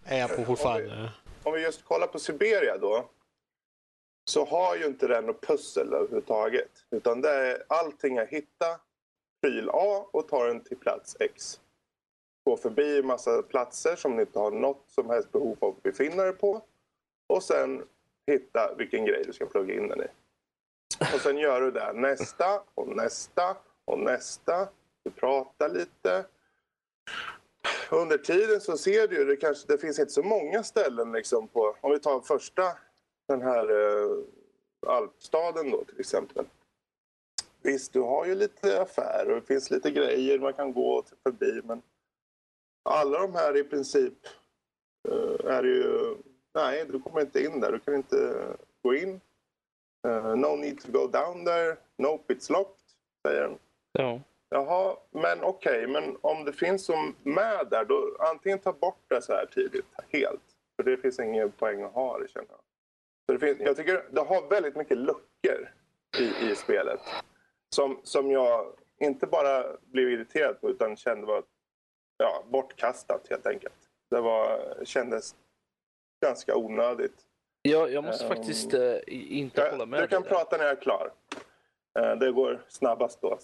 är 0.05 0.19
jag 0.19 0.37
på 0.37 0.45
fortfarande. 0.45 0.95
Om 0.95 1.03
vi, 1.03 1.51
om 1.51 1.55
vi 1.55 1.63
just 1.63 1.85
kollar 1.85 2.07
på 2.07 2.19
Siberia 2.19 2.79
då. 2.79 3.11
Så 4.25 4.45
har 4.45 4.77
ju 4.77 4.87
inte 4.87 5.07
den 5.07 5.27
något 5.27 5.47
pussel 5.47 5.93
överhuvudtaget. 5.93 6.71
Utan 6.91 7.21
det 7.21 7.31
är 7.31 7.63
allting 7.69 8.17
jag 8.17 8.27
hitta 8.27 8.81
pryl 9.43 9.71
A 9.73 10.07
och 10.13 10.29
ta 10.29 10.47
den 10.47 10.61
till 10.61 10.77
plats 10.77 11.17
X. 11.21 11.61
Gå 12.45 12.57
förbi 12.57 12.99
en 12.99 13.07
massa 13.07 13.43
platser 13.43 13.97
som 13.97 14.17
ni 14.17 14.21
inte 14.21 14.39
har 14.39 14.51
något 14.51 14.85
som 14.87 15.11
helst 15.11 15.33
behov 15.33 15.57
av 15.61 15.69
att 15.69 15.83
befinna 15.83 16.27
er 16.27 16.33
på. 16.33 16.63
Och 17.27 17.43
sen 17.43 17.83
hitta 18.27 18.75
vilken 18.79 19.05
grej 19.05 19.25
du 19.27 19.33
ska 19.33 19.47
plugga 19.47 19.75
in 19.75 19.89
den 19.89 20.01
i. 20.01 20.07
Och 21.15 21.21
sen 21.21 21.39
gör 21.39 21.61
du 21.61 21.71
det 21.71 21.93
nästa 21.93 22.63
och 22.75 22.89
nästa 22.89 23.57
och 23.85 23.99
nästa. 23.99 24.69
Du 25.03 25.11
pratar 25.11 25.69
lite 25.69 26.25
under 27.91 28.19
tiden 28.19 28.61
så 28.61 28.79
ser 28.79 29.09
du 29.09 29.17
ju, 29.17 29.25
det, 29.25 29.37
kanske, 29.37 29.73
det 29.73 29.79
finns 29.79 29.99
inte 29.99 30.13
så 30.13 30.23
många 30.23 30.63
ställen 30.63 31.13
liksom 31.13 31.49
på, 31.49 31.77
om 31.81 31.93
vi 31.93 31.99
tar 31.99 32.21
första, 32.21 32.63
den 33.29 33.43
här 33.43 33.71
eh, 33.71 34.17
alpstaden 34.87 35.71
då 35.71 35.85
till 35.85 36.01
exempel. 36.01 36.45
Visst, 37.63 37.93
du 37.93 38.01
har 38.01 38.27
ju 38.27 38.35
lite 38.35 38.83
affärer 38.83 39.29
och 39.31 39.41
det 39.41 39.47
finns 39.47 39.71
lite 39.71 39.91
grejer 39.91 40.39
man 40.39 40.53
kan 40.53 40.73
gå 40.73 41.05
förbi 41.23 41.61
men 41.65 41.83
alla 42.83 43.19
de 43.19 43.35
här 43.35 43.57
i 43.57 43.65
princip 43.65 44.19
eh, 45.09 45.51
är 45.51 45.63
ju, 45.63 46.17
nej 46.55 46.85
du 46.89 47.01
kommer 47.01 47.21
inte 47.21 47.45
in 47.45 47.61
där, 47.61 47.73
du 47.73 47.79
kan 47.79 47.95
inte 47.95 48.47
gå 48.83 48.95
in. 48.95 49.21
Uh, 50.07 50.37
no 50.37 50.57
need 50.57 50.81
to 50.81 50.93
go 50.93 51.07
down 51.07 51.45
there, 51.45 51.77
nope 51.97 52.35
it's 52.35 52.53
locked, 52.53 52.85
säger 53.27 53.43
den. 53.43 53.59
Ja. 53.93 54.21
Jaha, 54.49 54.97
men 55.11 55.43
okej, 55.43 55.87
okay, 55.87 55.87
men 55.87 56.17
om 56.21 56.45
det 56.45 56.53
finns 56.53 56.85
som 56.85 57.15
med 57.23 57.67
där, 57.71 57.85
då 57.85 58.17
antingen 58.19 58.59
ta 58.59 58.73
bort 58.73 59.03
det 59.09 59.23
så 59.23 59.33
här 59.33 59.47
tidigt 59.47 59.87
helt. 60.09 60.43
För 60.77 60.83
det 60.91 60.97
finns 60.97 61.21
ingen 61.21 61.53
poäng 61.53 61.83
att 61.83 61.93
ha 61.93 62.19
det 62.19 62.29
känner 62.29 62.49
jag. 62.51 62.59
Så 63.27 63.33
det 63.33 63.39
finns, 63.39 63.61
jag 63.61 63.77
tycker 63.77 64.05
det 64.11 64.21
har 64.21 64.49
väldigt 64.49 64.77
mycket 64.77 64.99
luckor 64.99 65.71
i, 66.19 66.51
i 66.51 66.55
spelet. 66.57 67.01
Som, 67.75 68.01
som 68.03 68.31
jag 68.31 68.67
inte 69.01 69.27
bara 69.27 69.65
blev 69.81 70.09
irriterad 70.11 70.61
på 70.61 70.71
utan 70.71 70.97
kände 70.97 71.27
var 71.27 71.43
ja, 72.17 72.45
bortkastat 72.51 73.27
helt 73.31 73.47
enkelt. 73.47 73.75
Det 74.11 74.21
var, 74.21 74.75
kändes 74.85 75.35
ganska 76.23 76.57
onödigt. 76.57 77.15
Ja, 77.63 77.89
jag 77.89 78.05
måste 78.05 78.25
Ehm, 78.25 78.29
faktiskt 78.37 78.75
eh, 78.75 78.97
inte 79.07 79.61
Jag, 79.61 79.71
hålla 79.71 79.87
med 79.87 80.03
du 80.03 80.07
kan 80.07 80.23
där. 80.23 80.29
prata 80.29 80.57
när 80.57 80.65
jag 80.65 80.77
är 80.77 80.81
klar. 80.83 81.13
Eh, 81.99 82.17
Det 82.17 82.33
går 82.33 82.65
snabbast 82.69 83.21
då. 83.21 83.39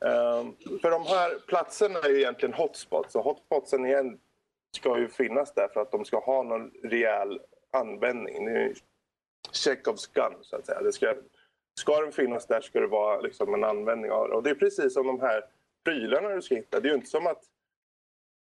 Ehm, 0.00 0.56
För 0.82 0.90
de 0.90 1.02
här 1.02 1.38
platserna 1.46 1.98
är 1.98 2.08
ju 2.08 2.18
egentligen 2.18 2.54
hotspots. 2.54 3.14
Och 3.14 3.24
hotspotsen 3.24 3.86
igen 3.86 4.20
ska 4.76 4.98
ju 4.98 5.08
finnas 5.08 5.54
där 5.54 5.68
för 5.68 5.80
att 5.80 5.90
de 5.92 6.04
ska 6.04 6.18
ha 6.18 6.42
någon 6.42 6.70
rejäl 6.82 7.40
användning. 7.72 8.44
Det 8.44 8.50
är 8.50 8.74
Chekhovs 9.52 10.06
gun, 10.06 10.34
så 10.40 10.56
att 10.56 10.66
säga. 10.66 10.82
Det 10.82 10.92
ska, 10.92 11.14
ska 11.80 12.00
den 12.00 12.12
finnas 12.12 12.46
där 12.46 12.60
ska 12.60 12.80
det 12.80 12.86
vara 12.86 13.20
liksom 13.20 13.54
en 13.54 13.64
användning 13.64 14.10
av 14.10 14.28
det. 14.28 14.34
Och 14.34 14.42
det 14.42 14.50
är 14.50 14.54
precis 14.54 14.94
som 14.94 15.06
de 15.06 15.20
här 15.20 15.44
prylarna 15.84 16.28
du 16.28 16.42
ska 16.42 16.54
hitta. 16.54 16.80
Det 16.80 16.88
är 16.88 16.90
ju 16.90 16.96
inte 16.96 17.10
som 17.10 17.26
att 17.26 17.44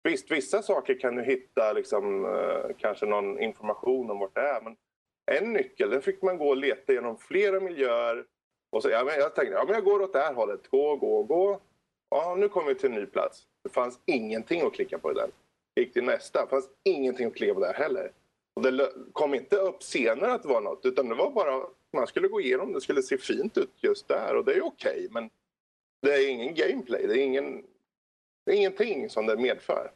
Visst, 0.07 0.31
vissa 0.31 0.63
saker 0.63 1.01
kan 1.01 1.17
du 1.17 1.23
hitta 1.23 1.73
liksom, 1.73 2.25
eh, 2.25 2.77
kanske 2.79 3.07
någon 3.07 3.41
information 3.41 4.11
om 4.11 4.19
vart 4.19 4.35
det 4.35 4.41
är. 4.41 4.61
Men 4.61 4.77
en 5.31 5.53
nyckel, 5.53 5.91
den 5.91 6.03
fick 6.03 6.23
man 6.23 6.39
gå 6.39 6.49
och 6.49 6.57
leta 6.57 6.93
genom 6.93 7.19
flera 7.19 7.61
miljöer. 7.61 8.25
Och 8.71 8.83
så, 8.83 8.91
ja, 8.91 9.05
men 9.05 9.15
jag 9.15 9.35
tänkte, 9.35 9.55
ja, 9.55 9.65
men 9.65 9.75
jag 9.75 9.85
går 9.85 10.03
åt 10.03 10.13
det 10.13 10.19
här 10.19 10.35
hållet. 10.35 10.69
Gå, 10.69 10.97
gå, 10.97 11.23
gå. 11.23 11.61
Ja, 12.11 12.35
nu 12.39 12.49
kommer 12.49 12.69
vi 12.69 12.75
till 12.75 12.91
en 12.93 13.01
ny 13.01 13.07
plats. 13.07 13.47
Det 13.65 13.69
fanns 13.69 14.01
ingenting 14.05 14.67
att 14.67 14.75
klicka 14.75 14.99
på 14.99 15.11
i 15.11 15.15
den. 15.15 15.31
Gick 15.77 15.93
till 15.93 16.05
nästa. 16.05 16.43
Det 16.43 16.49
fanns 16.49 16.69
ingenting 16.85 17.27
att 17.27 17.35
klicka 17.37 17.55
på 17.55 17.61
där 17.61 17.75
heller. 17.75 18.13
Och 18.57 18.63
det 18.63 18.93
kom 19.13 19.35
inte 19.35 19.57
upp 19.57 19.83
senare 19.83 20.33
att 20.33 20.43
det 20.43 20.49
var 20.49 20.61
något. 20.61 20.87
Utan 20.87 21.09
det 21.09 21.15
var 21.15 21.31
bara, 21.31 21.67
man 21.93 22.07
skulle 22.07 22.29
gå 22.29 22.41
igenom. 22.41 22.73
Det 22.73 22.81
skulle 22.81 23.03
se 23.03 23.19
fint 23.19 23.59
ut 23.59 23.73
just 23.77 24.09
där. 24.09 24.37
Och 24.37 24.45
det 24.45 24.55
är 24.55 24.67
okej. 24.67 25.09
men 25.11 25.31
det 26.03 26.15
är 26.15 26.29
ingen 26.29 26.55
gameplay. 26.55 27.07
Det 27.07 27.19
är, 27.19 27.25
ingen, 27.25 27.65
det 28.47 28.53
är 28.53 28.57
ingenting 28.57 29.11
som 29.11 29.27
det 29.27 29.37
medför. 29.37 29.91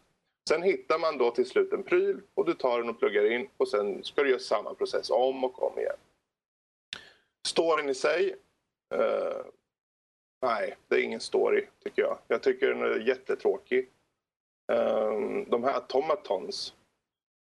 Sen 0.48 0.62
hittar 0.62 0.98
man 0.98 1.18
då 1.18 1.30
till 1.30 1.46
slut 1.46 1.72
en 1.72 1.82
pryl 1.82 2.20
och 2.34 2.46
du 2.46 2.54
tar 2.54 2.78
den 2.78 2.88
och 2.88 2.98
pluggar 2.98 3.32
in 3.32 3.48
och 3.56 3.68
sen 3.68 4.04
ska 4.04 4.22
du 4.22 4.28
göra 4.28 4.40
samma 4.40 4.74
process 4.74 5.10
om 5.10 5.44
och 5.44 5.62
om 5.62 5.78
igen. 5.78 5.96
Storyn 7.46 7.88
i 7.88 7.94
sig? 7.94 8.36
Uh, 8.94 9.44
nej, 10.42 10.76
det 10.88 10.96
är 10.96 11.02
ingen 11.02 11.20
story 11.20 11.66
tycker 11.84 12.02
jag. 12.02 12.18
Jag 12.28 12.42
tycker 12.42 12.68
den 12.68 12.82
är 12.82 13.08
jättetråkig. 13.08 13.88
Um, 14.72 15.44
de 15.50 15.64
här 15.64 15.74
automatons. 15.74 16.74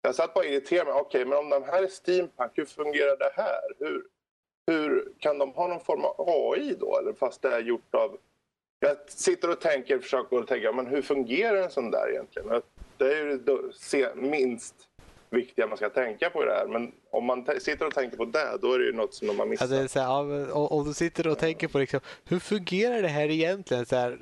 Jag 0.05 0.15
satt 0.15 0.35
bara 0.35 0.41
och 0.41 0.51
irriterade 0.51 0.93
mig. 0.93 1.01
Okej, 1.01 1.25
men 1.25 1.39
om 1.39 1.51
de 1.51 1.63
här 1.65 1.83
är 1.83 1.87
steampunk, 1.87 2.53
hur 2.55 2.65
fungerar 2.65 3.17
det 3.17 3.33
här? 3.37 3.61
Hur, 3.79 4.03
hur 4.67 5.13
kan 5.19 5.39
de 5.39 5.53
ha 5.53 5.69
någon 5.69 5.81
form 5.81 6.05
av 6.05 6.15
AI 6.29 6.77
då? 6.81 6.99
Eller 6.99 7.13
fast 7.13 7.43
det 7.43 7.49
är 7.49 7.61
gjort 7.61 7.95
av... 7.95 8.17
Jag 8.81 8.97
sitter 9.07 9.51
och 9.51 9.61
tänker, 9.61 9.99
försöker 9.99 10.37
att 10.37 10.47
tänka, 10.47 10.73
men 10.73 10.87
hur 10.87 11.03
fungerar 11.03 11.57
en 11.57 11.71
sån 11.71 11.91
där 11.91 12.11
egentligen? 12.11 12.63
Det 12.97 13.13
är 13.13 13.25
ju 13.25 13.39
det 13.39 14.15
minst 14.15 14.75
viktiga 15.31 15.67
man 15.67 15.77
ska 15.77 15.91
tänka 15.91 16.31
på 16.31 16.43
i 16.43 16.47
det 16.47 16.53
här. 16.53 16.67
Men 16.67 16.93
om 17.11 17.25
man 17.25 17.61
sitter 17.61 17.87
och 17.87 17.95
tänker 17.95 18.17
på 18.17 18.25
det, 18.25 18.59
då 18.63 18.73
är 18.73 18.79
det 18.79 18.85
ju 18.85 18.93
något 18.93 19.15
som 19.15 19.29
de 19.29 19.39
har 19.39 19.47
missat. 19.47 19.73
Alltså, 19.73 19.89
så 19.89 20.01
här, 20.01 20.53
om, 20.53 20.67
om 20.67 20.85
du 20.85 20.95
sitter 20.95 21.27
och 21.27 21.39
tänker 21.39 21.69
på 21.69 21.79
liksom, 21.79 22.01
hur 22.25 22.39
fungerar 22.39 23.03
det 23.03 23.09
här 23.09 23.31
egentligen? 23.31 23.87
Så 23.87 23.97
här, 23.97 24.19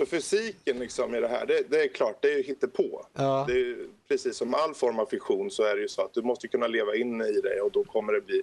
så 0.00 0.06
fysiken 0.06 0.78
liksom 0.78 1.14
i 1.14 1.20
det 1.20 1.28
här, 1.28 1.46
det, 1.46 1.70
det 1.70 1.82
är 1.82 1.88
klart, 1.88 2.22
det 2.22 2.32
är 2.32 2.36
ju 2.36 2.42
hittepå. 2.42 3.06
ja, 3.12 3.44
Det 3.48 3.60
är 3.60 3.88
precis 4.08 4.36
som 4.36 4.54
all 4.54 4.74
form 4.74 4.98
av 4.98 5.06
fiktion 5.06 5.50
så 5.50 5.62
är 5.62 5.74
det 5.76 5.82
ju 5.82 5.88
så 5.88 6.02
att 6.02 6.14
du 6.14 6.22
måste 6.22 6.48
kunna 6.48 6.66
leva 6.66 6.94
in 6.94 7.20
i 7.20 7.40
det 7.40 7.60
och 7.60 7.72
då 7.72 7.84
kommer 7.84 8.12
det 8.12 8.20
bli 8.20 8.42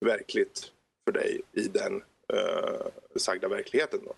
verkligt 0.00 0.72
för 1.04 1.12
dig 1.12 1.40
i 1.52 1.62
den 1.62 1.94
uh, 2.32 2.86
sagda 3.16 3.48
verkligheten. 3.48 4.00
Då. 4.04 4.14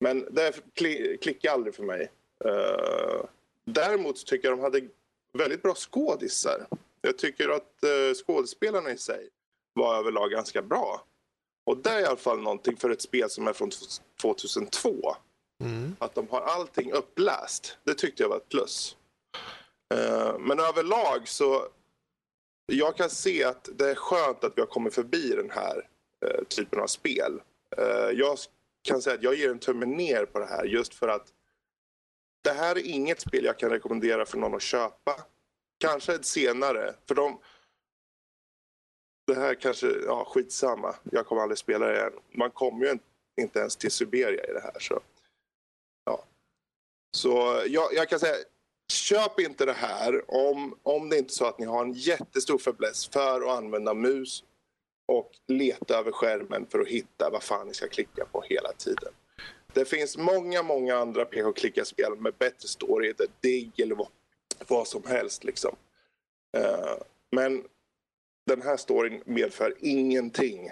Men 0.00 0.28
det 0.30 0.52
kli, 0.74 1.18
klickar 1.22 1.52
aldrig 1.52 1.74
för 1.74 1.82
mig. 1.82 2.10
Eh, 2.44 3.24
däremot 3.64 4.26
tycker 4.26 4.48
jag 4.48 4.58
de 4.58 4.62
hade 4.62 4.80
väldigt 5.32 5.62
bra 5.62 5.74
skådisar. 5.74 6.66
Jag 7.00 7.18
tycker 7.18 7.48
att 7.48 7.74
uh, 7.84 8.14
skådespelarna 8.14 8.90
i 8.90 8.98
sig 8.98 9.28
var 9.72 9.98
överlag 9.98 10.30
ganska 10.30 10.62
bra. 10.62 11.04
Och 11.64 11.76
det 11.76 11.90
är 11.90 12.00
i 12.00 12.04
alla 12.04 12.16
fall 12.16 12.42
någonting 12.42 12.76
för 12.76 12.90
ett 12.90 13.02
spel 13.02 13.30
som 13.30 13.48
är 13.48 13.52
från 13.52 13.70
2002 14.20 15.16
mm. 15.60 15.96
att 15.98 16.14
de 16.14 16.28
har 16.28 16.40
allting 16.40 16.92
uppläst. 16.92 17.78
Det 17.84 17.94
tyckte 17.94 18.22
jag 18.22 18.28
var 18.28 18.36
ett 18.36 18.48
plus. 18.48 18.96
Eh, 19.94 20.38
men 20.38 20.60
överlag 20.60 21.28
så 21.28 21.68
jag 22.66 22.96
kan 22.96 23.10
se 23.10 23.44
att 23.44 23.68
det 23.74 23.90
är 23.90 23.94
skönt 23.94 24.44
att 24.44 24.52
vi 24.56 24.60
har 24.60 24.68
kommit 24.68 24.94
förbi 24.94 25.28
den 25.28 25.50
här 25.50 25.88
eh, 26.26 26.44
typen 26.44 26.80
av 26.80 26.86
spel. 26.86 27.42
Eh, 27.76 28.10
jag 28.12 28.38
kan 28.82 29.02
säga 29.02 29.16
att 29.16 29.22
jag 29.22 29.34
ger 29.34 29.50
en 29.50 29.58
tumme 29.58 29.86
ner 29.86 30.24
på 30.24 30.38
det 30.38 30.46
här 30.46 30.64
just 30.64 30.94
för 30.94 31.08
att 31.08 31.26
det 32.44 32.52
här 32.52 32.78
är 32.78 32.86
inget 32.86 33.20
spel 33.20 33.44
jag 33.44 33.58
kan 33.58 33.70
rekommendera 33.70 34.26
för 34.26 34.38
någon 34.38 34.54
att 34.54 34.62
köpa. 34.62 35.16
Kanske 35.78 36.14
ett 36.14 36.24
senare, 36.24 36.94
för 37.08 37.14
de 37.14 37.38
det 39.26 39.34
här 39.34 39.54
kanske, 39.54 39.86
ja 40.06 40.24
skitsamma. 40.24 40.94
Jag 41.12 41.26
kommer 41.26 41.42
aldrig 41.42 41.58
spela 41.58 41.86
det 41.86 41.96
igen. 41.96 42.12
Man 42.32 42.50
kommer 42.50 42.86
ju 42.86 42.98
inte 43.40 43.58
ens 43.58 43.76
till 43.76 43.90
Siberia 43.90 44.44
i 44.44 44.52
det 44.52 44.60
här. 44.60 44.78
Så 44.80 45.00
så 47.10 47.62
jag, 47.66 47.94
jag 47.94 48.08
kan 48.08 48.20
säga, 48.20 48.34
köp 48.92 49.40
inte 49.40 49.64
det 49.64 49.72
här 49.72 50.30
om, 50.30 50.78
om 50.82 51.08
det 51.08 51.18
inte 51.18 51.32
är 51.32 51.34
så 51.34 51.44
att 51.44 51.58
ni 51.58 51.66
har 51.66 51.84
en 51.84 51.92
jättestor 51.92 52.58
fäbless 52.58 53.08
för 53.08 53.40
att 53.40 53.58
använda 53.58 53.94
mus 53.94 54.44
och 55.08 55.30
leta 55.46 55.98
över 55.98 56.12
skärmen 56.12 56.66
för 56.70 56.80
att 56.80 56.88
hitta 56.88 57.30
vad 57.30 57.42
fan 57.42 57.66
ni 57.66 57.74
ska 57.74 57.88
klicka 57.88 58.24
på 58.24 58.42
hela 58.48 58.72
tiden. 58.72 59.12
Det 59.72 59.84
finns 59.84 60.16
många, 60.16 60.62
många 60.62 60.96
andra 60.96 61.24
peka-och-klicka-spel 61.24 62.16
med 62.16 62.34
bättre 62.38 62.68
story, 62.68 63.14
The 63.14 63.26
digg 63.40 63.80
eller 63.80 63.94
vad, 63.94 64.08
vad 64.68 64.88
som 64.88 65.02
helst. 65.06 65.44
Liksom. 65.44 65.76
Uh, 66.58 67.02
men 67.30 67.64
den 68.46 68.62
här 68.62 68.76
storyn 68.76 69.22
medför 69.24 69.74
ingenting. 69.78 70.70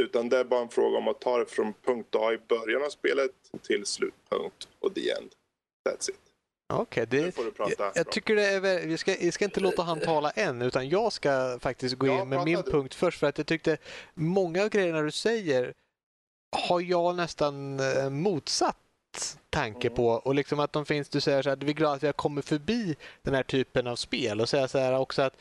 Utan 0.00 0.28
det 0.28 0.38
är 0.38 0.44
bara 0.44 0.60
en 0.60 0.68
fråga 0.68 0.98
om 0.98 1.08
att 1.08 1.20
ta 1.20 1.38
det 1.38 1.46
från 1.46 1.74
punkt 1.84 2.14
A 2.14 2.32
i 2.32 2.38
början 2.48 2.82
av 2.84 2.88
spelet 2.90 3.30
till 3.62 3.86
slutpunkt 3.86 4.68
och 4.80 4.94
the 4.94 5.10
end. 5.10 5.30
That's 5.88 6.10
it. 6.10 6.16
Okej, 6.72 7.06
det, 7.06 7.34
prata. 7.56 7.72
jag, 7.78 7.92
jag 7.94 8.10
tycker 8.12 8.36
det 8.36 8.46
är 8.46 8.86
vi, 8.86 8.98
ska, 8.98 9.14
vi 9.20 9.32
ska 9.32 9.44
inte 9.44 9.60
låta 9.60 9.82
han 9.82 10.00
tala 10.00 10.30
än, 10.30 10.62
utan 10.62 10.88
jag 10.88 11.12
ska 11.12 11.58
faktiskt 11.60 11.94
gå 11.94 12.06
Ja, 12.06 12.22
in 12.22 12.28
med 12.28 12.44
min 12.44 12.62
du. 12.64 12.70
punkt 12.70 12.94
först. 12.94 13.18
För 13.20 13.26
att 13.26 13.38
jag 13.38 13.46
tyckte 13.46 13.76
många 14.14 14.62
av 14.62 14.68
grejerna 14.68 15.00
du 15.02 15.10
säger 15.10 15.72
har 16.66 16.80
jag 16.80 17.16
nästan 17.16 17.80
eh, 17.80 18.10
motsatt 18.10 18.76
tanke 19.50 19.86
Mm. 19.88 19.96
på. 19.96 20.06
Och 20.08 20.34
liksom 20.34 20.60
att 20.60 20.72
de 20.72 20.86
finns, 20.86 21.08
du 21.08 21.20
säger 21.20 21.42
så 21.42 21.48
här, 21.48 21.56
vi 21.56 21.70
är 21.70 21.74
glada 21.74 21.94
att 21.94 22.02
vi 22.02 22.06
har 22.06 22.12
kommit 22.12 22.44
förbi 22.44 22.96
den 23.22 23.34
här 23.34 23.42
typen 23.42 23.86
av 23.86 23.96
spel. 23.96 24.40
Och 24.40 24.48
säga 24.48 24.68
så 24.68 24.78
här 24.78 24.98
också 24.98 25.22
att 25.22 25.36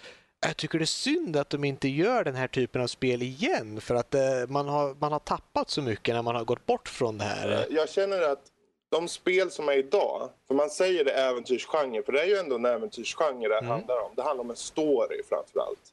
jag 0.48 0.58
tycker 0.58 0.80
det 0.80 0.84
är 0.84 0.86
synd 0.86 1.36
att 1.38 1.50
de 1.50 1.64
inte 1.64 1.88
gör 1.88 2.24
den 2.24 2.36
här 2.36 2.48
typen 2.48 2.82
av 2.82 2.88
spel 2.88 3.22
igen. 3.22 3.82
För 3.82 3.96
att 3.96 4.16
eh, 4.16 4.22
man, 4.48 4.68
har, 4.68 4.96
man 5.00 5.12
har 5.12 5.20
tappat 5.20 5.70
så 5.70 5.82
mycket 5.82 6.16
när 6.16 6.22
man 6.22 6.36
har 6.36 6.44
gått 6.44 6.66
bort 6.66 6.90
från 6.90 7.18
det 7.18 7.24
här. 7.24 7.68
Jag 7.70 7.90
känner 7.90 8.22
att 8.22 8.52
de 8.92 9.08
spel 9.08 9.52
som 9.52 9.70
är 9.70 9.78
idag, 9.78 10.30
för 10.48 10.56
man 10.56 10.70
säger 10.70 11.06
det 11.06 11.12
äventyrsgenre, 11.12 12.04
för 12.04 12.12
det 12.12 12.22
är 12.22 12.26
ju 12.26 12.36
ändå 12.36 12.56
en 12.56 12.66
äventyrsgenre 12.66 13.48
det 13.50 13.58
Mm. 13.58 13.70
handlar 13.70 14.02
om. 14.02 14.12
Det 14.16 14.22
handlar 14.24 14.44
om 14.44 14.50
en 14.50 14.56
story 14.56 15.22
framför 15.30 15.60
allt. 15.60 15.92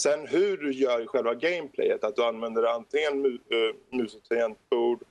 Sen 0.00 0.26
hur 0.26 0.56
du 0.56 0.72
gör 0.72 1.00
i 1.02 1.06
själva 1.06 1.34
gameplayet, 1.34 2.04
att 2.04 2.16
du 2.16 2.24
använder 2.24 2.62
antingen 2.62 3.20
mu, 3.22 3.28
uh, 3.28 3.74
mus 3.90 4.14
och 4.14 4.22
tangentbord 4.24 5.02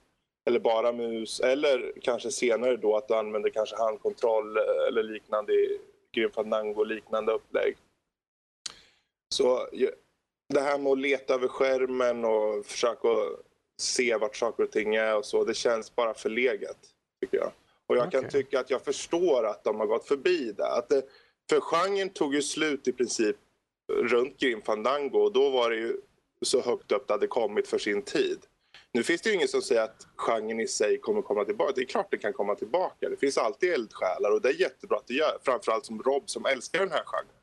eller 0.50 0.60
bara 0.60 0.92
mus 0.92 1.40
eller 1.40 1.94
kanske 2.02 2.32
senare 2.32 2.78
då 2.78 2.98
att 2.98 3.08
du 3.08 3.14
använder 3.14 3.50
kanske 3.50 3.76
handkontroll 3.76 4.58
eh, 4.58 4.88
eller 4.88 5.04
liknande 5.04 5.54
i 5.54 5.80
Grim 6.16 6.32
Fandango 6.32 6.84
liknande 6.84 7.32
upplägg. 7.32 7.78
Så 9.34 9.68
det 10.50 10.62
här 10.62 10.78
med 10.78 10.92
att 10.92 11.00
leta 11.00 11.34
över 11.34 11.48
skärmen 11.48 12.26
och 12.26 12.66
försöka 12.66 13.08
se 13.80 14.18
vart 14.18 14.36
saker 14.36 14.64
och 14.64 14.72
ting 14.72 14.96
är 14.96 15.18
och 15.18 15.26
så, 15.26 15.44
det 15.44 15.54
känns 15.54 15.96
bara 15.96 16.14
förlegat 16.14 16.78
tycker 17.22 17.38
jag. 17.38 17.52
Och 17.88 17.98
jag 17.98 18.12
kan 18.12 18.20
Okej. 18.20 18.32
tycka 18.32 18.60
att 18.60 18.70
jag 18.70 18.82
förstår 18.82 19.46
att 19.46 19.64
de 19.64 19.80
har 19.80 19.86
gått 19.86 20.08
förbi 20.08 20.52
det. 20.52 20.68
Att 20.68 20.90
det 20.90 21.04
för 21.50 21.60
genren 21.60 22.10
tog 22.10 22.36
ju 22.36 22.42
slut 22.42 22.88
i 22.88 22.92
princip 22.92 23.36
runt 23.94 24.40
Grim 24.40 24.62
Fandango 24.62 25.20
och 25.20 25.34
då 25.34 25.50
var 25.50 25.70
det 25.70 25.76
ju 25.76 25.98
så 26.42 26.62
högt 26.62 26.92
upp 26.92 27.08
det 27.08 27.14
hade 27.14 27.28
kommit 27.28 27.68
för 27.68 27.78
sin 27.78 28.02
tid. 28.02 28.40
Nu 28.92 29.04
finns 29.04 29.22
det 29.22 29.30
ju 29.30 29.36
ingen 29.36 29.48
som 29.48 29.62
säger 29.62 29.82
att 29.82 30.08
genren 30.16 30.60
i 30.60 30.68
sig 30.68 30.98
kommer 30.98 31.22
komma 31.22 31.46
tillbaka. 31.46 31.74
Det 31.76 31.82
är 31.82 31.86
klart 31.86 32.08
det 32.12 32.18
kan 32.18 32.34
komma 32.34 32.56
tillbaka. 32.56 33.10
Det 33.10 33.18
finns 33.18 33.38
alltid 33.38 33.74
eldsjälar 33.74 34.32
och 34.32 34.42
det 34.42 34.50
är 34.50 34.62
jättebra 34.62 34.98
att 34.98 35.08
det 35.08 35.14
gör. 35.14 35.38
Framförallt 35.44 35.86
som 35.86 36.02
Rob 36.02 36.30
som 36.30 36.46
älskar 36.46 36.80
den 36.80 36.92
här 36.92 37.04
genren. 37.06 37.43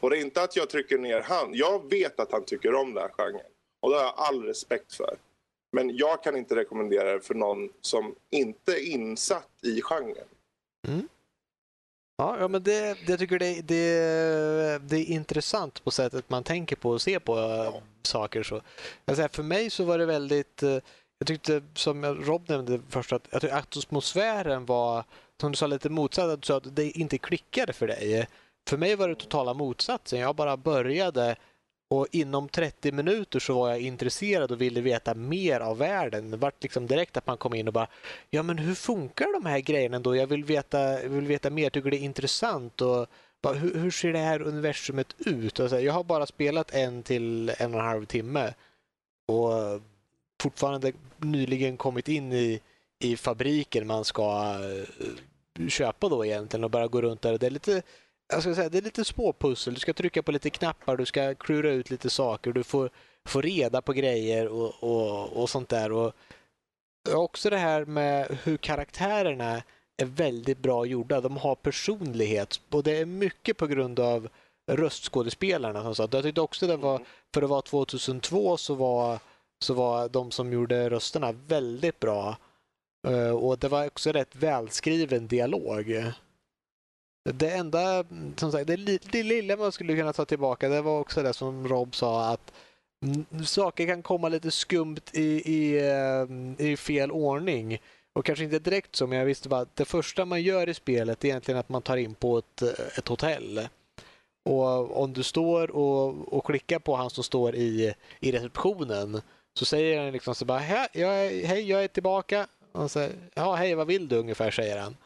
Och 0.00 0.10
det 0.10 0.18
är 0.18 0.20
inte 0.20 0.42
att 0.42 0.56
jag 0.56 0.70
trycker 0.70 0.98
ner 0.98 1.20
han. 1.20 1.54
Jag 1.54 1.90
vet 1.90 2.20
att 2.20 2.32
han 2.32 2.44
tycker 2.44 2.74
om 2.74 2.94
den 2.94 3.02
här 3.02 3.10
genren. 3.10 3.46
Och 3.80 3.90
det 3.90 3.96
har 3.96 4.04
jag 4.04 4.14
all 4.16 4.42
respekt 4.42 4.94
för. 4.94 5.16
Men 5.72 5.96
jag 5.96 6.22
kan 6.22 6.36
inte 6.36 6.56
rekommendera 6.56 7.12
det 7.12 7.20
för 7.20 7.34
någon 7.34 7.68
som 7.80 8.14
inte 8.30 8.72
är 8.72 8.92
insatt 8.92 9.48
i 9.62 9.82
genren. 9.82 10.28
Ja, 12.16 12.36
ja 12.40 12.48
men 12.48 12.62
det, 12.62 12.98
jag 13.06 13.18
tycker 13.18 13.38
det, 13.38 13.60
det, 13.60 14.78
det 14.88 14.96
är 14.96 15.10
intressant 15.10 15.84
på 15.84 15.90
sättet 15.90 16.30
man 16.30 16.44
tänker 16.44 16.76
på 16.76 16.90
och 16.90 17.02
ser 17.02 17.18
på 17.18 17.38
äh, 17.38 17.74
saker. 18.02 18.42
Så. 18.42 18.60
Säger, 19.06 19.28
för 19.28 19.42
mig 19.42 19.70
så 19.70 19.84
var 19.84 19.98
det 19.98 20.06
väldigt, 20.06 20.62
eh, 20.62 20.78
jag 21.18 21.26
tyckte 21.26 21.62
som 21.74 22.04
Rob 22.04 22.48
nämnde 22.48 22.80
först 22.88 23.12
att 23.12 23.28
jag 23.30 23.44
atmosfären 23.44 24.66
var 24.66 25.04
som 25.40 25.52
du 25.52 25.56
sa 25.56 25.66
lite 25.66 25.88
motsatt, 25.88 26.30
att 26.30 26.42
du 26.42 26.46
sa 26.46 26.56
att 26.56 26.76
det 26.76 26.90
inte 26.90 27.18
klickade 27.18 27.72
för 27.72 27.86
dig. 27.86 28.28
För 28.68 28.76
mig 28.76 28.96
var 28.96 29.08
det 29.08 29.14
totala 29.14 29.54
motsatsen. 29.54 30.18
Jag 30.18 30.36
bara 30.36 30.56
började 30.56 31.36
och 31.90 32.06
inom 32.10 32.48
30 32.48 32.92
minuter 32.92 33.38
så 33.38 33.54
var 33.54 33.70
jag 33.70 33.80
intresserad 33.80 34.52
och 34.52 34.60
ville 34.60 34.80
veta 34.80 35.14
mer 35.14 35.60
av 35.60 35.78
världen. 35.78 36.30
Det 36.30 36.36
var 36.36 36.52
liksom 36.60 36.86
direkt 36.86 37.16
att 37.16 37.26
man 37.26 37.36
kom 37.36 37.54
in 37.54 37.66
och 37.66 37.72
bara 37.72 37.88
Ja 38.30 38.42
men 38.42 38.58
hur 38.58 38.74
funkar 38.74 39.32
de 39.32 39.46
här 39.46 39.60
grejerna 39.60 39.98
då? 39.98 40.16
Jag 40.16 40.26
vill 40.26 40.44
veta, 40.44 40.98
vill 41.02 41.26
veta 41.26 41.50
mer, 41.50 41.70
tycker 41.70 41.90
det 41.90 41.96
är 41.96 42.04
intressant. 42.04 42.80
Och 42.80 43.06
bara, 43.42 43.54
hur, 43.54 43.74
hur 43.74 43.90
ser 43.90 44.12
det 44.12 44.18
här 44.18 44.42
universumet 44.42 45.14
ut? 45.18 45.60
Alltså, 45.60 45.80
jag 45.80 45.92
har 45.92 46.04
bara 46.04 46.26
spelat 46.26 46.74
en 46.74 47.02
till 47.02 47.48
en 47.58 47.74
och 47.74 47.80
en 47.80 47.86
halv 47.86 48.06
timme 48.06 48.54
och 49.28 49.80
fortfarande 50.42 50.92
nyligen 51.16 51.76
kommit 51.76 52.08
in 52.08 52.32
i, 52.32 52.60
i 52.98 53.16
fabriken 53.16 53.86
man 53.86 54.04
ska 54.04 54.54
eh, 55.58 55.68
köpa 55.68 56.08
då 56.08 56.26
egentligen 56.26 56.64
och 56.64 56.70
bara 56.70 56.88
gå 56.88 57.02
runt 57.02 57.22
där. 57.22 57.38
Det 57.38 57.46
är 57.46 57.50
lite 57.50 57.82
jag 58.30 58.42
ska 58.42 58.54
säga, 58.54 58.68
det 58.68 58.78
är 58.78 58.82
lite 58.82 59.04
småpussel. 59.04 59.74
Du 59.74 59.80
ska 59.80 59.92
trycka 59.92 60.22
på 60.22 60.32
lite 60.32 60.50
knappar, 60.50 60.96
du 60.96 61.06
ska 61.06 61.34
klura 61.34 61.70
ut 61.70 61.90
lite 61.90 62.10
saker, 62.10 62.52
du 62.52 62.64
får, 62.64 62.90
får 63.28 63.42
reda 63.42 63.82
på 63.82 63.92
grejer 63.92 64.48
och, 64.48 64.74
och, 64.80 65.42
och 65.42 65.50
sånt 65.50 65.68
där. 65.68 65.92
Och 65.92 66.12
också 67.14 67.50
det 67.50 67.56
här 67.56 67.84
med 67.84 68.38
hur 68.44 68.56
karaktärerna 68.56 69.62
är 70.02 70.06
väldigt 70.06 70.58
bra 70.58 70.86
gjorda. 70.86 71.20
De 71.20 71.36
har 71.36 71.54
personlighet 71.54 72.60
och 72.70 72.82
det 72.82 72.98
är 72.98 73.06
mycket 73.06 73.56
på 73.56 73.66
grund 73.66 74.00
av 74.00 74.28
röstskådespelarna. 74.70 75.82
Som 75.82 75.94
sagt. 75.94 76.14
Jag 76.14 76.22
tyckte 76.22 76.40
också 76.40 76.66
det 76.66 76.76
var, 76.76 77.04
för 77.34 77.40
det 77.40 77.46
var 77.46 77.62
2002 77.62 78.56
så 78.56 78.74
var, 78.74 79.18
så 79.62 79.74
var 79.74 80.08
de 80.08 80.30
som 80.30 80.52
gjorde 80.52 80.90
rösterna 80.90 81.32
väldigt 81.32 82.00
bra. 82.00 82.36
Eh, 83.08 83.30
och 83.30 83.58
det 83.58 83.68
var 83.68 83.86
också 83.86 84.12
rätt 84.12 84.36
välskriven 84.36 85.26
dialog. 85.26 86.04
Det 87.24 87.50
enda, 87.50 88.04
som 88.36 88.52
sagt, 88.52 88.66
det, 88.66 88.76
det 89.12 89.22
lilla 89.22 89.56
man 89.56 89.72
skulle 89.72 89.96
kunna 89.96 90.12
ta 90.12 90.24
tillbaka 90.24 90.68
det 90.68 90.82
var 90.82 91.00
också 91.00 91.22
det 91.22 91.32
som 91.32 91.68
Rob 91.68 91.94
sa 91.94 92.28
att 92.28 92.52
saker 93.46 93.86
kan 93.86 94.02
komma 94.02 94.28
lite 94.28 94.50
skumt 94.50 95.00
i, 95.12 95.52
i, 95.54 95.78
eh, 95.78 96.66
i 96.66 96.76
fel 96.76 97.10
ordning. 97.10 97.78
Och 98.12 98.24
kanske 98.24 98.44
inte 98.44 98.58
direkt 98.58 98.96
så, 98.96 99.06
men 99.06 99.18
jag 99.18 99.26
visste 99.26 99.48
bara 99.48 99.60
att 99.60 99.76
det 99.76 99.84
första 99.84 100.24
man 100.24 100.42
gör 100.42 100.68
i 100.68 100.74
spelet 100.74 101.24
är 101.24 101.28
egentligen 101.28 101.60
att 101.60 101.68
man 101.68 101.82
tar 101.82 101.96
in 101.96 102.14
på 102.14 102.38
ett, 102.38 102.62
eh, 102.62 102.98
ett 102.98 103.08
hotell. 103.08 103.68
Och 104.44 105.02
om 105.02 105.12
du 105.12 105.22
står 105.22 105.70
och, 105.70 106.32
och 106.32 106.46
klickar 106.46 106.78
på 106.78 106.96
han 106.96 107.10
som 107.10 107.24
står 107.24 107.54
i, 107.54 107.94
i 108.20 108.32
receptionen 108.32 109.22
så 109.54 109.64
säger 109.64 110.02
han 110.02 110.12
liksom 110.12 110.34
så 110.34 110.44
bara 110.44 110.58
hej, 110.58 110.88
jag 110.92 111.26
är, 111.26 111.46
hej, 111.46 111.68
jag 111.68 111.84
är 111.84 111.88
tillbaka. 111.88 112.46
Och 112.72 112.90
så, 112.90 113.08
ja, 113.34 113.54
hej, 113.54 113.74
vad 113.74 113.86
vill 113.86 114.08
du 114.08 114.16
ungefär, 114.16 114.50
säger 114.50 114.78
han. 114.78 114.96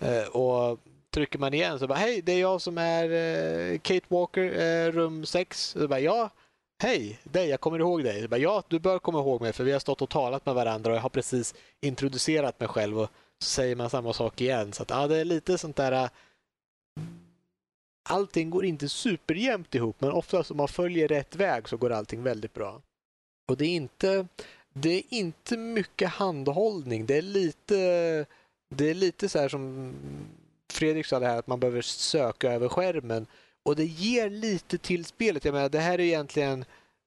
Eh, 0.00 0.28
och 0.28 0.78
trycker 1.12 1.38
man 1.38 1.54
igen 1.54 1.78
så 1.78 1.86
bara 1.86 1.98
hej, 1.98 2.22
det 2.22 2.32
är 2.32 2.40
jag 2.40 2.60
som 2.60 2.78
är 2.78 3.10
eh, 3.10 3.78
Kate 3.78 4.06
Walker, 4.08 4.60
eh, 4.60 4.92
rum 4.92 5.26
6. 5.26 5.70
Så 5.70 5.88
bara, 5.88 6.00
ja, 6.00 6.30
hej, 6.82 7.20
dig, 7.24 7.48
jag 7.48 7.60
kommer 7.60 7.78
ihåg 7.78 8.04
dig. 8.04 8.22
Så 8.22 8.28
bara, 8.28 8.40
ja, 8.40 8.62
du 8.68 8.78
bör 8.78 8.98
komma 8.98 9.18
ihåg 9.18 9.40
mig 9.40 9.52
för 9.52 9.64
vi 9.64 9.72
har 9.72 9.78
stått 9.78 10.02
och 10.02 10.10
talat 10.10 10.46
med 10.46 10.54
varandra 10.54 10.90
och 10.90 10.96
jag 10.96 11.02
har 11.02 11.08
precis 11.08 11.54
introducerat 11.80 12.60
mig 12.60 12.68
själv 12.68 12.98
och 12.98 13.10
så 13.42 13.48
säger 13.50 13.76
man 13.76 13.90
samma 13.90 14.12
sak 14.12 14.40
igen. 14.40 14.72
Så 14.72 14.82
att, 14.82 14.90
ja, 14.90 15.06
det 15.06 15.16
är 15.16 15.24
lite 15.24 15.58
sånt 15.58 15.76
där 15.76 15.92
eh, 15.92 16.10
allting 18.08 18.50
går 18.50 18.64
inte 18.64 18.88
superjämnt 18.88 19.74
ihop 19.74 19.96
men 19.98 20.12
oftast 20.12 20.50
om 20.50 20.56
man 20.56 20.68
följer 20.68 21.08
rätt 21.08 21.36
väg 21.36 21.68
så 21.68 21.76
går 21.76 21.92
allting 21.92 22.22
väldigt 22.22 22.54
bra. 22.54 22.82
Och 23.50 23.56
det 23.56 23.64
är 23.64 23.74
inte, 23.76 24.26
det 24.72 24.90
är 24.90 25.02
inte 25.08 25.56
mycket 25.56 26.08
handhållning. 26.08 27.06
Det 27.06 27.16
är 27.16 27.22
lite, 27.22 27.76
det 28.74 28.90
är 28.90 28.94
lite 28.94 29.28
så 29.28 29.38
här 29.38 29.48
som 29.48 29.92
Fredrik 30.72 31.06
sa 31.06 31.18
det 31.20 31.26
här 31.26 31.38
att 31.38 31.46
man 31.46 31.60
behöver 31.60 31.82
söka 31.82 32.52
över 32.52 32.68
skärmen 32.68 33.26
och 33.62 33.76
det 33.76 33.84
ger 33.84 34.30
lite 34.30 34.78
till 34.78 35.04
spelet. 35.04 35.44
Jag 35.44 35.54
menar, 35.54 35.68
det 35.68 35.78
här 35.78 35.94
är 35.94 36.04
egentligen 36.04 36.64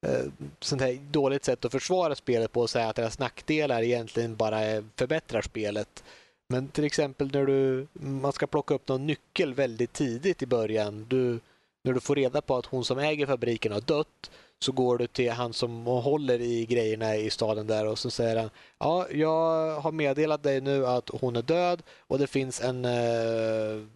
eh, 0.07 0.25
sånt 0.59 0.81
här 0.81 0.99
dåligt 1.11 1.45
sätt 1.45 1.65
att 1.65 1.71
försvara 1.71 2.15
spelet 2.15 2.51
på 2.51 2.61
och 2.61 2.69
säga 2.69 2.89
att 2.89 2.95
deras 2.95 3.19
nackdelar 3.19 3.81
egentligen 3.81 4.35
bara 4.35 4.59
förbättrar 4.95 5.41
spelet. 5.41 6.03
Men 6.47 6.67
till 6.67 6.83
exempel 6.83 7.31
när 7.33 7.45
du, 7.45 7.87
man 7.93 8.33
ska 8.33 8.47
plocka 8.47 8.73
upp 8.73 8.87
någon 8.87 9.05
nyckel 9.05 9.53
väldigt 9.53 9.93
tidigt 9.93 10.41
i 10.41 10.45
början. 10.45 11.05
Du, 11.09 11.39
när 11.83 11.93
du 11.93 11.99
får 11.99 12.15
reda 12.15 12.41
på 12.41 12.57
att 12.57 12.65
hon 12.65 12.85
som 12.85 12.99
äger 12.99 13.25
fabriken 13.25 13.71
har 13.71 13.81
dött 13.81 14.31
så 14.59 14.71
går 14.71 14.97
du 14.97 15.07
till 15.07 15.31
han 15.31 15.53
som 15.53 15.85
håller 15.85 16.41
i 16.41 16.65
grejerna 16.65 17.15
i 17.15 17.29
staden 17.29 17.67
där 17.67 17.87
och 17.87 17.99
så 17.99 18.09
säger 18.09 18.35
han 18.35 18.49
Ja, 18.79 19.07
jag 19.11 19.79
har 19.79 19.91
meddelat 19.91 20.43
dig 20.43 20.61
nu 20.61 20.87
att 20.87 21.09
hon 21.09 21.35
är 21.35 21.41
död 21.41 21.83
och 21.99 22.19
det 22.19 22.27
finns 22.27 22.61
en 22.61 22.85
eh, 22.85 23.87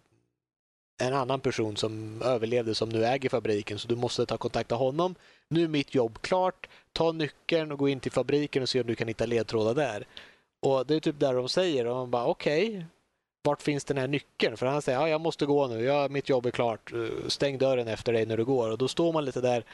en 1.00 1.14
annan 1.14 1.40
person 1.40 1.76
som 1.76 2.22
överlevde 2.22 2.74
som 2.74 2.88
nu 2.88 3.04
äger 3.04 3.28
fabriken 3.28 3.78
så 3.78 3.88
du 3.88 3.96
måste 3.96 4.26
ta 4.26 4.36
kontakt 4.36 4.70
med 4.70 4.78
honom. 4.78 5.14
Nu 5.48 5.64
är 5.64 5.68
mitt 5.68 5.94
jobb 5.94 6.18
klart. 6.20 6.68
Ta 6.92 7.12
nyckeln 7.12 7.72
och 7.72 7.78
gå 7.78 7.88
in 7.88 8.00
till 8.00 8.12
fabriken 8.12 8.62
och 8.62 8.68
se 8.68 8.80
om 8.80 8.86
du 8.86 8.94
kan 8.94 9.08
hitta 9.08 9.26
ledtrådar 9.26 9.74
där. 9.74 10.06
Och 10.60 10.86
det 10.86 10.94
är 10.94 11.00
typ 11.00 11.20
där 11.20 11.34
de 11.34 11.48
säger 11.48 11.86
och 11.86 11.96
man 11.96 12.10
bara 12.10 12.26
okej, 12.26 12.68
okay, 12.68 12.84
vart 13.42 13.62
finns 13.62 13.84
den 13.84 13.98
här 13.98 14.08
nyckeln? 14.08 14.56
För 14.56 14.66
han 14.66 14.82
säger 14.82 14.98
ja, 14.98 15.08
jag 15.08 15.20
måste 15.20 15.46
gå 15.46 15.66
nu, 15.66 15.84
ja, 15.84 16.08
mitt 16.08 16.28
jobb 16.28 16.46
är 16.46 16.50
klart, 16.50 16.92
stäng 17.28 17.58
dörren 17.58 17.88
efter 17.88 18.12
dig 18.12 18.26
när 18.26 18.36
du 18.36 18.44
går. 18.44 18.70
Och 18.70 18.78
då 18.78 18.88
står 18.88 19.12
man 19.12 19.24
lite 19.24 19.40
där, 19.40 19.64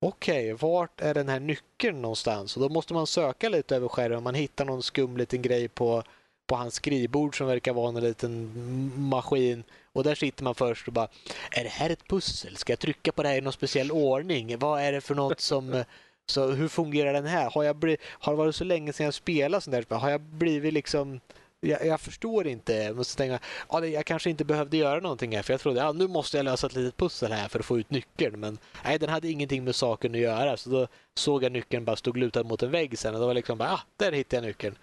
okej, 0.00 0.52
okay, 0.52 0.68
vart 0.68 1.00
är 1.00 1.14
den 1.14 1.28
här 1.28 1.40
nyckeln 1.40 2.02
någonstans? 2.02 2.56
Och 2.56 2.62
då 2.62 2.68
måste 2.68 2.94
man 2.94 3.06
söka 3.06 3.48
lite 3.48 3.76
över 3.76 3.88
skärmen, 3.88 4.22
man 4.22 4.34
hittar 4.34 4.64
någon 4.64 4.82
skum 4.82 5.16
liten 5.16 5.42
grej 5.42 5.68
på, 5.68 6.02
på 6.46 6.56
hans 6.56 6.74
skrivbord 6.74 7.38
som 7.38 7.46
verkar 7.46 7.72
vara 7.72 7.88
en 7.88 8.04
liten 8.04 8.52
maskin. 8.96 9.64
Och 9.92 10.04
där 10.04 10.14
sitter 10.14 10.44
man 10.44 10.54
först 10.54 10.86
och 10.86 10.92
bara, 10.92 11.08
är 11.50 11.62
det 11.62 11.70
här 11.70 11.90
ett 11.90 12.08
pussel? 12.08 12.56
Ska 12.56 12.72
jag 12.72 12.80
trycka 12.80 13.12
på 13.12 13.22
det 13.22 13.28
här 13.28 13.36
i 13.36 13.40
någon 13.40 13.52
speciell 13.52 13.92
ordning? 13.92 14.58
Vad 14.58 14.80
är 14.80 14.92
det 14.92 15.00
för 15.00 15.14
något 15.14 15.40
som 15.40 15.84
så 16.26 16.50
hur 16.50 16.68
fungerar 16.68 17.12
den 17.12 17.26
här? 17.26 17.50
Har, 17.50 17.64
jag 17.64 17.76
blivit, 17.76 18.00
har 18.04 18.32
det 18.32 18.36
varit 18.36 18.56
så 18.56 18.64
länge 18.64 18.92
sedan 18.92 19.04
jag 19.04 19.14
spelade 19.14 19.60
sånt 19.60 19.88
där? 19.88 19.96
Har 19.96 20.10
jag 20.10 20.20
blivit 20.20 20.72
liksom... 20.72 21.20
Jag, 21.60 21.86
jag 21.86 22.00
förstår 22.00 22.46
inte. 22.46 22.72
Jag 22.72 22.96
måste 22.96 23.16
tänka, 23.16 23.38
ja, 23.70 23.86
jag 23.86 24.06
kanske 24.06 24.30
inte 24.30 24.44
behövde 24.44 24.76
göra 24.76 25.00
någonting 25.00 25.36
här 25.36 25.42
för 25.42 25.52
jag 25.52 25.60
trodde 25.60 25.80
ja, 25.80 25.92
nu 25.92 26.08
måste 26.08 26.36
jag 26.36 26.44
lösa 26.44 26.66
ett 26.66 26.74
litet 26.74 26.96
pussel 26.96 27.32
här 27.32 27.48
för 27.48 27.58
att 27.58 27.64
få 27.64 27.78
ut 27.78 27.90
nyckeln. 27.90 28.40
Men 28.40 28.58
nej, 28.84 28.98
den 28.98 29.08
hade 29.08 29.28
ingenting 29.28 29.64
med 29.64 29.74
saken 29.74 30.14
att 30.14 30.20
göra. 30.20 30.56
Så 30.56 30.70
då 30.70 30.88
såg 31.14 31.44
jag 31.44 31.52
nyckeln 31.52 31.84
bara 31.84 31.96
stå 31.96 32.12
lutad 32.12 32.44
mot 32.44 32.62
en 32.62 32.70
vägg 32.70 32.98
sen 32.98 33.14
och 33.14 33.20
då 33.20 33.26
var 33.26 33.34
liksom 33.34 33.58
bara, 33.58 33.72
ah, 33.72 33.80
där 33.96 34.12
hittade 34.12 34.36
jag 34.36 34.48
nyckeln. 34.48 34.78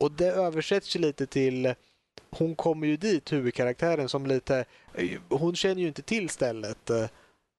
Och 0.00 0.12
det 0.12 0.26
översätts 0.26 0.96
ju 0.96 1.00
lite 1.00 1.26
till 1.26 1.74
hon 2.30 2.54
kommer 2.54 2.86
ju 2.86 2.96
dit, 2.96 3.32
huvudkaraktären, 3.32 4.08
som 4.08 4.26
lite... 4.26 4.64
Hon 5.28 5.56
känner 5.56 5.82
ju 5.82 5.88
inte 5.88 6.02
till 6.02 6.28
stället. 6.28 6.90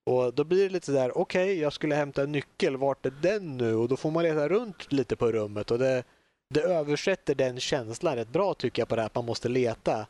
Och 0.06 0.34
då 0.34 0.44
blir 0.44 0.64
det 0.64 0.70
lite 0.70 0.86
sådär, 0.86 1.18
okej, 1.18 1.44
okay, 1.44 1.62
jag 1.62 1.74
skulle 1.74 1.96
hämta 1.96 2.24
en 2.24 2.32
nyckel, 2.32 2.78
vart 2.78 3.06
är 3.06 3.14
den 3.22 3.58
nu? 3.58 3.76
Och 3.76 3.88
då 3.88 3.98
får 3.98 4.12
man 4.12 4.24
leta 4.24 4.50
runt 4.50 4.92
lite 4.92 5.16
på 5.16 5.32
rummet 5.32 5.72
och 5.72 5.80
det, 5.80 6.04
det 6.50 6.62
översätter 6.62 7.36
den 7.36 7.60
känslan 7.60 8.16
rätt 8.16 8.30
bra 8.30 8.54
tycker 8.54 8.82
jag 8.82 8.90
på 8.90 8.96
det 8.96 9.02
här 9.02 9.06
att 9.06 9.16
man 9.16 9.26
måste 9.26 9.50
leta. 9.50 10.08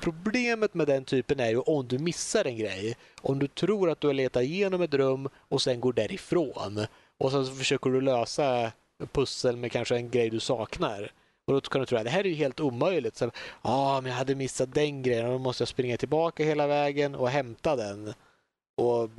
Problemet 0.00 0.74
med 0.74 0.86
den 0.86 1.04
typen 1.04 1.40
är 1.40 1.50
ju 1.50 1.58
om 1.58 1.88
du 1.88 1.98
missar 1.98 2.44
en 2.44 2.56
grej. 2.56 2.96
Om 3.20 3.38
du 3.38 3.46
tror 3.46 3.90
att 3.90 4.00
du 4.00 4.06
har 4.06 4.14
letat 4.14 4.42
igenom 4.42 4.82
ett 4.82 4.94
rum 4.94 5.28
och 5.36 5.62
sen 5.62 5.80
går 5.80 5.92
därifrån. 5.92 6.86
Och 7.18 7.30
sen 7.30 7.46
så 7.46 7.54
försöker 7.54 7.90
du 7.90 8.00
lösa 8.00 8.72
pussel 9.12 9.56
med 9.56 9.72
kanske 9.72 9.96
en 9.96 10.10
grej 10.10 10.30
du 10.30 10.40
saknar. 10.40 11.12
Och 11.46 11.54
då 11.54 11.60
kan 11.60 11.80
du 11.80 11.86
tro 11.86 11.98
att 11.98 12.04
det 12.04 12.10
här 12.10 12.24
är 12.24 12.28
ju 12.28 12.34
helt 12.34 12.60
omöjligt. 12.60 13.20
Ja, 13.20 13.30
ah, 13.62 14.00
men 14.00 14.10
jag 14.10 14.18
hade 14.18 14.34
missat 14.34 14.74
den 14.74 15.02
grejen 15.02 15.26
och 15.26 15.32
då 15.32 15.38
måste 15.38 15.62
jag 15.62 15.68
springa 15.68 15.96
tillbaka 15.96 16.44
hela 16.44 16.66
vägen 16.66 17.14
och 17.14 17.28
hämta 17.28 17.76
den. 17.76 18.14
Och 18.76 19.10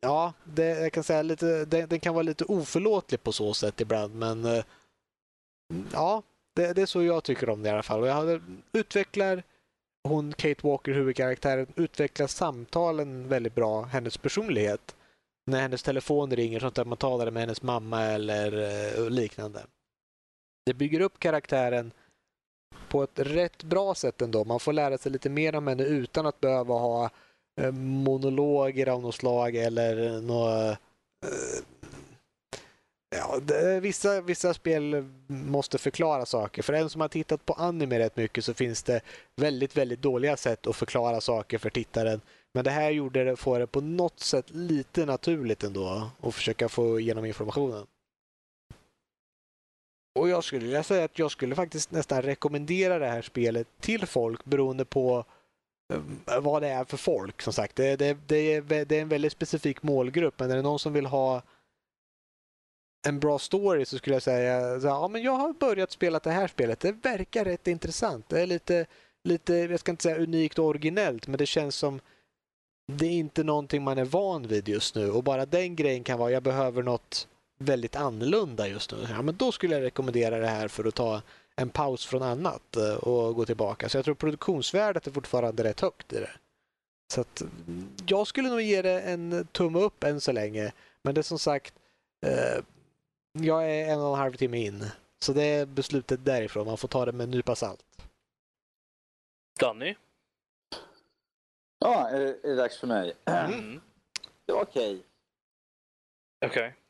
ja, 0.00 0.32
det, 0.44 0.64
jag 0.64 0.92
kan 0.92 1.04
säga 1.04 1.22
lite, 1.22 1.64
den, 1.64 1.88
den, 1.88 2.00
kan 2.00 2.14
vara 2.14 2.22
lite 2.22 2.44
oförlåtlig 2.44 3.22
på 3.22 3.32
så 3.32 3.54
sätt 3.54 3.80
ibland, 3.80 4.14
men 4.14 4.44
eh, 4.44 4.64
ja, 5.92 6.22
det, 6.56 6.72
det, 6.72 6.82
är 6.82 6.86
så 6.86 7.02
jag 7.02 7.24
tycker 7.24 7.48
om 7.48 7.62
det 7.62 7.68
i 7.68 7.72
alla 7.72 7.82
fall. 7.82 8.00
Och 8.00 8.06
jag 8.06 8.42
utvecklar 8.72 9.42
hon, 10.08 10.32
Kate 10.32 10.66
Walker, 10.66 10.92
huvudkaraktären, 10.92 11.66
utvecklar 11.76 12.26
samtalen 12.26 13.28
väldigt 13.28 13.54
bra, 13.54 13.82
hennes 13.82 14.18
personlighet. 14.18 14.96
När 15.50 15.60
hennes 15.60 15.82
telefon 15.82 16.30
ringer, 16.30 16.60
sånt 16.60 16.74
där 16.74 16.84
man 16.84 16.98
talar 16.98 17.30
med 17.30 17.42
hennes 17.42 17.62
mamma 17.62 18.02
eller 18.02 18.52
eh, 18.52 19.10
liknande. 19.10 19.66
Det 20.66 20.74
bygger 20.74 21.00
upp 21.00 21.18
karaktären 21.18 21.92
på 22.88 23.02
ett 23.02 23.18
rätt 23.18 23.64
bra 23.64 23.94
sätt 23.94 24.22
ändå. 24.22 24.44
Man 24.44 24.60
får 24.60 24.72
lära 24.72 24.98
sig 24.98 25.12
lite 25.12 25.30
mer 25.30 25.54
om 25.54 25.66
henne 25.66 25.84
utan 25.84 26.26
att 26.26 26.40
behöva 26.40 26.74
ha 26.74 27.10
eh, 27.60 27.72
monologer 27.72 28.88
av 28.88 29.02
något 29.02 29.14
slag 29.14 29.56
eller 29.56 30.06
eh, 30.06 30.22
några 30.22 30.76
Ja, 33.16 33.38
det, 33.42 33.80
vissa, 33.80 34.20
vissa 34.20 34.54
spel 34.54 35.08
måste 35.26 35.78
förklara 35.78 36.26
saker. 36.26 36.62
För 36.62 36.72
en 36.72 36.90
som 36.90 37.00
har 37.00 37.08
tittat 37.08 37.46
på 37.46 37.52
anime 37.52 37.98
rätt 37.98 38.16
mycket 38.16 38.44
så 38.44 38.54
finns 38.54 38.82
det 38.82 39.00
väldigt, 39.36 39.76
väldigt 39.76 40.02
dåliga 40.02 40.36
sätt 40.36 40.66
att 40.66 40.76
förklara 40.76 41.20
saker 41.20 41.58
för 41.58 41.70
tittaren. 41.70 42.20
Men 42.54 42.64
det 42.64 42.70
här 42.70 42.90
gjorde 42.90 43.24
det, 43.24 43.36
får 43.36 43.58
det 43.58 43.66
på 43.66 43.80
något 43.80 44.20
sätt 44.20 44.50
lite 44.50 45.06
naturligt 45.06 45.64
ändå 45.64 46.10
att 46.20 46.34
försöka 46.34 46.68
få 46.68 47.00
igenom 47.00 47.24
informationen. 47.24 47.86
Och 50.18 50.28
jag 50.28 50.44
skulle 50.44 50.64
vilja 50.64 50.82
säga 50.82 51.04
att 51.04 51.18
jag 51.18 51.30
skulle 51.30 51.54
faktiskt 51.54 51.90
nästan 51.90 52.22
rekommendera 52.22 52.98
det 52.98 53.06
här 53.06 53.22
spelet 53.22 53.66
till 53.80 54.06
folk 54.06 54.44
beroende 54.44 54.84
på 54.84 55.24
eh, 55.92 56.40
vad 56.40 56.62
det 56.62 56.68
är 56.68 56.84
för 56.84 56.96
folk. 56.96 57.42
Som 57.42 57.52
sagt, 57.52 57.76
det, 57.76 57.96
det, 57.96 58.18
det, 58.26 58.36
är, 58.54 58.84
det 58.84 58.96
är 58.96 59.02
en 59.02 59.08
väldigt 59.08 59.32
specifik 59.32 59.82
målgrupp, 59.82 60.38
men 60.38 60.50
är 60.50 60.56
det 60.56 60.62
någon 60.62 60.78
som 60.78 60.92
vill 60.92 61.06
ha 61.06 61.42
en 63.06 63.20
bra 63.20 63.38
story 63.38 63.84
så 63.84 63.98
skulle 63.98 64.16
jag 64.16 64.22
säga 64.22 64.80
så 64.80 64.88
här, 64.88 64.94
ja, 64.94 65.08
men 65.08 65.22
jag 65.22 65.32
har 65.32 65.52
börjat 65.52 65.90
spela 65.90 66.18
det 66.18 66.30
här 66.30 66.48
spelet. 66.48 66.80
Det 66.80 66.92
verkar 66.92 67.44
rätt 67.44 67.66
intressant. 67.66 68.28
Det 68.28 68.40
är 68.40 68.46
lite, 68.46 68.86
lite, 69.24 69.54
jag 69.54 69.80
ska 69.80 69.90
inte 69.90 70.02
säga 70.02 70.18
unikt 70.18 70.58
och 70.58 70.64
originellt, 70.64 71.26
men 71.26 71.38
det 71.38 71.46
känns 71.46 71.76
som 71.76 72.00
det 72.92 73.06
är 73.06 73.10
inte 73.10 73.44
någonting 73.44 73.82
man 73.82 73.98
är 73.98 74.04
van 74.04 74.46
vid 74.46 74.68
just 74.68 74.94
nu 74.94 75.10
och 75.10 75.24
bara 75.24 75.46
den 75.46 75.76
grejen 75.76 76.04
kan 76.04 76.18
vara 76.18 76.30
jag 76.30 76.42
behöver 76.42 76.82
något 76.82 77.28
väldigt 77.58 77.96
annorlunda 77.96 78.68
just 78.68 78.92
nu. 78.92 79.06
Ja, 79.10 79.22
men 79.22 79.36
då 79.36 79.52
skulle 79.52 79.74
jag 79.74 79.82
rekommendera 79.82 80.38
det 80.38 80.46
här 80.46 80.68
för 80.68 80.84
att 80.84 80.94
ta 80.94 81.22
en 81.56 81.70
paus 81.70 82.06
från 82.06 82.22
annat 82.22 82.76
eh, 82.76 82.94
och 82.94 83.34
gå 83.34 83.44
tillbaka. 83.44 83.88
Så 83.88 83.98
jag 83.98 84.04
tror 84.04 84.14
produktionsvärdet 84.14 85.06
är 85.06 85.10
fortfarande 85.10 85.64
rätt 85.64 85.80
högt 85.80 86.12
i 86.12 86.16
det. 86.16 86.30
Så 87.12 87.20
att 87.20 87.40
mm, 87.40 87.88
jag 88.06 88.26
skulle 88.26 88.48
nog 88.48 88.60
ge 88.60 88.82
det 88.82 89.00
en 89.00 89.46
tumme 89.52 89.78
upp 89.78 90.04
än 90.04 90.20
så 90.20 90.32
länge. 90.32 90.72
Men 91.02 91.14
det 91.14 91.20
är 91.20 91.22
som 91.22 91.38
sagt, 91.38 91.74
eh, 92.26 92.62
jag 93.44 93.70
är 93.70 93.92
en 93.92 94.00
och 94.00 94.08
en 94.08 94.18
halv 94.18 94.32
timme 94.32 94.58
in. 94.58 94.84
Så 95.18 95.32
det 95.32 95.42
är 95.42 95.66
beslutet 95.66 96.24
därifrån. 96.24 96.66
Man 96.66 96.76
får 96.78 96.88
ta 96.88 97.04
det 97.04 97.12
med 97.12 97.24
en 97.24 97.30
nypa 97.30 97.54
salt. 97.54 97.84
Danny? 99.60 99.94
Ja, 101.78 102.08
är 102.08 102.20
det, 102.20 102.28
är 102.44 102.48
det 102.48 102.54
dags 102.54 102.78
för 102.78 102.86
mig? 102.86 103.14
Mm. 103.24 103.80
Det 104.46 104.52
var 104.52 104.62
okej. 104.62 105.02
Okej. 106.46 106.74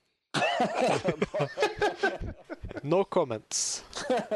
No 2.83 3.05
comments. 3.05 3.85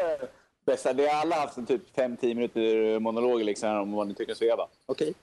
Bästa, 0.64 0.92
vi 0.92 1.08
har 1.08 1.20
alla 1.20 1.36
haft 1.36 1.56
en 1.56 1.66
typ 1.66 1.96
5-10 1.96 2.34
minuter 2.34 2.98
monologer 2.98 3.44
liksom 3.44 3.70
om 3.70 3.92
vad 3.92 4.08
ni 4.08 4.14
tycker 4.14 4.34
så 4.34 4.44
jag 4.44 4.58
bara, 4.58 4.68
okej. 4.86 5.14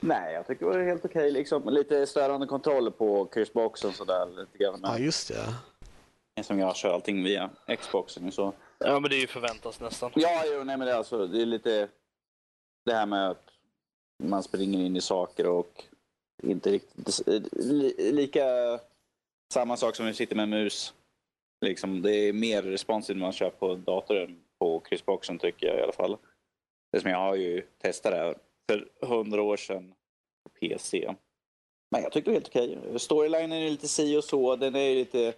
Nej, 0.00 0.34
jag 0.34 0.46
tycker 0.46 0.66
det 0.66 0.78
var 0.78 0.84
helt 0.84 1.04
okej 1.04 1.30
liksom. 1.30 1.68
Lite 1.68 2.06
störande 2.06 2.46
kontroll 2.46 2.90
på 2.90 3.24
Curseboxen 3.24 3.92
sådär 3.92 4.26
lite 4.26 4.58
grann. 4.58 4.80
Ja, 4.82 4.98
just 4.98 5.28
det. 5.28 5.54
Som 6.42 6.58
jag 6.58 6.76
kör 6.76 6.94
allting 6.94 7.24
via 7.24 7.50
Xboxen 7.78 8.32
så. 8.32 8.52
Ja, 8.78 9.00
men 9.00 9.10
det 9.10 9.16
är 9.16 9.20
ju 9.20 9.26
förväntas 9.26 9.80
nästan. 9.80 10.12
Ja, 10.14 10.42
jo, 10.46 10.64
nej 10.64 10.76
men 10.76 10.86
det 10.86 10.92
är 10.92 10.96
alltså, 10.96 11.26
det 11.26 11.42
är 11.42 11.46
lite 11.46 11.88
det 12.84 12.92
här 12.94 13.06
med 13.06 13.30
att 13.30 13.50
man 14.22 14.42
springer 14.42 14.78
in 14.78 14.96
i 14.96 15.00
saker 15.00 15.46
och 15.46 15.84
inte 16.42 16.70
riktigt 16.70 17.20
li, 17.52 18.12
lika 18.12 18.44
samma 19.52 19.76
sak 19.76 19.96
som 19.96 20.06
vi 20.06 20.14
sitter 20.14 20.36
med 20.36 20.48
mus. 20.48 20.94
Liksom, 21.64 22.02
det 22.02 22.14
är 22.14 22.32
mer 22.32 22.62
responsivt 22.62 23.16
när 23.16 23.24
man 23.24 23.32
kör 23.32 23.50
på 23.50 23.74
datorn 23.74 24.40
på 24.58 24.80
kryssboxen 24.80 25.38
tycker 25.38 25.66
jag 25.66 25.78
i 25.78 25.82
alla 25.82 25.92
fall. 25.92 26.16
Det 26.92 27.00
som 27.00 27.10
jag 27.10 27.18
har 27.18 27.34
ju 27.34 27.62
testat 27.78 28.12
det 28.12 28.18
här 28.18 28.38
för 28.68 29.06
hundra 29.06 29.42
år 29.42 29.56
sedan 29.56 29.94
på 30.44 30.48
PC. 30.60 31.14
Men 31.90 32.02
jag 32.02 32.12
tycker 32.12 32.30
det 32.30 32.32
är 32.32 32.40
helt 32.40 32.48
okej. 32.48 32.98
Storylinen 32.98 33.52
är 33.52 33.70
lite 33.70 33.88
si 33.88 34.16
och 34.16 34.24
så. 34.24 34.56
Den 34.56 34.76
är 34.76 34.94
lite, 34.94 35.34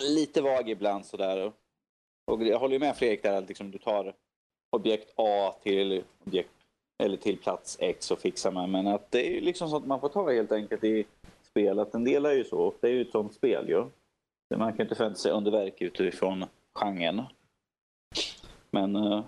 lite 0.00 0.42
vag 0.42 0.68
ibland 0.68 1.06
sådär. 1.06 1.52
Och 2.30 2.42
jag 2.42 2.58
håller 2.58 2.78
med 2.78 2.96
Fredrik 2.96 3.22
där 3.22 3.38
att 3.38 3.48
liksom, 3.48 3.70
du 3.70 3.78
tar 3.78 4.14
objekt 4.76 5.12
A 5.16 5.54
till 5.62 6.04
objekt 6.26 6.50
eller 7.02 7.16
till 7.16 7.38
plats 7.38 7.76
X 7.80 8.10
och 8.10 8.18
fixar 8.18 8.50
man. 8.50 8.70
Men 8.70 8.86
att 8.86 9.10
det 9.10 9.26
är 9.26 9.30
ju 9.30 9.40
liksom 9.40 9.70
så 9.70 9.76
att 9.76 9.86
man 9.86 10.00
får 10.00 10.08
ta 10.08 10.30
helt 10.32 10.52
enkelt 10.52 10.84
i 10.84 11.04
spelet. 11.42 11.94
En 11.94 12.04
del 12.04 12.26
är 12.26 12.32
ju 12.32 12.44
så. 12.44 12.74
Det 12.80 12.86
är 12.88 12.92
ju 12.92 13.00
ett 13.02 13.10
sånt 13.12 13.34
spel 13.34 13.68
ju. 13.68 13.84
Man 14.56 14.72
kan 14.72 14.80
inte 14.80 14.94
förvänta 14.94 15.18
sig 15.18 15.32
underverk 15.32 15.82
utifrån 15.82 16.44
genren. 16.74 17.22
Men 18.70 18.96
uh, 18.96 19.24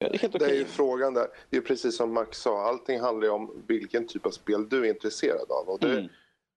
det 0.00 0.06
är 0.06 0.18
helt 0.18 0.34
okej. 0.34 0.48
Det 0.48 0.54
är 0.54 0.58
ju 0.58 0.64
frågan 0.64 1.14
där. 1.14 1.26
Det 1.50 1.56
är 1.56 1.60
precis 1.60 1.96
som 1.96 2.14
Max 2.14 2.38
sa, 2.38 2.62
allting 2.62 3.00
handlar 3.00 3.26
ju 3.26 3.32
om 3.32 3.62
vilken 3.66 4.06
typ 4.06 4.26
av 4.26 4.30
spel 4.30 4.68
du 4.68 4.86
är 4.86 4.88
intresserad 4.90 5.50
av. 5.50 5.68
Och 5.68 5.78
det, 5.78 5.92
Mm. 5.98 6.08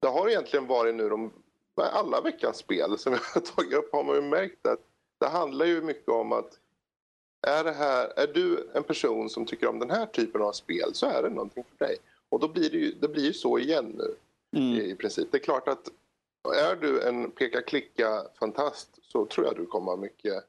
det 0.02 0.07
har 0.07 0.30
egentligen 0.30 0.68
varit 0.68 0.95
nu 0.95 1.10
de, 1.10 1.32
alla 1.76 2.22
veckans 2.22 2.57
spel 2.57 2.98
som 2.98 3.14
jag 3.14 3.19
har 3.19 3.41
tagit 3.41 3.73
upp 3.73 3.91
har 3.91 4.03
man 4.03 4.15
ju 4.15 4.22
märkt 4.22 4.68
att 4.68 4.80
det 5.19 5.27
handlar 5.27 5.65
ju 5.65 5.81
mycket 5.81 6.10
om 6.10 6.31
att 6.31 6.60
är, 7.48 7.64
det 7.64 7.72
här, 7.72 8.14
är 8.15 8.27
du 8.27 8.69
en 8.73 8.84
person 8.84 9.30
som 9.30 9.45
tycker 9.45 9.68
om 9.68 9.80
den 9.80 9.91
här 9.91 10.06
typen 10.06 10.41
av 10.41 10.52
spel 10.52 10.93
så 10.93 11.06
är 11.06 11.23
det 11.23 11.30
någonting 11.30 11.64
för 11.77 11.85
dig. 11.85 11.98
Och 12.30 12.39
då 12.39 12.48
blir 12.48 12.69
det 12.69 12.77
ju, 12.77 12.91
det 12.91 13.07
blir 13.07 13.23
ju 13.23 13.34
så 13.34 13.60
igen 13.60 13.95
nu 13.98 14.15
Mm. 14.56 14.73
i, 14.73 14.91
i 14.91 14.95
princip. 14.95 15.31
Det 15.31 15.38
är 15.38 15.43
klart 15.43 15.68
att 15.68 15.91
är 16.56 16.76
du 16.76 17.02
en 17.02 17.31
peka-klicka-fantast 17.31 18.99
så 19.02 19.26
tror 19.26 19.45
jag 19.45 19.56
du 19.56 19.65
kommer 19.65 19.91
ha 19.91 19.98
mycket 19.98 20.43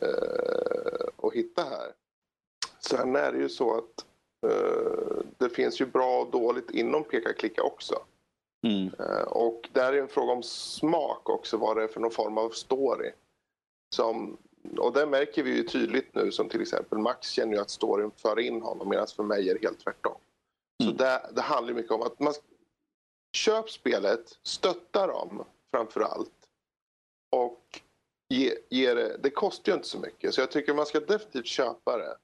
eh, 0.00 1.08
att 1.22 1.32
hitta 1.32 1.62
här. 1.62 1.92
Sen 2.80 3.16
är 3.16 3.32
det 3.32 3.38
ju 3.38 3.48
så 3.48 3.78
att 3.78 4.06
eh, 4.52 5.22
det 5.38 5.50
finns 5.50 5.80
ju 5.80 5.86
bra 5.86 6.20
och 6.20 6.30
dåligt 6.30 6.70
inom 6.70 7.04
peka-klicka 7.04 7.62
också. 7.62 8.02
Mm. 8.66 8.90
Eh, 8.98 9.22
och 9.22 9.68
där 9.72 9.92
är 9.92 10.00
en 10.00 10.08
fråga 10.08 10.32
om 10.32 10.42
smak 10.42 11.28
också, 11.28 11.56
vad 11.56 11.76
det 11.76 11.82
är 11.82 11.88
för 11.88 12.00
någon 12.00 12.10
form 12.10 12.38
av 12.38 12.50
story. 12.50 13.12
Som, 13.94 14.36
och 14.78 14.92
det 14.92 15.06
märker 15.06 15.42
vi 15.42 15.56
ju 15.56 15.62
tydligt 15.62 16.14
nu 16.14 16.30
som 16.32 16.48
till 16.48 16.60
exempel 16.62 16.98
Max 16.98 17.28
känner 17.30 17.54
ju 17.54 17.60
att 17.60 17.70
storyn 17.70 18.10
för 18.16 18.40
in 18.40 18.62
honom 18.62 18.88
medan 18.88 19.06
för 19.06 19.22
mig 19.22 19.50
är 19.50 19.54
det 19.54 19.60
helt 19.66 19.80
tvärtom. 19.80 20.16
Så 20.82 20.88
Mm. 20.88 20.96
det, 20.96 21.30
det 21.34 21.40
handlar 21.40 21.74
mycket 21.74 21.92
om 21.92 22.02
att 22.02 22.20
man 22.20 22.34
köp 23.36 23.70
spelet, 23.70 24.38
stötta 24.42 25.06
dem 25.06 25.44
framför 25.70 26.00
allt. 26.00 26.32
Och 27.36 27.80
ge, 28.34 28.54
ge 28.68 28.94
det, 28.94 29.16
det 29.22 29.30
kostar 29.30 29.72
ju 29.72 29.76
inte 29.76 29.88
så 29.88 29.98
mycket 29.98 30.34
så 30.34 30.40
jag 30.40 30.50
tycker 30.50 30.74
man 30.74 30.86
ska 30.86 31.00
definitivt 31.00 31.46
köpa 31.46 31.96
det. 31.98 32.16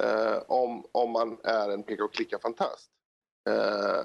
Eh, 0.00 0.42
om, 0.46 0.86
om 0.92 1.10
man 1.10 1.38
är 1.44 1.68
en 1.70 1.82
peka 1.82 2.04
och 2.04 2.14
klicka-fantast. 2.14 2.90
Eh, 3.48 4.00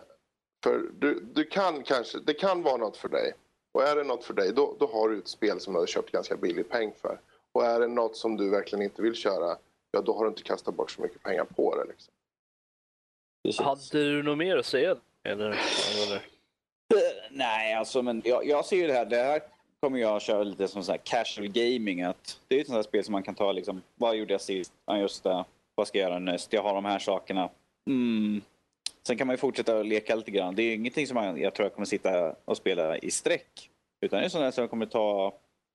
för 0.64 0.92
du, 1.00 1.20
du 1.34 1.44
kan 1.44 1.84
kanske, 1.84 2.20
det 2.20 2.34
kan 2.34 2.64
vara 2.64 2.78
något 2.78 2.98
för 2.98 3.10
dig. 3.10 3.34
Och 3.72 3.84
är 3.84 3.96
det 3.96 4.04
något 4.04 4.24
för 4.24 4.34
dig 4.34 4.54
då, 4.54 4.76
då 4.80 4.88
har 4.88 5.10
du 5.10 5.20
ett 5.20 5.28
spel 5.28 5.60
som 5.60 5.74
du 5.74 5.80
har 5.80 5.88
köpt 5.88 6.12
ganska 6.12 6.36
billig 6.36 6.70
peng 6.70 6.94
för. 7.02 7.20
Och 7.52 7.66
är 7.66 7.80
det 7.80 7.88
något 7.88 8.18
som 8.18 8.38
du 8.38 8.50
verkligen 8.50 8.84
inte 8.84 9.02
vill 9.02 9.16
köra, 9.16 9.58
ja 9.92 10.02
då 10.02 10.14
har 10.14 10.24
du 10.24 10.30
inte 10.30 10.44
kastat 10.44 10.76
bort 10.76 10.92
så 10.92 11.02
mycket 11.02 11.24
pengar 11.24 11.44
på 11.44 11.76
det. 11.76 11.92
Liksom. 11.92 12.14
Precis. 13.44 13.62
Hade 13.62 14.04
du 14.04 14.24
något 14.24 14.38
mer 14.38 14.58
att 14.58 14.66
säga? 14.66 14.96
Eller? 15.24 15.46
eller? 16.04 16.26
Nej, 17.32 17.74
alltså 17.74 18.02
men 18.02 18.22
jag, 18.26 18.48
jag 18.48 18.66
ser 18.66 18.78
ju 18.78 18.88
det 18.88 18.94
här. 18.94 19.06
Det 19.06 19.24
här 19.24 19.42
kommer 19.80 20.00
jag 20.00 20.22
köra 20.22 20.44
lite 20.44 20.68
som 20.68 20.84
så 20.84 20.92
här 20.92 21.00
casual 21.04 21.48
gaming. 21.48 22.02
Att 22.02 22.40
det 22.48 22.56
är 22.56 22.58
ju 22.58 22.62
ett 22.62 22.68
sånt 22.68 22.76
här 22.76 22.84
spel 22.84 23.04
som 23.04 23.12
man 23.12 23.24
kan 23.24 23.36
ta 23.36 23.52
liksom, 23.52 23.82
vad 23.96 24.16
gjorde 24.16 24.34
jag 24.34 24.42
sist? 24.42 24.74
Ja, 24.86 24.98
just 24.98 25.24
det. 25.24 25.46
Vad 25.76 25.88
ska 25.88 25.98
jag 25.98 26.10
göra 26.10 26.20
näst? 26.20 26.54
Jag 26.54 26.64
har 26.64 26.74
de 26.74 26.86
här 26.86 27.00
sakerna. 27.00 27.50
Mm. 27.88 28.42
Sen 29.08 29.18
kan 29.18 29.28
man 29.28 29.34
ju 29.34 29.38
fortsätta 29.38 29.80
att 29.80 29.86
leka 29.86 30.16
lite 30.16 30.32
grann. 30.32 30.56
Det 30.56 30.64
är 30.64 30.76
ingenting 30.76 31.08
som 31.08 31.16
man, 31.16 31.42
jag 31.42 31.56
tror 31.56 31.66
jag 31.66 31.74
kommer 31.74 31.86
sitta 31.86 32.36
och 32.46 32.58
spela 32.58 32.98
i 32.98 33.12
sträck. 33.12 33.70
Utan 34.06 34.20
det 34.20 34.26
är 34.26 34.40
här 34.40 34.52
som 34.52 34.62
jag 34.62 34.70
kommer 34.70 34.86
ta, 34.86 35.34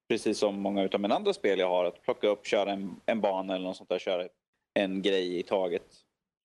precis 0.09 0.39
som 0.39 0.61
många 0.61 0.85
utav 0.85 1.01
mina 1.01 1.15
andra 1.15 1.33
spel 1.33 1.59
jag 1.59 1.69
har, 1.69 1.85
att 1.85 2.03
plocka 2.03 2.29
upp, 2.29 2.47
köra 2.47 2.73
en, 2.73 3.01
en 3.07 3.21
bana 3.21 3.55
eller 3.55 3.65
något 3.65 3.77
sånt 3.77 3.89
där, 3.89 3.99
köra 3.99 4.29
en 4.75 5.03
grej 5.03 5.39
i 5.39 5.43
taget. 5.43 5.87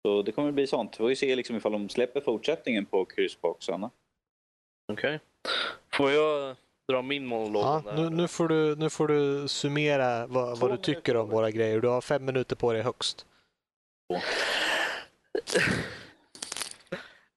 Så 0.05 0.21
det 0.21 0.31
kommer 0.31 0.51
bli 0.51 0.67
sånt. 0.67 0.93
Vi 0.93 0.97
får 0.97 1.09
ju 1.09 1.15
se 1.15 1.35
liksom 1.35 1.55
ifall 1.55 1.71
de 1.71 1.89
släpper 1.89 2.21
fortsättningen 2.21 2.85
på 2.85 3.05
kryssboxarna. 3.05 3.89
Okej. 4.91 5.19
Får 5.93 6.11
jag 6.11 6.55
dra 6.91 7.01
min 7.01 7.25
monolog? 7.25 7.63
Ja, 7.63 7.83
nu, 7.95 8.09
nu, 8.09 8.27
får 8.27 8.47
du, 8.47 8.75
nu 8.75 8.89
får 8.89 9.07
du 9.07 9.47
summera 9.47 10.27
vad, 10.27 10.59
vad 10.59 10.71
du 10.71 10.77
tycker 10.77 11.17
om 11.17 11.29
våra 11.29 11.51
grejer. 11.51 11.81
Du 11.81 11.87
har 11.87 12.01
fem 12.01 12.25
minuter 12.25 12.55
på 12.55 12.73
dig 12.73 12.81
högst. 12.81 13.25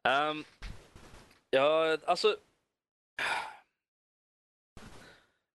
Ehm, 0.08 0.44
ja, 1.50 1.98
alltså... 2.04 2.36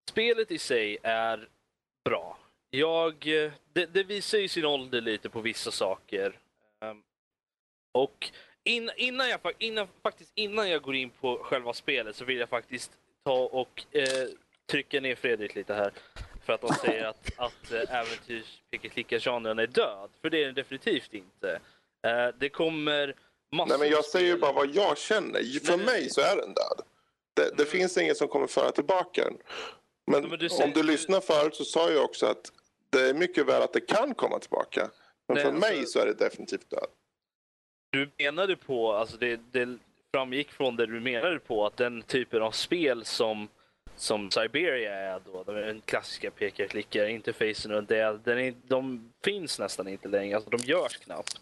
Spelet 0.10 0.52
i 0.52 0.58
sig 0.58 0.98
är 1.04 1.48
bra. 2.06 2.38
Jag, 2.70 3.26
det, 3.74 3.86
det 3.86 4.04
visar 4.04 4.38
ju 4.38 4.48
sin 4.48 4.66
ålder 4.66 5.02
lite 5.02 5.30
på 5.30 5.42
vissa 5.42 5.72
saker. 5.72 6.40
Ehm, 6.82 7.04
och 7.92 8.32
in, 8.64 8.92
innan, 8.98 9.30
jag, 9.30 9.40
innan, 9.58 9.88
faktiskt 10.04 10.32
innan 10.36 10.70
jag 10.70 10.82
går 10.82 10.96
in 10.96 11.10
på 11.10 11.38
själva 11.38 11.74
spelet 11.74 12.16
så 12.16 12.26
vill 12.26 12.38
jag 12.38 12.50
faktiskt 12.50 12.92
ta 13.24 13.38
och 13.38 13.86
eh, 13.92 14.28
trycka 14.66 15.02
ner 15.02 15.16
Fredrik 15.16 15.56
lite 15.56 15.74
här. 15.74 15.94
För 16.46 16.54
att 16.54 16.62
de 16.62 16.74
säger 16.74 17.06
att, 17.06 17.32
att 17.38 17.72
eh, 17.72 17.96
äventyrs 17.96 19.24
genren 19.24 19.60
är 19.60 19.68
död. 19.68 20.10
För 20.22 20.30
det 20.30 20.42
är 20.42 20.46
den 20.46 20.56
definitivt 20.56 21.14
inte. 21.14 21.60
Eh, 22.08 22.28
det 22.38 22.50
kommer 22.50 23.16
massor 23.52 23.70
Nej 23.70 23.80
men 23.80 23.90
jag 23.90 24.06
säger 24.06 24.28
ju 24.28 24.38
bara 24.38 24.52
vad 24.52 24.76
jag 24.76 24.98
känner. 24.98 25.60
För 25.66 25.78
Nej, 25.78 25.86
mig 25.86 26.10
så 26.10 26.22
är 26.22 26.36
den 26.36 26.54
död. 26.54 26.82
Det, 27.34 27.42
det 27.44 27.64
Mm. 27.64 27.66
finns 27.66 27.98
ingen 27.98 28.16
som 28.16 28.28
kommer 28.28 28.48
föra 28.48 28.72
tillbaka 28.72 29.24
den. 29.24 29.38
Men, 30.12 30.30
men 30.30 30.40
du 30.40 30.46
om 30.46 30.50
säger- 30.50 30.74
du 30.74 30.84
lyssnar 30.84 31.22
förut 31.22 31.56
så 31.56 31.64
sa 31.66 31.92
jag 31.92 32.04
också 32.06 32.26
att 32.26 32.52
det 32.90 33.10
är 33.10 33.14
mycket 33.14 33.46
väl 33.46 33.62
att 33.62 33.74
det 33.74 33.82
kan 33.82 34.16
komma 34.16 34.40
tillbaka. 34.40 34.90
Men 35.28 35.36
Nej, 35.36 35.44
för 35.44 35.52
alltså- 35.52 35.68
mig 35.74 35.86
så 35.86 36.00
är 36.00 36.06
det 36.06 36.14
definitivt 36.14 36.70
död. 36.70 36.88
Du 37.92 38.10
menade 38.18 38.56
på, 38.56 38.94
alltså 38.94 39.18
det, 39.18 39.40
det 39.52 39.78
framgick 40.14 40.52
från 40.52 40.76
det 40.76 40.86
du 40.86 41.00
menade 41.00 41.40
på 41.40 41.66
att 41.66 41.78
den 41.78 42.02
typen 42.02 42.42
av 42.42 42.52
spel 42.52 43.06
som 43.06 43.48
som 43.96 44.32
Siberia 44.32 44.94
är 44.94 45.20
då, 45.26 45.44
den 45.44 45.82
klassiska 45.82 46.32
peka-klicka-interfacen 46.32 47.72
och 47.74 47.84
det, 47.84 48.20
den 48.24 48.40
är, 48.40 48.54
de 48.68 49.12
finns 49.24 49.60
nästan 49.60 49.88
inte 49.88 50.08
längre, 50.08 50.36
alltså 50.36 50.50
de 50.50 50.58
görs 50.58 50.98
knappt. 50.98 51.40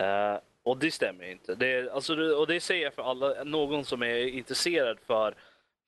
Uh, 0.00 0.38
och 0.66 0.78
det 0.78 0.90
stämmer 0.90 1.24
inte. 1.24 1.54
Det, 1.54 1.90
alltså, 1.90 2.14
och 2.14 2.46
det 2.46 2.60
säger 2.60 2.84
jag 2.84 2.94
för 2.94 3.02
alla, 3.02 3.44
någon 3.44 3.84
som 3.84 4.02
är 4.02 4.16
intresserad 4.16 4.98
för, 5.06 5.34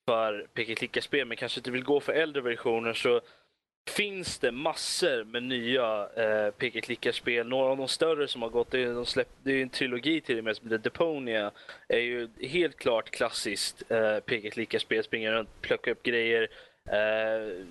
för 0.06 0.46
peka-klicka-spel 0.54 1.26
men 1.26 1.36
kanske 1.36 1.60
inte 1.60 1.70
vill 1.70 1.84
gå 1.84 2.00
för 2.00 2.12
äldre 2.12 2.42
versioner 2.42 2.92
så 2.92 3.20
finns 3.90 4.38
det 4.38 4.52
massor 4.52 5.24
med 5.24 5.42
nya 5.42 6.08
eh, 6.16 6.50
peka-klicka-spel. 6.50 7.46
Några 7.46 7.70
av 7.70 7.76
de 7.76 7.88
större 7.88 8.28
som 8.28 8.42
har 8.42 8.48
gått, 8.48 8.70
det 8.70 8.82
är, 8.82 8.94
de 8.94 9.06
släpp, 9.06 9.28
det 9.42 9.52
är 9.52 9.62
en 9.62 9.70
trilogi 9.70 10.20
till 10.20 10.38
och 10.38 10.44
med 10.44 10.56
som 10.56 10.70
heter 10.70 10.84
Deponia. 10.84 11.50
är 11.88 11.98
ju 11.98 12.28
helt 12.40 12.76
klart 12.76 13.10
klassiskt 13.10 13.90
eh, 13.90 14.18
peka-klicka-spel. 14.18 15.04
Springa 15.04 15.32
runt, 15.32 15.60
plocka 15.60 15.90
upp 15.90 16.02
grejer, 16.02 16.48
eh, 16.90 17.64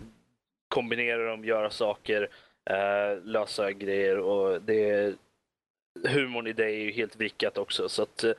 kombinera 0.68 1.30
dem, 1.30 1.46
göra 1.46 1.70
saker, 1.70 2.30
eh, 2.70 3.24
lösa 3.24 3.72
grejer 3.72 4.18
och 4.18 4.62
det 4.62 5.16
humorn 6.04 6.48
i 6.48 6.54
det 6.54 6.66
är 6.66 6.84
ju 6.84 6.92
helt 6.92 7.16
vrickat 7.16 7.58
också. 7.58 7.90
Så 7.90 8.04
att, 8.04 8.24
eh, 8.24 8.34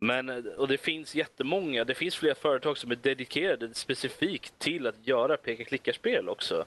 men, 0.00 0.48
och 0.56 0.68
det 0.68 0.78
finns 0.78 1.14
jättemånga, 1.14 1.84
det 1.84 1.94
finns 1.94 2.16
flera 2.16 2.34
företag 2.34 2.78
som 2.78 2.90
är 2.90 2.96
dedikerade 2.96 3.74
specifikt 3.74 4.58
till 4.58 4.86
att 4.86 5.06
göra 5.06 5.36
peka-klicka-spel 5.36 6.28
också. 6.28 6.64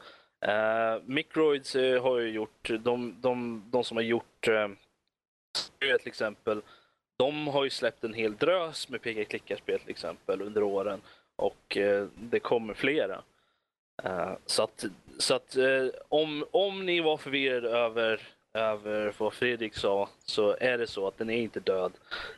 Uh, 0.48 1.02
Microids 1.06 1.76
uh, 1.76 2.02
har 2.02 2.20
ju 2.20 2.30
gjort, 2.30 2.70
de, 2.80 3.16
de, 3.22 3.64
de 3.72 3.84
som 3.84 3.98
har 3.98 4.04
gjort 4.04 4.48
uh, 4.48 4.68
till 5.80 6.08
exempel, 6.08 6.62
de 7.18 7.48
har 7.48 7.64
ju 7.64 7.70
släppt 7.70 8.04
en 8.04 8.14
hel 8.14 8.36
drös 8.36 8.90
med 8.90 9.02
peka-klicka-spel 9.02 9.80
till 9.80 9.90
exempel 9.90 10.42
under 10.42 10.64
åren 10.64 11.02
och 11.36 11.78
uh, 11.78 12.08
det 12.16 12.40
kommer 12.40 12.74
flera. 12.74 13.22
så 14.46 14.64
att, 14.64 14.86
så 15.18 15.34
att 15.34 15.58
om, 16.10 16.46
om 16.52 16.86
ni 16.86 17.02
var 17.02 17.18
förvirrade 17.18 17.70
över, 17.70 18.22
över 18.54 19.14
vad 19.18 19.34
Fredrik 19.34 19.76
sa 19.76 20.10
så 20.26 20.58
är 20.60 20.78
det 20.78 20.88
så 20.88 21.08
att 21.08 21.18
den 21.18 21.30
är 21.30 21.38
inte 21.38 21.60
död 21.60 21.94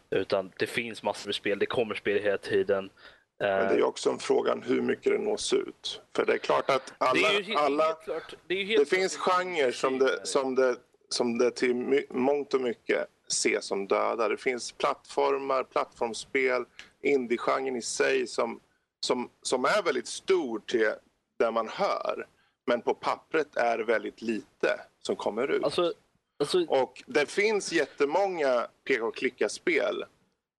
utan 0.09 0.51
det 0.57 0.67
finns 0.67 1.03
massor 1.03 1.27
med 1.27 1.35
spel, 1.35 1.59
det 1.59 1.65
kommer 1.65 1.95
spel 1.95 2.23
hela 2.23 2.37
tiden. 2.37 2.89
Men 3.37 3.67
det 3.67 3.79
är 3.79 3.83
också 3.83 4.09
en 4.09 4.19
fråga 4.19 4.55
hur 4.55 4.81
mycket 4.81 5.13
det 5.13 5.17
nås 5.19 5.53
ut. 5.53 6.01
För 6.15 6.25
det 6.25 6.33
är 6.33 6.37
klart 6.37 6.69
att 6.69 6.93
alla... 6.97 7.13
Det, 7.13 7.43
helt, 7.43 7.59
alla, 7.59 7.93
klart, 7.93 8.33
det, 8.47 8.63
det 8.63 8.89
finns 8.89 9.17
genrer 9.17 9.71
som 9.71 9.99
det, 9.99 10.19
som, 10.23 10.55
det, 10.55 10.75
som 11.09 11.37
det 11.37 11.51
till 11.51 12.05
mångt 12.09 12.53
och 12.53 12.61
mycket 12.61 13.07
ses 13.27 13.65
som 13.65 13.87
döda. 13.87 14.27
Det 14.27 14.37
finns 14.37 14.71
plattformar, 14.71 15.63
plattformsspel, 15.63 16.65
indie-genren 17.01 17.75
i 17.75 17.81
sig 17.81 18.27
som, 18.27 18.59
som, 18.99 19.29
som 19.41 19.65
är 19.65 19.83
väldigt 19.83 20.07
stor 20.07 20.59
till 20.59 20.91
det 21.39 21.51
man 21.51 21.69
hör. 21.69 22.27
Men 22.67 22.81
på 22.81 22.93
pappret 22.93 23.55
är 23.55 23.77
det 23.77 23.83
väldigt 23.83 24.21
lite 24.21 24.79
som 25.01 25.15
kommer 25.15 25.47
ut. 25.51 25.63
Alltså, 25.63 25.93
alltså... 26.39 26.65
Och 26.65 27.03
det 27.07 27.31
finns 27.31 27.71
jättemånga 27.71 28.67
peka 28.83 29.05
och 29.05 29.15
klicka-spel. 29.15 30.05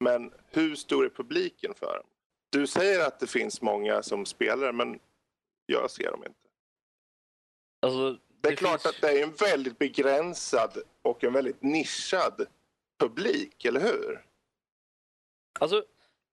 Men 0.00 0.32
hur 0.50 0.74
stor 0.74 1.04
är 1.04 1.08
publiken 1.08 1.74
för 1.74 1.96
dem? 1.96 2.06
Du 2.50 2.66
säger 2.66 3.06
att 3.06 3.20
det 3.20 3.26
finns 3.26 3.62
många 3.62 4.02
som 4.02 4.26
spelar 4.26 4.72
men 4.72 5.00
jag 5.66 5.90
ser 5.90 6.10
dem 6.10 6.24
inte. 6.26 6.40
Alltså, 7.82 8.12
det, 8.12 8.18
det 8.40 8.48
är 8.48 8.56
klart 8.56 8.82
finns... 8.82 8.94
att 8.94 9.00
det 9.00 9.20
är 9.20 9.22
en 9.22 9.34
väldigt 9.34 9.78
begränsad 9.78 10.78
och 11.02 11.24
en 11.24 11.32
väldigt 11.32 11.62
nischad 11.62 12.46
publik, 12.98 13.64
eller 13.64 13.80
hur? 13.80 14.24
Alltså, 15.60 15.84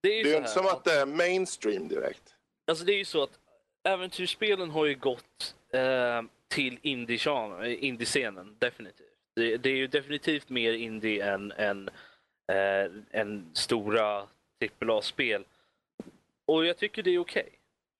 det 0.02 0.10
är 0.10 0.18
ju 0.18 0.24
det 0.24 0.34
är 0.34 0.38
inte 0.38 0.50
som 0.50 0.66
att 0.66 0.84
det 0.84 0.94
är 0.94 1.06
mainstream 1.06 1.88
direkt. 1.88 2.36
Alltså 2.68 2.86
det 2.86 2.94
är 2.94 2.98
ju 2.98 3.06
så 3.06 3.24
att 3.24 3.40
äventyrsspelen 3.84 4.70
har 4.70 4.86
ju 4.86 4.96
gått 4.96 5.56
eh, 5.70 6.22
till 6.48 6.80
indie-scenen, 6.82 8.56
definitivt. 8.60 9.13
Det, 9.36 9.58
det, 9.58 9.70
är 9.70 9.76
ju 9.76 9.88
definitivt 9.88 10.50
mer 10.50 10.74
indie 10.74 11.34
än, 11.34 11.52
än, 11.52 11.90
eh, 12.52 12.92
än 13.12 13.50
stora 13.54 14.28
AAA-spel. 14.82 15.46
Och 16.46 16.66
jag 16.66 16.78
tycker 16.78 17.04
det 17.04 17.10
är 17.10 17.20
okej. 17.20 17.42
Okay. 17.42 17.54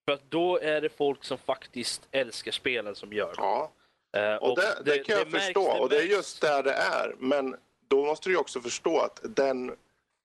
För 0.04 0.12
att 0.12 0.30
då 0.30 0.58
är 0.58 0.80
det 0.80 0.88
folk 0.88 1.24
som 1.24 1.38
faktiskt 1.38 2.08
älskar 2.10 2.52
spelen 2.52 2.94
som 2.94 3.12
gör 3.12 3.26
det. 3.26 3.34
Ja. 3.36 3.72
Uh, 4.16 4.34
och, 4.34 4.50
och 4.50 4.56
det, 4.56 4.82
det, 4.84 4.90
det, 4.90 4.98
kan 4.98 5.18
jag 5.18 5.30
förstå 5.30 5.68
märks, 5.68 5.80
och 5.80 5.88
det 5.88 5.96
är 5.96 6.06
just 6.06 6.40
där 6.40 6.62
det 6.62 6.72
är. 6.72 7.14
Men 7.18 7.56
då 7.88 8.04
måste 8.04 8.28
du 8.28 8.36
också 8.36 8.60
förstå 8.60 8.98
att 8.98 9.20
den, 9.22 9.76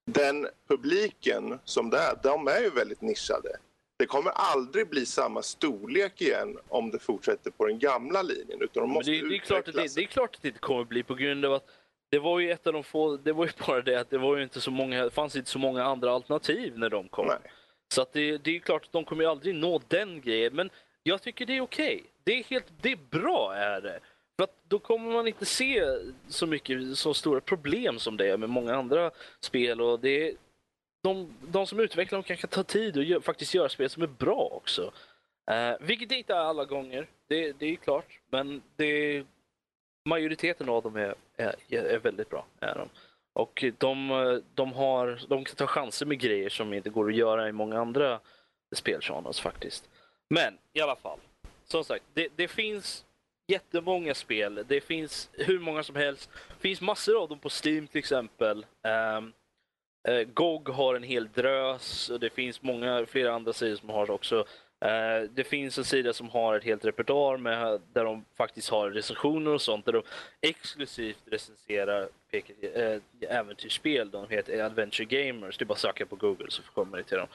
den 0.06 0.48
publiken 0.68 1.60
som 1.64 1.90
det 1.90 1.98
är, 1.98 2.16
de 2.24 2.48
är 2.48 2.60
ju 2.60 2.70
väldigt 2.70 3.02
nischade. 3.02 3.58
Det 4.00 4.06
kommer 4.06 4.32
aldrig 4.32 4.90
bli 4.90 5.06
samma 5.06 5.42
storlek 5.42 6.22
igen 6.22 6.58
om 6.68 6.92
det 6.92 7.00
fortsätter 7.00 7.52
på 7.52 7.66
den 7.66 7.80
gamla 7.80 8.22
linjen. 8.22 8.62
Utan 8.62 8.84
de 8.84 8.92
måste 8.92 9.12
det, 9.12 9.30
det, 9.30 9.36
är 9.36 9.40
klart 9.40 9.68
att 9.68 9.76
det, 9.76 9.96
det 9.96 10.02
är 10.02 10.06
klart 10.06 10.36
att 10.36 10.42
det 10.42 10.48
inte 10.48 10.60
kommer 10.60 10.84
bli 10.84 11.04
på 11.04 11.16
grund 11.16 11.46
av 11.46 11.54
att 11.54 11.66
det 12.10 12.20
var 12.20 12.40
ju 12.40 12.52
ett 12.52 12.68
av 12.68 12.74
de 12.74 12.84
få, 12.84 13.18
det 13.18 13.34
var 13.34 13.46
ju 13.46 13.52
bara 13.68 13.82
det 13.82 14.00
att 14.00 14.10
det 14.10 14.18
var 14.18 14.38
ju 14.38 14.44
inte 14.44 14.62
så 14.62 14.72
många, 14.72 15.04
det 15.04 15.10
fanns 15.10 15.36
inte 15.36 15.50
så 15.50 15.60
många 15.60 15.84
andra 15.84 16.12
alternativ 16.12 16.78
när 16.78 16.90
de 16.90 17.08
kom. 17.08 17.28
Nej. 17.28 17.38
Så 17.94 18.02
att 18.02 18.14
det, 18.14 18.38
det 18.38 18.56
är 18.56 18.60
klart 18.60 18.86
att 18.86 18.92
de 18.92 19.06
kommer 19.06 19.24
ju 19.24 19.30
aldrig 19.30 19.56
nå 19.56 19.82
den 19.88 20.22
grejen. 20.22 20.56
Men 20.56 20.70
jag 21.04 21.22
tycker 21.22 21.46
det 21.46 21.58
är 21.58 21.62
okej. 21.62 21.96
Okay. 21.96 22.08
Det 22.24 22.40
är 22.40 22.44
helt, 22.44 22.66
det 22.82 22.92
är 22.92 23.00
bra 23.10 23.56
är 23.56 23.82
det. 23.82 24.00
För 24.36 24.44
att 24.44 24.56
då 24.68 24.80
kommer 24.80 25.12
man 25.12 25.28
inte 25.28 25.46
se 25.46 25.84
så 26.28 26.48
mycket, 26.48 26.98
så 26.98 27.14
stora 27.14 27.42
problem 27.42 28.00
som 28.00 28.18
det 28.18 28.30
är 28.30 28.38
med 28.38 28.50
många 28.50 28.76
andra 28.76 29.12
spel. 29.40 29.82
Och 29.82 30.00
det 30.00 30.36
de, 31.02 31.34
de 31.42 31.68
som 31.68 31.80
utvecklar 31.80 32.18
dem 32.18 32.24
kanske 32.24 32.48
tar 32.48 32.64
tid 32.64 32.98
och 32.98 33.04
gör, 33.04 33.20
faktiskt 33.20 33.54
göra 33.54 33.70
spel 33.70 33.90
som 33.90 34.04
är 34.04 34.08
bra 34.08 34.50
också. 34.52 34.92
Uh, 35.52 35.88
vilket 35.88 36.10
det 36.10 36.16
inte 36.16 36.34
är 36.34 36.40
alla 36.40 36.66
gånger, 36.66 37.08
det, 37.28 37.52
det 37.60 37.66
är 37.66 37.76
klart. 37.76 38.20
Men 38.30 38.62
det, 38.76 39.24
majoriteten 40.06 40.70
av 40.70 40.84
dem 40.84 40.96
är, 40.96 41.16
är, 41.38 41.56
är 41.70 42.00
väldigt 42.00 42.30
bra. 42.30 42.46
Är 42.60 42.76
de. 42.76 42.90
Och 43.34 43.64
de, 43.78 44.42
de, 44.56 44.74
har, 44.74 45.20
de 45.28 45.44
kan 45.44 45.56
ta 45.56 45.68
chanser 45.68 46.06
med 46.06 46.20
grejer 46.20 46.50
som 46.50 46.74
inte 46.74 46.90
går 46.90 47.10
att 47.10 47.16
göra 47.16 47.50
i 47.50 47.52
många 47.52 47.80
andra 47.80 48.20
spelgenres 48.76 49.40
faktiskt. 49.40 49.90
Men 50.30 50.58
i 50.74 50.82
alla 50.82 50.96
fall, 50.96 51.20
som 51.66 51.84
sagt, 51.84 52.04
det, 52.14 52.28
det 52.36 52.48
finns 52.48 53.06
jättemånga 53.48 54.14
spel. 54.14 54.66
Det 54.68 54.82
finns 54.82 55.30
hur 55.34 55.60
många 55.60 55.84
som 55.84 55.96
helst. 55.96 56.30
Det 56.48 56.62
finns 56.62 56.82
massor 56.82 57.22
av 57.22 57.30
dem 57.30 57.40
på 57.40 57.50
Steam 57.64 57.88
till 57.88 58.00
exempel. 58.00 58.66
Um, 59.18 59.34
uh, 60.10 60.24
GOG 60.24 60.70
har 60.70 60.96
en 60.96 61.04
hel 61.04 61.30
drös 61.32 62.10
och 62.10 62.20
det 62.20 62.30
finns 62.30 62.62
många, 62.62 63.06
flera 63.06 63.34
andra 63.34 63.54
sidor 63.54 63.76
som 63.76 63.90
har 63.90 64.12
också. 64.12 64.46
Uh, 64.86 65.30
det 65.32 65.44
finns 65.44 65.78
en 65.78 65.84
sida 65.84 66.14
som 66.14 66.30
har 66.30 66.56
ett 66.56 66.64
helt 66.64 66.86
repertoar 66.86 67.38
med, 67.38 67.82
där 67.94 68.06
de 68.06 68.26
faktiskt 68.38 68.70
har 68.70 68.90
recensioner 68.90 69.54
och 69.54 69.62
sånt 69.62 69.86
där 69.86 69.94
de 69.94 70.02
exklusivt 70.42 71.24
recenserar 71.26 72.10
äh, 72.32 73.02
äventyrsspel. 73.30 74.12
De 74.12 74.30
heter 74.30 74.64
Adventure 74.64 75.06
Gamers. 75.06 75.58
Det 75.58 75.64
är 75.64 75.66
bara 75.66 75.74
att 75.74 75.80
söka 75.80 76.06
på 76.06 76.16
Google 76.16 76.46
så 76.50 76.62
kommer 76.62 76.98
ni 76.98 77.04
till 77.04 77.18
dem. 77.18 77.28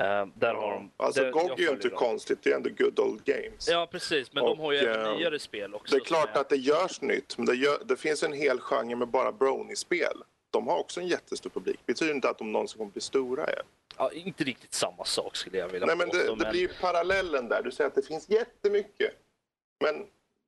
Uh, 0.00 0.32
där 0.34 0.54
har 0.54 0.70
de, 0.70 0.90
alltså 0.96 1.22
det, 1.22 1.30
GOG 1.30 1.50
är 1.50 1.62
ju 1.62 1.70
inte 1.70 1.88
dem. 1.88 1.98
konstigt, 1.98 2.38
det 2.42 2.50
är 2.50 2.56
ändå 2.56 2.70
good 2.78 2.98
old 2.98 3.24
games. 3.24 3.68
Ja 3.70 3.88
precis, 3.90 4.32
men 4.32 4.42
och, 4.42 4.56
de 4.56 4.62
har 4.62 4.72
ju 4.72 4.78
även 4.78 5.06
uh, 5.06 5.16
nyare 5.16 5.38
spel 5.38 5.74
också. 5.74 5.96
Det 5.96 6.02
är 6.02 6.04
klart 6.04 6.36
är... 6.36 6.40
att 6.40 6.48
det 6.48 6.56
görs 6.56 7.00
nytt, 7.00 7.38
men 7.38 7.46
det, 7.46 7.54
gör, 7.54 7.78
det 7.84 7.96
finns 7.96 8.22
en 8.22 8.32
hel 8.32 8.60
genre 8.60 8.96
med 8.96 9.08
bara 9.08 9.32
brony-spel. 9.32 10.22
De 10.50 10.68
har 10.68 10.78
också 10.78 11.00
en 11.00 11.08
jättestor 11.08 11.50
publik. 11.50 11.78
Det 11.86 11.92
betyder 11.92 12.14
inte 12.14 12.30
att 12.30 12.38
de 12.38 12.52
någonsin 12.52 12.78
kommer 12.78 12.92
bli 12.92 13.00
stora 13.00 13.44
igen. 13.50 13.66
Ja, 13.96 14.12
inte 14.12 14.44
riktigt 14.44 14.74
samma 14.74 15.04
sak 15.04 15.36
skulle 15.36 15.58
jag 15.58 15.68
vilja 15.68 15.86
Nej, 15.86 15.96
men 15.96 16.08
det, 16.08 16.14
påstå, 16.14 16.34
det 16.34 16.42
men... 16.42 16.50
blir 16.50 16.60
ju 16.60 16.68
parallellen 16.80 17.48
där. 17.48 17.62
Du 17.62 17.70
säger 17.70 17.88
att 17.88 17.94
det 17.94 18.02
finns 18.02 18.28
jättemycket. 18.28 19.14
Men 19.84 20.06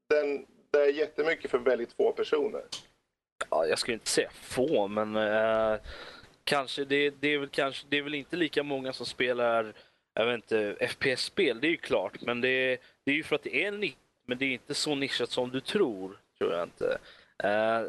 den, 0.08 0.46
det 0.70 0.78
är 0.78 0.92
jättemycket 0.92 1.50
för 1.50 1.58
väldigt 1.58 1.92
få 1.92 2.12
personer 2.12 2.62
ja, 3.50 3.66
jag 3.66 3.78
skulle 3.78 3.94
inte 3.94 4.10
säga 4.10 4.30
få, 4.32 4.88
men 4.88 5.16
eh, 5.16 5.78
kanske 6.44 6.84
det, 6.84 7.10
det, 7.10 7.28
är 7.28 7.38
väl 7.38 7.48
kanske 7.48 7.86
det 7.88 7.98
är 7.98 8.02
väl 8.02 8.14
inte 8.14 8.36
lika 8.36 8.62
många 8.62 8.92
som 8.92 9.06
spelar 9.06 9.74
jag 10.14 10.26
vet 10.26 10.34
inte, 10.34 10.88
FPS-spel, 10.88 11.60
det 11.60 11.66
är 11.66 11.70
ju 11.70 11.76
klart, 11.76 12.20
men 12.20 12.40
det, 12.40 12.80
det 13.04 13.10
är 13.10 13.14
ju 13.14 13.22
för 13.22 13.36
att 13.36 13.42
det 13.42 13.64
är 13.64 13.72
nisch, 13.72 13.96
men 14.26 14.38
det 14.38 14.44
är 14.44 14.52
inte 14.52 14.74
så 14.74 14.94
nischat 14.94 15.30
som 15.30 15.50
du 15.50 15.60
tror, 15.60 16.18
tror 16.38 16.52
jag 16.52 16.62
inte. 16.62 16.98
Eh, 17.38 17.82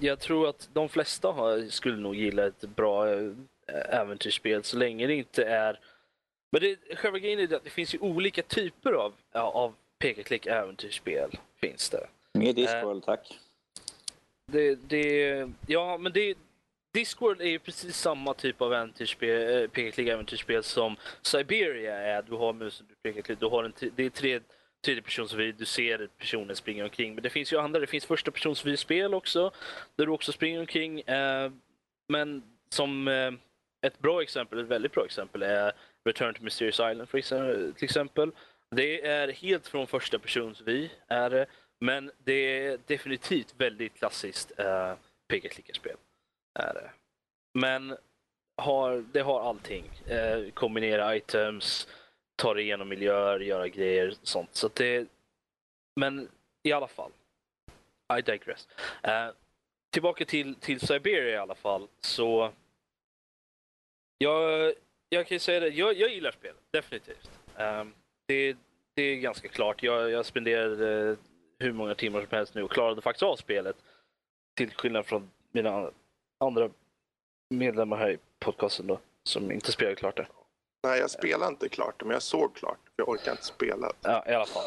jag 0.00 0.20
tror 0.20 0.48
att 0.48 0.68
de 0.72 0.88
flesta 0.88 1.28
har, 1.28 1.68
skulle 1.68 1.96
nog 1.96 2.14
gilla 2.14 2.46
ett 2.46 2.60
bra 2.60 3.12
äh, 3.12 3.32
äventyrsspel 3.88 4.64
så 4.64 4.76
länge 4.76 5.06
det 5.06 5.14
inte 5.14 5.44
är... 5.44 5.80
Men 6.52 6.62
det, 6.62 6.96
själva 6.96 7.18
grejen 7.18 7.38
är 7.38 7.54
att 7.54 7.64
det 7.64 7.70
finns 7.70 7.94
ju 7.94 7.98
olika 7.98 8.42
typer 8.42 8.92
av, 8.92 9.14
av 9.32 9.74
peka-klick 9.98 10.46
äventyrsspel. 10.46 11.30
Finns 11.60 11.90
det. 11.90 12.06
Mer 12.34 12.52
Discworld, 12.52 13.02
äh, 13.02 13.06
tack. 13.06 13.38
Det, 14.46 14.74
det, 14.74 15.48
ja, 15.66 15.98
men 15.98 16.12
det, 16.12 16.38
Discworld 16.92 17.40
är 17.40 17.48
ju 17.48 17.58
precis 17.58 17.96
samma 17.96 18.34
typ 18.34 18.62
av 18.62 18.74
äventyrsspel, 18.74 19.70
äh, 19.74 20.08
äventyrsspel 20.08 20.62
som 20.62 20.96
Siberia 21.22 21.96
är. 21.96 22.22
Du 22.22 22.32
har 22.32 22.52
musen, 22.52 22.86
du 22.88 23.12
pekar 23.12 23.36
du 23.40 23.46
har 23.46 23.64
en, 23.64 23.72
det 23.96 24.04
är 24.04 24.10
tre 24.10 24.40
tredjepersonsvy, 24.84 25.52
du 25.52 25.64
ser 25.64 26.08
personen 26.18 26.56
springa 26.56 26.84
omkring. 26.84 27.14
Men 27.14 27.22
det 27.22 27.30
finns 27.30 27.52
ju 27.52 27.58
andra, 27.58 27.80
det 27.80 27.86
finns 27.86 28.06
första 28.06 28.30
spel 28.76 29.14
också, 29.14 29.52
där 29.96 30.06
du 30.06 30.12
också 30.12 30.32
springer 30.32 30.60
omkring. 30.60 31.00
Eh, 31.00 31.52
men 32.08 32.42
som 32.68 33.08
eh, 33.08 33.32
ett 33.86 33.98
bra 33.98 34.22
exempel, 34.22 34.58
ett 34.58 34.66
väldigt 34.66 34.92
bra 34.92 35.04
exempel 35.04 35.42
är 35.42 35.72
Return 36.04 36.34
to 36.34 36.42
Mysterious 36.42 36.74
Island 36.74 37.08
för 37.08 37.72
till 37.72 37.84
exempel. 37.84 38.32
Det 38.70 39.06
är 39.06 39.32
helt 39.32 39.66
från 39.66 39.86
första 39.86 40.18
personsvy. 40.18 40.90
är 41.08 41.30
det. 41.30 41.46
Men 41.80 42.10
det 42.24 42.66
är 42.66 42.78
definitivt 42.86 43.54
väldigt 43.58 43.94
klassiskt 43.94 44.52
uh, 44.60 44.94
peka-klicka-spel. 45.28 45.96
Är 46.58 46.74
det. 46.74 46.90
Men 47.54 47.96
har, 48.56 49.04
det 49.12 49.20
har 49.20 49.48
allting. 49.48 49.84
Eh, 50.06 50.50
kombinera 50.54 51.16
items, 51.16 51.88
ta 52.40 52.54
dig 52.54 52.64
igenom 52.64 52.88
miljöer, 52.88 53.40
göra 53.40 53.68
grejer 53.68 54.08
och 54.08 54.28
sånt. 54.28 54.54
Så 54.54 54.66
att 54.66 54.74
det, 54.74 55.08
men 55.96 56.28
i 56.62 56.72
alla 56.72 56.88
fall. 56.88 57.10
I 58.18 58.22
digress. 58.22 58.68
Uh, 59.06 59.34
tillbaka 59.90 60.24
till, 60.24 60.54
till 60.54 60.80
Siberia 60.80 61.34
i 61.34 61.36
alla 61.36 61.54
fall. 61.54 61.88
Så 62.00 62.52
jag, 64.18 64.72
jag 65.08 65.26
kan 65.26 65.34
ju 65.34 65.38
säga 65.38 65.60
det, 65.60 65.68
jag, 65.68 65.96
jag 65.96 66.10
gillar 66.10 66.32
spelet. 66.32 66.60
Definitivt. 66.70 67.30
Um, 67.56 67.94
det, 68.26 68.56
det 68.94 69.02
är 69.02 69.16
ganska 69.16 69.48
klart. 69.48 69.82
Jag, 69.82 70.10
jag 70.10 70.26
spenderade 70.26 71.16
hur 71.58 71.72
många 71.72 71.94
timmar 71.94 72.20
som 72.20 72.36
helst 72.36 72.54
nu 72.54 72.62
och 72.62 72.70
klarade 72.70 73.02
faktiskt 73.02 73.22
av 73.22 73.36
spelet. 73.36 73.76
Till 74.56 74.70
skillnad 74.70 75.06
från 75.06 75.30
mina 75.52 75.90
andra 76.38 76.70
medlemmar 77.50 77.96
här 77.96 78.10
i 78.10 78.18
podcasten 78.38 78.86
då, 78.86 79.00
som 79.22 79.52
inte 79.52 79.72
spelade 79.72 79.96
klart 79.96 80.16
det. 80.16 80.26
Nej, 80.82 81.00
jag 81.00 81.10
spelade 81.10 81.48
inte 81.50 81.68
klart 81.68 82.02
men 82.04 82.10
jag 82.10 82.22
såg 82.22 82.54
klart 82.54 82.78
Jag 82.96 83.08
orkar 83.08 83.32
inte 83.32 83.44
spela. 83.44 83.92
Ja, 84.00 84.24
i 84.28 84.32
alla 84.32 84.46
fall. 84.46 84.64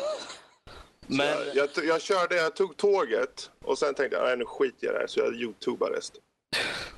Men... 1.07 1.27
Jag, 1.27 1.69
jag, 1.75 1.85
jag 1.85 2.01
körde, 2.01 2.35
jag 2.35 2.55
tog 2.55 2.77
tåget 2.77 3.51
och 3.61 3.77
sen 3.77 3.93
tänkte 3.93 4.17
jag, 4.17 4.39
nu 4.39 4.45
skiter 4.45 4.87
jag 4.87 4.91
i 4.91 4.93
det 4.93 4.99
här, 4.99 5.07
så 5.07 5.19
jag 5.19 5.35
youtubade 5.35 5.97
resten. 5.97 6.21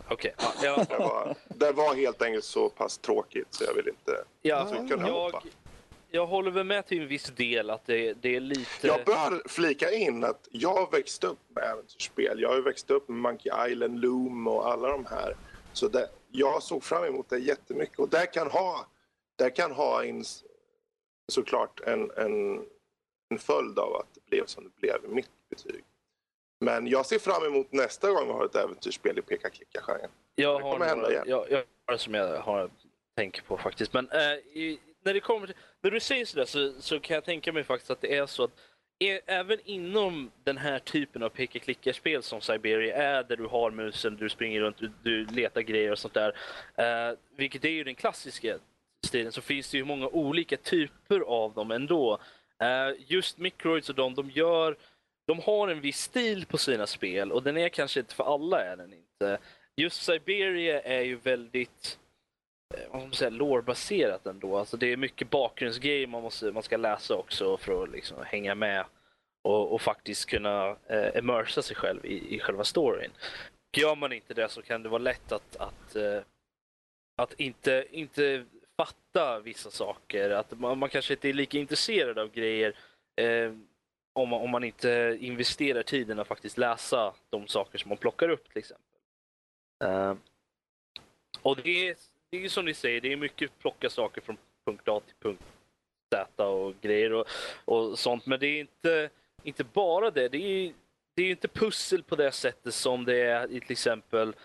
okej. 0.09 0.35
ja, 0.37 0.63
i 0.63 0.67
alla 0.67 0.83
Det 0.83 0.97
var, 0.97 1.35
det 1.47 1.71
var 1.71 1.95
helt 1.95 2.21
enkelt 2.21 2.45
så 2.45 2.69
pass 2.69 2.97
tråkigt 2.97 3.47
så 3.49 3.63
jag 3.63 3.73
vill 3.73 3.87
inte... 3.87 4.23
Ja, 4.41 4.67
Så 4.67 4.75
jag 4.89 5.01
jag, 5.01 5.41
jag 6.09 6.25
håller 6.25 6.51
väl 6.51 6.63
med 6.63 6.87
till 6.87 7.01
en 7.01 7.07
viss 7.07 7.25
del 7.25 7.69
att 7.69 7.85
det, 7.85 8.13
det 8.13 8.35
är 8.35 8.39
lite... 8.39 8.87
Jag 8.87 9.05
bör 9.05 9.49
flika 9.49 9.91
in 9.91 10.23
att 10.23 10.47
jag 10.51 10.91
växte 10.91 11.27
upp 11.27 11.39
med 11.55 11.63
äventyrsspel. 11.63 12.41
Jag 12.41 12.49
har 12.49 12.55
ju 12.55 12.61
växt 12.61 12.91
upp 12.91 13.09
med 13.09 13.17
Monkey 13.17 13.51
Island, 13.71 13.99
Loom 13.99 14.47
och 14.47 14.71
alla 14.71 14.87
de 14.87 15.05
här. 15.05 15.35
Så 15.73 15.87
det, 15.87 16.09
jag 16.31 16.63
såg 16.63 16.83
fram 16.83 17.03
emot 17.03 17.29
det 17.29 17.37
jättemycket 17.37 17.99
och 17.99 18.09
det 18.09 18.25
kan 18.25 18.51
ha, 18.51 18.85
det 19.35 19.49
kan 19.49 19.71
ha 19.71 20.03
en, 20.03 20.23
såklart 21.31 21.79
en, 21.79 22.11
en, 22.11 22.65
en 23.29 23.39
följd 23.39 23.79
av 23.79 23.95
att 23.95 24.13
det 24.13 24.25
blev 24.25 24.45
som 24.45 24.63
det 24.63 24.81
blev 24.81 25.05
i 25.05 25.07
mitt 25.07 25.29
betyg. 25.49 25.83
Men 26.59 26.87
jag 26.87 27.05
ser 27.05 27.19
fram 27.19 27.45
emot 27.45 27.71
nästa 27.71 28.11
gång 28.11 28.27
vi 28.27 28.33
har 28.33 28.45
ett 28.45 28.55
äventyrsspel 28.55 29.19
i 29.19 29.21
peka-klicka-genren. 29.21 30.09
Jag 30.35 30.59
har 30.59 30.79
några, 30.79 31.11
jag, 31.25 31.51
jag 31.51 31.63
har 31.85 31.97
som 31.97 32.13
jag 32.13 32.39
har 32.41 32.69
tänker 33.15 33.41
på 33.41 33.57
faktiskt. 33.57 33.93
Men 33.93 34.09
eh, 34.11 34.33
i, 34.33 34.79
när 35.03 35.13
det 35.13 35.19
kommer 35.19 35.47
till, 35.47 35.55
när 35.81 35.91
du 35.91 35.99
säger 35.99 36.25
sådär 36.25 36.45
så, 36.45 36.81
så 36.81 36.99
kan 36.99 37.15
jag 37.15 37.23
tänka 37.23 37.53
mig 37.53 37.63
faktiskt 37.63 37.91
att 37.91 38.01
det 38.01 38.17
är 38.17 38.25
så 38.25 38.43
att 38.43 38.51
e- 38.99 39.21
även 39.25 39.59
inom 39.65 40.31
den 40.43 40.57
här 40.57 40.79
typen 40.79 41.23
av 41.23 41.29
peka-klicka-spel 41.29 42.23
som 42.23 42.41
Siberia 42.41 42.95
är, 42.95 43.23
där 43.23 43.35
du 43.35 43.45
har 43.45 43.71
musen, 43.71 44.15
du 44.15 44.29
springer 44.29 44.61
runt, 44.61 44.77
du, 44.77 44.91
du 45.03 45.25
letar 45.25 45.61
grejer 45.61 45.91
och 45.91 45.99
sånt 45.99 46.13
där, 46.13 46.37
eh, 46.75 47.17
vilket 47.35 47.65
är 47.65 47.69
ju 47.69 47.83
den 47.83 47.95
klassiska 47.95 48.59
stilen, 49.07 49.31
så 49.31 49.41
finns 49.41 49.71
det 49.71 49.77
ju 49.77 49.85
många 49.85 50.07
olika 50.07 50.57
typer 50.57 51.19
av 51.19 51.53
dem 51.53 51.71
ändå. 51.71 52.19
Eh, 52.61 53.05
just 53.07 53.37
Microids 53.37 53.89
och 53.89 53.95
de, 53.95 54.15
de 54.15 54.29
gör 54.29 54.77
de 55.27 55.39
har 55.39 55.67
en 55.67 55.81
viss 55.81 56.01
stil 56.01 56.45
på 56.45 56.57
sina 56.57 56.87
spel 56.87 57.31
och 57.31 57.43
den 57.43 57.57
är 57.57 57.69
kanske 57.69 57.99
inte 57.99 58.15
för 58.15 58.33
alla 58.33 58.61
är 58.61 58.77
den 58.77 58.93
inte. 58.93 59.37
Just 59.75 60.03
Siberia 60.03 60.81
är 60.81 61.01
ju 61.01 61.15
väldigt 61.15 61.99
eh, 62.73 62.91
vad 62.91 63.01
man 63.01 63.13
säga, 63.13 63.29
lore-baserat 63.29 64.25
ändå. 64.25 64.57
Alltså 64.57 64.77
det 64.77 64.91
är 64.91 64.97
mycket 64.97 65.29
bakgrundsgrejer 65.29 66.07
man, 66.07 66.23
måste, 66.23 66.51
man 66.51 66.63
ska 66.63 66.77
läsa 66.77 67.15
också 67.15 67.57
för 67.57 67.83
att 67.83 67.91
liksom 67.91 68.17
hänga 68.25 68.55
med 68.55 68.85
och, 69.43 69.73
och 69.73 69.81
faktiskt 69.81 70.29
kunna 70.29 70.75
eh, 70.87 71.17
immersa 71.17 71.61
sig 71.61 71.75
själv 71.75 72.05
i, 72.05 72.35
i 72.35 72.39
själva 72.39 72.63
storyn. 72.63 73.11
Gör 73.77 73.95
man 73.95 74.13
inte 74.13 74.33
det 74.33 74.49
så 74.49 74.61
kan 74.61 74.83
det 74.83 74.89
vara 74.89 75.01
lätt 75.01 75.31
att, 75.31 75.55
att, 75.55 75.95
eh, 75.95 76.19
att 77.21 77.33
inte, 77.33 77.85
inte 77.91 78.45
fatta 78.77 79.39
vissa 79.39 79.71
saker. 79.71 80.29
Att 80.29 80.59
man, 80.59 80.77
man 80.77 80.89
kanske 80.89 81.13
inte 81.13 81.29
är 81.29 81.33
lika 81.33 81.57
intresserad 81.57 82.19
av 82.19 82.31
grejer 82.31 82.75
eh, 83.15 83.51
om, 84.13 84.29
man, 84.29 84.41
om 84.41 84.49
man 84.49 84.63
inte 84.63 85.17
investerar 85.19 85.83
tiden 85.83 86.19
att 86.19 86.27
faktiskt 86.27 86.57
läsa 86.57 87.13
de 87.29 87.47
saker 87.47 87.77
som 87.77 87.89
man 87.89 87.97
plockar 87.97 88.29
upp 88.29 88.49
till 88.49 88.57
exempel. 88.57 88.85
Eh, 89.83 90.15
och 91.41 91.55
det 91.55 91.89
är, 91.89 91.95
det 92.29 92.45
är 92.45 92.49
som 92.49 92.65
ni 92.65 92.73
säger, 92.73 93.01
det 93.01 93.11
är 93.11 93.17
mycket 93.17 93.59
plocka 93.59 93.89
saker 93.89 94.21
från 94.21 94.37
punkt 94.65 94.87
A 94.87 95.01
till 95.05 95.15
punkt 95.19 95.43
Z 96.13 96.45
och 96.45 96.73
grejer 96.81 97.13
och, 97.13 97.27
och 97.65 97.99
sånt. 97.99 98.25
Men 98.25 98.39
det 98.39 98.47
är 98.47 98.59
inte, 98.59 99.09
inte 99.43 99.63
bara 99.63 100.11
det. 100.11 100.29
Det 100.29 100.37
är, 100.37 100.73
det 101.15 101.23
är 101.23 101.29
inte 101.29 101.47
pussel 101.47 102.03
på 102.03 102.15
det 102.15 102.31
sättet 102.31 102.73
som 102.73 103.05
det 103.05 103.21
är 103.21 103.51
i 103.51 103.59
till 103.59 103.71
exempel 103.71 104.35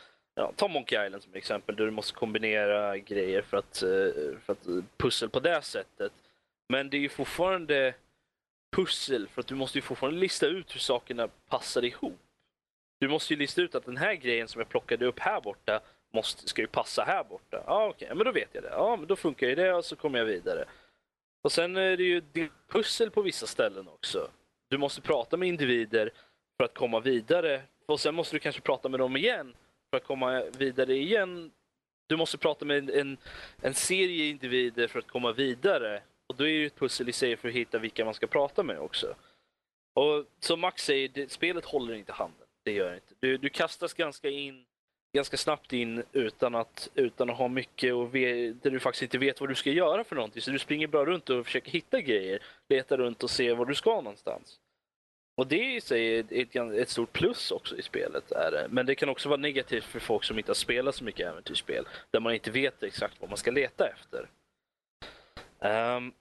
Ja, 0.40 0.52
ta 0.56 0.68
Monkey 0.68 1.06
Island 1.06 1.22
som 1.22 1.34
exempel, 1.34 1.76
där 1.76 1.84
du 1.84 1.90
måste 1.90 2.14
kombinera 2.14 2.98
grejer 2.98 3.42
för 3.42 3.56
att, 3.56 3.82
eh, 3.82 4.38
för 4.44 4.52
att 4.52 4.66
pussel 4.96 5.28
på 5.28 5.40
det 5.40 5.62
sättet. 5.62 6.12
Men 6.68 6.90
det 6.90 6.96
är 6.96 7.00
ju 7.00 7.08
fortfarande 7.08 7.94
pussel 8.76 9.28
för 9.28 9.40
att 9.40 9.46
du 9.46 9.54
måste 9.54 9.78
ju 9.78 9.82
fortfarande 9.82 10.20
lista 10.20 10.46
ut 10.46 10.74
hur 10.74 10.80
sakerna 10.80 11.28
passar 11.48 11.84
ihop. 11.84 12.18
Du 13.00 13.08
måste 13.08 13.34
ju 13.34 13.38
lista 13.38 13.62
ut 13.62 13.74
att 13.74 13.84
den 13.84 13.96
här 13.96 14.14
grejen 14.14 14.48
som 14.48 14.58
jag 14.58 14.68
plockade 14.68 15.06
upp 15.06 15.18
här 15.18 15.40
borta 15.40 15.80
måste, 16.12 16.48
ska 16.48 16.62
ju 16.62 16.68
passa 16.68 17.04
här 17.04 17.24
borta. 17.24 17.62
Ja, 17.66 17.88
okej, 17.88 18.08
men 18.14 18.24
då 18.24 18.32
vet 18.32 18.48
jag 18.52 18.62
det. 18.62 18.70
Ja, 18.70 18.96
men 18.96 19.06
då 19.06 19.16
funkar 19.16 19.46
ju 19.46 19.54
det 19.54 19.74
och 19.74 19.84
så 19.84 19.96
kommer 19.96 20.18
jag 20.18 20.26
vidare. 20.26 20.64
Och 21.42 21.52
sen 21.52 21.76
är 21.76 21.96
det 21.96 22.04
ju 22.04 22.22
det 22.32 22.48
pussel 22.68 23.10
på 23.10 23.22
vissa 23.22 23.46
ställen 23.46 23.88
också. 23.88 24.30
Du 24.68 24.78
måste 24.78 25.00
prata 25.00 25.36
med 25.36 25.48
individer 25.48 26.10
för 26.56 26.64
att 26.64 26.74
komma 26.74 27.00
vidare. 27.00 27.62
Och 27.86 28.00
sen 28.00 28.14
måste 28.14 28.36
du 28.36 28.40
kanske 28.40 28.60
prata 28.60 28.88
med 28.88 29.00
dem 29.00 29.16
igen 29.16 29.54
för 29.90 29.96
att 29.96 30.04
komma 30.04 30.42
vidare 30.58 30.94
igen. 30.94 31.50
Du 32.06 32.16
måste 32.16 32.38
prata 32.38 32.64
med 32.64 32.90
en, 32.90 33.16
en 33.62 33.74
serie 33.74 34.30
individer 34.30 34.88
för 34.88 34.98
att 34.98 35.06
komma 35.06 35.32
vidare. 35.32 36.02
Och 36.28 36.36
då 36.36 36.44
är 36.44 36.48
det 36.48 36.54
ju 36.54 36.66
ett 36.66 36.78
pussel 36.78 37.08
i 37.08 37.12
sig 37.12 37.36
för 37.36 37.48
att 37.48 37.54
hitta 37.54 37.78
vilka 37.78 38.04
man 38.04 38.14
ska 38.14 38.26
prata 38.26 38.62
med 38.62 38.78
också. 38.78 39.14
Och 39.94 40.24
som 40.40 40.60
Max 40.60 40.84
säger, 40.84 41.08
det, 41.08 41.30
spelet 41.30 41.64
håller 41.64 41.94
inte 41.94 42.12
handen. 42.12 42.46
Det 42.64 42.72
gör 42.72 42.90
det 42.90 42.94
inte. 42.94 43.14
Du, 43.20 43.36
du 43.36 43.48
kastas 43.48 43.94
ganska 43.94 44.28
in 44.28 44.64
ganska 45.12 45.36
snabbt 45.36 45.72
in 45.72 46.02
utan 46.12 46.54
att, 46.54 46.90
utan 46.94 47.30
att 47.30 47.36
ha 47.36 47.48
mycket 47.48 47.94
och 47.94 48.14
ve, 48.14 48.52
där 48.52 48.70
du 48.70 48.80
faktiskt 48.80 49.02
inte 49.02 49.18
vet 49.18 49.40
vad 49.40 49.48
du 49.48 49.54
ska 49.54 49.70
göra 49.70 50.04
för 50.04 50.16
någonting. 50.16 50.42
Så 50.42 50.50
du 50.50 50.58
springer 50.58 50.86
bara 50.86 51.04
runt 51.04 51.30
och 51.30 51.46
försöker 51.46 51.70
hitta 51.70 52.00
grejer, 52.00 52.38
leta 52.68 52.96
runt 52.96 53.22
och 53.22 53.30
se 53.30 53.52
var 53.52 53.66
du 53.66 53.74
ska 53.74 53.94
någonstans. 53.94 54.60
Och 55.40 55.46
det 55.46 55.74
i 55.74 55.80
sig 55.80 56.18
är 56.18 56.24
ett, 56.30 56.56
ett 56.56 56.88
stort 56.88 57.12
plus 57.12 57.50
också 57.50 57.76
i 57.76 57.82
spelet. 57.82 58.32
Är 58.32 58.50
det. 58.50 58.66
Men 58.70 58.86
det 58.86 58.94
kan 58.94 59.08
också 59.08 59.28
vara 59.28 59.40
negativt 59.40 59.84
för 59.84 60.00
folk 60.00 60.24
som 60.24 60.38
inte 60.38 60.50
har 60.50 60.54
spelat 60.54 60.94
så 60.94 61.04
mycket 61.04 61.26
äventyrsspel. 61.26 61.88
Där 62.10 62.20
man 62.20 62.34
inte 62.34 62.50
vet 62.50 62.82
exakt 62.82 63.20
vad 63.20 63.30
man 63.30 63.36
ska 63.36 63.50
leta 63.50 63.88
efter. 63.88 64.28
Um, 65.58 66.14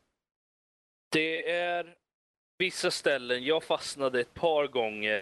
det 1.11 1.51
är 1.51 1.95
vissa 2.57 2.91
ställen, 2.91 3.43
jag 3.43 3.63
fastnade 3.63 4.19
ett 4.21 4.33
par 4.33 4.67
gånger 4.67 5.17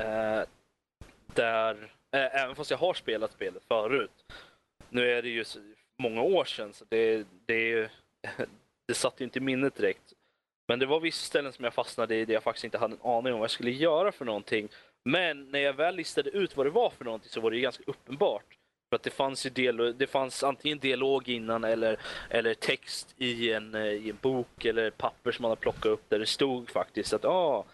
uh, 0.00 0.42
där, 1.34 1.74
uh, 1.74 1.88
även 2.12 2.56
fast 2.56 2.70
jag 2.70 2.78
har 2.78 2.94
spelat 2.94 3.32
spelet 3.32 3.64
förut. 3.64 4.24
Nu 4.88 5.10
är 5.10 5.22
det 5.22 5.28
ju 5.28 5.44
så- 5.44 5.74
många 5.98 6.22
år 6.22 6.44
sedan 6.44 6.72
så 6.72 6.84
det, 6.88 7.26
det, 7.46 7.90
det 8.86 8.94
satt 8.94 9.20
ju 9.20 9.24
inte 9.24 9.38
i 9.38 9.42
minnet 9.42 9.74
direkt. 9.74 10.12
Men 10.70 10.78
det 10.78 10.86
var 10.86 11.00
vissa 11.00 11.26
ställen 11.26 11.52
som 11.52 11.64
jag 11.64 11.74
fastnade 11.74 12.16
i 12.16 12.24
där 12.24 12.34
jag 12.34 12.42
faktiskt 12.42 12.64
inte 12.64 12.78
hade 12.78 12.94
en 12.94 13.10
aning 13.10 13.32
om 13.32 13.38
vad 13.38 13.44
jag 13.44 13.50
skulle 13.50 13.70
göra 13.70 14.12
för 14.12 14.24
någonting. 14.24 14.68
Men 15.04 15.50
när 15.50 15.58
jag 15.58 15.72
väl 15.72 15.96
listade 15.96 16.30
ut 16.30 16.56
vad 16.56 16.66
det 16.66 16.70
var 16.70 16.90
för 16.90 17.04
någonting 17.04 17.30
så 17.30 17.40
var 17.40 17.50
det 17.50 17.56
ju 17.56 17.62
ganska 17.62 17.82
uppenbart. 17.86 18.44
För 18.88 18.96
att 18.96 19.02
det 19.02 19.10
fanns, 19.10 19.46
ju 19.46 19.50
del, 19.50 19.98
det 19.98 20.06
fanns 20.06 20.42
antingen 20.42 20.78
dialog 20.78 21.28
innan 21.28 21.64
eller, 21.64 22.00
eller 22.28 22.54
text 22.54 23.14
i 23.16 23.52
en, 23.52 23.74
eh, 23.74 23.82
i 23.82 24.10
en 24.10 24.18
bok 24.20 24.64
eller 24.64 24.90
papper 24.90 25.32
som 25.32 25.42
man 25.42 25.50
har 25.50 25.56
plockat 25.56 25.86
upp 25.86 26.02
där 26.08 26.18
det 26.18 26.26
stod 26.26 26.70
faktiskt 26.70 27.12
att 27.12 27.24
ah, 27.24 27.64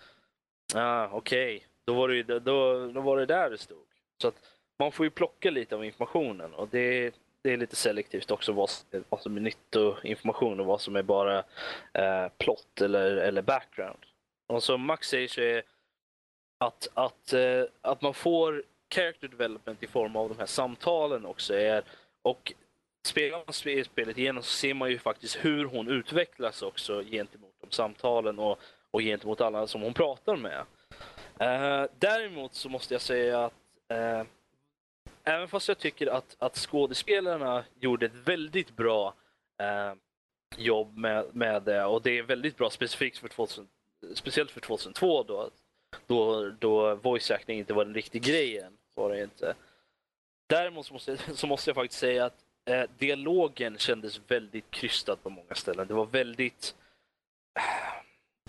ah 0.75 1.09
okej, 1.13 1.67
då, 1.87 1.95
var 1.95 2.09
det, 2.09 2.23
då, 2.23 2.87
då 2.93 3.01
var 3.01 3.17
det 3.17 3.27
där 3.27 3.51
det 3.51 3.59
stod. 3.59 3.87
Så 4.23 4.29
att 4.29 4.37
man 4.79 4.93
får 4.93 5.07
ju 5.07 5.11
plocka 5.11 5.51
lite 5.51 5.75
av 5.75 5.85
informationen 5.85 6.55
och 6.55 6.69
det, 6.69 7.15
det 7.47 7.53
är 7.53 7.57
lite 7.57 7.77
selektivt 7.77 8.31
också 8.31 8.53
vad, 8.53 8.71
som- 8.71 9.05
vad 9.09 9.21
som 9.21 9.37
är 9.37 9.41
nyttoinformation 9.41 10.61
och 10.61 10.67
vad 10.67 10.81
som 10.81 10.97
är 10.97 11.03
bara 11.03 11.39
eh, 11.93 12.29
plot 12.39 12.81
eller, 12.81 13.17
eller 13.17 13.43
background. 13.43 13.99
Och 14.47 14.63
som 14.63 14.81
Max 14.81 15.09
säger 15.09 15.29
så 15.29 15.41
är 15.41 15.63
att, 16.59 16.89
att, 16.95 17.33
eh, 17.33 17.63
att 17.83 18.03
man 18.03 18.15
får 18.15 18.63
character 18.95 19.29
development 19.29 19.83
i 19.83 19.87
form 19.87 20.17
av 20.17 20.29
de 20.29 20.39
här 20.39 20.47
samtalen 20.47 21.27
också 21.27 21.55
är 21.55 21.83
och 22.23 22.53
spelar 23.07 23.39
man 23.47 23.85
spelet 23.85 24.19
igenom 24.19 24.43
så 24.43 24.51
ser 24.51 24.75
man 24.75 24.91
ju 24.91 24.99
faktiskt 24.99 25.45
hur 25.45 25.65
hon 25.65 25.89
utvecklas 25.89 26.63
också 26.63 27.03
gentemot 27.03 27.55
de 27.61 27.71
samtalen 27.71 28.39
och, 28.39 28.59
och 28.91 29.01
gentemot 29.01 29.41
alla 29.41 29.67
som 29.67 29.83
hon 29.83 29.95
pratar 29.95 30.37
med. 30.37 30.65
Eh, 31.39 31.91
däremot 31.99 32.55
så 32.55 32.69
måste 32.69 32.95
jag 32.95 33.01
säga 33.01 33.45
att 33.45 33.53
eh, 33.89 34.23
även 35.27 35.49
fast 35.49 35.69
jag 35.69 35.79
tycker 35.79 36.07
att, 36.07 36.37
att 36.39 36.57
skådespelarna 36.57 37.65
gjorde 37.81 38.07
ett 38.07 38.15
väldigt 38.25 38.77
bra 38.77 39.15
eh, 39.61 39.95
jobb 40.57 40.97
med, 40.97 41.25
med 41.33 41.63
det 41.63 41.85
och 41.85 42.03
det 42.03 42.19
är 42.19 42.23
väldigt 42.23 42.57
bra 42.57 42.71
specifikt 42.71 43.19
för 43.19 43.29
2000, 43.29 43.69
speciellt 44.15 44.51
för 44.51 44.61
2002 44.61 45.23
då, 45.23 45.51
då, 46.07 46.51
då 46.51 46.95
voice 46.95 47.31
acting 47.31 47.59
inte 47.59 47.75
var 47.75 47.85
den 47.85 47.95
riktiga 47.95 48.23
grejen. 48.23 48.73
Var 48.95 49.11
det 49.11 49.23
inte. 49.23 49.55
Däremot 50.47 50.87
så 50.87 50.93
måste, 50.93 51.11
jag, 51.11 51.37
så 51.37 51.47
måste 51.47 51.71
jag 51.71 51.75
faktiskt 51.75 52.01
säga 52.01 52.25
att 52.25 52.45
eh, 52.65 52.83
dialogen 52.99 53.79
kändes 53.79 54.21
väldigt 54.29 54.71
krystad 54.71 55.17
på 55.17 55.31
många 55.31 55.55
ställen. 55.55 55.87
Det 55.87 55.95
var 55.95 56.07
väldigt... 56.07 56.75
Eh, 57.59 58.03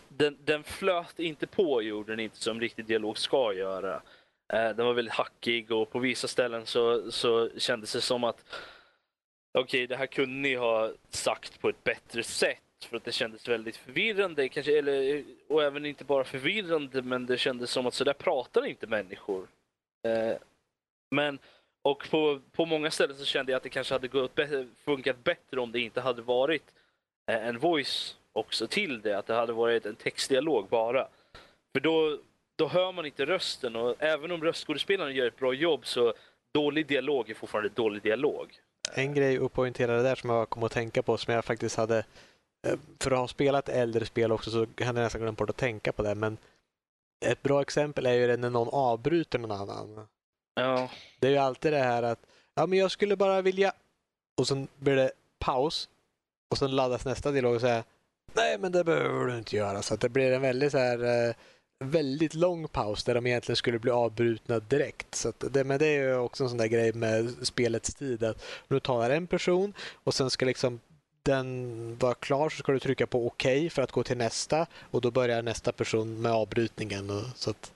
den, 0.09 0.37
den 0.45 0.63
flöt 0.63 1.19
inte 1.19 1.47
på, 1.47 1.81
gjorde 1.81 2.11
den 2.11 2.19
inte 2.19 2.37
som 2.37 2.59
riktig 2.59 2.85
dialog 2.85 3.17
ska 3.17 3.53
göra. 3.53 4.01
Eh, 4.53 4.69
den 4.69 4.85
var 4.85 4.93
väldigt 4.93 5.13
hackig 5.13 5.71
och 5.71 5.91
på 5.91 5.99
vissa 5.99 6.27
ställen 6.27 6.65
så, 6.65 7.11
så 7.11 7.49
kändes 7.57 7.93
det 7.93 8.01
som 8.01 8.23
att 8.23 8.45
okej, 9.53 9.63
okay, 9.63 9.87
det 9.87 9.95
här 9.95 10.07
kunde 10.07 10.35
ni 10.35 10.55
ha 10.55 10.91
sagt 11.09 11.61
på 11.61 11.69
ett 11.69 11.83
bättre 11.83 12.23
sätt 12.23 12.61
för 12.85 12.97
att 12.97 13.03
det 13.03 13.11
kändes 13.11 13.47
väldigt 13.47 13.77
förvirrande. 13.77 14.49
Kanske, 14.49 14.77
eller, 14.77 15.23
och 15.47 15.63
även 15.63 15.85
inte 15.85 16.03
bara 16.03 16.23
förvirrande, 16.23 17.01
men 17.01 17.25
det 17.25 17.37
kändes 17.37 17.71
som 17.71 17.87
att 17.87 17.93
så 17.93 18.03
där 18.03 18.13
pratar 18.13 18.65
inte 18.65 18.87
människor. 18.87 19.47
Eh, 20.07 20.37
men, 21.11 21.39
och 21.81 22.09
på, 22.09 22.41
på 22.51 22.65
många 22.65 22.91
ställen 22.91 23.17
så 23.17 23.25
kände 23.25 23.51
jag 23.51 23.57
att 23.57 23.63
det 23.63 23.69
kanske 23.69 23.93
hade 23.93 24.07
gått 24.07 24.35
bättre, 24.35 24.67
funkat 24.85 25.23
bättre 25.23 25.59
om 25.59 25.71
det 25.71 25.79
inte 25.79 26.01
hade 26.01 26.21
varit 26.21 26.63
eh, 27.31 27.47
en 27.47 27.59
voice 27.59 28.17
också 28.33 28.67
till 28.67 29.01
det, 29.01 29.13
att 29.13 29.27
det 29.27 29.33
hade 29.33 29.53
varit 29.53 29.85
en 29.85 29.95
textdialog 29.95 30.67
bara. 30.67 31.07
För 31.73 31.79
då, 31.79 32.19
då 32.57 32.67
hör 32.67 32.91
man 32.91 33.05
inte 33.05 33.25
rösten 33.25 33.75
och 33.75 33.95
även 33.99 34.31
om 34.31 34.43
röstskådespelaren 34.43 35.15
gör 35.15 35.27
ett 35.27 35.39
bra 35.39 35.53
jobb 35.53 35.85
så 35.85 36.13
dålig 36.53 36.87
dialog 36.87 37.29
är 37.29 37.33
fortfarande 37.33 37.69
dålig 37.69 38.03
dialog. 38.03 38.59
En 38.93 39.13
grej 39.13 39.37
att 39.37 39.53
poängtera 39.53 40.01
där 40.01 40.15
som 40.15 40.29
jag 40.29 40.49
kom 40.49 40.63
att 40.63 40.71
tänka 40.71 41.03
på 41.03 41.17
som 41.17 41.33
jag 41.33 41.45
faktiskt 41.45 41.77
hade 41.77 41.97
eh, 42.67 42.79
för 42.99 43.11
att 43.11 43.17
ha 43.17 43.27
spelat 43.27 43.69
äldre 43.69 44.05
spel 44.05 44.31
också 44.31 44.51
så 44.51 44.59
hade 44.59 44.75
jag 44.77 44.95
nästan 44.95 45.21
glömt 45.21 45.37
bort 45.37 45.49
att 45.49 45.57
tänka 45.57 45.91
på 45.91 46.03
det 46.03 46.15
men 46.15 46.37
ett 47.25 47.43
bra 47.43 47.61
exempel 47.61 48.05
är 48.05 48.13
ju 48.13 48.37
när 48.37 48.49
någon 48.49 48.69
avbryter 48.71 49.39
någon 49.39 49.51
annan. 49.51 50.07
Ja. 50.55 50.89
Det 51.19 51.27
är 51.27 51.31
ju 51.31 51.37
alltid 51.37 51.73
det 51.73 51.79
här 51.79 52.03
att 52.03 52.19
ja 52.55 52.67
men 52.67 52.79
jag 52.79 52.91
skulle 52.91 53.15
bara 53.15 53.41
vilja 53.41 53.73
och 54.37 54.47
sen 54.47 54.67
blir 54.77 54.95
det 54.95 55.11
paus 55.39 55.89
och 56.51 56.57
sen 56.57 56.75
laddas 56.75 57.05
nästa 57.05 57.31
dialog 57.31 57.55
och 57.55 57.61
säger 57.61 57.83
nej 58.33 58.57
men 58.57 58.71
det 58.71 58.83
behöver 58.83 59.25
du 59.25 59.37
inte 59.37 59.55
göra 59.55 59.81
så 59.81 59.93
att 59.93 60.01
det 60.01 60.09
blir 60.09 60.31
en 60.31 60.41
väldigt 60.41 60.71
så 60.71 60.77
här 60.77 61.35
väldigt 61.79 62.33
lång 62.33 62.67
paus 62.67 63.03
där 63.03 63.15
de 63.15 63.27
egentligen 63.27 63.55
skulle 63.55 63.79
bli 63.79 63.91
avbrutna 63.91 64.59
direkt. 64.59 65.15
Så 65.15 65.33
det, 65.39 65.63
men 65.63 65.79
det 65.79 65.85
är 65.85 66.03
ju 66.03 66.17
också 66.17 66.43
en 66.43 66.49
sån 66.49 66.57
där 66.57 66.67
grej 66.67 66.93
med 66.93 67.47
spelets 67.47 67.93
tid 67.93 68.23
att 68.23 68.45
nu 68.67 68.79
talar 68.79 69.09
en 69.09 69.27
person 69.27 69.73
och 70.03 70.13
sen 70.13 70.29
ska 70.29 70.45
liksom 70.45 70.79
den 71.23 71.97
vara 71.97 72.13
klar 72.13 72.49
så 72.49 72.57
ska 72.57 72.71
du 72.71 72.79
trycka 72.79 73.07
på 73.07 73.25
OK 73.25 73.43
för 73.71 73.81
att 73.81 73.91
gå 73.91 74.03
till 74.03 74.17
nästa 74.17 74.67
och 74.91 75.01
då 75.01 75.11
börjar 75.11 75.41
nästa 75.41 75.71
person 75.71 76.21
med 76.21 76.31
avbrytningen. 76.31 77.09
Och, 77.09 77.23
så 77.35 77.49
att, 77.49 77.73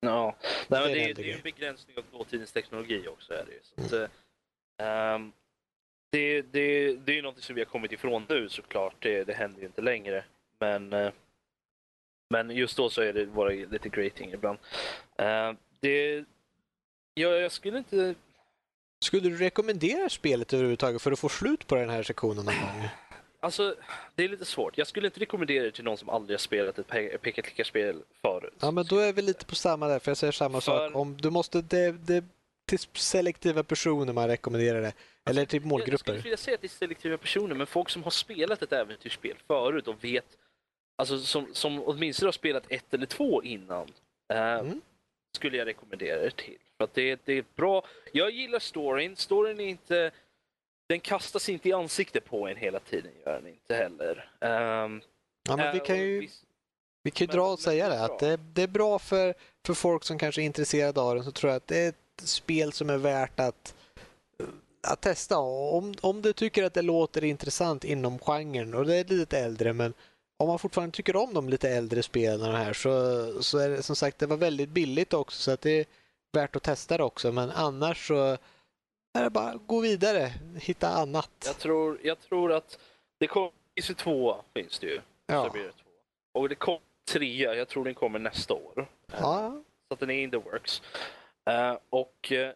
ja, 0.00 0.36
Nej, 0.68 0.80
men 0.80 0.92
det, 0.92 1.10
är, 1.10 1.14
det 1.14 1.30
är 1.30 1.36
en 1.36 1.42
begränsning 1.42 1.96
av 1.98 2.04
dåtidens 2.18 2.52
teknologi 2.52 3.08
också. 3.08 3.32
Är 3.32 3.44
det, 3.46 3.86
så 3.88 3.96
att, 3.96 4.10
mm. 4.78 5.14
um, 5.14 5.32
det, 6.10 6.42
det, 6.42 6.94
det 6.94 7.18
är 7.18 7.22
något 7.22 7.42
som 7.42 7.54
vi 7.54 7.60
har 7.60 7.66
kommit 7.66 7.92
ifrån 7.92 8.26
nu 8.28 8.48
såklart. 8.48 8.94
Det, 8.98 9.24
det 9.24 9.32
händer 9.32 9.60
ju 9.60 9.66
inte 9.66 9.82
längre. 9.82 10.24
Men 10.58 10.92
uh, 10.92 11.12
men 12.34 12.50
just 12.50 12.76
då 12.76 12.90
så 12.90 13.02
är 13.02 13.12
det 13.12 13.26
bara 13.26 13.48
lite 13.48 13.88
grating 13.88 14.32
ibland. 14.32 14.58
Uh, 15.20 15.58
det, 15.80 16.24
jag, 17.14 17.40
jag 17.40 17.52
skulle 17.52 17.78
inte... 17.78 18.14
Skulle 19.04 19.28
du 19.28 19.36
rekommendera 19.36 20.08
spelet 20.08 20.52
överhuvudtaget 20.52 21.02
för 21.02 21.12
att 21.12 21.18
få 21.18 21.28
slut 21.28 21.66
på 21.66 21.74
den 21.74 21.90
här 21.90 22.02
sektionen 22.02 22.44
någon 22.44 22.54
gång? 22.54 22.88
Alltså, 23.40 23.74
det 24.14 24.24
är 24.24 24.28
lite 24.28 24.44
svårt. 24.44 24.78
Jag 24.78 24.86
skulle 24.86 25.06
inte 25.06 25.20
rekommendera 25.20 25.64
det 25.64 25.70
till 25.70 25.84
någon 25.84 25.98
som 25.98 26.08
aldrig 26.08 26.34
har 26.34 26.38
spelat 26.38 26.78
ett 26.78 26.88
peka 27.22 27.42
klicka 27.42 27.64
spel 27.64 28.02
förut. 28.22 28.54
Ja, 28.60 28.70
men 28.70 28.84
då 28.86 28.98
är 28.98 29.12
vi 29.12 29.22
lite 29.22 29.46
på 29.46 29.54
samma 29.54 29.88
där, 29.88 29.98
för 29.98 30.10
jag 30.10 30.16
säger 30.16 30.32
samma 30.32 30.60
för... 30.60 30.88
sak. 30.88 30.96
Om 30.96 31.16
du 31.16 31.30
måste, 31.30 31.62
det, 31.62 31.92
det, 31.92 32.24
till 32.66 32.78
selektiva 32.78 33.62
personer 33.62 34.12
man 34.12 34.28
rekommenderar 34.28 34.80
det. 34.80 34.92
Eller 35.26 35.42
alltså, 35.42 35.50
till 35.50 35.66
målgrupper. 35.66 35.92
Jag 35.92 36.00
skulle 36.00 36.18
vilja 36.18 36.36
säga 36.36 36.56
till 36.56 36.70
selektiva 36.70 37.18
personer, 37.18 37.54
men 37.54 37.66
folk 37.66 37.90
som 37.90 38.02
har 38.02 38.10
spelat 38.10 38.62
ett 38.62 38.72
äventyrsspel 38.72 39.36
förut 39.46 39.88
och 39.88 40.04
vet 40.04 40.26
alltså 40.96 41.18
som, 41.18 41.46
som 41.52 41.82
åtminstone 41.84 42.26
har 42.26 42.32
spelat 42.32 42.64
ett 42.68 42.94
eller 42.94 43.06
två 43.06 43.42
innan, 43.42 43.88
eh, 44.32 44.38
mm. 44.38 44.80
skulle 45.36 45.56
jag 45.56 45.66
rekommendera 45.66 46.20
det 46.20 46.36
till. 46.36 46.58
För 46.76 46.84
att 46.84 46.94
det, 46.94 47.20
det 47.24 47.32
är 47.32 47.44
bra. 47.56 47.86
Jag 48.12 48.30
gillar 48.30 48.58
storyn. 48.58 49.16
Storyn 49.16 49.60
är 49.60 49.64
inte... 49.64 50.10
Den 50.88 51.00
kastas 51.00 51.48
inte 51.48 51.68
i 51.68 51.72
ansiktet 51.72 52.24
på 52.24 52.48
en 52.48 52.56
hela 52.56 52.80
tiden, 52.80 53.12
gör 53.26 53.40
den 53.40 53.46
inte 53.46 53.74
heller. 53.74 54.30
Um, 54.40 55.02
ja, 55.48 55.56
men 55.56 55.74
vi 55.74 55.80
kan 55.80 55.98
ju, 55.98 56.28
vi, 57.02 57.10
kan 57.10 57.26
ju 57.26 57.32
dra 57.32 57.52
och 57.52 57.58
säga 57.58 57.88
det, 57.88 58.04
att 58.04 58.18
det, 58.18 58.36
det, 58.36 58.62
är 58.62 58.68
bra 58.68 58.98
för, 58.98 59.34
för 59.66 59.74
folk 59.74 60.04
som 60.04 60.18
kanske 60.18 60.42
är 60.42 60.44
intresserade 60.44 61.00
av 61.00 61.14
den, 61.14 61.24
så 61.24 61.32
tror 61.32 61.50
jag 61.50 61.56
att 61.56 61.66
det 61.66 61.78
är 61.78 61.88
ett 61.88 62.22
spel 62.28 62.72
som 62.72 62.90
är 62.90 62.98
värt 62.98 63.40
att, 63.40 63.74
att 64.86 65.00
testa. 65.00 65.38
Om, 65.38 65.94
om 66.00 66.22
du 66.22 66.32
tycker 66.32 66.64
att 66.64 66.74
det 66.74 66.82
låter 66.82 67.24
intressant 67.24 67.84
inom 67.84 68.18
genren, 68.18 68.74
och 68.74 68.86
det 68.86 68.96
är 68.96 69.04
lite 69.04 69.38
äldre, 69.38 69.72
men 69.72 69.94
om 70.36 70.48
man 70.48 70.58
fortfarande 70.58 70.96
tycker 70.96 71.16
om 71.16 71.34
de 71.34 71.48
lite 71.48 71.70
äldre 71.70 72.02
spelarna 72.02 72.58
här 72.58 72.72
så, 72.72 73.42
så 73.42 73.58
är 73.58 73.68
det 73.68 73.82
som 73.82 73.96
sagt 73.96 74.18
det 74.18 74.26
var 74.26 74.36
väldigt 74.36 74.68
billigt 74.68 75.14
också 75.14 75.42
så 75.42 75.50
att 75.50 75.60
det 75.60 75.70
är 75.70 75.86
värt 76.32 76.56
att 76.56 76.62
testa 76.62 76.96
det 76.96 77.04
också. 77.04 77.32
Men 77.32 77.50
annars 77.50 78.06
så 78.06 78.36
är 79.18 79.24
det 79.24 79.30
bara 79.30 79.50
att 79.50 79.66
gå 79.66 79.80
vidare, 79.80 80.32
hitta 80.60 80.88
annat. 80.88 81.30
Jag 81.46 81.58
tror, 81.58 82.00
jag 82.02 82.20
tror 82.20 82.52
att 82.52 82.78
det 83.20 83.26
kommer, 83.26 83.50
i 83.74 83.82
2 83.82 84.36
finns 84.54 84.78
det 84.78 84.86
ju. 84.86 85.00
Ja. 85.26 85.50
Det 85.54 85.62
två. 85.62 85.68
Och 86.32 86.48
det 86.48 86.54
kommer 86.54 86.80
trea, 87.12 87.54
jag 87.54 87.68
tror 87.68 87.84
den 87.84 87.94
kommer 87.94 88.18
nästa 88.18 88.54
år. 88.54 88.86
Ja. 89.12 89.62
Så 89.88 89.94
att 89.94 90.00
den 90.00 90.10
är 90.10 90.22
in 90.22 90.30
the 90.30 90.36
works. 90.36 90.82
Uh, 91.50 91.78
och 91.90 92.32
uh, 92.32 92.50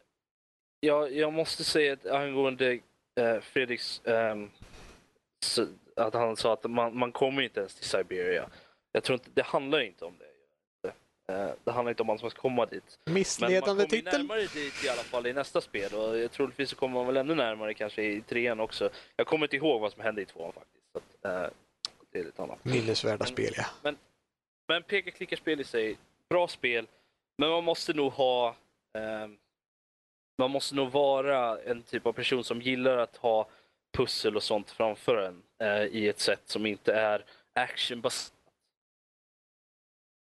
jag, 0.80 1.12
jag 1.12 1.32
måste 1.32 1.64
säga 1.64 1.92
att 1.92 2.06
angående 2.06 2.72
uh, 3.20 3.40
Fredriks 3.40 4.00
um, 4.04 4.50
att 5.98 6.14
han 6.14 6.36
sa 6.36 6.52
att 6.52 6.70
man, 6.70 6.98
man 6.98 7.12
kommer 7.12 7.42
inte 7.42 7.60
ens 7.60 7.74
till 7.74 7.84
Siberia. 7.84 8.48
Jag 8.92 9.04
tror 9.04 9.14
inte, 9.14 9.30
det 9.34 9.42
handlar 9.42 9.80
inte 9.80 10.04
om 10.04 10.18
det. 10.18 10.28
Eh, 11.32 11.50
det 11.64 11.70
handlar 11.70 11.90
inte 11.90 12.02
om 12.02 12.10
att 12.10 12.22
man 12.22 12.30
ska 12.30 12.40
komma 12.40 12.66
dit. 12.66 12.98
Missledande 13.04 13.86
titel. 13.86 14.04
Men 14.04 14.26
man 14.26 14.28
kommer 14.28 14.38
närmare 14.38 14.62
dit 14.64 14.84
i 14.84 14.88
alla 14.88 15.02
fall 15.02 15.26
i 15.26 15.32
nästa 15.32 15.60
spel 15.60 15.94
och 15.94 16.18
jag 16.18 16.32
troligtvis 16.32 16.70
så 16.70 16.76
kommer 16.76 16.94
man 16.94 17.06
väl 17.06 17.16
ännu 17.16 17.34
närmare 17.34 17.74
kanske 17.74 18.02
i 18.02 18.20
trean 18.20 18.60
också. 18.60 18.90
Jag 19.16 19.26
kommer 19.26 19.46
inte 19.46 19.56
ihåg 19.56 19.80
vad 19.80 19.92
som 19.92 20.02
hände 20.02 20.22
i 20.22 20.24
tvåan 20.24 20.52
faktiskt. 20.52 20.84
Så 20.92 20.98
att, 20.98 21.44
uh, 21.44 21.50
det 22.12 22.18
är 22.18 22.24
lite 22.24 22.42
annat. 22.42 22.64
Minnesvärda 22.64 23.24
spel 23.24 23.52
ja. 23.56 23.66
Men, 23.82 23.96
men 24.68 24.82
peka-klicka-spel 24.82 25.60
i 25.60 25.64
sig, 25.64 25.96
bra 26.28 26.48
spel. 26.48 26.86
Men 27.38 27.50
man 27.50 27.64
måste 27.64 27.92
nog 27.92 28.12
ha 28.12 28.48
uh, 28.98 29.28
man 30.38 30.50
måste 30.50 30.74
nog 30.74 30.90
vara 30.90 31.62
en 31.62 31.82
typ 31.82 32.06
av 32.06 32.12
person 32.12 32.44
som 32.44 32.62
gillar 32.62 32.98
att 32.98 33.16
ha 33.16 33.48
pussel 33.96 34.36
och 34.36 34.42
sånt 34.42 34.70
framför 34.70 35.16
en 35.16 35.42
eh, 35.62 35.84
i 35.84 36.08
ett 36.08 36.20
sätt 36.20 36.42
som 36.44 36.66
inte 36.66 36.94
är 36.94 37.24
actionbaserat. 37.54 38.32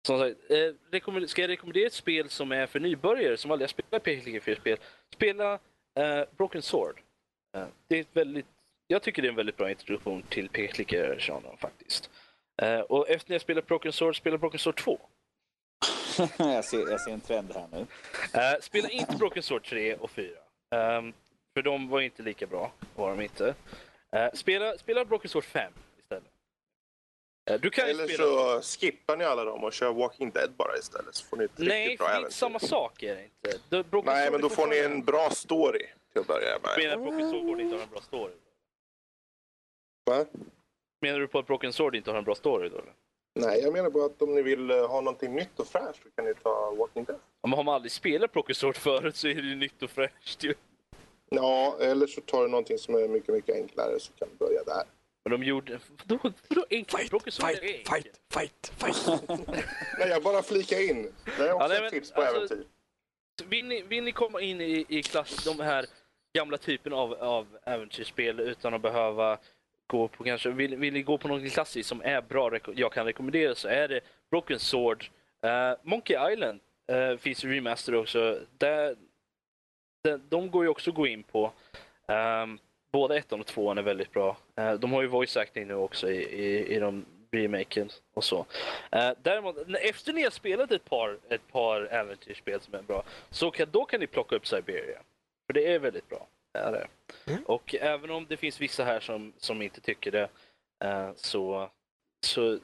Som 0.07 0.19
sagt, 0.19 0.37
eh, 0.51 1.27
ska 1.27 1.43
jag 1.43 1.49
rekommendera 1.49 1.87
ett 1.87 1.93
spel 1.93 2.29
som 2.29 2.53
är 2.53 2.67
för 2.67 2.81
nybörjare 2.81 3.37
som 3.37 3.51
aldrig 3.51 3.65
har 3.65 3.69
spelat 3.69 4.03
PK-spel? 4.03 4.79
Spela 5.15 5.59
eh, 5.99 6.23
Broken 6.37 6.63
Sword. 6.63 7.01
Eh, 7.57 7.67
det 7.89 7.97
är 7.97 8.01
ett 8.01 8.17
väldigt, 8.17 8.47
jag 8.87 9.03
tycker 9.03 9.23
det 9.23 9.29
är 9.29 9.31
en 9.31 9.37
väldigt 9.37 9.57
bra 9.57 9.71
introduktion 9.71 10.23
till 10.23 10.49
PK-genren 10.49 11.57
faktiskt. 11.59 12.11
Eh, 12.63 12.81
och 12.81 13.09
efter 13.09 13.31
när 13.31 13.35
jag 13.35 13.43
spelar 13.43 13.63
Broken 13.63 13.93
Sword, 13.93 14.17
spela 14.17 14.39
Broken 14.39 14.59
Sword 14.59 14.77
2. 14.77 14.99
jag, 16.39 16.65
ser, 16.65 16.91
jag 16.91 17.01
ser 17.01 17.11
en 17.11 17.21
trend 17.21 17.53
här 17.55 17.69
nu. 17.73 17.87
Eh, 18.41 18.61
spela 18.61 18.89
inte 18.89 19.17
Broken 19.17 19.43
Sword 19.43 19.65
3 19.65 19.95
och 19.95 20.11
4. 20.11 20.29
Um, 20.99 21.13
för 21.55 21.63
de 21.63 21.89
var 21.89 22.01
inte 22.01 22.23
lika 22.23 22.47
bra, 22.47 22.73
var 22.95 23.11
de 23.11 23.21
inte. 23.21 23.55
Uh, 24.17 24.35
spela, 24.35 24.79
spela 24.79 25.05
Broken 25.05 25.29
Sword 25.31 25.45
5 25.45 25.73
istället. 25.99 26.25
Uh, 27.51 27.61
du 27.61 27.71
kan 27.71 27.89
Eller 27.89 28.07
spela... 28.07 28.63
så 28.63 28.79
skippar 28.79 29.17
ni 29.17 29.25
alla 29.25 29.45
dem 29.45 29.65
och 29.65 29.73
kör 29.73 29.93
Walking 29.93 30.31
Dead 30.31 30.51
bara 30.57 30.77
istället. 30.79 31.15
Så 31.15 31.27
får 31.27 31.37
ni 31.37 31.45
ett 31.45 31.51
Nej, 31.57 31.97
bra 31.97 32.09
det 32.09 32.15
är 32.15 32.19
inte 32.19 32.33
samma 32.33 32.59
sak 32.59 33.03
är 33.03 33.15
det 33.15 33.25
inte. 33.25 33.59
The, 33.83 34.03
Nej, 34.05 34.31
men 34.31 34.41
då 34.41 34.49
får 34.49 34.67
ni 34.67 34.79
en 34.79 35.05
bra 35.05 35.31
story 35.31 35.87
till 36.13 36.21
att 36.21 36.27
börja 36.27 36.59
med. 36.63 36.71
Menar 36.79 36.97
Broken 36.97 37.31
Sword 37.31 37.61
inte 37.61 37.77
har 37.77 37.83
en 37.83 37.91
bra 37.91 38.01
story? 38.01 38.35
Va? 40.05 40.25
Menar 41.01 41.21
du 41.21 41.29
på 41.29 41.39
att 41.39 41.47
Broken 41.47 41.73
Sword 41.73 41.97
inte 41.97 42.11
har 42.11 42.19
en 42.19 42.25
bra 42.25 42.35
story 42.35 42.69
då? 42.69 42.81
Nej, 43.35 43.61
jag 43.61 43.73
menar 43.73 43.91
bara 43.91 44.07
att 44.07 44.23
om 44.23 44.35
ni 44.35 44.43
vill 44.43 44.71
eh, 44.71 44.89
ha 44.89 45.01
någonting 45.01 45.35
nytt 45.35 45.61
och 45.61 45.67
fräscht 45.67 46.03
så 46.03 46.11
kan 46.11 46.25
ni 46.25 46.35
ta 46.35 46.75
Walking 46.79 47.05
Dead. 47.05 47.19
Om 47.41 47.53
har 47.53 47.63
man 47.63 47.75
aldrig 47.75 47.93
spelat 47.93 48.33
Broken 48.33 48.55
Sword 48.55 48.77
förut 48.77 49.17
så 49.17 49.29
är 49.29 49.35
det 49.35 49.49
ju 49.49 49.55
nytt 49.55 49.83
och 49.83 49.91
fräscht 49.91 50.45
ju. 50.45 50.55
Ja, 51.35 51.77
eller 51.81 52.07
så 52.07 52.21
tar 52.21 52.43
du 52.43 52.49
någonting 52.49 52.79
som 52.79 52.95
är 52.95 53.09
mycket, 53.09 53.35
mycket 53.35 53.55
enklare 53.55 54.01
så 54.01 54.13
kan 54.13 54.29
du 54.29 54.37
börja 54.37 54.65
där. 54.65 54.85
Men 55.25 55.41
de 55.41 55.47
gjorde... 55.47 55.79
Vadå, 56.05 56.33
vadå 56.49 56.67
enkelt? 56.71 57.11
Fight, 57.11 57.35
fight, 57.35 57.89
fight, 57.89 58.21
fight, 58.31 58.73
fight, 58.77 59.49
Nej, 59.99 60.09
jag 60.09 60.23
bara 60.23 60.43
flika 60.43 60.81
in. 60.81 61.13
Det 61.39 61.49
är 61.49 61.53
också 61.53 61.65
ja, 61.65 61.69
nej, 61.69 61.79
men, 61.79 61.87
ett 61.87 61.93
tips 61.93 62.13
på 62.13 62.23
alltså, 62.23 62.55
äventyr. 62.55 62.67
Vill 63.45 63.65
ni, 63.65 63.83
vill 63.83 64.05
ni 64.05 64.13
komma 64.13 64.41
in 64.41 64.61
i, 64.61 64.87
i 64.89 65.03
klass, 65.03 65.45
de 65.45 65.63
här 65.63 65.87
gamla 66.39 66.59
typen 66.59 66.93
av, 66.93 67.13
av 67.13 67.47
äventyrsspel 67.65 68.41
utan 68.41 68.75
att 68.75 68.83
behöva 68.83 69.39
gå 69.87 70.09
på 70.09 70.25
kanske, 70.25 70.51
vill, 70.51 70.77
vill 70.77 70.93
ni 70.93 71.03
gå 71.03 71.19
på 71.19 71.29
något 71.29 71.53
klassiskt 71.53 71.89
som 71.89 72.03
är 72.05 72.23
bra, 72.23 72.59
jag 72.75 72.93
kan 72.93 73.07
rekommendera 73.07 73.55
så 73.55 73.69
är 73.69 73.89
det 73.89 74.01
Broken 74.31 74.59
Sword. 74.59 75.11
Eh, 75.43 75.79
Monkey 75.83 76.33
Island 76.33 76.61
uh, 76.93 77.17
finns 77.17 77.45
ju 77.45 77.55
remaster 77.55 77.95
också. 77.95 78.41
Där, 78.59 78.97
de, 80.05 80.21
de 80.29 80.51
går 80.51 80.65
ju 80.65 80.69
också 80.69 80.91
att 80.91 80.97
gå 80.97 81.07
in 81.07 81.23
på. 81.23 81.53
Um, 82.07 82.59
både 82.93 83.17
ettan 83.17 83.41
och 83.41 83.47
tvåan 83.47 83.79
är 83.79 83.83
väldigt 83.83 84.13
bra. 84.13 84.37
Eh, 84.57 84.73
de 84.73 84.93
har 84.93 85.03
ju 85.03 85.09
voice 85.09 85.37
acting 85.37 85.69
nu 85.69 85.75
också 85.75 86.11
i, 86.11 86.23
i, 86.23 86.77
i 86.77 86.79
de 86.79 87.05
remaken 87.31 87.89
och 88.15 88.25
så. 88.25 88.39
Uh, 88.39 89.11
däremot, 89.23 89.57
efter 89.81 90.13
ni 90.13 90.23
har 90.23 90.31
spelat 90.31 90.71
ett 90.71 90.85
par, 90.85 91.19
ett 91.29 91.49
par 91.53 91.81
äventyrsspel 91.81 92.61
som 92.61 92.75
är 92.75 92.83
bra, 92.83 93.05
så 93.31 93.51
kan, 93.51 93.69
då 93.71 93.85
kan 93.85 94.01
ni 94.01 94.07
plocka 94.07 94.37
upp 94.37 94.47
Siberia. 94.47 94.99
För 95.47 95.53
det 95.53 95.73
är 95.73 95.79
väldigt 95.79 96.09
bra. 96.09 96.27
Är 96.53 96.73
det. 96.73 96.87
Mm. 97.33 97.43
Och 97.45 97.75
även 97.75 98.11
om 98.11 98.27
det 98.29 98.37
finns 98.37 98.61
vissa 98.61 98.85
här 98.85 99.01
som, 99.01 99.33
som 99.39 99.63
inte 99.63 99.81
tycker 99.81 100.11
det, 100.11 100.29
eh, 100.85 101.11
så, 101.17 101.71
så 102.27 102.59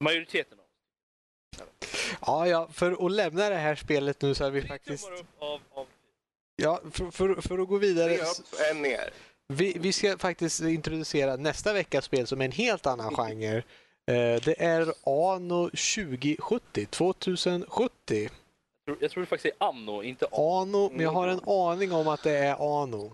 majoriteten 0.00 0.58
av 0.58 0.64
Ja, 2.26 2.46
ja, 2.46 2.68
för 2.72 3.06
att 3.06 3.12
lämna 3.12 3.48
det 3.48 3.56
här 3.56 3.74
spelet 3.74 4.22
nu 4.22 4.34
så 4.34 4.44
har 4.44 4.50
vi 4.50 4.60
Tre 4.60 4.68
faktiskt... 4.68 5.04
tummar 5.04 5.20
upp 5.20 5.26
av, 5.38 5.60
av 5.70 5.86
Ja, 6.62 6.80
för, 6.92 7.10
för, 7.10 7.34
för 7.40 7.58
att 7.58 7.68
gå 7.68 7.78
vidare. 7.78 8.16
Tre 8.16 8.24
upp, 8.24 8.60
en 8.70 8.82
ner. 8.82 9.10
Vi, 9.48 9.76
vi 9.80 9.92
ska 9.92 10.18
faktiskt 10.18 10.60
introducera 10.60 11.36
nästa 11.36 11.72
veckas 11.72 12.04
spel 12.04 12.26
som 12.26 12.40
är 12.40 12.44
en 12.44 12.52
helt 12.52 12.86
annan 12.86 13.14
genre. 13.16 13.56
Eh, 13.56 14.40
Det 14.44 14.54
är 14.62 14.92
Ano 15.04 15.64
2070, 15.70 16.86
2070. 16.86 18.22
jag, 18.22 18.30
tror, 18.86 18.98
jag 19.00 19.10
tror 19.10 19.20
det 19.20 19.26
faktiskt 19.26 19.54
är 19.60 19.66
Anno, 19.68 20.02
inte 20.02 20.26
A. 20.26 20.28
Ano, 20.32 20.90
men 20.92 21.00
jag 21.00 21.10
har 21.12 21.28
en 21.28 21.40
aning 21.46 21.92
om 21.92 22.08
att 22.08 22.22
det 22.22 22.36
är 22.38 22.82
Ano. 22.82 23.12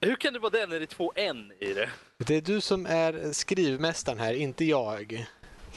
Hur 0.00 0.16
kan 0.16 0.32
det 0.32 0.38
vara 0.38 0.50
det 0.50 0.66
när 0.66 0.78
det 0.78 0.84
är 0.84 0.86
två 0.86 1.12
N 1.16 1.52
i 1.60 1.72
det? 1.72 1.90
Det 2.18 2.34
är 2.34 2.40
du 2.40 2.60
som 2.60 2.86
är 2.86 3.32
skrivmästaren 3.32 4.18
här, 4.18 4.34
inte 4.34 4.64
jag. 4.64 5.26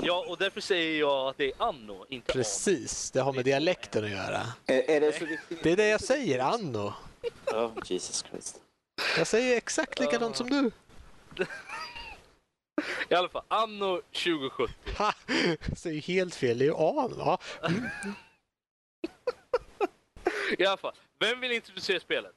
Ja, 0.01 0.25
och 0.27 0.37
därför 0.37 0.61
säger 0.61 0.99
jag 0.99 1.27
att 1.29 1.37
det 1.37 1.45
är 1.45 1.53
Anno, 1.57 2.05
inte. 2.09 2.33
Precis, 2.33 3.11
det 3.11 3.21
har 3.21 3.33
med 3.33 3.45
dialekten 3.45 4.03
att 4.03 4.09
göra. 4.09 4.41
Är, 4.65 4.89
är 4.89 5.01
det 5.01 5.19
så 5.19 5.25
viktigt? 5.25 5.63
Det 5.63 5.71
är 5.71 5.75
det 5.75 5.87
jag 5.87 6.01
säger, 6.01 6.39
Anno. 6.39 6.93
Oh, 7.45 7.71
Jesus 7.85 8.25
Christ. 8.29 8.61
Jag 9.17 9.27
säger 9.27 9.57
exakt 9.57 9.99
likadant 9.99 10.35
som 10.35 10.49
du. 10.49 10.71
I 13.09 13.13
alla 13.15 13.29
fall, 13.29 13.43
Anno 13.47 14.01
2070. 14.01 14.73
Ha! 14.97 15.13
Jag 15.67 15.77
säger 15.77 16.01
helt 16.01 16.35
fel, 16.35 16.57
det 16.57 16.65
är 16.65 16.67
ju 16.67 16.75
Ano. 16.75 17.15
Ja. 17.17 17.39
Mm. 17.63 17.89
I 20.57 20.65
alla 20.65 20.77
fall, 20.77 20.93
vem 21.19 21.39
vill 21.39 21.51
introducera 21.51 21.99
spelet? 21.99 22.33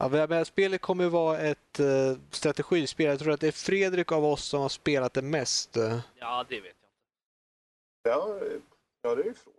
Ja, 0.00 0.26
men 0.28 0.44
spelet 0.44 0.80
kommer 0.80 1.04
ju 1.04 1.10
vara 1.10 1.38
ett 1.38 1.80
uh, 1.80 2.16
strategispel. 2.30 3.06
Jag 3.06 3.18
tror 3.18 3.32
att 3.32 3.40
det 3.40 3.48
är 3.48 3.52
Fredrik 3.52 4.12
av 4.12 4.24
oss 4.24 4.44
som 4.44 4.60
har 4.60 4.68
spelat 4.68 5.12
det 5.14 5.22
mest. 5.22 5.76
Ja, 6.18 6.44
det 6.48 6.60
vet 6.60 6.74
jag 6.82 6.90
inte. 6.90 8.08
Ja, 8.08 8.38
ja, 9.02 9.14
det 9.14 9.22
är 9.22 9.26
ju 9.26 9.34
frågan. 9.34 9.56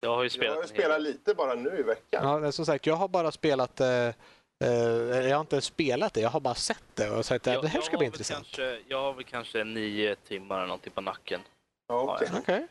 Jag 0.00 0.10
har 0.10 0.22
ju 0.22 0.24
Jag 0.26 0.32
spelat 0.32 0.54
har 0.56 0.62
en 0.62 0.68
hel 0.68 0.76
spelat 0.78 0.96
del. 0.96 1.02
lite 1.02 1.34
bara 1.34 1.54
nu 1.54 1.78
i 1.78 1.82
veckan. 1.82 2.28
Ja, 2.28 2.38
men 2.38 2.52
som 2.52 2.66
sagt, 2.66 2.86
jag 2.86 2.94
har 2.94 3.08
bara 3.08 3.30
spelat 3.32 3.76
det. 3.76 4.14
eh, 4.64 5.28
jag 5.28 5.36
har 5.36 5.40
inte 5.40 5.60
spelat 5.60 6.14
det, 6.14 6.20
jag 6.20 6.30
har 6.30 6.40
bara 6.40 6.54
sett 6.54 6.84
det 6.94 7.10
och 7.10 7.24
sagt 7.24 7.46
att 7.46 7.52
Jag- 7.54 7.62
det 7.62 7.68
här 7.68 7.76
jag 7.78 7.84
ska 7.84 7.94
har 7.94 7.98
bli 7.98 8.06
intressant. 8.06 8.46
Kanske, 8.46 8.80
jag 8.88 9.02
har 9.02 9.12
väl 9.12 9.24
kanske 9.24 9.64
nio 9.64 10.16
timmar 10.16 10.56
eller 10.56 10.66
någonting 10.66 10.92
på 10.92 11.00
nacken. 11.00 11.40
Ja, 11.88 12.14
okej. 12.16 12.28
Okej. 12.38 12.66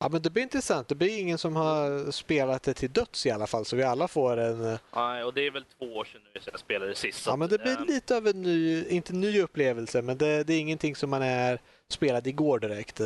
Ja, 0.00 0.08
men 0.08 0.22
det 0.22 0.30
blir 0.30 0.42
intressant. 0.42 0.88
Det 0.88 0.94
blir 0.94 1.18
ingen 1.18 1.38
som 1.38 1.56
har 1.56 2.10
spelat 2.10 2.62
det 2.62 2.74
till 2.74 2.90
döds 2.92 3.26
i 3.26 3.30
alla 3.30 3.46
fall, 3.46 3.64
så 3.64 3.76
vi 3.76 3.82
alla 3.82 4.08
får 4.08 4.36
en... 4.36 4.64
eh, 4.72 4.78
Nej, 4.94 5.24
och 5.24 5.34
det 5.34 5.46
är 5.46 5.50
väl 5.50 5.64
två 5.78 5.84
år 5.84 6.04
sedan 6.04 6.20
nu 6.34 6.40
sedan 6.40 6.50
jag 6.52 6.60
spelade 6.60 6.94
sist. 6.94 7.22
så 7.22 7.30
Ja, 7.30 7.36
men 7.36 7.48
det 7.48 7.58
blir 7.58 7.76
eh, 7.80 7.86
lite 7.86 8.16
av 8.16 8.26
en 8.26 8.42
ny, 8.42 8.84
inte 8.88 9.12
ny 9.12 9.40
upplevelse, 9.40 10.02
men 10.02 10.18
det, 10.18 10.44
det 10.44 10.54
är 10.54 10.60
ingenting 10.60 10.96
som 10.96 11.10
man 11.10 11.22
är 11.22 11.58
spelat 11.88 12.26
igår 12.26 12.58
direkt. 12.58 13.00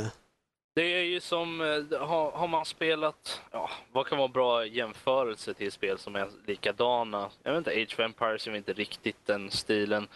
Det 0.75 0.83
är 0.95 1.03
ju 1.03 1.21
som, 1.21 1.61
eh, 1.61 1.99
har, 2.01 2.31
har 2.31 2.49
man 2.49 2.65
spelat, 2.65 3.41
ja, 3.51 3.71
vad 3.93 4.07
kan 4.07 4.19
vara 4.19 4.29
bra 4.29 4.67
jämförelse 4.67 5.55
till 5.55 5.73
spel 5.73 5.99
som 5.99 6.17
är 6.17 6.29
likadana? 6.47 7.31
Jag 7.43 7.53
vet 7.53 7.59
inte, 7.59 7.71
Age 7.71 7.95
of 7.95 8.01
Empires 8.01 8.47
är 8.47 8.57
inte 8.57 8.73
riktigt 8.73 9.27
den 9.27 9.51
stilen. 9.51 10.09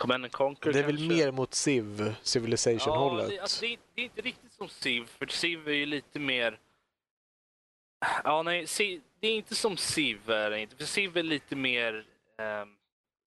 Command 0.00 0.24
and 0.24 0.32
Conquer 0.32 0.72
Det 0.72 0.78
är 0.78 0.82
väl 0.82 0.96
kanske? 0.96 1.14
mer 1.14 1.30
mot 1.30 1.54
Civ, 1.54 2.00
Ja, 2.06 2.14
Civilization-hållet. 2.22 3.28
det, 3.28 3.38
alltså, 3.38 3.60
det, 3.60 3.72
är, 3.72 3.78
det 3.94 4.00
är 4.00 4.04
inte 4.04 4.20
riktigt 4.20 4.52
som 4.52 4.68
Civ, 4.68 5.06
för 5.18 5.26
Civ 5.26 5.68
är 5.68 5.72
ju 5.72 5.86
lite 5.86 6.18
mer... 6.18 6.58
Ja, 8.24 8.42
nej, 8.42 8.66
Civ, 8.66 9.02
det 9.20 9.28
är 9.28 9.34
inte 9.34 9.54
som 9.54 9.76
Civ 9.76 10.30
är 10.30 10.50
inte, 10.56 10.76
för 10.76 10.84
Civ 10.84 11.16
är 11.16 11.22
lite 11.22 11.56
mer 11.56 12.04
ehm, 12.38 12.68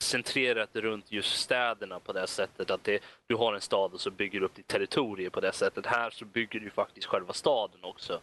centrerat 0.03 0.75
runt 0.75 1.11
just 1.11 1.39
städerna 1.41 1.99
på 1.99 2.13
det 2.13 2.27
sättet 2.27 2.71
att 2.71 2.83
det, 2.83 3.03
du 3.27 3.35
har 3.35 3.53
en 3.53 3.61
stad 3.61 3.93
och 3.93 4.01
så 4.01 4.11
bygger 4.11 4.39
du 4.39 4.45
upp 4.45 4.55
ditt 4.55 4.67
territorium 4.67 5.31
på 5.31 5.41
det 5.41 5.51
sättet. 5.53 5.85
Här 5.85 6.09
så 6.09 6.25
bygger 6.25 6.59
du 6.59 6.69
faktiskt 6.69 7.07
själva 7.07 7.33
staden 7.33 7.83
också. 7.83 8.21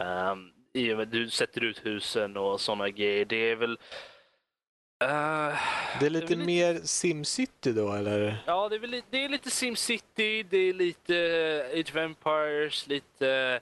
Um, 0.00 0.52
i 0.72 0.92
och 0.92 0.98
med, 0.98 1.08
du 1.08 1.30
sätter 1.30 1.64
ut 1.64 1.86
husen 1.86 2.36
och 2.36 2.60
sådana 2.60 2.88
grejer. 2.88 3.24
Det 3.24 3.36
är 3.50 3.56
väl... 3.56 3.78
eh, 5.02 5.58
Det 6.00 6.06
är 6.06 6.10
lite 6.10 6.26
väl 6.26 6.46
mer 6.46 6.80
Simcity 6.84 7.72
då, 7.72 7.92
eller? 7.92 8.42
Ja, 8.46 8.68
det 8.68 8.76
är, 8.76 8.80
väl 8.80 8.90
lite, 8.90 9.06
det 9.10 9.24
är 9.24 9.28
lite 9.28 9.50
SimCity, 9.50 10.42
det 10.42 10.56
är 10.56 10.72
lite 10.72 11.16
eh, 11.16 11.80
Age 11.80 11.90
of 11.90 11.96
Empires, 11.96 12.86
lite, 12.86 13.60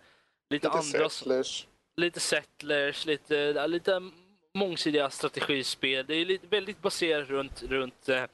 lite, 0.50 0.66
Lite 0.66 0.68
andra... 0.68 1.08
settlers. 1.08 1.66
Lite 1.96 2.20
Settlers, 2.20 3.06
lite, 3.06 3.66
lite 3.66 4.00
mångsidiga 4.54 5.10
strategispel. 5.10 6.06
Det 6.06 6.14
är 6.14 6.24
lite, 6.24 6.46
väldigt 6.46 6.82
baserat 6.82 7.28
runt, 7.28 7.62
runt, 7.62 8.08
eh, 8.08 8.24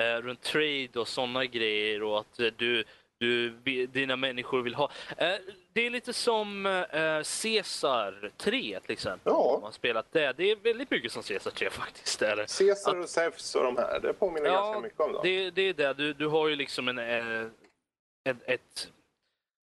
eh, 0.00 0.22
runt 0.22 0.42
trade 0.42 0.90
och 0.96 1.08
sådana 1.08 1.44
grejer 1.44 2.02
och 2.02 2.20
att 2.20 2.40
eh, 2.40 2.48
du, 2.56 2.84
du, 3.18 3.50
dina 3.86 4.16
människor 4.16 4.62
vill 4.62 4.74
ha... 4.74 4.90
Eh, 5.16 5.34
det 5.72 5.86
är 5.86 5.90
lite 5.90 6.12
som 6.12 6.66
eh, 6.66 7.22
Caesar 7.42 8.30
3 8.36 8.80
till 8.80 8.90
exempel. 8.92 9.32
Ja. 9.32 9.58
Man 9.62 9.72
spelat 9.72 10.12
det. 10.12 10.32
Det 10.36 10.50
är 10.50 10.56
väldigt 10.56 10.90
mycket 10.90 11.12
som 11.12 11.22
Caesar 11.22 11.50
3 11.50 11.70
faktiskt. 11.70 12.18
Det. 12.20 12.36
Caesar 12.58 12.98
och 13.00 13.08
Zeus 13.08 13.54
och 13.54 13.64
de 13.64 13.76
här, 13.76 14.00
det 14.00 14.12
påminner 14.12 14.46
Ja, 14.48 14.54
ganska 14.62 14.80
mycket 14.80 15.00
om 15.00 15.12
dem. 15.12 15.20
Det, 15.24 15.50
det 15.50 15.62
är 15.62 15.74
det. 15.74 15.92
Du, 15.94 16.12
du 16.12 16.26
har 16.26 16.48
ju 16.48 16.56
liksom 16.56 16.88
en, 16.88 16.98
eh, 16.98 17.46
ett, 18.24 18.36
ett... 18.46 18.92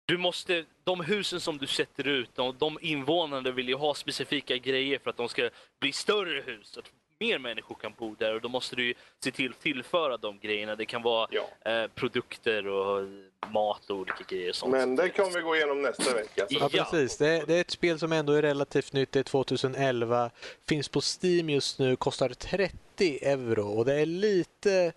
Du 0.05 0.17
måste, 0.17 0.65
de 0.83 0.99
husen 1.01 1.39
som 1.41 1.57
du 1.57 1.67
sätter 1.67 2.07
ut, 2.07 2.29
de, 2.35 2.55
de 2.57 2.77
invånarna 2.81 3.51
vill 3.51 3.67
ju 3.69 3.75
ha 3.75 3.93
specifika 3.93 4.57
grejer 4.57 4.99
för 4.99 5.09
att 5.09 5.17
de 5.17 5.29
ska 5.29 5.49
bli 5.79 5.91
större 5.91 6.41
hus. 6.41 6.67
Så 6.67 6.79
att 6.79 6.91
mer 7.19 7.39
människor 7.39 7.75
kan 7.75 7.93
bo 7.97 8.15
där 8.15 8.35
och 8.35 8.41
då 8.41 8.49
måste 8.49 8.75
du 8.75 8.93
se 9.23 9.31
till 9.31 9.51
att 9.51 9.59
tillföra 9.59 10.17
de 10.17 10.39
grejerna. 10.39 10.75
Det 10.75 10.85
kan 10.85 11.01
vara 11.01 11.27
Ja. 11.31 11.71
eh, 11.71 11.87
produkter 11.87 12.67
och 12.67 13.07
mat 13.53 13.89
och 13.89 13.97
olika 13.97 14.23
grejer. 14.27 14.49
Och 14.49 14.55
sånt. 14.55 14.71
Men 14.71 14.95
det 14.95 15.09
kommer 15.09 15.31
vi 15.31 15.41
gå 15.41 15.55
igenom 15.55 15.81
nästa 15.81 16.13
vecka. 16.13 16.47
Så. 16.49 16.55
Ja, 16.59 16.69
precis. 16.69 17.17
Det 17.17 17.27
är, 17.27 17.45
det 17.45 17.55
är 17.55 17.61
ett 17.61 17.71
spel 17.71 17.99
som 17.99 18.11
ändå 18.11 18.33
är 18.33 18.41
relativt 18.41 18.93
nytt. 18.93 19.11
Det 19.11 19.19
är 19.19 19.23
2011. 19.23 20.31
Finns 20.67 20.89
på 20.89 21.01
Steam 21.01 21.49
just 21.49 21.79
nu. 21.79 21.95
Kostar 21.95 22.29
30 22.29 23.19
euro 23.21 23.67
och 23.77 23.85
det 23.85 23.93
är 23.93 24.05
lite 24.05 24.93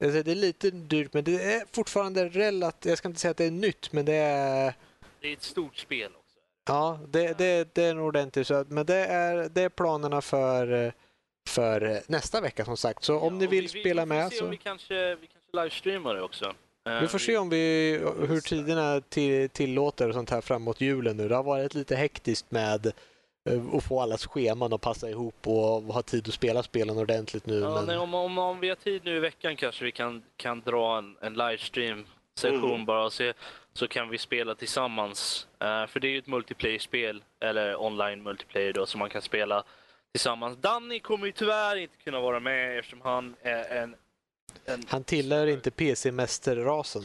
det 0.00 0.28
är 0.28 0.34
lite 0.34 0.70
dyrt, 0.70 1.12
men 1.12 1.24
det 1.24 1.42
är 1.54 1.62
fortfarande 1.72 2.28
relativt... 2.28 2.84
Jag 2.90 2.98
ska 2.98 3.08
inte 3.08 3.20
säga 3.20 3.30
att 3.30 3.36
det 3.36 3.44
är 3.44 3.50
nytt, 3.50 3.92
men 3.92 4.04
det 4.04 4.14
är... 4.14 4.74
Det 5.20 5.28
är 5.28 5.32
ett 5.32 5.42
stort 5.42 5.76
spel 5.76 6.12
också. 6.16 6.38
Ja, 6.66 7.00
det, 7.08 7.38
det, 7.38 7.74
det 7.74 7.82
är. 7.84 8.44
Så, 8.44 8.54
att- 8.54 8.68
men 8.68 8.86
det 8.86 8.96
är, 8.96 9.48
det 9.48 9.62
är 9.62 9.68
planerna 9.68 10.20
för, 10.20 10.92
för 11.48 12.02
nästa 12.06 12.40
vecka 12.40 12.64
som 12.64 12.76
sagt. 12.76 13.04
Så 13.04 13.18
om 13.18 13.34
Ja, 13.34 13.40
ni 13.40 13.46
vill 13.46 13.68
vi, 13.72 13.80
spela 13.80 14.02
vi 14.04 14.08
med 14.08 14.32
se 14.32 14.38
så... 14.38 14.44
Om 14.44 14.50
vi 14.50 14.56
kanske, 14.56 15.14
vi 15.14 15.26
kanske 15.26 15.56
livestreamar 15.62 16.14
det 16.14 16.22
också. 16.22 16.54
Eh, 16.88 17.00
Vi 17.00 17.06
får 17.08 17.18
se 17.18 17.36
om 17.38 17.50
vi, 17.50 17.92
hur 18.28 18.40
tiderna 18.40 19.00
till, 19.00 19.48
tillåter 19.50 20.08
och 20.08 20.14
sånt 20.14 20.30
här 20.30 20.40
framåt 20.40 20.80
julen 20.80 21.16
nu. 21.16 21.28
Det 21.28 21.34
har 21.36 21.42
varit 21.42 21.74
lite 21.74 21.96
hektiskt 21.96 22.50
med 22.50 22.86
eh, 23.50 23.74
att 23.74 23.84
få 23.84 24.00
allas 24.00 24.26
scheman 24.26 24.72
att 24.72 24.80
passa 24.80 25.10
ihop 25.10 25.46
och 25.46 25.82
ha 25.82 26.02
tid 26.02 26.28
att 26.28 26.34
spela 26.34 26.62
spelen 26.62 26.98
ordentligt 26.98 27.46
nu. 27.46 27.60
Ja, 27.60 27.74
men... 27.74 27.84
nej, 27.86 27.98
om, 27.98 28.14
om, 28.14 28.38
om 28.38 28.60
vi 28.60 28.68
har 28.68 28.76
tid 28.76 29.04
nu 29.04 29.16
i 29.16 29.20
veckan 29.20 29.56
kanske 29.56 29.84
vi 29.84 29.92
kan, 29.92 30.22
kan 30.36 30.60
dra 30.60 30.98
en, 30.98 31.16
en 31.20 31.34
livestream-session 31.34 32.70
Mm. 32.74 32.84
bara 32.84 33.04
och 33.04 33.12
se, 33.12 33.32
så 33.72 33.88
kan 33.88 34.08
vi 34.08 34.18
spela 34.18 34.54
tillsammans. 34.54 35.46
Eh, 35.58 35.86
för 35.86 36.00
det 36.00 36.08
är 36.08 36.10
ju 36.10 36.18
ett 36.18 36.26
multiplayer-spel, 36.26 37.22
eller 37.40 37.82
online 37.82 38.22
multiplayer 38.22 38.72
då, 38.72 38.86
som 38.86 38.98
man 38.98 39.10
kan 39.10 39.22
spela 39.22 39.64
tillsammans. 40.12 40.56
Danny 40.60 41.00
kommer 41.00 41.26
ju 41.26 41.32
tyvärr 41.32 41.76
inte 41.76 41.96
kunna 42.04 42.20
vara 42.20 42.40
med 42.40 42.78
eftersom 42.78 43.00
han 43.00 43.36
är 43.42 43.64
en... 43.82 43.94
en 44.64 44.84
Han 44.88 45.04
tillhör 45.04 45.46
inte 45.46 45.70
PC-mästerrasen. 45.70 47.02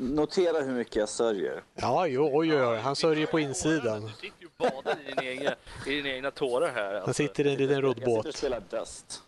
Notera 0.00 0.60
hur 0.60 0.72
mycket 0.74 0.96
jag 0.96 1.08
sörjer. 1.08 1.62
Ja, 1.74 2.06
jo, 2.06 2.30
oj, 2.32 2.54
oj, 2.54 2.62
oj. 2.66 2.78
Han 2.78 2.96
sörjer 2.96 3.26
på 3.26 3.40
insidan. 3.40 4.02
Du 4.06 4.12
sitter 4.12 4.40
ju 4.40 4.46
och 4.46 4.52
badar 4.84 4.96
i 5.00 5.04
dina 5.10 5.24
egna, 5.24 5.54
i 5.86 5.90
dina 5.90 6.08
egna 6.08 6.30
tårar 6.30 6.72
här. 6.72 6.84
Han 6.84 6.96
Alltså. 6.96 7.12
sitter 7.12 7.46
i 7.46 7.52
en 7.52 7.58
liten 7.58 7.74
Jag 7.76 7.94
sitter 7.94 8.08
och 8.08 8.14
roddbåt. 8.16 8.36
spelar 8.36 8.60
Dust. 8.70 9.22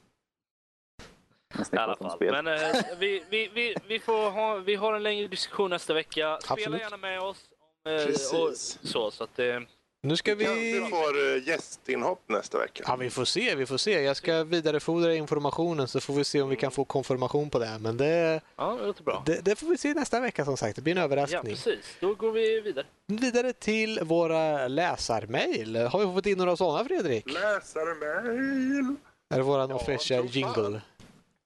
I 1.72 1.76
alla 1.76 1.96
fall. 1.96 2.18
Men 2.20 2.46
eh, 2.46 2.76
vi, 2.98 3.24
vi, 3.30 3.48
vi, 3.54 3.74
vi, 3.88 3.98
får 3.98 4.30
ha, 4.30 4.54
vi 4.56 4.74
har 4.74 4.92
en 4.94 5.02
längre 5.02 5.28
diskussion 5.28 5.70
nästa 5.70 5.94
vecka. 5.94 6.38
Spela 6.42 6.52
Absolut. 6.54 6.80
gärna 6.80 6.96
med 6.96 7.20
oss. 7.20 7.44
Om, 7.84 7.92
eh. 7.92 8.06
Och, 8.08 8.56
så, 8.82 9.10
så 9.10 9.24
att, 9.24 9.38
eh, 9.38 9.60
Nu 10.04 10.16
ska 10.16 10.30
Kanske 10.36 10.54
vi... 10.54 10.86
får 10.90 11.34
eh, 11.36 11.48
gästinhopp 11.48 12.22
nästa 12.28 12.58
vecka. 12.58 12.84
Ja, 12.86 12.96
vi 12.96 13.10
får 13.10 13.24
se, 13.24 13.54
vi 13.54 13.66
får 13.66 13.76
se. 13.76 14.02
Jag 14.02 14.16
ska 14.16 14.44
vidarebefordra 14.44 15.14
informationen 15.14 15.88
så 15.88 16.00
får 16.00 16.14
vi 16.14 16.24
se 16.24 16.42
om 16.42 16.48
vi 16.48 16.56
kan 16.56 16.70
få 16.70 16.84
konfirmation 16.84 17.50
på 17.50 17.58
det. 17.58 17.78
Men 17.80 17.96
det, 17.96 18.40
Ja, 18.56 18.76
det 18.80 18.86
låter 18.86 19.02
bra. 19.04 19.22
det, 19.26 19.40
det 19.44 19.56
får 19.56 19.66
vi 19.66 19.76
se 19.78 19.94
nästa 19.94 20.20
vecka 20.20 20.44
som 20.44 20.56
sagt. 20.56 20.76
Det 20.76 20.82
blir 20.82 20.92
en 20.92 20.98
Ja, 20.98 21.04
överraskning. 21.04 21.42
precis. 21.54 21.96
Då 22.00 22.14
går 22.14 22.32
vi 22.32 22.60
vidare. 22.60 22.86
Vidare 23.06 23.52
till 23.52 24.00
våra 24.02 24.68
läsarmail. 24.68 25.76
Har 25.76 26.06
vi 26.06 26.14
fått 26.14 26.26
in 26.26 26.38
några 26.38 26.56
sådana 26.56 26.84
Fredrik? 26.84 27.32
Läsarmail! 27.32 28.94
Är 29.34 29.36
det 29.36 29.42
våran 29.42 29.70
Ja, 29.70 29.78
fan. 29.78 30.26
jingle? 30.26 30.80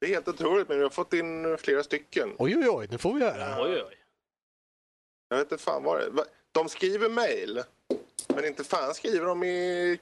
Det 0.01 0.07
är 0.07 0.11
helt 0.11 0.29
otroligt, 0.29 0.69
men 0.69 0.77
vi 0.77 0.83
har 0.83 0.91
fått 0.91 1.13
in 1.13 1.59
flera 1.59 1.83
stycken. 1.83 2.33
Oj, 2.39 2.57
oj, 2.57 2.69
oj, 2.69 2.89
nu 2.91 2.99
får 2.99 3.15
vi 3.15 3.21
höra. 3.25 3.63
Oj, 3.65 3.83
oj. 3.89 3.95
Jag 5.29 5.37
vet 5.39 5.53
inte 5.53 5.65
fan 5.65 5.83
vad 5.83 5.99
det 6.01 6.05
är. 6.07 6.13
De 6.53 6.69
skriver 6.69 7.09
mail, 7.09 7.63
men 8.29 8.45
inte 8.45 8.65
fan 8.65 8.95
skriver 8.95 9.27
de 9.27 9.45
i 9.45 9.99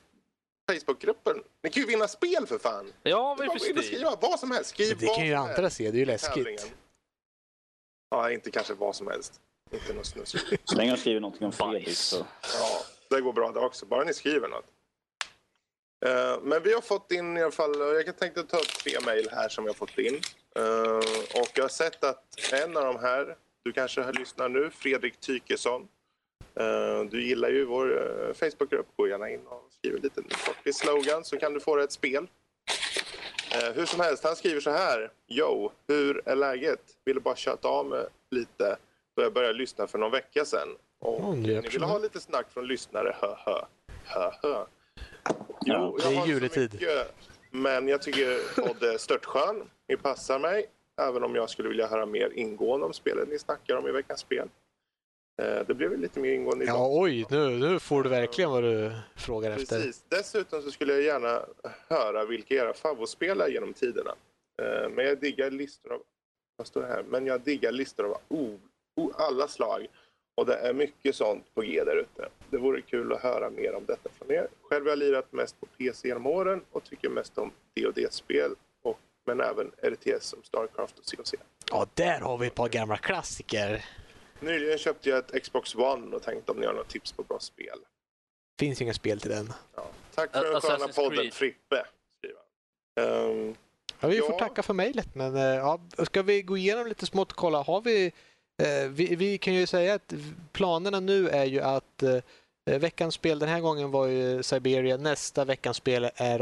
Facebookgruppen. 0.73 1.43
Ni 1.63 1.71
kan 1.71 1.81
ju 1.81 1.87
vinna 1.87 2.09
spel 2.09 2.47
för 2.47 2.59
fan! 2.59 2.93
Ja, 3.03 3.37
in 3.43 3.49
och 3.49 3.83
förstår. 3.83 3.83
skriva 3.83 4.17
vad 4.21 4.41
som 4.41 4.51
helst. 4.51 4.71
Skriv 4.71 4.99
Det 4.99 5.07
vad 5.07 5.17
kan 5.17 5.27
ju 5.27 5.35
andra 5.35 5.55
helst 5.63 5.77
se, 5.77 5.91
det 5.91 6.03
är 6.03 6.07
ju 6.07 6.19
tävlingen. 6.19 6.53
läskigt. 6.55 6.75
Ja, 8.11 8.31
inte 8.31 8.51
kanske 8.51 8.75
vad 8.75 8.97
som 8.97 9.07
helst. 9.09 9.41
Inte 9.73 9.93
något 9.93 10.07
snus. 10.07 10.37
Så 10.65 10.77
länge 10.77 10.91
de 10.91 10.97
skriver 10.97 11.21
någonting 11.21 11.47
om 11.47 11.53
Fredrik 11.53 11.97
så... 11.97 12.27
Ja, 12.59 12.81
det 13.11 13.21
går 13.21 13.33
bra 13.33 13.53
det 13.53 13.61
också. 13.61 13.87
Bara 13.87 14.05
ni 14.05 14.15
skriver 14.15 14.49
något. 14.49 14.65
Eh, 16.07 16.41
men 16.43 16.63
vi 16.63 16.73
har 16.75 16.81
fått 16.81 17.13
in 17.13 17.37
i 17.37 17.43
alla 17.43 17.53
fall, 17.53 17.79
jag 17.79 18.19
tänkte 18.19 18.43
ta 18.43 18.57
upp 18.57 18.69
tre 18.85 18.93
mejl 19.07 19.29
här 19.33 19.49
som 19.49 19.65
vi 19.65 19.71
har 19.71 19.75
fått 19.75 19.99
in. 19.99 20.21
Eh, 20.57 20.97
och 21.41 21.51
jag 21.55 21.65
har 21.65 21.69
sett 21.69 22.05
att 22.05 22.53
en 22.53 22.77
av 22.77 22.85
de 22.85 22.99
här, 22.99 23.37
du 23.63 23.73
kanske 23.73 24.13
lyssnar 24.13 24.49
nu, 24.49 24.71
Fredrik 24.71 25.21
Tykesson. 25.21 25.89
Eh, 26.61 27.05
du 27.11 27.23
gillar 27.23 27.49
ju 27.49 27.65
vår 27.65 27.91
uh, 27.91 28.33
Facebookgrupp, 28.35 28.87
gå 28.97 29.09
gärna 29.09 29.31
in 29.31 29.47
och 29.47 29.69
skriv 29.71 29.95
en 29.95 30.01
liten 30.01 30.25
kort 30.25 30.75
slogan 30.75 31.25
så 31.25 31.39
kan 31.39 31.55
du 31.55 31.61
få 31.61 31.79
ett 31.79 31.93
spel. 31.93 32.27
Eh, 33.55 33.73
hur 33.75 33.87
som 33.87 34.01
helst, 34.01 34.25
han 34.25 34.37
skriver 34.37 34.61
så 34.61 34.71
här. 34.71 35.11
Jo, 35.27 35.73
hur 35.89 36.23
är 36.29 36.37
läget? 36.37 36.81
Ville 37.05 37.21
bara 37.21 37.37
köta 37.37 37.69
av 37.69 37.87
mig 37.87 38.07
lite 38.31 38.77
då 39.17 39.23
jag 39.23 39.33
började 39.33 39.59
lyssna 39.59 39.87
för 39.87 39.99
någon 39.99 40.11
vecka 40.11 40.45
sedan. 40.45 40.69
Och 41.01 41.21
Åh, 41.21 41.35
ni 41.37 41.49
hjälp 41.53 41.75
vill 41.75 41.81
så. 41.81 41.87
ha 41.87 41.99
lite 41.99 42.21
snack 42.21 42.47
från 42.51 42.67
lyssnare, 42.67 43.17
hö 43.21 43.35
hö. 43.47 43.65
Hö 44.05 44.31
hö. 44.43 44.55
Är 44.57 44.67
jag 45.61 45.77
har 45.77 45.99
så 45.99 46.27
juletid. 46.29 46.73
mycket, 46.73 47.15
men 47.51 47.89
jag 47.89 48.03
tycker 48.03 48.63
podd 48.63 48.83
är 48.83 48.99
störtskön. 48.99 49.71
Ni 49.89 49.97
passar 49.97 50.39
mig. 50.39 50.67
Även 51.01 51.25
om 51.25 51.35
jag 51.35 51.51
skulle 51.51 51.69
vilja 51.69 51.87
höra 51.87 52.07
mer 52.07 52.31
ingående 52.35 52.87
om 52.87 52.93
spelet 52.93 53.29
ni 53.29 53.39
snackar 53.39 53.77
om 53.77 53.89
i 53.89 53.93
veckans 53.93 54.21
spel. 54.21 54.49
Eh, 55.43 55.67
Det 55.67 55.75
blev 55.75 55.99
lite 55.99 56.21
mer 56.21 56.33
ingående 56.33 56.65
idag. 56.65 56.77
Ja, 56.77 56.89
oj, 57.01 57.27
nu, 57.31 57.49
nu 57.51 57.79
får 57.81 58.03
du 58.03 58.09
verkligen 58.09 58.51
vad 58.51 58.63
du 58.63 58.93
frågar 59.17 59.51
efter. 59.51 59.77
Precis. 59.77 60.05
Dessutom 60.09 60.63
så 60.63 60.71
skulle 60.71 60.93
jag 60.93 61.03
gärna 61.03 61.43
höra 61.89 62.25
vilka 62.25 62.55
era 62.55 62.75
favoritspel 62.75 63.41
är 63.41 63.49
genom 63.49 63.73
tiderna. 63.73 64.15
Eh, 64.63 64.89
Men 64.91 65.07
jag 65.07 65.21
diggar 65.21 65.51
listor 65.51 65.93
av... 65.93 66.03
Vad 66.57 66.67
står 66.67 66.81
det 66.81 66.87
här? 66.89 67.03
Men 67.03 67.27
jag 67.27 67.41
diggar 67.41 67.73
listor 67.73 68.05
av 68.05 68.17
o, 68.29 68.59
o, 69.01 69.13
alla 69.15 69.49
slag. 69.49 69.87
Och 70.37 70.47
det 70.47 70.55
är 70.55 70.73
mycket 70.75 71.15
sånt 71.17 71.55
på 71.55 71.61
G 71.61 71.85
där 71.85 71.97
ute. 71.97 72.29
Det 72.51 72.59
vore 72.59 72.81
kul 72.81 73.13
att 73.13 73.21
höra 73.23 73.51
mer 73.51 73.75
om 73.75 73.85
detta 73.87 74.09
från 74.19 74.31
er. 74.31 74.49
Själv 74.63 74.85
har 74.85 74.91
jag 74.91 74.99
lirat 74.99 75.33
mest 75.33 75.61
på 75.61 75.67
PC 75.67 76.09
genom 76.09 76.27
åren 76.27 76.61
och 76.73 76.85
tycker 76.85 77.09
mest 77.09 77.39
om 77.39 77.51
dd 77.77 78.07
spel 78.13 78.51
och 78.83 78.99
Men 79.27 79.41
även 79.41 79.71
RTS 79.83 80.25
som 80.27 80.43
Starcraft 80.43 80.99
och 80.99 81.05
COC. 81.19 81.35
Ja, 81.71 81.87
där 81.95 82.21
har 82.21 82.39
vi 82.39 82.47
ett 82.47 82.55
par 82.55 82.69
gamla 82.69 82.97
klassiker. 82.97 83.85
Nyligen 84.45 84.79
köpte 84.79 85.09
jag 85.11 85.19
ett 85.19 85.43
Xbox 85.43 85.75
One 85.75 86.17
och 86.17 86.23
tänkte 86.23 86.53
om 86.53 86.59
ni 86.59 86.67
har 86.67 86.73
några 86.73 86.87
tips 86.89 87.13
på 87.13 87.23
bra 87.23 87.39
spel. 87.41 87.79
Finns 88.61 88.83
inga 88.83 88.95
spel 88.95 89.21
till 89.21 89.31
den. 89.31 89.53
Ja. 89.77 89.87
Tack 90.15 90.33
för 90.33 90.45
den 90.53 90.61
sköna 90.61 90.77
Assassin's 90.77 90.95
podden 90.97 91.17
Creed. 91.19 91.35
Frippe. 91.35 91.87
Ehm, 93.01 93.55
Ja, 94.01 94.09
vi 94.09 94.17
Ja. 94.19 94.27
får 94.27 94.39
tacka 94.39 94.63
för 94.63 94.75
mejlet, 94.75 95.15
men 95.15 95.37
eh, 95.37 95.43
ja, 95.43 95.81
ska 96.03 96.23
vi 96.23 96.43
gå 96.43 96.57
igenom 96.57 96.87
lite 96.87 97.07
smått 97.07 97.31
och 97.33 97.37
kolla? 97.39 97.63
Har 97.63 97.81
vi, 97.81 98.07
eh, 98.63 98.89
vi, 98.91 99.17
vi 99.17 99.39
kan 99.39 99.55
ju 99.55 99.67
säga 99.67 99.95
att 99.95 100.15
planerna 100.53 101.01
nu 101.01 101.29
är 101.29 101.45
ju 101.45 101.61
att 101.61 102.03
eh, 102.03 102.19
veckans 102.79 103.15
spel 103.15 103.39
den 103.39 103.49
här 103.49 103.61
gången 103.61 103.91
var 103.91 104.07
ju 104.07 104.43
Siberia. 104.43 104.97
Nästa 104.97 105.45
veckans 105.45 105.77
spel 105.77 106.11
är 106.15 106.41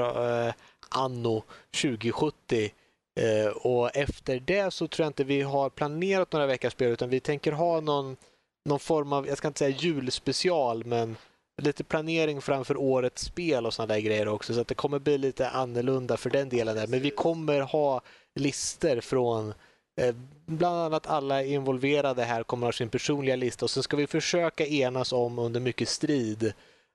eh, 0.48 0.54
Anno 0.88 1.42
2070. 1.82 2.72
Eh, 3.20 3.46
och 3.46 3.96
efter 3.96 4.40
det 4.40 4.70
så 4.70 4.88
tror 4.88 5.04
jag 5.04 5.10
inte 5.10 5.24
vi 5.24 5.42
har 5.42 5.70
planerat 5.70 6.32
några 6.32 6.46
veckaspel 6.46 6.92
utan 6.92 7.10
vi 7.10 7.20
tänker 7.20 7.52
ha 7.52 7.80
någon, 7.80 8.16
någon 8.64 8.80
form 8.80 9.12
av, 9.12 9.26
jag 9.26 9.38
ska 9.38 9.48
inte 9.48 9.58
säga 9.58 9.76
julspecial, 9.76 10.84
men 10.84 11.16
lite 11.62 11.84
planering 11.84 12.40
framför 12.40 12.76
årets 12.76 13.22
spel 13.22 13.66
och 13.66 13.74
sådana 13.74 13.94
där 13.94 14.00
grejer 14.00 14.28
också. 14.28 14.54
Så 14.54 14.60
att 14.60 14.68
det 14.68 14.74
kommer 14.74 14.98
bli 14.98 15.18
lite 15.18 15.48
annorlunda 15.48 16.16
för 16.16 16.30
den 16.30 16.48
delen 16.48 16.76
där. 16.76 16.86
Men 16.86 17.00
vi 17.00 17.10
kommer 17.10 17.60
ha 17.60 18.00
lister 18.34 19.00
från 19.00 19.54
eh, 20.00 20.14
bland 20.46 20.76
annat 20.76 21.06
alla 21.06 21.42
involverade 21.42 22.24
här 22.24 22.42
kommer 22.42 22.66
ha 22.66 22.72
sin 22.72 22.88
personliga 22.88 23.36
lista 23.36 23.64
och 23.64 23.70
sen 23.70 23.82
ska 23.82 23.96
vi 23.96 24.06
försöka 24.06 24.66
enas 24.66 25.12
om 25.12 25.38
under 25.38 25.60
mycket 25.60 25.88
strid 25.88 26.52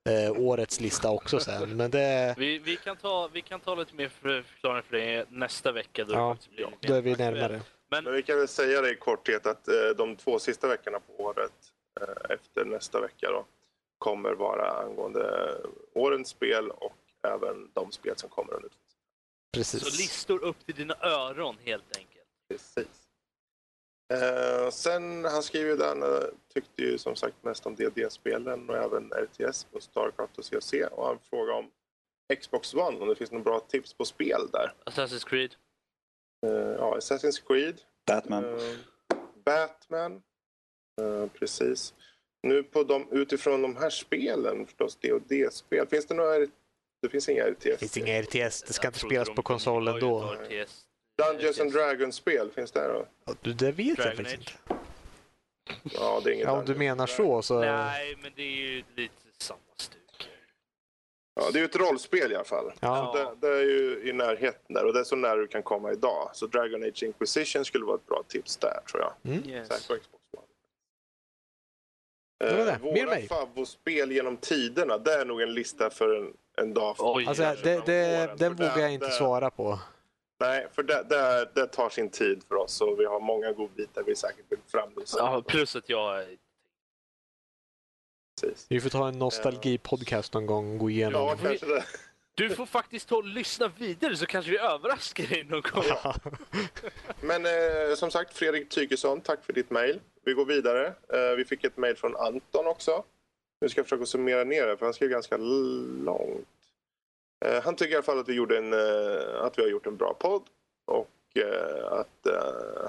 eh, 0.07 0.31
årets 0.41 0.79
lista 0.79 1.11
också 1.11 1.39
sen. 1.39 1.77
Men 1.77 1.91
det, 1.91 2.35
Vi, 2.38 2.57
vi, 2.59 2.75
kan 2.77 2.97
ta, 2.97 3.29
vi 3.34 3.41
kan 3.41 3.59
ta 3.59 3.75
lite 3.75 3.95
mer 3.95 4.09
för- 4.09 4.41
förklaring 4.41 4.84
för 4.84 4.97
det 4.97 5.25
nästa 5.31 5.71
vecka. 5.71 6.05
Då, 6.05 6.13
ja, 6.13 6.38
lite 6.51 6.71
då 6.88 6.93
är 6.93 7.01
vi 7.01 7.15
närmare. 7.15 7.61
Men 7.89 8.03
Men 8.03 8.13
vi 8.13 8.23
kan 8.23 8.38
väl 8.38 8.47
säga 8.47 8.81
det 8.81 8.91
i 8.91 8.95
korthet 8.95 9.45
att 9.45 9.67
eh, 9.67 9.73
de 9.97 10.15
två 10.15 10.39
sista 10.39 10.67
veckorna 10.67 10.99
på 10.99 11.23
året 11.23 11.51
eh, 12.01 12.35
efter 12.35 12.65
nästa 12.65 13.01
vecka 13.01 13.27
då 13.31 13.45
kommer 13.97 14.31
vara 14.34 14.71
angående 14.71 15.55
årens 15.93 16.27
spel 16.29 16.69
och 16.71 16.97
även 17.27 17.69
de 17.73 17.91
spel 17.91 18.13
som 18.17 18.29
kommer 18.29 18.53
under 18.53 18.69
så 18.69 18.75
Precis. 19.53 19.99
listor 19.99 20.43
upp 20.43 20.65
till 20.65 20.75
dina 20.75 20.95
öron 21.01 21.57
helt 21.65 21.97
enkelt. 21.97 22.27
Precis. 22.49 23.06
Eh, 24.13 24.69
sen, 24.69 25.25
han 25.25 25.43
skriver 25.43 25.69
ju 25.69 25.75
där, 25.77 25.88
han 25.88 26.03
eh, 26.03 26.29
tyckte 26.53 26.81
ju 26.81 26.97
som 26.97 27.15
sagt 27.15 27.43
mest 27.43 27.65
om 27.65 27.75
DD-spelen 27.75 28.69
och 28.69 28.77
även 28.77 29.11
RTS 29.11 29.63
på 29.63 29.79
Starcraft 29.79 30.38
och 30.38 30.45
COC 30.45 30.73
och 30.91 31.05
han 31.07 31.19
frågar 31.29 31.53
om 31.53 31.71
Xbox 32.39 32.73
One, 32.73 32.97
om 32.99 33.07
det 33.07 33.15
finns 33.15 33.31
några 33.31 33.43
bra 33.43 33.59
tips 33.59 33.93
på 33.93 34.05
spel 34.05 34.41
där. 34.51 34.73
Assassin's 34.85 35.27
Creed. 35.29 35.55
Eh, 36.47 36.51
ja, 36.51 36.97
Assassin's 36.97 37.47
Creed, 37.47 37.81
Batman. 38.07 38.45
Eh, 38.45 38.75
Batman. 39.45 40.21
Eh, 41.01 41.27
precis. 41.39 41.93
Nu 42.43 42.63
på 42.63 42.84
de, 42.84 43.07
utifrån 43.11 43.61
de 43.61 43.75
här 43.75 43.89
spelen, 43.89 44.65
förstås 44.65 44.95
D&D-spel, 44.95 45.88
finns 45.88 46.05
det 46.05 46.13
några... 46.13 46.38
Det 47.01 47.09
finns 47.09 47.29
inga 47.29 47.43
RTS? 47.43 47.63
Det 47.63 47.77
finns 47.77 47.97
inga 47.97 48.21
RTS, 48.21 48.63
det 48.63 48.73
ska 48.73 48.85
Jag 48.85 48.89
inte 48.89 48.99
spelas 48.99 49.27
på 49.29 49.34
de 49.35 49.43
konsolen 49.43 49.93
har 49.93 49.99
ju 50.01 50.07
då. 50.07 50.34
ett 50.34 50.51
RTS. 50.51 50.85
Dungeons 51.18 51.60
and 51.60 51.72
Dragons-spel, 51.73 52.52
finns 52.56 52.72
det 52.72 52.88
då? 52.88 53.06
Ja, 53.26 53.34
du, 53.41 53.53
Det 53.53 53.72
vet 53.72 53.88
jag 53.88 53.98
Dragon 53.98 54.15
faktiskt 54.26 54.34
Age. 54.49 54.57
inte. 54.73 55.95
Ja, 55.95 56.22
det 56.23 56.30
är 56.30 56.34
inget 56.34 56.45
Ja, 56.45 56.52
om 56.52 56.60
du 56.60 56.73
Dungeons 56.73 56.80
menar 56.80 57.02
and 57.03 57.10
så 57.10 57.41
så... 57.41 57.60
Nej, 57.60 58.15
men 58.22 58.31
det 58.35 58.41
är 58.41 58.56
ju 58.56 58.84
lite 58.95 59.14
samma 59.39 59.60
stuk. 59.77 60.30
Ja, 61.35 61.49
det 61.52 61.57
är 61.57 61.60
ju 61.60 61.65
ett 61.65 61.76
rollspel 61.76 62.31
i 62.31 62.35
alla 62.35 62.44
fall. 62.44 62.73
Ja, 62.80 63.11
Så 63.14 63.23
det, 63.41 63.48
det 63.48 63.56
är 63.57 63.61
ju 63.64 64.10
i 64.10 64.14
närheten 64.14 64.73
där 64.76 64.85
och 64.85 64.94
det 64.94 64.99
är 64.99 65.03
så 65.03 65.15
nära 65.15 65.35
du 65.35 65.48
kan 65.48 65.64
komma 65.64 65.91
idag. 65.91 66.30
Så 66.34 66.48
Dragon 66.48 66.84
Age 66.84 67.03
Inquisition 67.03 67.65
skulle 67.65 67.85
vara 67.85 67.95
ett 67.95 68.06
bra 68.06 68.23
tips 68.27 68.57
där 68.57 68.80
tror 68.91 69.03
jag. 69.03 69.35
Yes. 69.48 69.68
På 69.69 69.73
Xbox 69.95 70.07
One. 70.38 70.48
Det 72.39 72.57
var 72.57 72.65
det. 72.65 72.72
Eh, 72.72 72.94
Mer 72.94 73.06
våra 73.06 73.22
favoritspel 73.45 74.11
genom 74.11 74.38
tiderna, 74.38 74.98
det 74.98 75.14
är 75.14 75.26
nog 75.26 75.41
en 75.41 75.53
lista 75.53 75.89
för 75.89 76.15
en, 76.15 76.34
en 76.57 76.73
dag. 76.73 76.95
Oj, 76.99 77.26
alltså, 77.27 77.44
det, 77.64 77.85
det, 77.85 78.34
den 78.38 78.56
vågar 78.56 78.77
jag 78.80 78.94
inte 78.94 79.06
det- 79.06 79.11
svara 79.11 79.49
på. 79.49 79.80
Nej, 80.39 80.68
för 80.72 80.84
det, 80.84 81.05
det, 81.09 81.49
det 81.55 81.68
tar 81.68 81.89
sin 81.89 82.09
tid 82.09 82.43
för 82.47 82.55
oss 82.55 82.81
och 82.81 82.99
vi 82.99 83.05
har 83.05 83.19
många 83.19 83.51
godbitar 83.51 84.03
vi 84.03 84.15
säkert 84.15 84.45
vill 84.49 84.59
framvisa. 84.68 85.18
Ja, 85.19 85.41
plus 85.41 85.76
att 85.76 85.89
jag... 85.89 86.26
Precis. 88.41 88.65
Vi 88.69 88.81
får 88.81 88.89
ta 88.89 89.07
en 89.07 89.19
nostalgi-podcast 89.19 90.34
någon 90.34 90.45
gång 90.45 90.73
och 90.73 90.80
gå 90.80 90.89
igenom. 90.89 91.22
Ja, 91.22 91.35
kanske 91.41 91.65
det. 91.65 91.84
Du 92.35 92.49
får 92.49 92.65
faktiskt 92.65 93.09
ta 93.09 93.15
och 93.15 93.26
lyssna 93.26 93.68
vidare 93.77 94.18
så 94.18 94.26
kanske 94.26 94.51
vi 94.51 94.57
överraskar 94.57 95.27
dig 95.27 95.43
någon 95.43 95.61
gång. 95.61 95.84
Ja. 95.88 96.15
Men 97.22 97.45
eh, 97.45 97.95
som 97.95 98.11
sagt, 98.11 98.34
Fredrik 98.34 98.69
Tykesson, 98.69 99.22
tack 99.22 99.45
för 99.45 99.53
ditt 99.53 99.69
mejl. 99.69 99.99
Vi 100.26 100.34
går 100.34 100.45
vidare. 100.45 100.88
Eh, 100.88 101.35
vi 101.38 101.45
fick 101.45 101.64
ett 101.64 101.77
mejl 101.77 101.95
från 101.95 102.15
Anton 102.15 102.68
också. 102.68 103.03
Nu 103.61 103.69
ska 103.69 103.80
jag 103.80 103.85
försöka 103.85 104.05
summera 104.05 104.43
ner 104.43 104.68
det, 104.68 104.77
för 104.77 104.85
han 104.85 104.93
skrev 104.93 105.09
ganska 105.09 105.38
långt. 105.38 106.47
Eh, 107.45 107.64
han 107.64 107.76
tycker 107.76 107.91
i 107.91 107.95
alla 107.95 108.03
fall 108.03 108.19
att 108.19 108.30
vi, 108.30 108.34
gjorde 108.34 108.57
en, 108.57 108.73
eh, 108.73 109.41
att 109.41 109.57
vi 109.57 109.61
har 109.61 109.69
gjort 109.69 109.88
en 109.88 109.97
bra 109.97 110.14
podd 110.14 110.43
och 110.85 111.38
eh, 111.38 111.91
att 111.91 112.27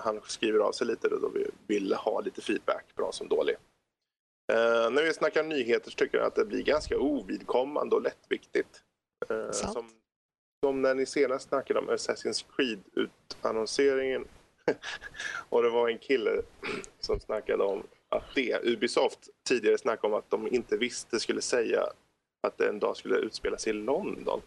han 0.03 0.21
skriver 0.27 0.59
av 0.59 0.73
sig 0.73 0.87
lite 0.87 1.09
då 1.09 1.29
vi 1.29 1.47
vill 1.67 1.95
ha 1.95 2.21
lite 2.21 2.41
feedback, 2.41 2.85
bra 2.97 3.13
som 3.13 3.29
dålig. 3.29 3.57
När 4.91 5.03
vi 5.03 5.13
snackar 5.13 5.43
nyheter 5.43 5.91
så 5.91 5.97
tycker 5.97 6.19
jag 6.19 6.27
att 6.27 6.35
det 6.35 6.45
blir 6.45 6.63
ganska 6.63 6.99
ovidkommande 6.99 7.97
och 7.97 8.03
lättviktigt. 8.03 8.83
Som, 9.51 9.91
som 10.65 10.83
när 10.83 10.95
ni 10.95 11.07
senast 11.07 11.49
snackade 11.49 11.81
om 11.81 11.91
Assassin's 11.91 12.45
Creed-utannonseringen 12.57 14.25
och 15.49 15.63
det 15.63 15.71
var 15.71 15.89
en 15.89 15.99
kille 15.99 16.43
som 17.01 17.21
snackade 17.21 17.65
om 17.65 17.83
att 18.09 18.35
det, 18.35 18.65
Ubisoft 18.65 19.29
tidigare 19.49 19.79
snackade 19.79 20.13
om 20.13 20.19
att 20.19 20.31
de 20.31 20.55
inte 20.55 20.77
visste 20.77 21.21
skulle 21.21 21.43
säga 21.43 21.89
att 22.47 22.59
det 22.59 22.69
en 22.69 22.79
dag 22.79 22.97
skulle 22.97 23.17
utspelas 23.17 23.67
i 23.67 23.73
London. 23.73 24.41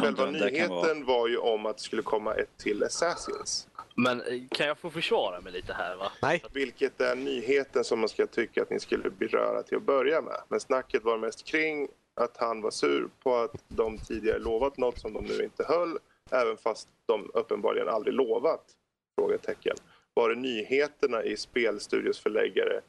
Själva 0.00 0.30
nyheten 0.30 1.04
var 1.04 1.28
ju 1.28 1.36
om 1.36 1.66
att 1.66 1.76
det 1.76 1.82
skulle 1.82 2.02
komma 2.02 2.34
ett 2.34 2.56
till 2.56 2.84
Assassins. 2.84 3.68
Men 3.94 4.20
eh, 4.20 4.42
kan 4.50 4.66
jag 4.66 4.78
få 4.78 4.90
försvara 4.90 5.40
mig 5.40 5.52
lite 5.52 5.72
här 5.72 5.96
va? 5.96 6.12
Nej. 6.22 6.42
Vilket 6.52 7.00
är 7.00 7.16
nyheten 7.16 7.84
som 7.84 8.00
man 8.00 8.08
ska 8.08 8.26
tycka 8.26 8.62
att 8.62 8.70
ni 8.70 8.80
skulle 8.80 9.10
beröra 9.10 9.62
till 9.62 9.76
att 9.76 9.82
börja 9.82 10.20
med. 10.20 10.40
Men 10.48 10.60
snacket 10.60 11.04
var 11.04 11.18
mest 11.18 11.44
kring 11.44 11.88
att 12.20 12.36
han 12.36 12.62
var 12.62 12.70
sur 12.70 13.08
på 13.22 13.36
att 13.36 13.64
de 13.68 13.98
tidigare 13.98 14.38
lovat 14.38 14.76
något 14.76 15.00
som 15.00 15.12
de 15.12 15.24
nu 15.24 15.44
inte 15.44 15.64
höll. 15.64 15.98
Även 16.30 16.56
fast 16.56 16.88
de 17.06 17.30
uppenbarligen 17.34 17.88
aldrig 17.88 18.14
lovat? 18.14 18.64
Frågetecken. 19.20 19.76
Var 20.14 20.28
det 20.28 20.36
nyheterna 20.36 21.24
i 21.24 21.36
spelstudios 21.36 22.18
förläggare 22.20 22.80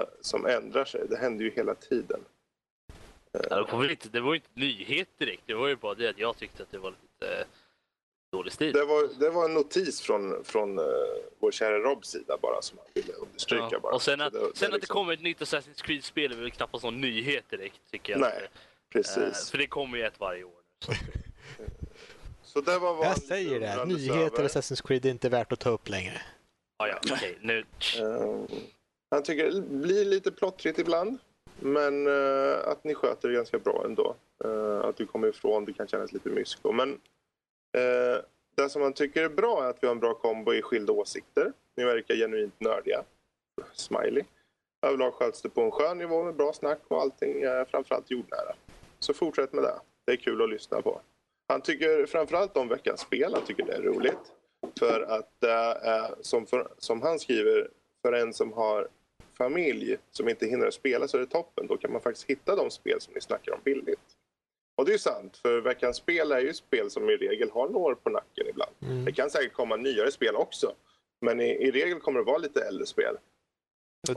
eh, 0.00 0.06
som 0.20 0.46
ändrar 0.46 0.84
sig? 0.84 1.06
Det 1.10 1.16
händer 1.16 1.44
ju 1.44 1.50
hela 1.50 1.74
tiden. 1.74 2.20
Ja, 3.50 3.56
det, 3.56 3.72
var 3.76 3.90
inte, 3.90 4.08
det 4.08 4.20
var 4.20 4.34
ju 4.34 4.36
inte 4.36 4.48
nyhet 4.54 5.08
direkt. 5.18 5.42
Det 5.46 5.54
var 5.54 5.68
ju 5.68 5.76
bara 5.76 5.94
det 5.94 6.08
att 6.08 6.18
jag 6.18 6.36
tyckte 6.36 6.62
att 6.62 6.70
det 6.70 6.78
var 6.78 6.90
lite 6.90 7.34
eh, 7.34 7.46
dålig 8.32 8.52
stil. 8.52 8.72
Det 8.72 8.84
var, 8.84 9.20
det 9.20 9.30
var 9.30 9.44
en 9.44 9.54
notis 9.54 10.00
från, 10.00 10.44
från 10.44 10.78
uh, 10.78 10.84
vår 11.38 11.50
kära 11.50 11.78
Robs 11.78 12.08
sida 12.08 12.38
bara 12.42 12.62
som 12.62 12.78
han 12.78 12.86
ville 12.94 13.12
understryka. 13.12 13.68
Ja. 13.72 13.80
bara. 13.80 13.94
Och 13.94 14.02
sen 14.02 14.20
att, 14.20 14.32
det- 14.32 14.38
sen 14.38 14.48
det 14.48 14.66
att 14.66 14.72
det 14.72 14.76
liksom- 14.76 14.94
kommer 14.94 15.12
ett 15.12 15.22
nytt 15.22 15.40
Assassin's 15.40 15.82
Creed-spel 15.82 16.32
är 16.32 16.36
väl 16.36 16.50
knappast 16.50 16.84
någon 16.84 17.00
nyhet 17.00 17.44
direkt 17.50 17.80
tycker 17.90 18.12
jag. 18.12 18.20
Nej, 18.20 18.48
Precis. 18.92 19.16
Eh, 19.16 19.50
för 19.50 19.58
det 19.58 19.66
kommer 19.66 19.98
ju 19.98 20.04
ett 20.04 20.20
varje 20.20 20.44
år. 20.44 20.52
Så. 20.84 20.92
Så 22.42 22.60
det 22.60 22.78
var 22.78 22.94
vad 22.94 23.06
Jag 23.06 23.18
säger 23.18 23.60
det, 23.60 23.84
nyheter 23.84 24.38
över. 24.38 24.48
Assassin's 24.48 24.86
Creed 24.86 25.06
är 25.06 25.10
inte 25.10 25.28
värt 25.28 25.52
att 25.52 25.60
ta 25.60 25.70
upp 25.70 25.88
längre. 25.88 26.22
Ah, 26.76 26.86
ja, 26.86 26.98
okej. 27.12 27.38
Nu... 27.40 27.58
Eh, 27.98 28.58
han 29.10 29.22
tycker 29.22 29.50
det 29.50 29.60
blir 29.60 30.04
lite 30.04 30.32
plottrigt 30.32 30.78
ibland. 30.78 31.18
Men 31.60 32.06
eh, 32.06 32.68
att 32.68 32.84
ni 32.84 32.94
sköter 32.94 33.28
det 33.28 33.34
ganska 33.34 33.58
bra 33.58 33.82
ändå. 33.84 34.16
Eh, 34.44 34.80
att 34.80 34.96
du 34.96 35.06
kommer 35.06 35.28
ifrån, 35.28 35.64
det 35.64 35.72
kan 35.72 35.88
kännas 35.88 36.12
lite 36.12 36.28
mysko. 36.28 36.72
Men 36.72 36.92
eh, 37.72 38.22
det 38.54 38.68
som 38.68 38.82
han 38.82 38.92
tycker 38.92 39.24
är 39.24 39.28
bra 39.28 39.64
är 39.64 39.70
att 39.70 39.78
vi 39.80 39.86
har 39.86 39.94
en 39.94 40.00
bra 40.00 40.14
kombo 40.14 40.54
i 40.54 40.62
skilda 40.62 40.92
åsikter. 40.92 41.52
Ni 41.76 41.84
verkar 41.84 42.14
genuint 42.14 42.60
nördiga. 42.60 43.02
Smiley. 43.72 44.24
Överlag 44.86 45.14
sköts 45.14 45.42
det 45.42 45.48
på 45.48 45.60
en 45.60 45.70
skön 45.70 45.98
nivå 45.98 46.24
med 46.24 46.34
bra 46.34 46.52
snack 46.52 46.80
och 46.88 47.00
allting 47.00 47.42
är 47.42 47.64
framförallt 47.64 48.10
jordnära. 48.10 48.54
Så 48.98 49.14
fortsätt 49.14 49.52
med 49.52 49.64
det. 49.64 49.80
Det 50.04 50.12
är 50.12 50.16
kul 50.16 50.42
att 50.42 50.50
lyssna 50.50 50.82
på. 50.82 51.00
Han 51.48 51.60
tycker 51.60 52.06
framförallt 52.06 52.56
om 52.56 52.68
veckans 52.68 53.00
spel. 53.00 53.34
Han 53.34 53.44
tycker 53.44 53.66
det 53.66 53.74
är 53.74 53.82
roligt. 53.82 54.32
För 54.78 55.00
att 55.00 55.30
det 55.38 55.52
är, 55.52 56.14
som, 56.20 56.46
för, 56.46 56.68
som 56.78 57.02
han 57.02 57.18
skriver, 57.18 57.70
för 58.02 58.12
en 58.12 58.32
som 58.32 58.52
har 58.52 58.88
familj 59.38 59.96
som 60.10 60.28
inte 60.28 60.46
hinner 60.46 60.70
spela 60.70 61.08
så 61.08 61.16
är 61.16 61.20
det 61.20 61.26
toppen. 61.26 61.66
Då 61.66 61.76
kan 61.76 61.92
man 61.92 62.00
faktiskt 62.00 62.26
hitta 62.30 62.56
de 62.56 62.70
spel 62.70 63.00
som 63.00 63.14
ni 63.14 63.20
snackar 63.20 63.52
om 63.52 63.60
billigt. 63.64 64.00
Och 64.78 64.84
det 64.86 64.94
är 64.94 64.98
sant, 64.98 65.36
för 65.36 65.60
veckans 65.60 65.96
spel 65.96 66.32
är 66.32 66.40
ju 66.40 66.54
spel 66.54 66.90
som 66.90 67.10
i 67.10 67.16
regel 67.16 67.50
har 67.50 67.68
några 67.68 67.86
år 67.86 67.94
på 67.94 68.10
nacken 68.10 68.46
ibland. 68.48 68.72
Mm. 68.82 69.04
Det 69.04 69.12
kan 69.12 69.30
säkert 69.30 69.52
komma 69.52 69.76
nyare 69.76 70.12
spel 70.12 70.36
också. 70.36 70.74
Men 71.20 71.40
i, 71.40 71.44
i 71.48 71.70
regel 71.70 72.00
kommer 72.00 72.18
det 72.20 72.24
vara 72.26 72.38
lite 72.38 72.60
äldre 72.64 72.86
spel. 72.86 73.16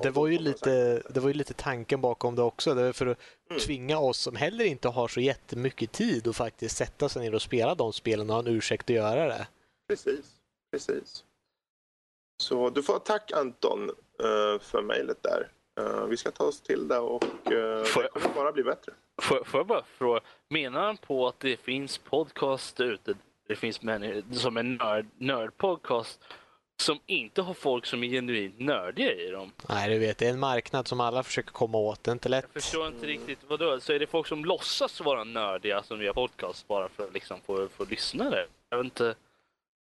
Det 0.02 0.10
var, 0.10 0.28
ju 0.28 0.38
lite, 0.40 1.02
det 1.10 1.20
var 1.20 1.28
ju 1.28 1.34
lite 1.34 1.54
tanken 1.54 2.02
bakom 2.02 2.36
det 2.36 2.42
också. 2.42 2.74
Det 2.74 2.94
för 2.94 3.06
att 3.08 3.18
Mm. 3.50 3.60
tvinga 3.62 4.00
oss 4.00 4.18
som 4.18 4.36
heller 4.36 4.66
inte 4.66 4.88
har 4.88 5.08
så 5.08 5.20
jättemycket 5.22 5.92
tid 5.92 6.28
att 6.28 6.36
faktiskt 6.36 6.78
sätta 6.78 7.10
sig 7.10 7.22
ner 7.22 7.36
och 7.36 7.42
spela 7.42 7.76
de 7.76 7.94
spelen 7.94 8.30
och 8.30 8.36
ha 8.36 8.40
en 8.44 8.56
ursäkt 8.56 8.90
att 8.90 8.96
göra 8.96 9.28
det. 9.28 9.48
Precis, 9.88 10.26
precis. 10.72 11.24
Så 12.42 12.70
du 12.70 12.84
får 12.84 13.00
tack 13.00 13.32
Anton 13.32 13.90
eh, 14.20 14.60
för 14.62 14.82
mejlet 14.82 15.24
där. 15.24 15.48
Eh, 15.80 16.06
vi 16.06 16.18
ska 16.18 16.32
ta 16.32 16.44
oss 16.44 16.62
till 16.62 16.88
det 16.88 16.98
och 17.00 17.24
uh, 17.24 17.84
Får 17.84 18.02
det 18.04 18.10
jag- 18.14 18.22
kommer 18.24 18.36
bara 18.36 18.52
bli 18.52 18.64
bättre. 18.64 18.94
Får, 19.22 19.44
får 19.44 19.60
jag 19.60 19.68
bara 19.68 19.84
fråga, 19.98 20.20
menar 20.50 20.86
han 20.86 20.98
på 20.98 21.28
att 21.28 21.40
det 21.40 21.58
finns 21.58 21.98
podcast 21.98 22.80
ute, 22.80 23.14
det 23.48 23.56
finns 23.56 23.82
människor 23.82 24.24
som 24.34 24.58
är 24.58 24.64
nörd, 24.64 25.06
nördpodcast 25.18 26.20
som 26.82 27.00
inte 27.06 27.42
har 27.42 27.54
folk 27.54 27.86
som 27.86 28.04
är 28.04 28.08
genuint 28.08 28.60
nördiga 28.60 29.12
i 29.14 29.30
dem? 29.30 29.52
Nej, 29.70 29.90
du 29.90 30.00
vet, 30.00 30.18
det 30.18 30.26
är 30.26 30.30
en 30.30 30.40
marknad 30.40 30.88
som 30.88 31.00
alla 31.00 31.24
försöker 31.24 31.52
komma 31.52 31.78
åt. 31.78 32.04
Det 32.04 32.12
är 32.12 32.14
inte 32.14 32.30
lätt. 32.30 32.46
Jag 32.54 32.64
förstår 32.64 32.88
inte 32.88 33.06
riktigt, 33.06 33.40
vadå? 33.48 33.80
Så 33.80 33.94
är 33.94 34.00
det 34.00 34.08
folk 34.08 34.28
som 34.28 34.46
låtsas 34.46 35.02
vara 35.02 35.24
nördiga 35.24 35.84
som 35.84 36.02
gör 36.04 36.14
podcast 36.14 36.68
bara 36.68 36.90
för 36.90 37.04
att 37.04 37.14
liksom 37.14 37.40
få, 37.46 37.68
få 37.68 37.86
lyssnare? 37.86 38.46
Jag 38.70 38.78
vet 38.78 38.86
inte. 38.86 39.16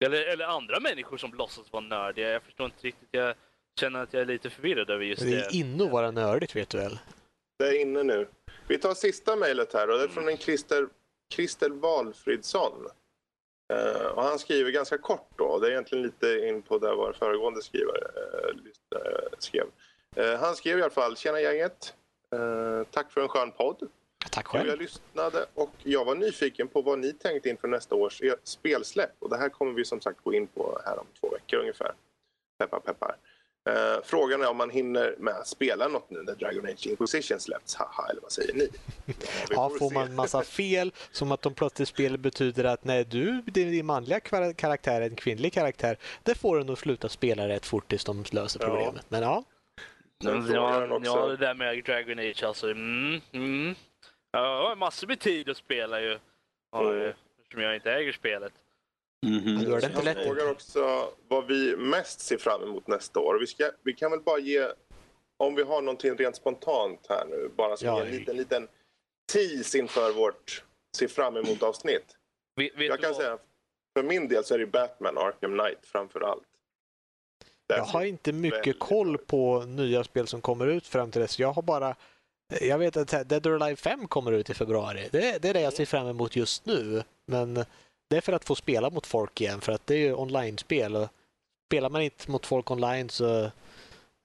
Eller, 0.05 0.23
eller 0.23 0.45
andra 0.45 0.81
människor 0.81 1.17
som 1.17 1.35
låtsas 1.35 1.73
vara 1.73 1.85
nördiga. 1.85 2.29
Jag 2.29 2.43
förstår 2.43 2.67
inte 2.67 2.87
riktigt. 2.87 3.09
Jag 3.11 3.35
känner 3.81 4.03
att 4.03 4.13
jag 4.13 4.23
är 4.23 4.27
lite 4.27 4.51
förvirrad 4.51 4.91
över 4.91 5.05
just 5.05 5.23
Det 5.23 5.31
det. 5.31 5.37
är 5.37 5.55
inne 5.55 5.85
att 5.85 5.91
vara 5.91 6.11
nördigt, 6.11 6.57
vet 6.57 6.69
du 6.69 6.79
väl? 6.79 6.99
Det 7.59 7.65
är 7.69 7.81
inne 7.81 8.03
nu. 8.03 8.29
Vi 8.69 8.79
tar 8.79 8.95
sista 8.95 9.37
mejlet 9.37 9.73
här 9.73 9.91
och 9.91 9.99
det 9.99 10.05
är 10.05 10.09
från 10.09 10.29
en 10.29 10.37
Christer, 10.37 10.89
Christer 11.35 11.71
Valfridsson. 11.71 12.87
Eh, 13.73 14.07
och 14.07 14.23
han 14.23 14.39
skriver 14.39 14.71
ganska 14.71 14.99
kort 14.99 15.29
då. 15.37 15.59
Det 15.59 15.67
är 15.67 15.71
egentligen 15.71 16.05
lite 16.05 16.47
in 16.49 16.63
på 16.63 16.79
där 16.79 16.95
vår 16.95 17.13
föregående 17.13 17.63
skrivare 17.63 18.01
uh, 18.95 19.31
skrev. 19.39 19.65
Eh, 20.17 20.41
han 20.41 20.57
skrev 20.57 20.79
i 20.79 20.83
alla 20.83 20.91
fall, 20.91 21.17
tjena 21.17 21.41
gänget. 21.41 21.95
Tack 22.91 23.13
för 23.13 23.21
en 23.21 23.29
skön 23.29 23.53
podd. 23.53 23.89
Tack 24.31 24.47
Jo, 24.53 24.59
Jag 24.59 24.67
själv. 24.67 24.81
lyssnade 24.81 25.47
och 25.55 25.71
jag 25.83 26.05
var 26.05 26.15
nyfiken 26.15 26.69
på 26.69 26.83
vad 26.83 26.99
ni 26.99 27.13
tänkte 27.13 27.49
inför 27.49 27.69
nästa 27.69 27.95
års 27.95 28.23
e- 28.23 28.35
spelsläpp. 28.45 29.11
Och 29.19 29.31
det 29.31 29.37
här 29.37 29.49
kommer 29.49 29.73
vi 29.73 29.85
som 29.85 30.01
sagt 30.01 30.21
gå 30.25 30.35
in 30.35 30.47
på 30.47 30.81
här 30.87 30.99
om 30.99 31.07
två 31.21 31.29
veckor 31.31 31.59
ungefär. 31.61 31.93
Peppar 32.59 32.81
peppar. 32.81 33.17
Eh, 33.71 34.01
frågan 34.05 34.43
är 34.43 34.49
om 34.51 34.57
man 34.57 34.71
hinner 34.71 35.15
med 35.19 35.35
att 35.35 35.47
spela 35.49 35.89
något 35.89 36.11
nu 36.11 36.23
när 36.23 36.35
Dragon 36.35 36.67
Age 36.67 36.87
Inquisition 36.87 37.41
släpps. 37.41 37.75
Haha, 37.75 38.07
eller 38.11 38.21
vad 38.23 38.33
säger 38.33 38.55
ni? 38.55 38.69
Ja, 39.07 39.13
Ja, 39.51 39.71
får 39.79 39.89
se. 39.89 39.95
man 39.95 40.15
massa 40.15 40.43
fel, 40.43 40.93
som 41.11 41.33
att 41.33 41.43
de 41.43 41.55
plötsligt 41.55 41.89
spelet 41.89 42.21
betyder 42.21 42.65
att 42.65 42.85
nej, 42.85 43.05
du, 43.05 43.43
din, 43.47 43.71
din 43.71 43.87
manliga 43.87 44.21
karaktär 44.55 45.01
är 45.01 45.11
en 45.11 45.17
kvinnlig 45.17 45.53
karaktär, 45.53 45.99
det 46.23 46.35
får 46.35 46.59
du 46.59 46.65
nog 46.65 46.79
sluta 46.79 47.09
spela 47.09 47.49
rätt 47.49 47.67
fort 47.67 47.89
tills 47.89 48.05
de 48.05 48.25
löser 48.33 48.61
Ja. 48.61 48.67
problemet. 48.69 49.05
Men 49.09 49.23
ja, 49.23 49.45
Sen 50.23 50.51
Ja, 50.53 50.71
han 50.71 50.93
också- 50.93 51.11
ja, 51.11 51.27
det 51.27 51.37
där 51.37 51.55
med 51.55 51.85
Dragon 51.85 52.19
Age 52.19 52.43
alltså. 52.45 52.71
Mm, 52.71 53.21
mm. 53.33 53.75
Ja, 54.35 54.63
Jag 54.63 54.69
har 54.69 54.77
massor 54.77 55.07
med 55.07 55.21
tid 55.21 55.49
att 55.49 55.57
spela 55.57 56.01
ju. 56.01 56.19
Ja, 56.73 56.93
Mm. 56.93 57.13
Eftersom 57.43 57.63
jag 57.63 57.75
inte 57.75 57.93
äger 57.93 58.13
spelet. 58.13 58.53
Du 59.23 59.71
har 59.73 59.81
det 59.81 59.87
inte 59.87 60.03
lätt. 60.03 60.25
frågar 60.27 60.51
också 60.51 61.11
vad 61.29 61.47
vi 61.47 61.77
mest 61.77 62.21
ser 62.21 62.37
fram 62.39 62.63
emot 62.63 62.87
nästa 62.87 63.21
år. 63.21 63.39
Vi, 63.41 63.47
ska, 63.47 63.71
vi 63.83 63.93
kan 63.93 64.11
väl 64.11 64.21
bara 64.21 64.39
ge, 64.39 64.69
om 65.37 65.55
vi 65.55 65.63
har 65.63 65.83
någonting 65.83 66.15
rent 66.17 66.37
spontant 66.37 67.07
här 67.09 67.25
nu, 67.31 67.51
bara 67.57 67.77
som 67.77 67.89
Ja, 67.89 68.01
en 68.05 68.11
liten, 68.11 68.37
liten 68.37 68.69
tease 69.33 69.79
inför 69.79 70.13
vårt 70.13 70.65
se 70.97 71.09
fram 71.09 71.37
emot 71.37 71.63
avsnitt. 71.63 72.17
Vet, 72.57 72.75
vet 72.77 72.89
Jag 72.89 73.01
kan 73.01 73.11
vad? 73.11 73.17
säga, 73.17 73.39
för 73.97 74.03
min 74.03 74.29
del 74.29 74.45
så 74.45 74.55
är 74.55 74.59
det 74.59 74.67
Batman 74.67 75.19
Arkham 75.19 75.59
Knight 75.59 75.79
framför 75.87 76.21
allt. 76.21 76.47
Där 77.69 77.77
jag 77.77 77.85
har 77.85 78.05
inte 78.05 78.33
mycket 78.33 78.79
koll 78.79 79.19
på 79.19 79.65
nya 79.65 80.05
spel 80.05 80.27
som 80.27 80.41
kommer 80.41 80.67
ut 80.67 80.87
fram 80.87 81.11
till 81.11 81.21
dess. 81.21 81.39
Jag 81.39 81.53
har 81.53 81.63
bara 81.63 81.97
jag 82.61 82.79
vet 82.79 82.97
att 82.97 83.29
Dead 83.29 83.47
or 83.47 83.63
Alive 83.63 83.77
5 83.77 84.09
kommer 84.09 84.33
ut 84.33 84.51
i 84.51 84.55
februari. 84.55 85.09
Det, 85.13 85.43
det 85.43 85.49
är 85.49 85.55
det 85.55 85.61
jag 85.61 85.73
ser 85.73 85.85
fram 85.85 86.07
emot 86.09 86.37
just 86.37 86.67
nu. 86.67 87.03
Men 87.27 87.55
det 88.11 88.17
är 88.17 88.21
för 88.21 88.33
att 88.33 88.45
få 88.45 88.55
spela 88.55 88.91
mot 88.91 89.07
folk 89.07 89.41
igen, 89.41 89.61
för 89.61 89.73
att 89.73 89.87
det 89.87 89.95
är 89.95 89.99
ju 89.99 90.15
online-spel. 90.15 90.97
och 90.97 91.09
Spelar 91.69 91.91
man 91.91 92.03
inte 92.03 92.31
mot 92.31 92.47
folk 92.47 92.71
online 92.71 93.09
så 93.09 93.27
är 93.27 93.51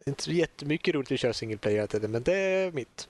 det 0.05 0.09
inte 0.09 0.23
så 0.23 0.31
jättemycket 0.31 0.95
roligt 0.95 1.11
att 1.11 1.19
köra 1.19 1.33
single 1.33 1.57
player 1.57 1.75
hela 1.77 1.87
tiden, 1.87 2.11
men 2.11 2.23
det 2.23 2.33
är 2.33 2.71
mitt. 2.71 3.07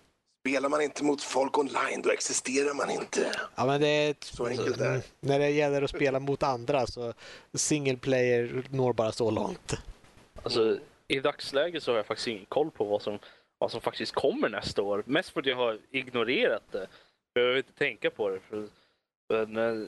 Spelar 0.47 0.69
man 0.69 0.81
inte 0.81 1.03
mot 1.03 1.21
folk 1.21 1.57
online, 1.57 2.01
då 2.03 2.11
existerar 2.11 2.73
man 2.73 2.89
inte. 2.89 3.31
Ja, 3.55 3.65
men 3.65 3.81
det 3.81 3.87
är 3.87 4.11
ett, 4.11 4.23
Så 4.23 4.45
enkelt 4.45 4.81
är 4.81 4.91
det. 4.93 5.01
När 5.19 5.39
det 5.39 5.49
gäller 5.49 5.81
att 5.81 5.89
spela 5.89 6.19
mot 6.19 6.43
andra 6.43 6.87
så 6.87 7.13
single 7.53 7.97
player 7.97 8.63
når 8.69 8.93
bara 8.93 9.11
så 9.11 9.31
långt. 9.31 9.73
Alltså, 10.43 10.77
I 11.07 11.19
dagsläget 11.19 11.83
så 11.83 11.91
har 11.91 11.97
jag 11.97 12.05
faktiskt 12.05 12.27
ingen 12.27 12.45
koll 12.45 12.71
på 12.71 12.83
vad 12.83 13.01
som, 13.01 13.19
vad 13.60 13.72
som 13.72 13.81
faktiskt 13.81 14.11
kommer 14.15 14.49
nästa 14.49 14.81
år. 14.81 15.03
Mest 15.06 15.30
för 15.30 15.40
att 15.40 15.45
jag 15.45 15.56
har 15.56 15.80
ignorerat 15.91 16.64
det. 16.72 16.88
Jag 17.34 17.48
vill 17.48 17.57
inte 17.57 17.73
tänka 17.73 18.10
på 18.11 18.30
det. 18.30 18.40
För, 18.40 18.68
men, 19.30 19.57
eh, 19.57 19.88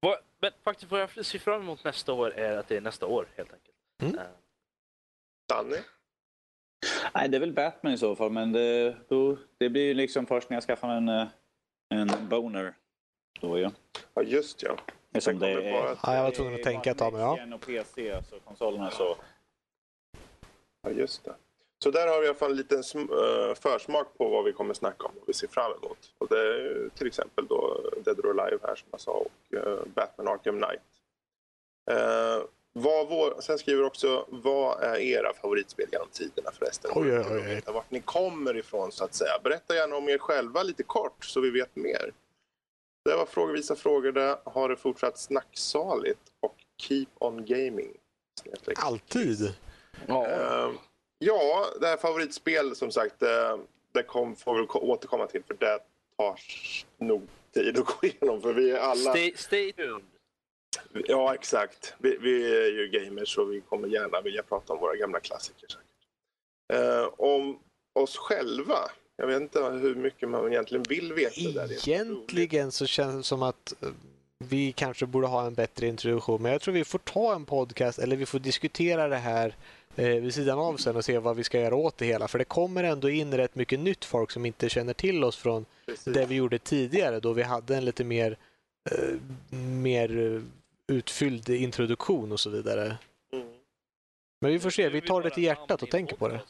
vad, 0.00 0.16
men 0.40 0.50
faktiskt 0.64 0.90
vad 0.92 1.00
jag 1.00 1.24
ser 1.26 1.38
fram 1.38 1.60
emot 1.62 1.84
nästa 1.84 2.12
år 2.12 2.34
är 2.34 2.56
att 2.56 2.68
det 2.68 2.76
är 2.76 2.80
nästa 2.80 3.06
år 3.06 3.26
helt 3.36 3.52
enkelt. 3.52 3.76
Mm. 4.02 4.14
Eh, 4.18 4.24
Danny? 5.48 5.76
Nej, 7.14 7.28
det 7.28 7.36
är 7.36 7.40
väl 7.40 7.52
Batman 7.52 7.92
i 7.92 7.98
så 7.98 8.16
fall, 8.16 8.30
men 8.30 8.52
det, 8.52 8.96
då, 9.08 9.36
det 9.58 9.68
blir 9.68 9.82
ju 9.82 9.94
liksom 9.94 10.26
först 10.26 10.50
när 10.50 10.56
jag 10.56 10.64
skaffar 10.64 10.88
en, 10.88 11.08
eh, 11.08 11.26
en 11.88 12.28
boner. 12.28 12.74
Då 13.40 13.58
ju. 13.58 13.70
Ja, 14.14 14.22
just 14.22 14.62
ja. 14.62 14.76
Eftersom 15.12 15.38
Det 15.38 15.46
det 15.54 15.68
är... 15.68 15.72
bara- 15.72 15.98
Ja, 16.02 16.14
jag 16.16 16.22
var 16.22 16.30
tvungen 16.30 16.54
att 16.54 16.62
tänka 16.62 16.90
ett 16.90 16.98
tag, 16.98 17.12
men 17.12 17.22
ja. 17.50 17.54
Och 17.54 17.60
PC, 17.66 18.22
så 18.30 18.40
konsolerna 18.40 18.90
så... 18.90 19.16
Ja, 20.82 20.90
just 20.90 21.24
det. 21.24 21.34
Så 21.84 21.90
där 21.90 22.06
har 22.06 22.20
vi 22.20 22.26
i 22.26 22.28
alla 22.28 22.38
fall 22.38 22.50
en 22.50 22.56
liten 22.56 22.82
eh, 22.98 23.54
försmak 23.54 24.18
på 24.18 24.28
vad 24.28 24.44
vi 24.44 24.52
kommer 24.52 24.74
snacka 24.74 25.06
om 25.06 25.12
och 25.20 25.28
vi 25.28 25.32
ser 25.32 25.48
fram 25.48 25.72
emot. 25.72 25.98
Och 26.18 26.28
det 26.28 26.38
är 26.38 26.88
till 26.94 27.06
exempel 27.06 27.46
då 27.46 27.80
Dead 28.04 28.18
or 28.20 28.40
Alive 28.40 28.58
här 28.62 28.74
som 28.74 28.88
jag 28.90 29.00
sa 29.00 29.12
och 29.12 29.56
eh, 29.56 29.78
Batman 29.94 30.28
Arkham 30.28 30.62
Knight. 30.62 30.80
Eh, 31.90 32.44
vad 32.72 33.08
vår, 33.08 33.40
sen 33.40 33.58
skriver 33.58 33.84
också, 33.84 34.26
vad 34.28 34.82
är 34.82 34.96
era 34.98 35.34
favoritspel 35.34 35.86
genom 35.92 36.08
tiderna 36.12 36.50
förresten? 36.52 36.90
Oj, 36.94 37.18
oj, 37.18 37.26
oj, 37.30 37.40
veta 37.40 37.72
Vart 37.72 37.90
ni 37.90 38.00
kommer 38.00 38.56
ifrån 38.56 38.92
så 38.92 39.04
att 39.04 39.14
säga. 39.14 39.38
Berätta 39.44 39.74
gärna 39.74 39.96
om 39.96 40.08
er 40.08 40.18
själva 40.18 40.62
lite 40.62 40.82
kort 40.82 41.24
så 41.24 41.40
vi 41.40 41.50
vet 41.50 41.76
mer. 41.76 42.12
Det 43.04 43.16
var 43.16 43.26
frågevisa 43.26 43.76
frågor 43.76 44.12
där. 44.12 44.36
Har 44.44 44.68
det 44.68 44.76
fortsatt 44.76 45.18
snacksaligt 45.18 46.20
och 46.40 46.56
keep 46.82 47.06
on 47.18 47.44
gaming. 47.44 47.96
Alltid. 48.76 49.54
Ja. 50.06 50.26
Eh, 50.26 50.70
ja, 51.18 51.66
det 51.80 51.86
här 51.86 51.96
favoritspel 51.96 52.76
som 52.76 52.90
sagt, 52.90 53.22
eh, 53.22 53.56
det 53.92 54.02
kom, 54.02 54.36
får 54.36 54.54
vi 54.54 54.66
återkomma 54.66 55.26
till 55.26 55.42
för 55.46 55.54
det 55.54 55.78
tar 56.16 56.38
nog 56.98 57.28
tid 57.54 57.78
att 57.78 57.86
gå 57.86 57.94
igenom 58.06 58.42
för 58.42 58.52
vi 58.52 58.70
är 58.70 58.78
alla... 58.78 59.10
Stay, 59.10 59.32
stay 59.36 59.72
tuned. 59.72 60.02
Ja, 61.06 61.34
exakt. 61.34 61.94
Vi, 61.98 62.16
vi 62.16 62.56
är 62.56 62.70
ju 62.70 62.88
gamers 62.88 63.38
och 63.38 63.52
vi 63.52 63.60
kommer 63.60 63.88
gärna 63.88 64.20
vilja 64.20 64.42
prata 64.42 64.72
om 64.72 64.78
våra 64.78 64.96
gamla 64.96 65.20
klassiker. 65.20 65.68
Eh, 66.72 67.08
om 67.16 67.58
oss 67.92 68.16
själva. 68.16 68.78
Jag 69.16 69.26
vet 69.26 69.40
inte 69.40 69.62
hur 69.64 69.94
mycket 69.94 70.28
man 70.28 70.52
egentligen 70.52 70.82
vill 70.82 71.12
veta. 71.12 71.50
Där. 71.50 71.88
Egentligen 71.88 72.72
så 72.72 72.86
känns 72.86 73.16
det 73.16 73.22
som 73.22 73.42
att 73.42 73.82
eh, 73.82 73.88
vi 74.38 74.72
kanske 74.72 75.06
borde 75.06 75.26
ha 75.26 75.46
en 75.46 75.54
bättre 75.54 75.86
introduktion. 75.86 76.42
Men 76.42 76.52
jag 76.52 76.60
tror 76.60 76.74
vi 76.74 76.84
får 76.84 76.98
ta 76.98 77.34
en 77.34 77.44
podcast 77.44 77.98
eller 77.98 78.16
vi 78.16 78.26
får 78.26 78.38
diskutera 78.38 79.08
det 79.08 79.16
här 79.16 79.56
eh, 79.96 80.08
vid 80.08 80.34
sidan 80.34 80.58
av 80.58 80.76
sen 80.76 80.96
och 80.96 81.04
se 81.04 81.18
vad 81.18 81.36
vi 81.36 81.44
ska 81.44 81.60
göra 81.60 81.76
åt 81.76 81.98
det 81.98 82.06
hela. 82.06 82.28
För 82.28 82.38
det 82.38 82.44
kommer 82.44 82.84
ändå 82.84 83.10
in 83.10 83.34
rätt 83.34 83.54
mycket 83.54 83.80
nytt 83.80 84.04
folk 84.04 84.30
som 84.30 84.46
inte 84.46 84.68
känner 84.68 84.94
till 84.94 85.24
oss 85.24 85.36
från 85.36 85.66
Precis. 85.86 86.14
det 86.14 86.26
vi 86.26 86.34
gjorde 86.34 86.58
tidigare 86.58 87.20
då 87.20 87.32
vi 87.32 87.42
hade 87.42 87.76
en 87.76 87.84
lite 87.84 88.04
mer, 88.04 88.36
eh, 88.90 89.14
mer 89.58 90.18
eh, 90.18 90.42
utfylld 90.96 91.48
introduktion 91.48 92.32
och 92.32 92.40
så 92.40 92.50
vidare. 92.50 92.96
Mm. 93.32 93.46
Men 94.40 94.50
vi 94.50 94.60
får 94.60 94.70
se, 94.70 94.88
vi 94.88 95.00
tar 95.00 95.22
det 95.22 95.30
till 95.30 95.44
hjärtat 95.44 95.82
och 95.82 95.90
tänker 95.90 96.16
på 96.16 96.28
det. 96.28 96.40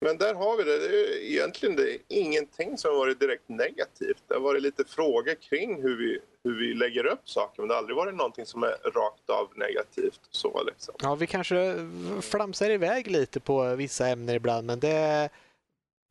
Men 0.00 0.18
där 0.18 0.34
har 0.34 0.56
vi 0.56 0.64
det. 0.64 0.78
det 0.78 1.00
är 1.00 1.22
egentligen 1.22 1.76
det 1.76 1.94
är 1.94 1.98
ingenting 2.08 2.78
som 2.78 2.96
varit 2.96 3.20
direkt 3.20 3.48
negativt. 3.48 4.22
Det 4.26 4.34
har 4.34 4.40
varit 4.40 4.62
lite 4.62 4.84
frågor 4.84 5.34
kring 5.34 5.82
hur 5.82 5.96
vi, 5.96 6.18
hur 6.48 6.58
vi 6.58 6.74
lägger 6.74 7.06
upp 7.06 7.28
saker. 7.28 7.62
Men 7.62 7.68
det 7.68 7.74
har 7.74 7.78
aldrig 7.78 7.96
varit 7.96 8.14
någonting 8.14 8.46
som 8.46 8.62
är 8.62 8.90
rakt 8.90 9.30
av 9.30 9.48
negativt. 9.56 10.20
Så 10.30 10.62
liksom. 10.62 10.94
Ja, 11.02 11.14
vi 11.14 11.26
kanske 11.26 11.74
flamsar 12.20 12.70
iväg 12.70 13.10
lite 13.10 13.40
på 13.40 13.74
vissa 13.74 14.08
ämnen 14.08 14.34
ibland, 14.34 14.66
men 14.66 14.80
det, 14.80 15.28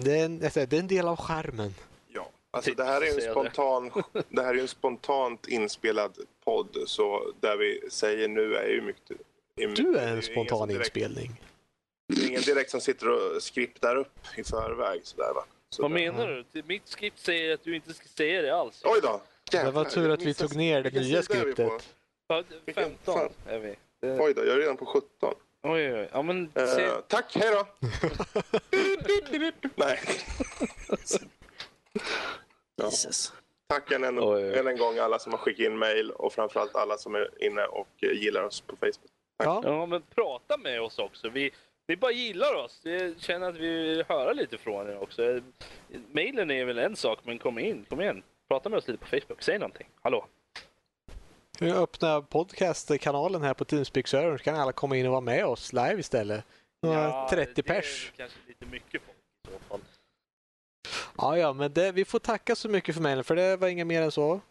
det, 0.03 0.19
är, 0.19 0.26
en, 0.26 0.39
det 0.39 0.57
är 0.57 0.73
en 0.73 0.88
del 0.88 1.07
av 1.07 1.18
skärmen. 1.18 1.73
Ja, 2.07 2.30
alltså 2.51 2.73
det 2.73 2.84
här 2.84 3.01
är 3.01 3.09
en 3.09 3.15
det. 3.15 3.31
spontan, 3.31 3.91
det 4.30 4.41
här 4.41 4.55
är 4.55 4.59
en 4.59 4.68
spontant 4.68 5.47
inspelad 5.47 6.18
podd 6.45 6.77
så 6.85 7.34
där 7.39 7.57
vi 7.57 7.89
säger 7.89 8.27
nu 8.27 8.55
är 8.55 8.68
ju 8.68 8.81
mycket... 8.81 9.18
Du 9.55 9.97
är 9.97 10.05
det 10.05 10.11
en 10.11 10.22
spontan 10.22 10.68
direkt, 10.68 10.97
inspelning. 10.97 11.41
Det 12.07 12.23
är 12.23 12.27
ingen 12.27 12.41
direkt 12.41 12.72
som 12.72 12.81
sitter 12.81 13.09
och 13.09 13.43
skriptar 13.43 13.95
upp 13.95 14.19
i 14.35 14.43
förväg 14.43 15.01
sådär 15.03 15.34
va. 15.35 15.45
Så 15.69 15.81
Vad 15.81 15.91
menar 15.91 16.45
du? 16.51 16.64
Mitt 16.64 16.88
skript 16.88 17.19
säger 17.19 17.53
att 17.53 17.64
du 17.64 17.76
inte 17.76 17.93
ska 17.93 18.07
säga 18.07 18.41
det 18.41 18.55
alls. 18.55 18.81
Oj 18.85 18.99
då! 19.03 19.22
Det 19.52 19.57
var 19.57 19.64
Jävlar, 19.65 19.84
tur 19.86 20.10
att 20.10 20.22
vi 20.22 20.34
tog 20.34 20.56
ner 20.56 20.84
det 20.84 20.91
nya 20.91 21.24
skriptet. 21.24 21.95
Ja, 22.28 22.44
Vilken 22.65 22.84
15 22.84 23.14
fan? 23.15 23.30
är 23.48 23.60
vi. 23.60 23.76
Det- 24.02 24.19
Oj 24.19 24.34
då, 24.34 24.45
jag 24.45 24.56
är 24.56 24.60
redan 24.60 24.78
på 24.78 24.86
17. 24.86 25.10
Oj, 25.64 25.72
oj, 25.72 25.94
oj. 25.94 26.10
Ja, 26.11 26.22
men 26.22 26.52
Eh, 26.56 26.65
se, 26.65 26.90
tack, 27.07 27.36
hej 27.36 27.52
då! 27.52 27.68
Nej. 29.76 29.99
Ja. 32.76 32.86
Jesus. 32.86 33.34
Tack 33.68 33.91
än 33.91 34.03
en, 34.03 34.19
Oj, 34.19 34.44
oj. 34.44 34.57
än 34.57 34.68
en 34.68 34.78
gång 34.78 34.98
alla 34.98 35.19
som 35.19 35.32
har 35.32 35.40
skickat 35.40 35.65
in 35.65 35.78
mail 35.78 36.11
och 36.11 36.34
framförallt 36.34 36.76
alla 36.76 36.98
som 36.98 37.15
är 37.15 37.44
inne 37.44 37.64
och 37.65 37.88
eh, 38.02 38.11
gillar 38.11 38.44
oss 38.44 38.61
på 38.61 38.76
Facebook. 38.76 39.11
Ja, 39.38 39.61
ja, 39.65 39.86
men 39.86 40.02
prata 40.15 40.57
med 40.57 40.82
oss 40.82 40.99
också. 40.99 41.30
Vi, 41.30 41.52
vi 41.88 41.98
bara 41.98 42.11
gillar 42.11 42.53
oss. 42.56 42.80
Vi 42.84 43.15
känner 43.19 43.49
att 43.49 43.56
vi 43.56 43.69
vill 43.84 44.03
höra 44.10 44.34
lite 44.34 44.57
från 44.57 44.90
er 44.90 45.02
också. 45.02 45.41
Mailen 46.11 46.52
är 46.52 46.65
väl 46.65 46.78
en 46.78 46.95
sak, 46.95 47.19
men 47.24 47.40
kom 47.40 47.60
in, 47.60 47.86
kom 47.90 48.02
igen. 48.02 48.24
Prata 48.48 48.69
med 48.69 48.78
oss 48.78 48.88
lite 48.88 48.99
på 48.99 49.07
Facebook. 49.07 49.41
Säg 49.41 49.60
någonting. 49.60 49.88
Hallå. 50.02 50.28
vi 51.60 51.72
öppnar 51.72 52.22
podcastkanalen 52.22 53.41
här 53.41 53.53
på 53.53 53.65
Teamspeak-servern 53.65 54.38
så 54.38 54.44
kan 54.44 54.56
alla 54.56 54.72
komma 54.72 54.98
in 54.98 55.06
och 55.06 55.11
vara 55.11 55.22
med 55.22 55.45
oss 55.45 55.74
live 55.74 55.99
istället. 55.99 56.45
Några 56.82 57.28
30 57.30 57.53
det 57.56 57.64
pers. 57.64 58.11
är 58.14 58.18
kanske 58.18 58.38
lite 58.48 58.65
mycket 58.65 59.02
folk 59.02 59.18
i 59.48 59.52
så 59.52 59.60
fall. 59.69 59.80
Ja, 61.18 61.38
ja, 61.38 61.53
men 61.53 61.74
det, 61.74 61.91
vi 61.91 62.06
får 62.06 62.19
tacka 62.19 62.56
så 62.56 62.69
mycket 62.69 62.95
för 62.95 63.02
mejlen 63.02 63.24
för 63.24 63.36
det 63.36 63.57
var 63.57 63.68
inga 63.68 63.86
mer 63.86 64.02
än 64.02 64.11
så. 64.11 64.41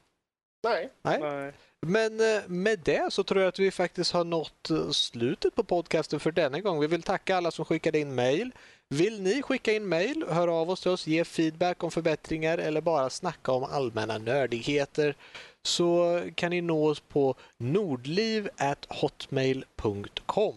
Nej, 0.65 0.91
Nej. 1.03 1.21
Nej. 1.21 1.53
Men 1.81 2.37
eh, 2.37 2.43
med 2.47 2.79
det 2.79 3.13
så 3.13 3.25
tror 3.25 3.41
jag 3.41 3.49
att 3.49 3.59
vi 3.59 3.71
faktiskt 3.71 4.13
har 4.13 4.25
nått 4.25 4.71
eh, 4.71 4.91
slutet 4.91 5.55
på 5.55 5.65
podcasten 5.65 6.21
för 6.21 6.33
denna 6.33 6.61
gång. 6.61 6.81
Vi 6.81 6.87
vill 6.87 7.03
tacka 7.03 7.37
alla 7.37 7.51
som 7.51 7.65
skickade 7.65 7.99
in 7.99 8.15
mejl. 8.15 8.53
Vill 8.89 9.23
ni 9.23 9.43
skicka 9.43 9.73
in 9.73 9.89
mejl, 9.89 10.25
höra 10.29 10.53
av 10.53 10.71
oss 10.71 10.81
till 10.81 10.91
oss, 10.91 11.07
ge 11.07 11.25
feedback 11.25 11.85
om 11.85 11.91
förbättringar 11.91 12.59
eller 12.59 12.81
bara 12.81 13.11
snacka 13.11 13.53
om 13.53 13.65
allmänna 13.65 14.19
nördigheter 14.19 15.17
så 15.63 16.21
kan 16.35 16.51
ni 16.51 16.61
nå 16.61 16.89
oss 16.89 17.01
på 17.01 17.35
nordliv.hotmail.com. 17.59 20.55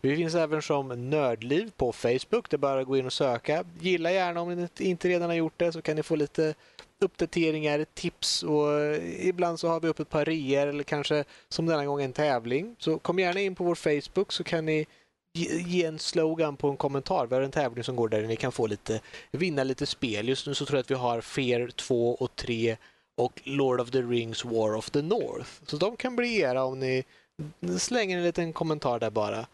Vi 0.00 0.16
finns 0.16 0.34
även 0.34 0.62
som 0.62 1.10
Nördliv 1.10 1.70
på 1.76 1.92
Facebook. 1.92 2.50
Det 2.50 2.56
är 2.56 2.58
bara 2.58 2.80
att 2.80 2.86
gå 2.86 2.96
in 2.96 3.06
och 3.06 3.12
söka. 3.12 3.64
Gilla 3.80 4.12
gärna 4.12 4.40
om 4.40 4.54
ni 4.54 4.68
inte 4.78 5.08
redan 5.08 5.28
har 5.28 5.36
gjort 5.36 5.58
det 5.58 5.72
så 5.72 5.82
kan 5.82 5.96
ni 5.96 6.02
få 6.02 6.16
lite 6.16 6.54
uppdateringar, 7.00 7.86
tips 7.94 8.42
och 8.42 8.80
eh, 8.80 9.28
ibland 9.28 9.60
så 9.60 9.68
har 9.68 9.80
vi 9.80 9.88
upp 9.88 10.00
ett 10.00 10.10
par 10.10 10.24
reor 10.24 10.66
eller 10.66 10.84
kanske 10.84 11.24
som 11.48 11.66
denna 11.66 11.86
gång 11.86 12.02
en 12.02 12.12
tävling. 12.12 12.76
Så 12.78 12.98
kom 12.98 13.18
gärna 13.18 13.40
in 13.40 13.54
på 13.54 13.64
vår 13.64 13.74
Facebook 13.74 14.32
så 14.32 14.44
kan 14.44 14.66
ni 14.66 14.86
ge 15.36 15.84
en 15.84 15.98
slogan 15.98 16.56
på 16.56 16.68
en 16.68 16.76
kommentar. 16.76 17.26
Vi 17.26 17.34
har 17.34 17.42
en 17.42 17.50
tävling 17.50 17.84
som 17.84 17.96
går 17.96 18.08
där 18.08 18.22
ni 18.22 18.36
kan 18.36 18.52
få 18.52 18.66
lite, 18.66 19.00
vinna 19.30 19.64
lite 19.64 19.86
spel. 19.86 20.28
Just 20.28 20.46
nu 20.46 20.54
så 20.54 20.66
tror 20.66 20.76
jag 20.76 20.82
att 20.82 20.90
vi 20.90 20.94
har 20.94 21.20
Fear 21.20 21.68
2 21.68 22.14
och 22.14 22.36
3 22.36 22.76
och 23.16 23.40
Lord 23.44 23.80
of 23.80 23.90
the 23.90 24.02
Rings 24.02 24.44
War 24.44 24.74
of 24.74 24.90
the 24.90 25.02
North. 25.02 25.50
Så 25.66 25.76
de 25.76 25.96
kan 25.96 26.16
bli 26.16 26.40
era 26.40 26.64
om 26.64 26.80
ni 26.80 27.04
slänger 27.78 28.18
en 28.18 28.24
liten 28.24 28.52
kommentar 28.52 28.98
där 28.98 29.10
bara. 29.10 29.46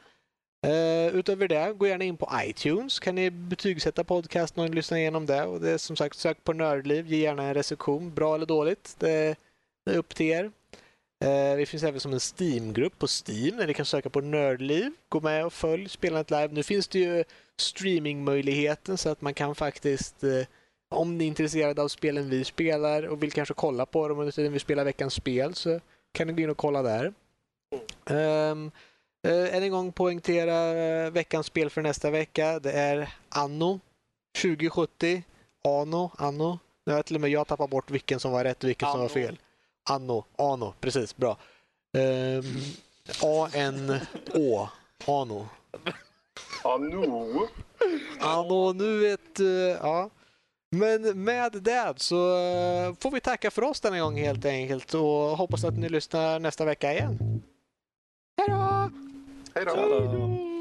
Uh, 0.67 1.17
utöver 1.17 1.49
det, 1.49 1.73
gå 1.77 1.87
gärna 1.87 2.05
in 2.05 2.17
på 2.17 2.31
iTunes. 2.45 3.01
Kan 3.01 3.15
ni 3.15 3.31
betygsätta 3.31 4.05
podcasten 4.05 4.65
och 4.65 4.75
lyssna 4.75 4.99
igenom 4.99 5.27
det. 5.27 5.45
Och 5.45 5.61
det 5.61 5.71
är 5.71 5.79
som 5.79 5.97
sagt, 5.97 6.19
sök 6.19 6.45
på 6.45 6.53
Nördliv. 6.53 7.07
Ge 7.07 7.17
gärna 7.17 7.43
en 7.43 7.55
recension, 7.55 8.15
bra 8.15 8.35
eller 8.35 8.47
dåligt. 8.47 8.97
Det 8.99 9.37
är 9.91 9.97
upp 9.97 10.15
till 10.15 10.27
er. 10.27 10.51
Eh, 11.23 11.57
vi 11.57 11.67
finns 11.67 11.83
även 11.83 12.01
som 12.01 12.13
en 12.13 12.21
Steam-grupp 12.21 12.99
på 12.99 13.07
Steam 13.07 13.57
där 13.57 13.67
ni 13.67 13.75
kan 13.75 13.87
söka 13.87 14.11
på 14.11 14.21
Nördliv. 14.21 14.93
Gå 15.09 15.21
med 15.21 15.47
och 15.47 15.53
följ 15.53 15.89
Spelandet 15.89 16.31
Live. 16.31 16.49
Nu 16.49 16.63
finns 16.63 16.89
det 16.89 16.99
ju 16.99 17.25
streamingmöjligheten 17.57 18.99
så 18.99 19.09
att 19.09 19.21
man 19.21 19.35
kan 19.35 19.55
faktiskt 19.55 20.25
eh, 20.25 20.47
om 20.91 21.19
ni 21.19 21.25
är 21.25 21.29
intresserade 21.29 21.83
av 21.83 21.89
spelen 21.89 22.31
vi 22.31 22.45
spelar 22.45 23.03
och 23.03 23.23
vill 23.23 23.33
kanske 23.33 23.55
kolla 23.55 23.87
på 23.87 24.09
dem 24.09 24.19
under 24.19 24.33
tiden 24.33 24.53
vi 24.53 24.59
spelar 24.59 24.85
veckans 24.85 25.15
spel 25.15 25.55
så 25.55 25.81
kan 26.13 26.27
ni 26.27 26.33
gå 26.33 26.43
in 26.43 26.51
och 26.51 26.57
kolla 26.57 26.83
där. 26.83 27.15
Um, 28.05 28.71
uh, 29.29 29.55
än 29.55 29.63
en 29.63 29.71
gång 29.71 29.93
poängtera 29.93 31.11
veckans 31.11 31.47
spel 31.47 31.71
för 31.71 31.83
nästa 31.83 32.11
vecka. 32.11 32.59
Det 32.59 32.73
är 32.73 33.15
Anno 33.29 33.81
2070. 34.43 35.23
Ano, 35.65 36.11
Anno. 36.19 36.59
Nu 36.87 36.93
har 36.93 37.03
till 37.03 37.17
och 37.17 37.21
med 37.21 37.31
jag 37.31 37.47
tappat 37.47 37.71
bort 37.71 37.91
vilken 37.91 38.21
som 38.21 38.33
var 38.33 38.45
rätt 38.45 38.65
och 38.65 38.69
vilken 38.69 38.89
som 38.89 38.99
var 38.99 39.07
Anno. 39.07 39.15
fel. 39.15 39.39
Anno, 39.91 40.25
Ano, 40.39 40.75
precis, 40.81 41.17
bra. 41.17 41.39
Um, 41.97 42.63
A-N-Å, 43.23 44.69
Ano. 45.07 45.49
ja 46.65 46.77
nu. 46.77 47.49
Anno, 48.21 48.73
nu 48.73 48.99
vet... 48.99 49.41
Uh, 49.41 49.47
ja. 49.47 50.11
Men 50.75 51.25
med 51.25 51.53
det 51.53 51.95
så 51.97 52.17
uh, 52.17 52.95
får 53.01 53.11
vi 53.11 53.21
tacka 53.21 53.51
för 53.51 53.63
oss 53.63 53.81
denna 53.81 54.01
gång 54.01 54.17
helt 54.17 54.45
enkelt 54.45 54.95
och 54.95 55.37
hoppas 55.37 55.65
att 55.65 55.79
ni 55.79 55.89
lyssnar 55.89 56.39
nästa 56.39 56.65
vecka 56.65 56.93
igen. 56.93 57.43
Hej 58.37 58.49
då! 58.49 58.91
Hej 59.55 59.65
då. 59.65 60.52